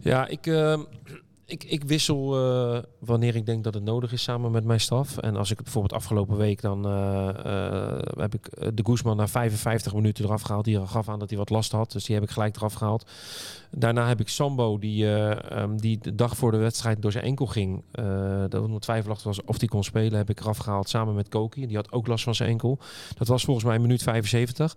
ja 0.00 0.26
ik, 0.26 0.46
ehm, 0.46 0.80
ik, 1.52 1.64
ik 1.64 1.84
wissel 1.84 2.36
eh, 2.36 2.82
wanneer 3.04 3.36
ik 3.36 3.46
denk 3.46 3.64
dat 3.64 3.74
het 3.74 3.82
nodig 3.82 4.12
is 4.12 4.22
samen 4.22 4.50
met 4.50 4.64
mijn 4.64 4.80
staf. 4.80 5.18
En 5.18 5.36
als 5.36 5.50
ik 5.50 5.62
bijvoorbeeld 5.62 5.92
afgelopen 5.92 6.36
week, 6.36 6.60
dan 6.60 6.86
eh, 6.86 7.28
eh, 7.28 8.02
heb 8.16 8.34
ik 8.34 8.50
de 8.76 8.84
Guzman 8.84 9.16
na 9.16 9.28
55 9.28 9.94
minuten 9.94 10.24
eraf 10.24 10.42
gehaald. 10.42 10.64
Die 10.64 10.86
gaf 10.86 11.08
aan 11.08 11.18
dat 11.18 11.28
hij 11.28 11.38
wat 11.38 11.50
last 11.50 11.72
had, 11.72 11.92
dus 11.92 12.04
die 12.04 12.14
heb 12.14 12.24
ik 12.24 12.30
gelijk 12.30 12.56
eraf 12.56 12.72
gehaald. 12.72 13.10
Daarna 13.70 14.08
heb 14.08 14.20
ik 14.20 14.28
Sambo, 14.28 14.78
die, 14.78 15.04
eh, 15.04 15.50
ehm, 15.50 15.76
die 15.76 15.98
de 15.98 16.14
dag 16.14 16.36
voor 16.36 16.50
de 16.50 16.56
wedstrijd 16.56 17.02
door 17.02 17.12
zijn 17.12 17.24
enkel 17.24 17.46
ging. 17.46 17.82
dat 18.48 18.68
nog 18.68 18.80
twijfelachtig 18.80 19.24
was 19.24 19.44
of 19.44 19.58
hij 19.58 19.68
kon 19.68 19.84
spelen, 19.84 20.18
heb 20.18 20.30
ik 20.30 20.40
eraf 20.40 20.58
gehaald 20.58 20.88
samen 20.88 21.14
met 21.14 21.28
Koki. 21.28 21.66
Die 21.66 21.76
had 21.76 21.92
ook 21.92 22.06
last 22.06 22.24
van 22.24 22.34
zijn 22.34 22.48
enkel. 22.48 22.78
Dat 23.18 23.28
was 23.28 23.44
volgens 23.44 23.66
mij 23.66 23.78
minuut 23.78 24.02
75. 24.02 24.76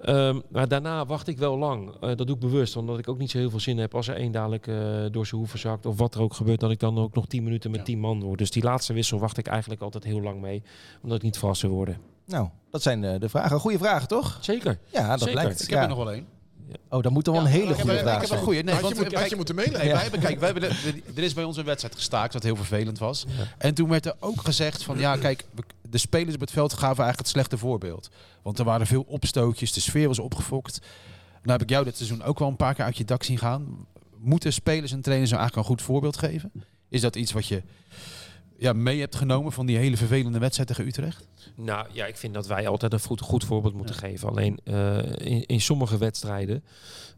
Ehm, 0.00 0.40
maar 0.48 0.68
daarna 0.68 1.06
wacht 1.06 1.28
ik 1.28 1.38
wel 1.38 1.58
lang. 1.58 1.98
Dat 1.98 2.26
doe 2.26 2.34
ik 2.34 2.38
bewust, 2.38 2.76
omdat 2.76 2.98
ik 2.98 3.08
ook 3.08 3.18
niet 3.18 3.30
zo 3.30 3.38
heel 3.38 3.50
veel 3.50 3.60
zin 3.60 3.78
heb 3.78 3.94
als 3.94 4.08
er 4.08 4.16
één 4.16 4.32
dadelijk 4.32 4.70
door 5.12 5.26
zijn 5.26 5.40
hoeven 5.40 5.58
zakt. 5.58 5.86
Of 5.86 5.98
wat 5.98 6.11
er 6.14 6.20
ook 6.20 6.34
gebeurt, 6.34 6.60
dat 6.60 6.70
ik 6.70 6.80
dan 6.80 6.98
ook 6.98 7.14
nog 7.14 7.26
10 7.26 7.42
minuten 7.42 7.70
met 7.70 7.84
10 7.84 7.98
man 7.98 8.22
word. 8.22 8.38
Dus 8.38 8.50
die 8.50 8.62
laatste 8.62 8.92
wissel 8.92 9.18
wacht 9.18 9.38
ik 9.38 9.46
eigenlijk 9.46 9.82
altijd 9.82 10.04
heel 10.04 10.20
lang 10.20 10.40
mee. 10.40 10.62
Omdat 11.02 11.16
ik 11.18 11.22
niet 11.24 11.38
verrast 11.38 11.62
wil 11.62 11.70
worden. 11.70 11.96
Nou, 12.26 12.48
dat 12.70 12.82
zijn 12.82 13.04
eh, 13.04 13.20
de 13.20 13.28
vragen. 13.28 13.60
Goede 13.60 13.78
vragen, 13.78 14.08
toch? 14.08 14.38
Zeker. 14.40 14.78
Ja, 14.90 15.08
dat 15.08 15.18
Zeker. 15.18 15.32
blijkt. 15.40 15.62
Ik 15.62 15.68
Ja. 15.68 15.74
heb 15.74 15.82
er 15.82 15.88
nog 15.96 16.04
wel 16.04 16.12
één. 16.12 16.26
Oh, 16.88 17.02
dat 17.02 17.12
moet 17.12 17.24
dan 17.24 17.34
wel 17.34 17.42
een 17.44 17.48
hele 17.50 17.66
heb, 17.66 17.76
goede 17.80 17.92
ik 17.92 17.98
vraag 18.00 18.18
heb 18.18 18.26
zijn. 18.26 18.40
goede. 18.40 18.62
Nee, 18.62 18.74
had, 18.74 18.82
want, 18.82 18.96
je, 18.96 19.02
moet- 19.02 19.12
eh, 19.12 19.20
had 19.20 19.30
je 19.30 19.36
moeten 19.36 19.54
mailen. 19.54 19.84
Ja. 19.86 19.92
wij 19.92 20.02
hebben, 20.02 20.20
kijk, 20.20 20.38
wij 20.40 20.50
hebben 20.50 20.68
de- 20.70 20.92
de- 20.92 21.12
er 21.16 21.22
is 21.22 21.34
bij 21.34 21.44
ons 21.44 21.56
een 21.56 21.64
wedstrijd 21.64 21.94
gestaakt 21.94 22.32
wat 22.32 22.42
heel 22.42 22.56
vervelend 22.56 22.98
was. 22.98 23.24
En 23.58 23.74
toen 23.74 23.88
werd 23.88 24.06
er 24.06 24.14
ook 24.20 24.40
gezegd 24.40 24.82
van 24.82 24.98
ja, 24.98 25.16
kijk, 25.16 25.44
de 25.90 25.98
spelers 25.98 26.34
op 26.34 26.40
het 26.40 26.50
veld 26.50 26.72
gaven 26.72 26.86
eigenlijk 27.04 27.18
het 27.18 27.28
slechte 27.28 27.58
voorbeeld. 27.58 28.10
Want 28.42 28.58
er 28.58 28.64
waren 28.64 28.86
veel 28.86 29.04
opstootjes, 29.08 29.72
de 29.72 29.80
sfeer 29.80 30.08
was 30.08 30.18
opgefokt. 30.18 30.78
Nou 31.32 31.50
heb 31.58 31.62
ik 31.62 31.70
jou 31.70 31.84
dit 31.84 31.96
seizoen 31.96 32.22
ook 32.22 32.38
wel 32.38 32.48
een 32.48 32.56
paar 32.56 32.74
keer 32.74 32.84
uit 32.84 32.96
je 32.96 33.04
dak 33.04 33.22
zien 33.22 33.38
gaan. 33.38 33.86
Moeten 34.22 34.52
spelers 34.52 34.92
en 34.92 35.00
trainers 35.00 35.30
nou 35.30 35.42
eigenlijk 35.42 35.68
een 35.68 35.74
goed 35.76 35.86
voorbeeld 35.86 36.16
geven? 36.16 36.52
Is 36.88 37.00
dat 37.00 37.16
iets 37.16 37.32
wat 37.32 37.46
je 37.46 37.62
ja, 38.62 38.72
mee 38.72 39.00
hebt 39.00 39.16
genomen 39.16 39.52
van 39.52 39.66
die 39.66 39.76
hele 39.76 39.96
vervelende 39.96 40.38
wedstrijd 40.38 40.68
tegen 40.68 40.86
Utrecht? 40.86 41.28
Nou 41.54 41.86
ja, 41.92 42.06
ik 42.06 42.16
vind 42.16 42.34
dat 42.34 42.46
wij 42.46 42.68
altijd 42.68 42.92
een 42.92 43.00
goed, 43.00 43.20
goed 43.20 43.44
voorbeeld 43.44 43.74
moeten 43.74 43.94
geven. 43.94 44.28
Alleen 44.28 44.58
eh, 44.64 44.98
in, 45.18 45.46
in 45.46 45.60
sommige 45.60 45.98
wedstrijden 45.98 46.64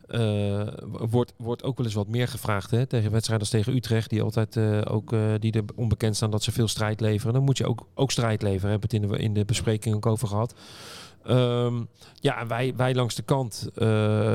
eh, 0.07 0.67
wordt, 0.87 1.33
wordt 1.37 1.63
ook 1.63 1.77
wel 1.77 1.87
eens 1.87 1.95
wat 1.95 2.09
meer 2.09 2.29
gevraagd. 2.29 2.71
Hè? 2.71 2.87
Tegen 2.87 3.11
wedstrijden 3.11 3.47
als 3.47 3.55
tegen 3.55 3.75
Utrecht, 3.75 4.11
die 4.11 4.23
altijd 4.23 4.57
eh, 4.57 4.81
ook 4.85 5.15
die 5.41 5.53
er 5.53 5.65
onbekend 5.75 6.17
staan 6.17 6.31
dat 6.31 6.43
ze 6.43 6.53
veel 6.53 6.69
strijd 6.69 7.01
leveren. 7.01 7.35
Dan 7.35 7.45
moet 7.45 7.59
je 7.59 7.67
ook, 7.67 7.87
ook 7.95 8.11
strijd 8.11 8.43
leveren. 8.43 8.71
Hebben 8.71 8.91
we 8.91 8.97
het 8.97 9.05
in 9.05 9.11
de, 9.11 9.19
in 9.19 9.35
de 9.35 9.45
bespreking 9.45 9.95
ook 9.95 10.07
over 10.07 10.29
gehad. 10.29 10.55
Ehm, 11.27 11.75
ja, 12.21 12.47
wij, 12.47 12.73
wij 12.77 12.95
langs 12.95 13.15
de 13.15 13.23
kant 13.23 13.69
eh, 13.75 13.87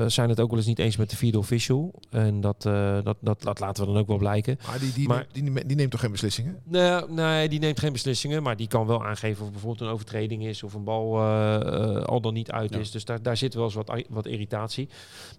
zijn 0.07 0.29
het 0.29 0.39
ook 0.39 0.49
wel 0.49 0.57
eens 0.57 0.67
niet 0.67 0.79
eens 0.79 0.97
met 0.97 1.09
de 1.09 1.15
vierde 1.15 1.37
official. 1.37 1.93
En 2.09 2.41
dat, 2.41 2.65
eh, 2.65 2.97
dat, 3.03 3.17
dat, 3.19 3.41
dat 3.41 3.59
laten 3.59 3.85
we 3.85 3.91
dan 3.91 4.01
ook 4.01 4.07
wel 4.07 4.17
blijken. 4.17 4.59
Maar 4.67 4.79
die, 4.79 4.93
die, 4.93 5.07
Maar- 5.07 5.27
die, 5.31 5.43
die, 5.43 5.65
die 5.65 5.75
neemt 5.75 5.91
toch 5.91 5.99
geen 5.99 6.11
beslissingen? 6.11 6.59
Nee, 6.63 7.01
nee, 7.07 7.49
die 7.49 7.59
neemt 7.59 7.79
geen 7.79 7.91
beslissingen, 7.91 8.43
maar 8.43 8.55
die 8.55 8.67
kan 8.67 8.87
wel 8.87 9.05
aangeven 9.05 9.45
of 9.45 9.51
bijvoorbeeld 9.51 9.81
een 9.81 9.93
overtreding 9.93 10.45
is 10.45 10.63
of 10.63 10.73
een 10.73 10.83
bal 10.83 11.17
eh, 11.19 12.03
al 12.03 12.21
dan 12.21 12.33
niet 12.33 12.51
uit 12.51 12.73
Ja. 12.73 12.79
is. 12.79 12.91
Dus 12.91 13.05
daar, 13.05 13.21
daar 13.21 13.37
zit 13.37 13.53
wel 13.53 13.63
eens 13.63 13.73
wat, 13.73 14.03
wat 14.09 14.25
irritatie. 14.25 14.89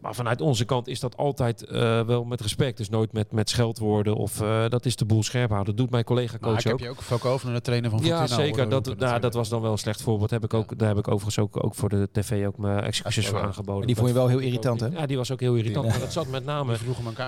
Maar 0.01 0.15
vanuit 0.15 0.41
onze 0.41 0.65
kant 0.65 0.89
is 0.89 1.01
dat 1.01 1.17
altijd 1.17 1.65
eh, 1.65 2.01
wel 2.01 2.25
met 2.25 2.41
respect. 2.41 2.77
Dus 2.77 2.89
nooit 2.89 3.13
met, 3.13 3.33
met 3.33 3.49
scheldwoorden 3.51 4.15
of 4.15 4.41
eh, 4.41 4.69
dat 4.69 4.87
is 4.87 4.97
de 4.97 5.05
boel 5.05 5.23
scherp 5.23 5.51
houden. 5.51 5.69
Dat 5.75 5.77
doet 5.85 5.91
mijn 5.91 6.05
Maar 6.07 6.17
collega-coach 6.17 6.59
ik 6.59 6.65
heb 6.65 6.73
ook. 6.73 6.81
je 6.81 6.89
ook 6.89 7.03
Valkhoven, 7.03 7.53
de 7.53 7.61
trainer 7.61 7.91
van 7.91 7.99
Ja, 8.05 8.19
Fortuna, 8.19 8.41
zeker. 8.41 8.69
Dat, 8.69 8.99
nou, 8.99 9.21
dat 9.21 9.35
was 9.35 9.49
dan 9.49 9.61
wel 9.61 9.73
een 9.73 9.79
slecht 9.79 10.03
voorbeeld. 10.03 10.31
Heb 10.31 10.45
ik 10.45 10.55
ook, 10.55 10.79
Daar 10.79 10.89
heb 10.89 10.99
ik 10.99 11.09
overigens 11.09 11.39
ook, 11.41 11.65
ook 11.65 11.75
voor 11.75 11.89
de 11.89 12.09
tv 12.13 12.47
ook 12.47 12.59
mijn 12.59 12.81
excuses 12.85 13.27
voor 13.29 13.41
aangeboden. 13.43 13.87
Die 13.87 13.97
vond 13.97 14.09
je 14.09 14.15
wel 14.15 14.29
heel 14.29 14.39
irritant, 14.39 14.81
hè? 14.81 14.87
Ja, 14.87 15.07
die 15.07 15.17
was 15.17 15.31
ook 15.31 15.41
heel 15.41 15.55
irritant. 15.55 15.87
Maar 15.89 15.99
dat 16.01 16.13
zat 16.13 16.27
met 16.29 16.45
name 16.45 16.77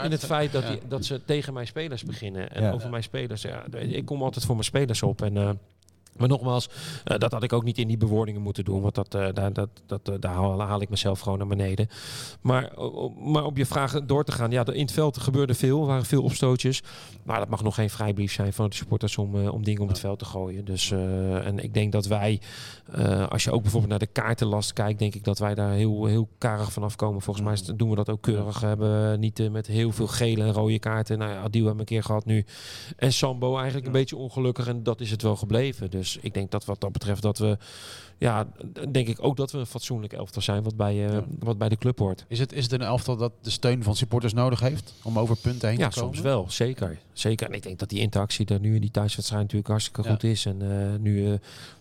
in 0.04 0.10
het 0.10 0.24
feit 0.24 0.52
dat, 0.52 0.66
die, 0.66 0.78
dat 0.88 1.04
ze 1.04 1.20
tegen 1.24 1.52
mijn 1.52 1.66
spelers 1.66 2.04
beginnen. 2.04 2.50
En 2.50 2.62
Ja. 2.62 2.72
over 2.72 2.90
mijn 2.90 3.02
spelers. 3.02 3.42
Ja, 3.42 3.64
ik 3.78 4.04
kom 4.04 4.22
altijd 4.22 4.44
voor 4.44 4.54
mijn 4.54 4.66
spelers 4.66 5.02
op. 5.02 5.22
En, 5.22 5.36
eh, 5.36 5.50
maar 6.16 6.28
nogmaals, 6.28 6.68
eh, 7.04 7.18
dat 7.18 7.32
had 7.32 7.42
ik 7.42 7.52
ook 7.52 7.64
niet 7.64 7.78
in 7.78 7.88
die 7.88 7.96
bewoordingen 7.96 8.40
moeten 8.40 8.64
doen. 8.64 8.80
Want 8.80 8.94
dat, 8.94 9.14
eh, 9.14 9.26
daar, 9.34 9.52
dat, 9.52 9.68
dat, 9.86 10.08
eh, 10.08 10.14
daar 10.20 10.32
haal, 10.34 10.60
haal 10.60 10.80
ik 10.80 10.88
mezelf 10.88 11.20
gewoon 11.20 11.38
naar 11.38 11.46
beneden. 11.46 11.88
Maar, 12.40 12.72
maar 13.24 13.44
op 13.44 13.56
je 13.56 13.66
vraag 13.66 14.04
door 14.04 14.24
te 14.24 14.32
gaan. 14.32 14.50
Ja, 14.50 14.66
in 14.66 14.80
het 14.80 14.92
veld 14.92 15.18
gebeurde 15.18 15.54
veel. 15.54 15.80
Er 15.80 15.86
waren 15.86 16.04
veel 16.04 16.22
opstootjes. 16.22 16.82
Maar 17.22 17.38
dat 17.38 17.48
mag 17.48 17.62
nog 17.62 17.74
geen 17.74 17.90
vrijbrief 17.90 18.32
zijn 18.32 18.52
van 18.52 18.68
de 18.68 18.74
supporters 18.74 19.18
om, 19.18 19.48
om 19.48 19.64
dingen 19.64 19.82
om 19.82 19.88
het 19.88 19.98
veld 19.98 20.18
te 20.18 20.24
gooien. 20.24 20.64
Dus, 20.64 20.90
en 20.90 21.58
ik 21.58 21.74
denk 21.74 21.92
dat 21.92 22.06
wij, 22.06 22.40
als 23.28 23.44
je 23.44 23.50
ook 23.52 23.62
bijvoorbeeld 23.62 23.90
naar 23.90 23.98
de 24.00 24.06
kaartenlast 24.06 24.72
kijkt, 24.72 24.98
denk 24.98 25.14
ik 25.14 25.24
dat 25.24 25.38
wij 25.38 25.54
daar 25.54 25.72
heel, 25.72 26.04
heel 26.04 26.28
karig 26.38 26.72
vanaf 26.72 26.96
komen. 26.96 27.22
Volgens 27.22 27.44
mij 27.46 27.54
het- 27.54 27.78
doen 27.78 27.90
we 27.90 27.96
dat 27.96 28.08
ook 28.10 28.22
keurig. 28.22 28.60
We 28.60 28.66
hebben 28.66 29.20
niet 29.20 29.50
met 29.50 29.66
heel 29.66 29.92
veel 29.92 30.06
gele 30.06 30.44
en 30.44 30.52
rode 30.52 30.78
kaarten. 30.78 31.18
Nou 31.18 31.30
ja, 31.30 31.36
Adil 31.40 31.64
hebben 31.66 31.74
we 31.74 31.80
een 31.80 31.86
keer 31.86 32.02
gehad 32.02 32.24
nu. 32.24 32.44
En 32.96 33.12
Sambo 33.12 33.56
eigenlijk 33.56 33.86
een 33.86 33.92
beetje 33.92 34.16
ongelukkig. 34.16 34.66
En 34.66 34.82
dat 34.82 35.00
is 35.00 35.10
het 35.10 35.22
wel 35.22 35.36
gebleven. 35.36 35.90
Dus 35.90 36.01
ik 36.20 36.34
denk 36.34 36.50
dat 36.50 36.64
wat 36.64 36.80
dat 36.80 36.92
betreft 36.92 37.22
dat 37.22 37.38
we, 37.38 37.59
ja, 38.18 38.46
denk 38.90 39.09
ik 39.09 39.16
ook 39.20 39.36
dat 39.36 39.50
we 39.53 39.59
een 39.59 39.66
fatsoenlijk 39.66 40.12
elftal 40.12 40.42
zijn 40.42 40.62
wat 40.62 40.76
bij, 40.76 41.07
eh, 41.07 41.12
Ja. 41.12 41.24
wat 41.38 41.59
bij 41.59 41.68
de 41.68 41.76
club 41.76 41.98
hoort. 41.98 42.24
Is 42.28 42.38
het, 42.38 42.53
is 42.53 42.62
het 42.62 42.72
een 42.72 42.82
elftal 42.82 43.16
dat 43.16 43.32
de 43.40 43.50
steun 43.50 43.82
van 43.82 43.96
supporters 43.96 44.32
nodig 44.32 44.61
heeft 44.61 44.94
om 45.03 45.18
over 45.18 45.36
punten 45.36 45.68
heen 45.68 45.78
Ja, 45.78 45.88
te 45.88 45.98
komen? 45.98 46.14
soms 46.14 46.26
wel. 46.26 46.46
Zeker. 46.50 46.98
Zeker. 47.12 47.46
En 47.48 47.53
ik 47.55 47.62
denk 47.62 47.78
dat 47.78 47.88
die 47.88 48.00
interactie 48.00 48.46
er 48.46 48.61
nu 48.61 48.74
in 48.74 48.80
die 48.80 48.90
thuiswedstrijd 48.90 49.42
natuurlijk 49.42 49.68
hartstikke 49.70 50.03
Ja. 50.03 50.11
goed 50.11 50.24
is. 50.24 50.46
En 50.46 50.62
eh, 50.92 50.98
nu, 51.00 51.26
eh, 51.32 51.38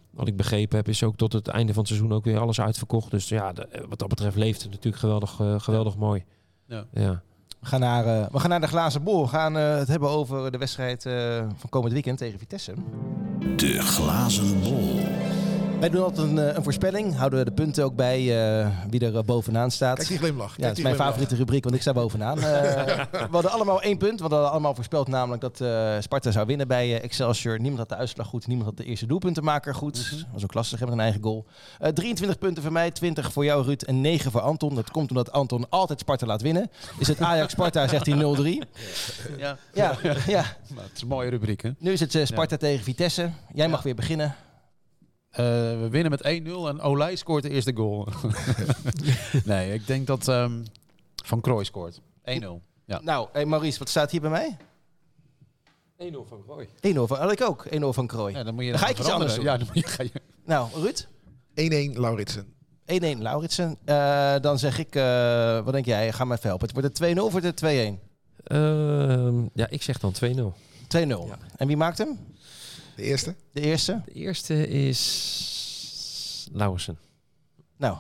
wat 0.10 0.28
ik 0.28 0.36
begrepen 0.36 0.78
heb, 0.78 0.88
is 0.88 1.04
ook 1.04 1.16
tot 1.18 1.34
het 1.34 1.48
einde 1.48 1.74
van 1.74 1.82
het 1.84 1.92
seizoen 1.92 2.14
ook 2.14 2.24
weer 2.24 2.40
alles 2.40 2.62
uitverkocht. 2.62 3.12
Dus 3.12 3.30
ja, 3.30 3.54
de- 3.54 3.86
wat 3.90 4.00
dat 4.00 4.08
betreft 4.10 4.36
leeft 4.36 4.62
het 4.62 4.72
natuurlijk 4.72 4.98
geweldig, 5.04 5.40
geweldig 5.58 5.98
mooi. 5.98 6.24
Ja. 6.68 6.86
ja. 6.94 7.22
We 7.62 7.68
gaan 7.68 7.80
naar, 7.80 8.06
eh, 8.06 8.26
we 8.32 8.40
gaan 8.40 8.50
naar 8.50 8.62
de 8.62 8.68
glazen 8.68 9.04
bol. 9.04 9.22
We 9.22 9.28
gaan 9.28 9.58
eh, 9.58 9.76
het 9.76 9.88
hebben 9.88 10.10
over 10.10 10.52
de 10.52 10.58
wedstrijd 10.58 11.06
eh, 11.06 11.14
van 11.56 11.70
komend 11.70 11.94
weekend 11.94 12.18
tegen 12.18 12.40
Vitesse. 12.40 12.74
De 13.56 13.82
glazen 13.82 14.62
bol. 14.62 15.00
Wij 15.82 15.90
doen 15.90 16.04
altijd 16.04 16.28
een, 16.28 16.40
eh, 16.40 16.56
een 16.56 16.64
voorspelling. 16.64 17.16
Houden 17.16 17.40
we 17.40 17.46
de 17.46 17.52
punten 17.52 17.84
ook 17.84 17.96
bij 17.96 18.18
eh, 18.62 18.68
wie 18.90 19.06
er 19.06 19.18
eh, 19.18 19.24
bovenaan 19.24 19.72
staat. 19.72 19.96
Kijk 19.96 20.08
die 20.08 20.18
glimlach. 20.18 20.58
Ja, 20.58 20.68
het 20.68 20.78
is 20.78 20.84
mijn 20.84 20.96
glimlach. 20.96 21.06
favoriete 21.08 21.36
rubriek, 21.36 21.64
want 21.64 21.76
ik 21.76 21.82
sta 21.82 21.94
bovenaan. 21.94 22.38
Eh, 22.42 22.44
we 23.12 23.28
hadden 23.32 23.52
allemaal 23.52 23.82
één 23.82 23.98
punt. 23.98 24.16
We 24.16 24.22
hadden 24.28 24.52
allemaal 24.52 24.76
voorspeld 24.76 25.08
namelijk 25.08 25.42
dat 25.42 25.62
eh, 25.62 25.96
Sparta 26.00 26.32
zou 26.32 26.46
winnen 26.46 26.68
bij 26.68 27.02
Excelsior. 27.02 27.58
Niemand 27.60 27.78
had 27.78 27.90
de 27.90 27.96
uitslag 27.96 28.28
goed. 28.28 28.48
Niemand 28.48 28.68
had 28.68 28.78
de 28.78 28.84
eerste 28.84 29.06
doelpuntenmaker 29.06 29.76
goed. 29.76 30.10
Dat 30.12 30.26
was 30.34 30.44
ook 30.44 30.54
lastig, 30.54 30.80
hebben 30.80 30.98
een 30.98 31.04
eigen 31.04 31.24
goal. 31.24 31.46
Eh, 31.80 31.90
23 31.92 32.38
punten 32.38 32.64
voor 32.64 32.72
mij, 32.72 32.92
20 32.92 33.32
voor 33.32 33.46
jou 33.46 33.64
Ruud 33.66 33.82
en 33.82 34.02
9 34.02 34.32
voor 34.32 34.42
Anton. 34.42 34.76
Dat 34.76 34.92
komt 34.92 35.10
omdat 35.10 35.32
Anton 35.32 35.70
altijd 35.70 36.00
Sparta 36.00 36.26
laat 36.26 36.42
winnen. 36.42 36.70
Is 36.98 37.08
het 37.08 37.20
Ajax-Sparta, 37.22 37.88
zegt 37.98 38.06
hij 38.06 38.16
0-3. 38.16 38.68
Ja. 39.38 39.58
Ja, 39.74 39.96
ja. 40.28 40.44
Maar 40.76 40.84
het 40.84 40.92
is 40.96 41.02
een 41.02 41.08
mooie 41.08 41.30
rubriek, 41.30 41.62
hè? 41.62 41.70
Nu 41.80 41.92
is 41.92 42.00
het 42.00 42.18
Sparta 42.24 42.58
tegen 42.58 42.84
Vitesse. 42.84 43.30
Jij 43.54 43.68
mag 43.68 43.78
Ja. 43.80 43.84
weer 43.86 43.96
beginnen. 43.96 44.36
Eh, 45.32 45.46
we 45.46 45.88
winnen 45.90 46.12
met 46.12 46.24
1-0 46.24 46.68
en 46.68 46.82
Olij 46.82 47.16
scoort 47.16 47.44
de 47.44 47.50
eerste 47.50 47.76
goal. 47.76 48.08
nee, 49.46 49.74
ik 49.74 49.88
denk 49.88 50.08
dat 50.08 50.28
ehm, 50.28 50.64
Van 51.26 51.42
Krooi 51.42 51.66
scoort. 51.66 52.00
1-0. 52.00 52.02
Ja. 52.86 53.00
Nou, 53.04 53.28
hey 53.32 53.46
Maurice, 53.46 53.80
wat 53.80 53.90
staat 53.90 54.12
hier 54.12 54.22
bij 54.22 54.30
mij? 54.30 54.58
1-0 55.98 56.16
van 56.28 56.44
Roy. 56.48 56.68
1-0 56.68 56.70
van, 56.94 57.18
had 57.18 57.32
ik 57.32 57.42
ook. 57.42 57.66
1-0 57.76 57.78
van 57.80 58.08
Krooi. 58.08 58.34
Ja, 58.34 58.44
dan 58.44 58.54
moet 58.54 58.64
je 58.64 58.70
Dan 58.70 58.80
ga 58.80 58.88
ik 58.88 59.00
iets 59.00 59.10
anders 59.10 59.36
Ja, 59.36 59.58
dan 59.58 59.68
moet 59.74 59.84
je, 59.84 59.90
ga 59.90 60.04
je... 60.04 60.12
Nou, 60.46 60.70
Ruud? 60.74 61.08
1-1 61.96 61.98
Lauritsen. 62.00 62.46
1-1 62.86 63.18
Lauritsen. 63.18 63.78
Eh, 63.86 64.36
dan 64.42 64.60
zeg 64.60 64.80
ik, 64.80 64.96
eh, 64.96 65.64
wat 65.64 65.74
denk 65.74 65.86
jij? 65.86 66.14
Ga 66.14 66.26
me 66.26 66.36
even 66.36 66.50
helpen. 66.50 66.70
Wordt 66.74 67.00
het 67.00 67.16
2-0 67.18 67.24
of 67.24 67.32
wordt 67.32 67.46
het 67.46 67.58
2-1? 67.58 67.66
2-0. 67.94 68.00
Ehm, 68.44 69.42
ja, 69.54 69.68
ik 69.70 69.82
zeg 69.82 70.00
dan 70.00 70.12
2-0. 70.12 70.54
En 71.56 71.68
wie 71.68 71.78
maakt 71.78 71.98
hem? 71.98 72.20
De 72.96 73.04
eerste. 73.04 73.36
De 73.52 73.62
eerste? 73.62 74.02
De 74.06 74.12
eerste 74.14 74.68
is 74.68 76.50
Lauwersen. 76.54 76.98
Nou, 77.78 77.98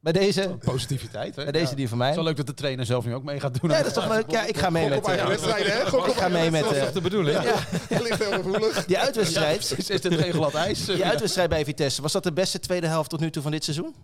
bij 0.00 0.12
deze, 0.12 0.56
Positiviteit, 0.64 1.36
hè? 1.36 1.42
bij 1.42 1.52
deze 1.52 1.70
Ja. 1.70 1.76
die 1.76 1.88
van 1.88 1.98
Het 1.98 1.98
mij. 1.98 2.08
is 2.10 2.14
wel 2.16 2.24
leuk 2.24 2.36
dat 2.36 2.46
de 2.46 2.54
trainer 2.54 2.86
zelf 2.86 3.04
nu 3.04 3.14
ook 3.14 3.22
mee 3.24 3.40
gaat 3.40 3.60
doen. 3.60 3.70
Ja, 3.70 3.76
dat 3.76 3.86
is 3.86 3.92
toch 3.92 4.08
leuk. 4.08 4.30
Ja, 4.30 4.44
ik 4.44 4.56
ga 4.58 4.70
mee 4.70 4.88
met... 4.88 5.06
Eh, 5.08 5.26
wedstrijden, 5.26 5.72
hè? 5.72 5.86
Gok 5.86 6.00
op 6.00 6.06
ik 6.06 6.14
ga 6.14 6.28
mee 6.28 6.50
met... 6.50 6.64
eh, 6.72 6.92
de 6.92 7.00
bedoeling? 7.00 7.42
ja, 7.42 8.00
ligt 8.02 8.18
heel 8.24 8.32
gevoelig. 8.32 8.84
die 8.86 8.98
uitwedstrijd. 8.98 9.74
Is, 9.78 9.90
is 9.90 10.00
dit 10.00 10.14
geen 10.14 10.32
glad 10.32 10.54
ijs? 10.54 10.84
Die 10.84 11.04
uitwedstrijd 11.04 11.48
bij 11.48 11.64
Vitesse. 11.64 12.02
Was 12.02 12.12
dat 12.12 12.22
de 12.22 12.32
beste 12.32 12.58
tweede 12.58 12.86
helft 12.86 13.10
tot 13.10 13.20
nu 13.20 13.30
toe 13.30 13.42
van 13.42 13.50
dit 13.50 13.64
seizoen? 13.64 13.94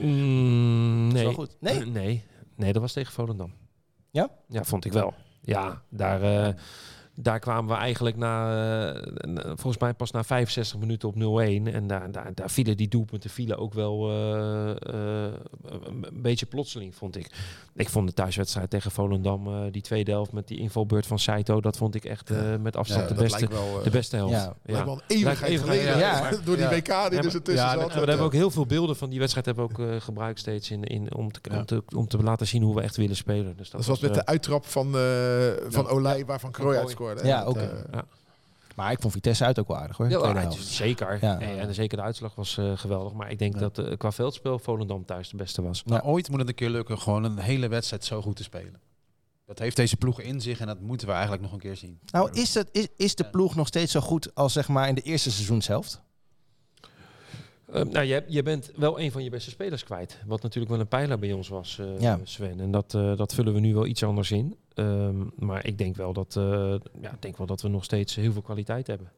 Mm, 0.00 1.06
is 1.08 1.12
nee. 1.12 1.24
wel 1.24 1.32
goed. 1.32 1.56
Nee? 1.60 1.84
nee. 1.86 2.24
Nee, 2.56 2.72
dat 2.72 2.82
was 2.82 2.92
tegen 2.92 3.12
Volendam. 3.12 3.52
Ja? 4.10 4.30
Ja, 4.48 4.64
vond 4.64 4.84
ik 4.84 4.92
wel. 4.92 5.14
Ja, 5.42 5.82
daar, 5.90 6.22
eh, 6.22 6.54
daar 7.16 7.38
kwamen 7.38 7.74
we 7.74 7.80
eigenlijk 7.80 8.16
na, 8.16 8.48
eh, 8.94 9.12
na- 9.28 9.42
volgens 9.42 9.78
mij 9.78 9.92
pas 9.94 10.10
na 10.10 10.24
65 10.24 10.78
minuten 10.78 11.08
op 11.08 11.14
0-1. 11.16 11.72
En 11.72 11.86
daar, 11.86 12.10
daar, 12.12 12.30
daar 12.34 12.50
vielen 12.50 12.76
die 12.76 12.88
doelpunten 12.88 13.30
vielen 13.30 13.58
ook 13.58 13.72
wel 13.74 14.08
eh, 14.10 14.70
eh, 14.70 15.32
een 15.84 16.06
beetje 16.22 16.46
plotseling, 16.46 16.94
vond 16.94 17.16
ik. 17.16 17.30
Ik 17.76 17.88
vond 17.88 18.06
de 18.08 18.14
thuiswedstrijd 18.14 18.70
tegen 18.70 18.90
Volendam, 18.90 19.46
eh, 19.46 19.60
die 19.70 19.82
tweede 19.82 20.10
helft 20.10 20.32
met 20.32 20.48
die 20.48 20.58
invalbeurt 20.58 21.06
van 21.06 21.18
Saito, 21.18 21.60
dat 21.60 21.76
vond 21.76 21.94
ik 21.94 22.04
echt 22.04 22.30
eh, 22.30 22.38
met 22.60 22.76
afstand 22.76 23.02
Ja, 23.02 23.08
de, 23.08 23.14
dat 23.14 23.22
beste, 23.22 23.48
wel, 23.48 23.78
eh, 23.78 23.84
de 23.84 23.90
beste 23.90 24.16
helft. 24.16 24.32
Ja. 24.34 24.40
Ja. 24.64 24.72
lijkt 24.72 24.84
wel 24.86 24.94
een 24.94 25.16
eeuwigheid 25.16 25.60
geleden. 25.60 26.44
Door 26.44 26.56
die. 26.56 26.66
WK 26.66 26.86
die 27.10 27.18
er 27.18 27.30
zo 27.30 27.42
tussen 27.42 27.54
ja, 27.66 27.78
zat. 27.80 27.92
We 27.94 27.98
hebben 27.98 28.18
ook 28.26 28.32
heel 28.32 28.50
veel 28.50 28.66
beelden 28.66 28.96
van 28.96 29.10
die 29.10 29.18
wedstrijd 29.18 29.46
hebben 29.46 29.64
ook 29.64 29.78
eh, 29.78 29.86
gebruikt 30.00 30.38
steeds 30.38 30.70
in, 30.70 30.84
in, 30.84 31.14
om, 31.14 31.32
te, 31.32 31.40
Ja. 31.42 31.58
om, 31.58 31.64
te, 31.64 31.82
om 31.96 32.08
te 32.08 32.22
laten 32.22 32.46
zien 32.46 32.62
hoe 32.62 32.74
we 32.74 32.80
echt 32.80 32.96
willen 32.96 33.16
spelen. 33.16 33.56
Dus 33.56 33.70
dat 33.70 33.80
Dat 33.80 33.88
was 33.90 34.00
met 34.00 34.10
eh, 34.10 34.16
de 34.16 34.26
uittrap 34.26 34.66
van, 34.66 34.96
eh 34.96 35.02
van 35.68 35.88
Olij, 35.88 36.24
waarvan 36.24 36.50
Krooi 36.50 36.78
Ja, 37.24 37.38
Dat, 37.38 37.46
ook. 37.48 37.56
eh, 37.56 37.98
Maar 38.76 38.92
ik 38.92 39.00
vond 39.00 39.12
Vitesse 39.12 39.44
uit 39.44 39.58
ook 39.58 39.68
wel 39.68 39.76
aardig 39.76 39.96
hoor. 39.96 40.08
Ja, 40.10 40.40
ja, 40.40 40.50
zeker. 40.50 41.18
Ja. 41.20 41.36
Nee, 41.38 41.58
en 41.58 41.74
zeker 41.74 41.96
de 41.96 42.02
uitslag 42.02 42.34
was 42.34 42.58
eh, 42.58 42.72
geweldig. 42.76 43.12
Maar 43.12 43.30
ik 43.30 43.38
denk 43.38 43.54
Ja. 43.54 43.60
dat 43.60 43.78
eh, 43.78 43.96
qua 43.96 44.12
veldspel 44.12 44.58
Volendam 44.58 45.04
thuis 45.04 45.28
de 45.28 45.36
beste 45.36 45.62
was. 45.62 45.84
Maar 45.84 46.04
ooit 46.04 46.28
moet 46.30 46.38
het 46.38 46.48
een 46.48 46.54
keer 46.54 46.70
lukken 46.70 46.98
gewoon 46.98 47.24
een 47.24 47.38
hele 47.38 47.68
wedstrijd 47.68 48.04
zo 48.04 48.22
goed 48.22 48.36
te 48.36 48.42
spelen. 48.42 48.80
Dat 49.46 49.58
heeft 49.58 49.76
deze 49.76 49.96
ploeg 49.96 50.20
in 50.20 50.40
zich 50.40 50.60
en 50.60 50.66
dat 50.66 50.80
moeten 50.80 51.06
we 51.06 51.12
eigenlijk 51.12 51.42
nog 51.42 51.52
een 51.52 51.58
keer 51.58 51.76
zien. 51.76 51.98
Nou, 52.12 52.30
is, 52.32 52.54
het, 52.54 52.68
is, 52.72 52.88
is 52.96 53.14
de 53.14 53.24
ploeg 53.24 53.54
nog 53.54 53.66
steeds 53.66 53.92
zo 53.92 54.00
goed 54.00 54.34
als 54.34 54.52
zeg 54.52 54.68
maar 54.68 54.88
in 54.88 54.94
de 54.94 55.00
eerste 55.00 55.30
seizoenshelft? 55.30 56.00
Eh, 57.72 57.82
nou, 57.84 58.04
je, 58.06 58.24
je 58.28 58.42
bent 58.42 58.70
wel 58.76 59.00
een 59.00 59.12
van 59.12 59.24
je 59.24 59.30
beste 59.30 59.50
spelers 59.50 59.84
kwijt. 59.84 60.18
Wat 60.26 60.42
natuurlijk 60.42 60.72
wel 60.72 60.80
een 60.80 60.88
pijler 60.88 61.18
bij 61.18 61.32
ons 61.32 61.48
was, 61.48 61.78
eh, 61.78 62.00
Ja. 62.00 62.18
Sven. 62.24 62.60
En 62.60 62.70
dat, 62.70 62.94
eh, 62.94 63.16
dat 63.16 63.34
vullen 63.34 63.54
we 63.54 63.60
nu 63.60 63.74
wel 63.74 63.86
iets 63.86 64.02
anders 64.04 64.30
in. 64.30 64.56
Ehm, 64.74 65.16
maar 65.36 65.66
ik 65.66 65.78
denk 65.78 65.96
wel, 65.96 66.12
dat, 66.12 66.36
eh, 66.36 66.74
ja, 67.00 67.10
ik 67.12 67.22
denk 67.22 67.36
wel 67.36 67.46
dat 67.46 67.62
we 67.62 67.68
nog 67.68 67.84
steeds 67.84 68.14
heel 68.14 68.32
veel 68.32 68.42
kwaliteit 68.42 68.86
hebben. 68.86 69.10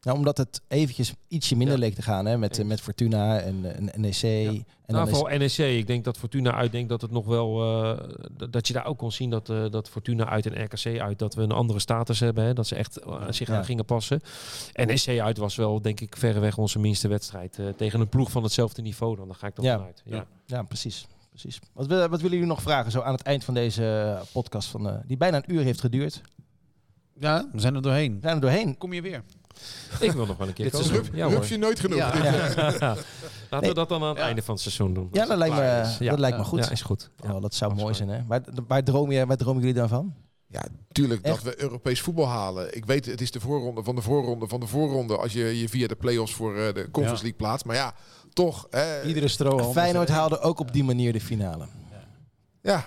Nou, 0.00 0.16
omdat 0.16 0.36
het 0.36 0.60
eventjes 0.68 1.14
ietsje 1.28 1.56
minder 1.56 1.74
Ja. 1.74 1.80
leek 1.80 1.94
te 1.94 2.02
gaan 2.02 2.26
hè, 2.26 2.38
met, 2.38 2.64
met 2.66 2.80
Fortuna 2.80 3.38
en, 3.40 3.74
en 3.92 4.00
NEC. 4.00 4.22
En 4.22 4.64
nou, 4.86 5.04
dan 5.06 5.08
vooral 5.08 5.38
NEC. 5.38 5.58
Ik 5.58 5.86
denk 5.86 6.04
dat 6.04 6.16
Fortuna 6.18 6.54
uit, 6.54 6.72
denk 6.72 6.88
dat 6.88 7.00
het 7.00 7.10
nog 7.10 7.26
wel, 7.26 7.62
eh, 7.84 8.08
dat 8.50 8.66
je 8.66 8.72
daar 8.72 8.86
ook 8.86 8.98
kon 8.98 9.12
zien 9.12 9.30
dat, 9.30 9.48
eh, 9.50 9.64
dat 9.70 9.88
Fortuna 9.88 10.28
uit 10.28 10.46
en 10.46 10.64
RKC 10.64 11.00
uit, 11.00 11.18
dat 11.18 11.34
we 11.34 11.42
een 11.42 11.50
andere 11.52 11.78
status 11.78 12.20
hebben. 12.20 12.44
Hè, 12.44 12.52
dat 12.54 12.66
ze 12.66 12.74
echt 12.74 12.98
zich 13.30 13.48
Ja. 13.48 13.56
aan 13.56 13.64
gingen 13.64 13.84
passen. 13.84 14.20
NEC 14.74 15.20
uit 15.20 15.36
was 15.38 15.56
wel, 15.56 15.80
denk 15.82 16.00
ik, 16.00 16.16
verreweg 16.16 16.58
onze 16.58 16.78
minste 16.78 17.08
wedstrijd. 17.08 17.58
tegen 17.76 18.00
een 18.00 18.08
ploeg 18.08 18.30
van 18.30 18.42
hetzelfde 18.42 18.82
niveau 18.82 19.16
dan. 19.16 19.26
Daar 19.26 19.36
ga 19.36 19.46
ik 19.46 19.60
Ja. 19.62 19.76
vanuit. 19.76 20.02
Ja. 20.04 20.26
ja, 20.46 20.62
precies. 20.62 21.06
Precies. 21.40 21.60
Wat, 21.72 21.86
wat 21.86 22.08
willen 22.20 22.30
jullie 22.30 22.46
nog 22.46 22.62
vragen 22.62 22.90
zo 22.90 23.00
aan 23.00 23.12
het 23.12 23.22
eind 23.22 23.44
van 23.44 23.54
deze 23.54 24.14
eh, 24.18 24.26
podcast, 24.32 24.68
van, 24.68 24.88
eh, 24.88 24.94
die 25.06 25.16
bijna 25.16 25.36
een 25.36 25.52
uur 25.54 25.62
heeft 25.62 25.80
geduurd? 25.80 26.20
Ja, 27.18 27.48
we 27.52 27.60
zijn 27.60 27.74
er 27.74 27.82
doorheen. 27.82 28.14
We 28.14 28.20
zijn 28.20 28.34
er 28.34 28.40
doorheen. 28.40 28.78
Kom 28.78 28.92
je 28.92 29.02
weer? 29.02 29.22
Ik 30.00 30.12
wil 30.12 30.26
nog 30.26 30.36
wel 30.36 30.48
een 30.48 30.52
keer 30.52 30.70
Dit 30.70 30.80
is 30.80 30.86
komen. 30.86 31.02
Rup, 31.04 31.14
Ja, 31.14 31.24
hoor. 31.24 31.32
rupsje 31.34 31.56
nooit 31.56 31.80
genoeg. 31.80 31.98
Ja. 31.98 32.14
Laten 32.14 32.96
Nee. 33.50 33.68
we 33.68 33.74
dat 33.74 33.88
dan 33.88 34.02
aan 34.02 34.08
het 34.08 34.18
Ja. 34.18 34.24
einde 34.24 34.42
van 34.42 34.54
het 34.54 34.62
seizoen 34.62 34.94
doen. 34.94 35.08
ja 35.12 35.26
dat 35.26 35.38
lijkt 35.38 35.54
me. 35.54 35.60
Ja. 36.04 36.10
dat 36.10 36.18
lijkt 36.18 36.36
me 36.36 36.44
goed. 36.44 36.64
Ja, 36.64 36.70
is 36.70 36.82
goed. 36.82 37.10
Ja, 37.22 37.40
dat 37.40 37.54
zou 37.54 37.74
mooi 37.74 37.94
zijn. 37.94 38.08
Hè? 38.08 38.26
Waar, 38.26 38.42
waar, 38.66 38.84
droom 38.84 39.10
je, 39.10 39.26
waar 39.26 39.36
dromen 39.36 39.60
jullie 39.60 39.74
dan 39.76 39.88
van? 39.88 40.14
Ja, 40.46 40.62
tuurlijk 40.92 41.24
dat 41.24 41.42
we 41.42 41.62
Europees 41.62 42.00
voetbal 42.00 42.26
halen. 42.28 42.76
Ik 42.76 42.84
weet, 42.84 43.06
het 43.06 43.20
is 43.20 43.30
de 43.30 43.40
voorronde 43.40 43.82
van 43.82 43.94
de 43.94 44.02
voorronde 44.02 44.48
van 44.48 44.60
de 44.60 44.66
voorronde 44.66 45.16
als 45.16 45.32
je 45.32 45.58
je 45.60 45.68
via 45.68 45.86
de 45.86 45.96
play-offs 45.96 46.34
voor 46.34 46.56
eh, 46.56 46.74
de 46.74 46.82
Conference 46.90 47.04
Ja. 47.24 47.30
League 47.30 47.32
plaatst. 47.32 47.64
Maar 47.66 47.76
ja, 47.76 47.94
toch. 48.32 48.66
Hè, 48.70 49.02
Iedere 49.02 49.28
strohalm. 49.28 49.72
Feyenoord 49.72 50.08
haalde 50.08 50.40
ook 50.40 50.58
op 50.60 50.72
die 50.72 50.84
manier 50.84 51.12
de 51.12 51.20
finale. 51.20 51.64
Ja, 52.62 52.84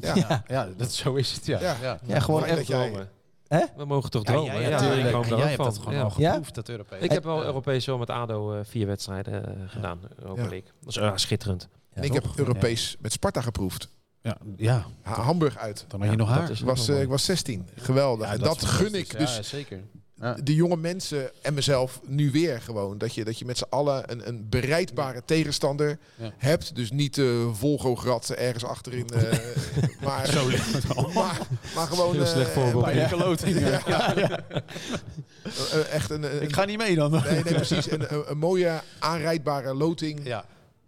ja. 0.00 0.14
Ja, 0.14 0.42
Ja, 0.46 0.68
dat, 0.76 0.92
zo 0.92 1.14
is 1.14 1.32
het. 1.32 1.46
Ja. 1.46 1.60
Ja. 1.60 1.76
ja. 1.82 1.98
ja 2.04 2.20
gewoon 2.20 2.44
echt. 2.44 2.66
dat. 2.66 3.06
Hè? 3.48 3.64
We 3.76 3.84
mogen 3.84 4.10
toch 4.10 4.22
Ja, 4.26 4.32
dromen? 4.32 4.54
ja, 4.54 4.60
Ja, 4.60 4.76
ik 4.92 5.26
Jij 5.28 5.38
hebt 5.38 5.56
dat 5.64 5.78
gewoon 5.78 5.94
Ja. 5.94 6.02
al 6.02 6.12
Ja? 6.16 6.30
geproefd, 6.30 6.54
dat 6.54 6.68
Europees. 6.68 7.02
Ik 7.02 7.10
heb 7.10 7.24
wel 7.24 7.44
Europees 7.44 7.86
wel 7.86 7.98
met 7.98 8.10
ADO 8.10 8.52
eh, 8.54 8.60
vier 8.64 8.86
wedstrijden 8.86 9.46
eh, 9.46 9.62
gedaan. 9.66 10.00
Europa. 10.18 10.40
League. 10.40 10.64
Dat 10.80 10.88
is 10.88 10.96
eh, 10.96 11.12
schitterend. 11.14 11.68
En 11.92 12.02
ik 12.02 12.12
heb 12.12 12.24
Europees 12.36 12.96
met 13.00 13.12
Sparta 13.12 13.40
geproefd. 13.40 13.88
Ja, 14.22 14.36
ja, 14.56 14.84
Ha- 15.02 15.22
Hamburg 15.22 15.56
uit. 15.56 15.84
dan 15.88 16.00
had 16.00 16.08
je 16.10 16.16
Ja, 16.16 16.20
nog 16.24 16.28
dat 16.46 16.58
haar. 16.58 16.64
was, 16.64 16.88
eh, 16.88 17.00
ik 17.00 17.08
was 17.08 17.24
16. 17.24 17.68
Geweldig. 17.76 18.32
Is 18.32 18.38
dat 18.38 18.64
gun 18.64 18.94
ik 18.94 19.18
dus 19.18 19.36
Ja, 19.36 19.42
zeker. 19.42 19.80
Ja. 20.20 20.36
de 20.42 20.54
jonge 20.54 20.76
mensen 20.76 21.30
en 21.42 21.54
mezelf 21.54 22.00
nu 22.06 22.30
weer 22.30 22.60
gewoon. 22.60 22.98
Dat 22.98 23.14
je, 23.14 23.24
dat 23.24 23.38
je 23.38 23.44
met 23.44 23.58
z'n 23.58 23.64
allen 23.68 24.10
een, 24.12 24.28
een 24.28 24.46
bereidbare 24.48 25.22
tegenstander 25.24 25.98
Ja. 26.16 26.32
hebt. 26.36 26.74
Dus 26.74 26.90
niet 26.90 27.18
eh 27.18 27.26
Volgograd 27.52 28.28
ergens 28.30 28.64
achterin. 28.64 29.08
eh, 29.10 29.22
maar, 30.06 30.30
maar, 31.14 31.38
maar 31.74 31.86
gewoon... 31.86 32.12
Heel 32.14 32.22
eh, 32.24 32.28
slecht 32.28 32.50
voorbeeld. 32.50 32.86
Ja. 33.58 34.40
echt 35.90 36.10
een, 36.10 36.22
een- 36.22 36.42
Ik 36.42 36.52
ga 36.54 36.64
niet 36.64 36.78
mee 36.78 36.94
dan. 36.94 37.10
Nee, 37.10 37.42
nee, 37.42 37.54
precies. 37.54 37.90
Een, 37.90 38.14
een, 38.14 38.30
een 38.30 38.38
mooie 38.38 38.80
aanrijdbare 38.98 39.74
loting. 39.74 40.20
Ja. 40.24 40.44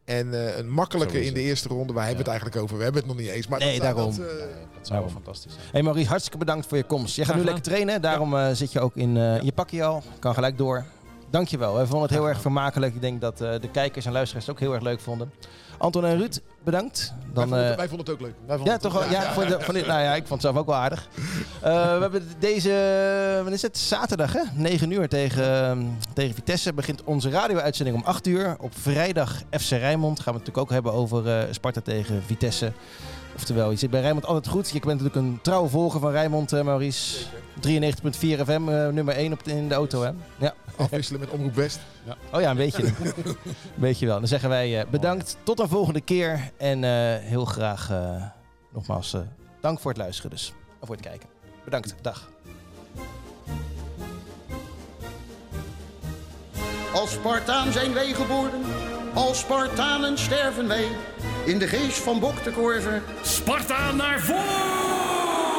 En 0.09 0.34
eh, 0.46 0.59
een 0.59 0.70
makkelijke 0.70 1.24
in 1.24 1.34
de 1.34 1.40
eerste 1.40 1.68
ronde. 1.68 1.92
Waar 1.92 2.06
hebben 2.06 2.24
we 2.24 2.30
het 2.30 2.40
eigenlijk 2.40 2.62
over? 2.62 2.76
We 2.76 2.82
hebben 2.82 3.00
het 3.02 3.11
nog 3.11 3.20
niet 3.20 3.30
eens. 3.30 3.46
Maar 3.46 3.59
Nee, 3.59 3.72
dat, 3.80 3.82
daarom. 3.82 4.16
Dat, 4.16 4.26
eh, 4.26 4.34
Dat 4.76 4.86
zou 4.86 5.00
wel 5.00 5.09
fantastisch 5.11 5.52
zijn. 5.52 5.64
Hey 5.72 5.82
Maurice, 5.82 6.09
hartstikke 6.09 6.38
bedankt 6.38 6.66
voor 6.66 6.76
je 6.76 6.84
komst. 6.84 7.16
Jij 7.16 7.24
gaat 7.24 7.36
nu 7.36 7.44
lekker 7.44 7.62
trainen, 7.62 8.02
daarom 8.02 8.36
eh, 8.36 8.50
zit 8.52 8.72
je 8.72 8.80
ook 8.80 8.96
in 8.96 9.16
eh, 9.16 9.40
je 9.40 9.52
pakje 9.52 9.84
al. 9.84 10.02
Kan 10.18 10.34
gelijk 10.34 10.59
door. 10.59 10.84
Dankjewel, 11.30 11.76
we 11.76 11.86
vonden 11.86 12.02
het 12.02 12.11
heel 12.11 12.28
erg 12.28 12.40
vermakelijk. 12.40 12.94
Ik 12.94 13.00
denk 13.00 13.20
dat 13.20 13.40
eh, 13.40 13.61
de 13.61 13.70
kijkers 13.70 14.06
en 14.06 14.12
luisteraars 14.12 14.46
het 14.46 14.54
ook 14.54 14.61
heel 14.61 14.72
erg 14.74 14.82
leuk 14.82 15.00
vonden. 15.00 15.32
Anton 15.78 16.04
en 16.04 16.16
Ruud, 16.18 16.40
bedankt. 16.64 17.14
wij, 17.18 17.28
Dan, 17.32 17.42
vonden 17.42 17.62
het, 17.62 17.70
eh, 17.70 17.76
wij 17.76 17.88
vonden 17.88 18.06
het 18.06 18.14
ook 18.14 18.20
leuk. 18.20 18.34
Wij 18.46 18.56
vonden 18.56 18.74
ja, 18.74 18.80
toch 18.80 18.92
wel. 18.92 19.10
Ja, 19.10 19.32
voor 19.32 19.46
de, 19.46 19.60
van 19.60 19.74
dit, 19.74 19.86
nou 19.86 20.00
ja, 20.00 20.14
ik 20.14 20.26
vond 20.26 20.42
het 20.42 20.52
zelf 20.52 20.56
ook 20.56 20.66
wel 20.66 20.74
aardig. 20.74 21.08
Eh, 21.62 21.94
we 21.94 22.00
hebben 22.00 22.28
deze, 22.38 23.40
wat 23.44 23.52
is 23.52 23.62
het? 23.62 23.78
Zaterdag, 23.78 24.32
hè? 24.32 24.42
9 24.54 24.90
uur 24.90 25.08
tegen, 25.08 25.44
ehm, 25.44 25.82
tegen 26.12 26.34
Vitesse 26.34 26.72
begint 26.72 27.04
onze 27.04 27.30
radio-uitzending 27.30 27.96
om 27.96 28.02
8 28.04 28.26
uur. 28.26 28.56
Op 28.60 28.72
vrijdag 28.78 29.42
FC 29.50 29.70
Rijnmond 29.70 30.20
gaan 30.20 30.32
we 30.34 30.38
het 30.38 30.46
natuurlijk 30.48 30.58
ook 30.58 30.70
hebben 30.70 30.92
over 30.92 31.28
eh, 31.28 31.44
Sparta 31.50 31.80
tegen 31.80 32.22
Vitesse. 32.26 32.72
Oftewel, 33.36 33.70
je 33.70 33.76
zit 33.76 33.90
bij 33.90 34.00
Rijnmond 34.00 34.26
altijd 34.26 34.48
goed. 34.48 34.70
Je 34.70 34.72
bent 34.72 35.00
natuurlijk 35.00 35.16
een 35.16 35.38
trouwe 35.42 35.68
volger 35.68 36.00
van 36.00 36.10
Rijnmond, 36.10 36.50
Maurice. 36.50 37.24
93.4 37.60 38.44
FM, 38.44 38.64
nummer 38.94 39.14
1 39.14 39.32
op 39.32 39.42
in 39.42 39.68
de 39.68 39.74
auto, 39.74 40.02
hè? 40.02 40.10
Ja. 40.36 40.54
Afwisselen 40.78 41.20
met 41.20 41.30
Omroep 41.30 41.54
West. 41.54 41.78
Oh 42.32 42.40
ja, 42.40 42.50
een 42.50 42.56
beetje. 42.56 42.92
weet 43.74 43.98
je 43.98 44.06
wel. 44.06 44.18
Dan 44.18 44.28
zeggen 44.28 44.48
wij 44.48 44.80
eh, 44.80 44.86
bedankt. 44.90 45.36
Tot 45.42 45.60
een 45.60 45.68
volgende 45.68 46.00
keer. 46.00 46.50
En 46.56 46.84
eh, 46.84 46.90
heel 47.18 47.44
graag 47.44 47.90
eh, 47.90 48.22
nogmaals 48.72 49.16
dank 49.60 49.80
voor 49.80 49.90
het 49.90 50.00
luisteren 50.00 50.30
dus. 50.30 50.52
En 50.80 50.86
voor 50.86 50.96
het 50.96 51.04
kijken. 51.04 51.28
Bedankt. 51.64 51.94
Dag. 52.00 52.30
Als 56.94 57.10
Spartaan 57.10 57.72
zijn 57.72 57.92
wij 57.92 58.12
geboren, 58.12 58.62
als 59.14 59.38
Spartanen 59.38 60.18
sterven 60.18 60.68
wij. 60.68 60.86
In 61.44 61.58
de 61.58 61.66
geest 61.66 61.98
van 61.98 62.20
Bok 62.20 62.44
de 62.44 62.50
Korver 62.50 63.02
Sparta 63.22 63.92
naar 63.92 64.20
voren! 64.20 65.57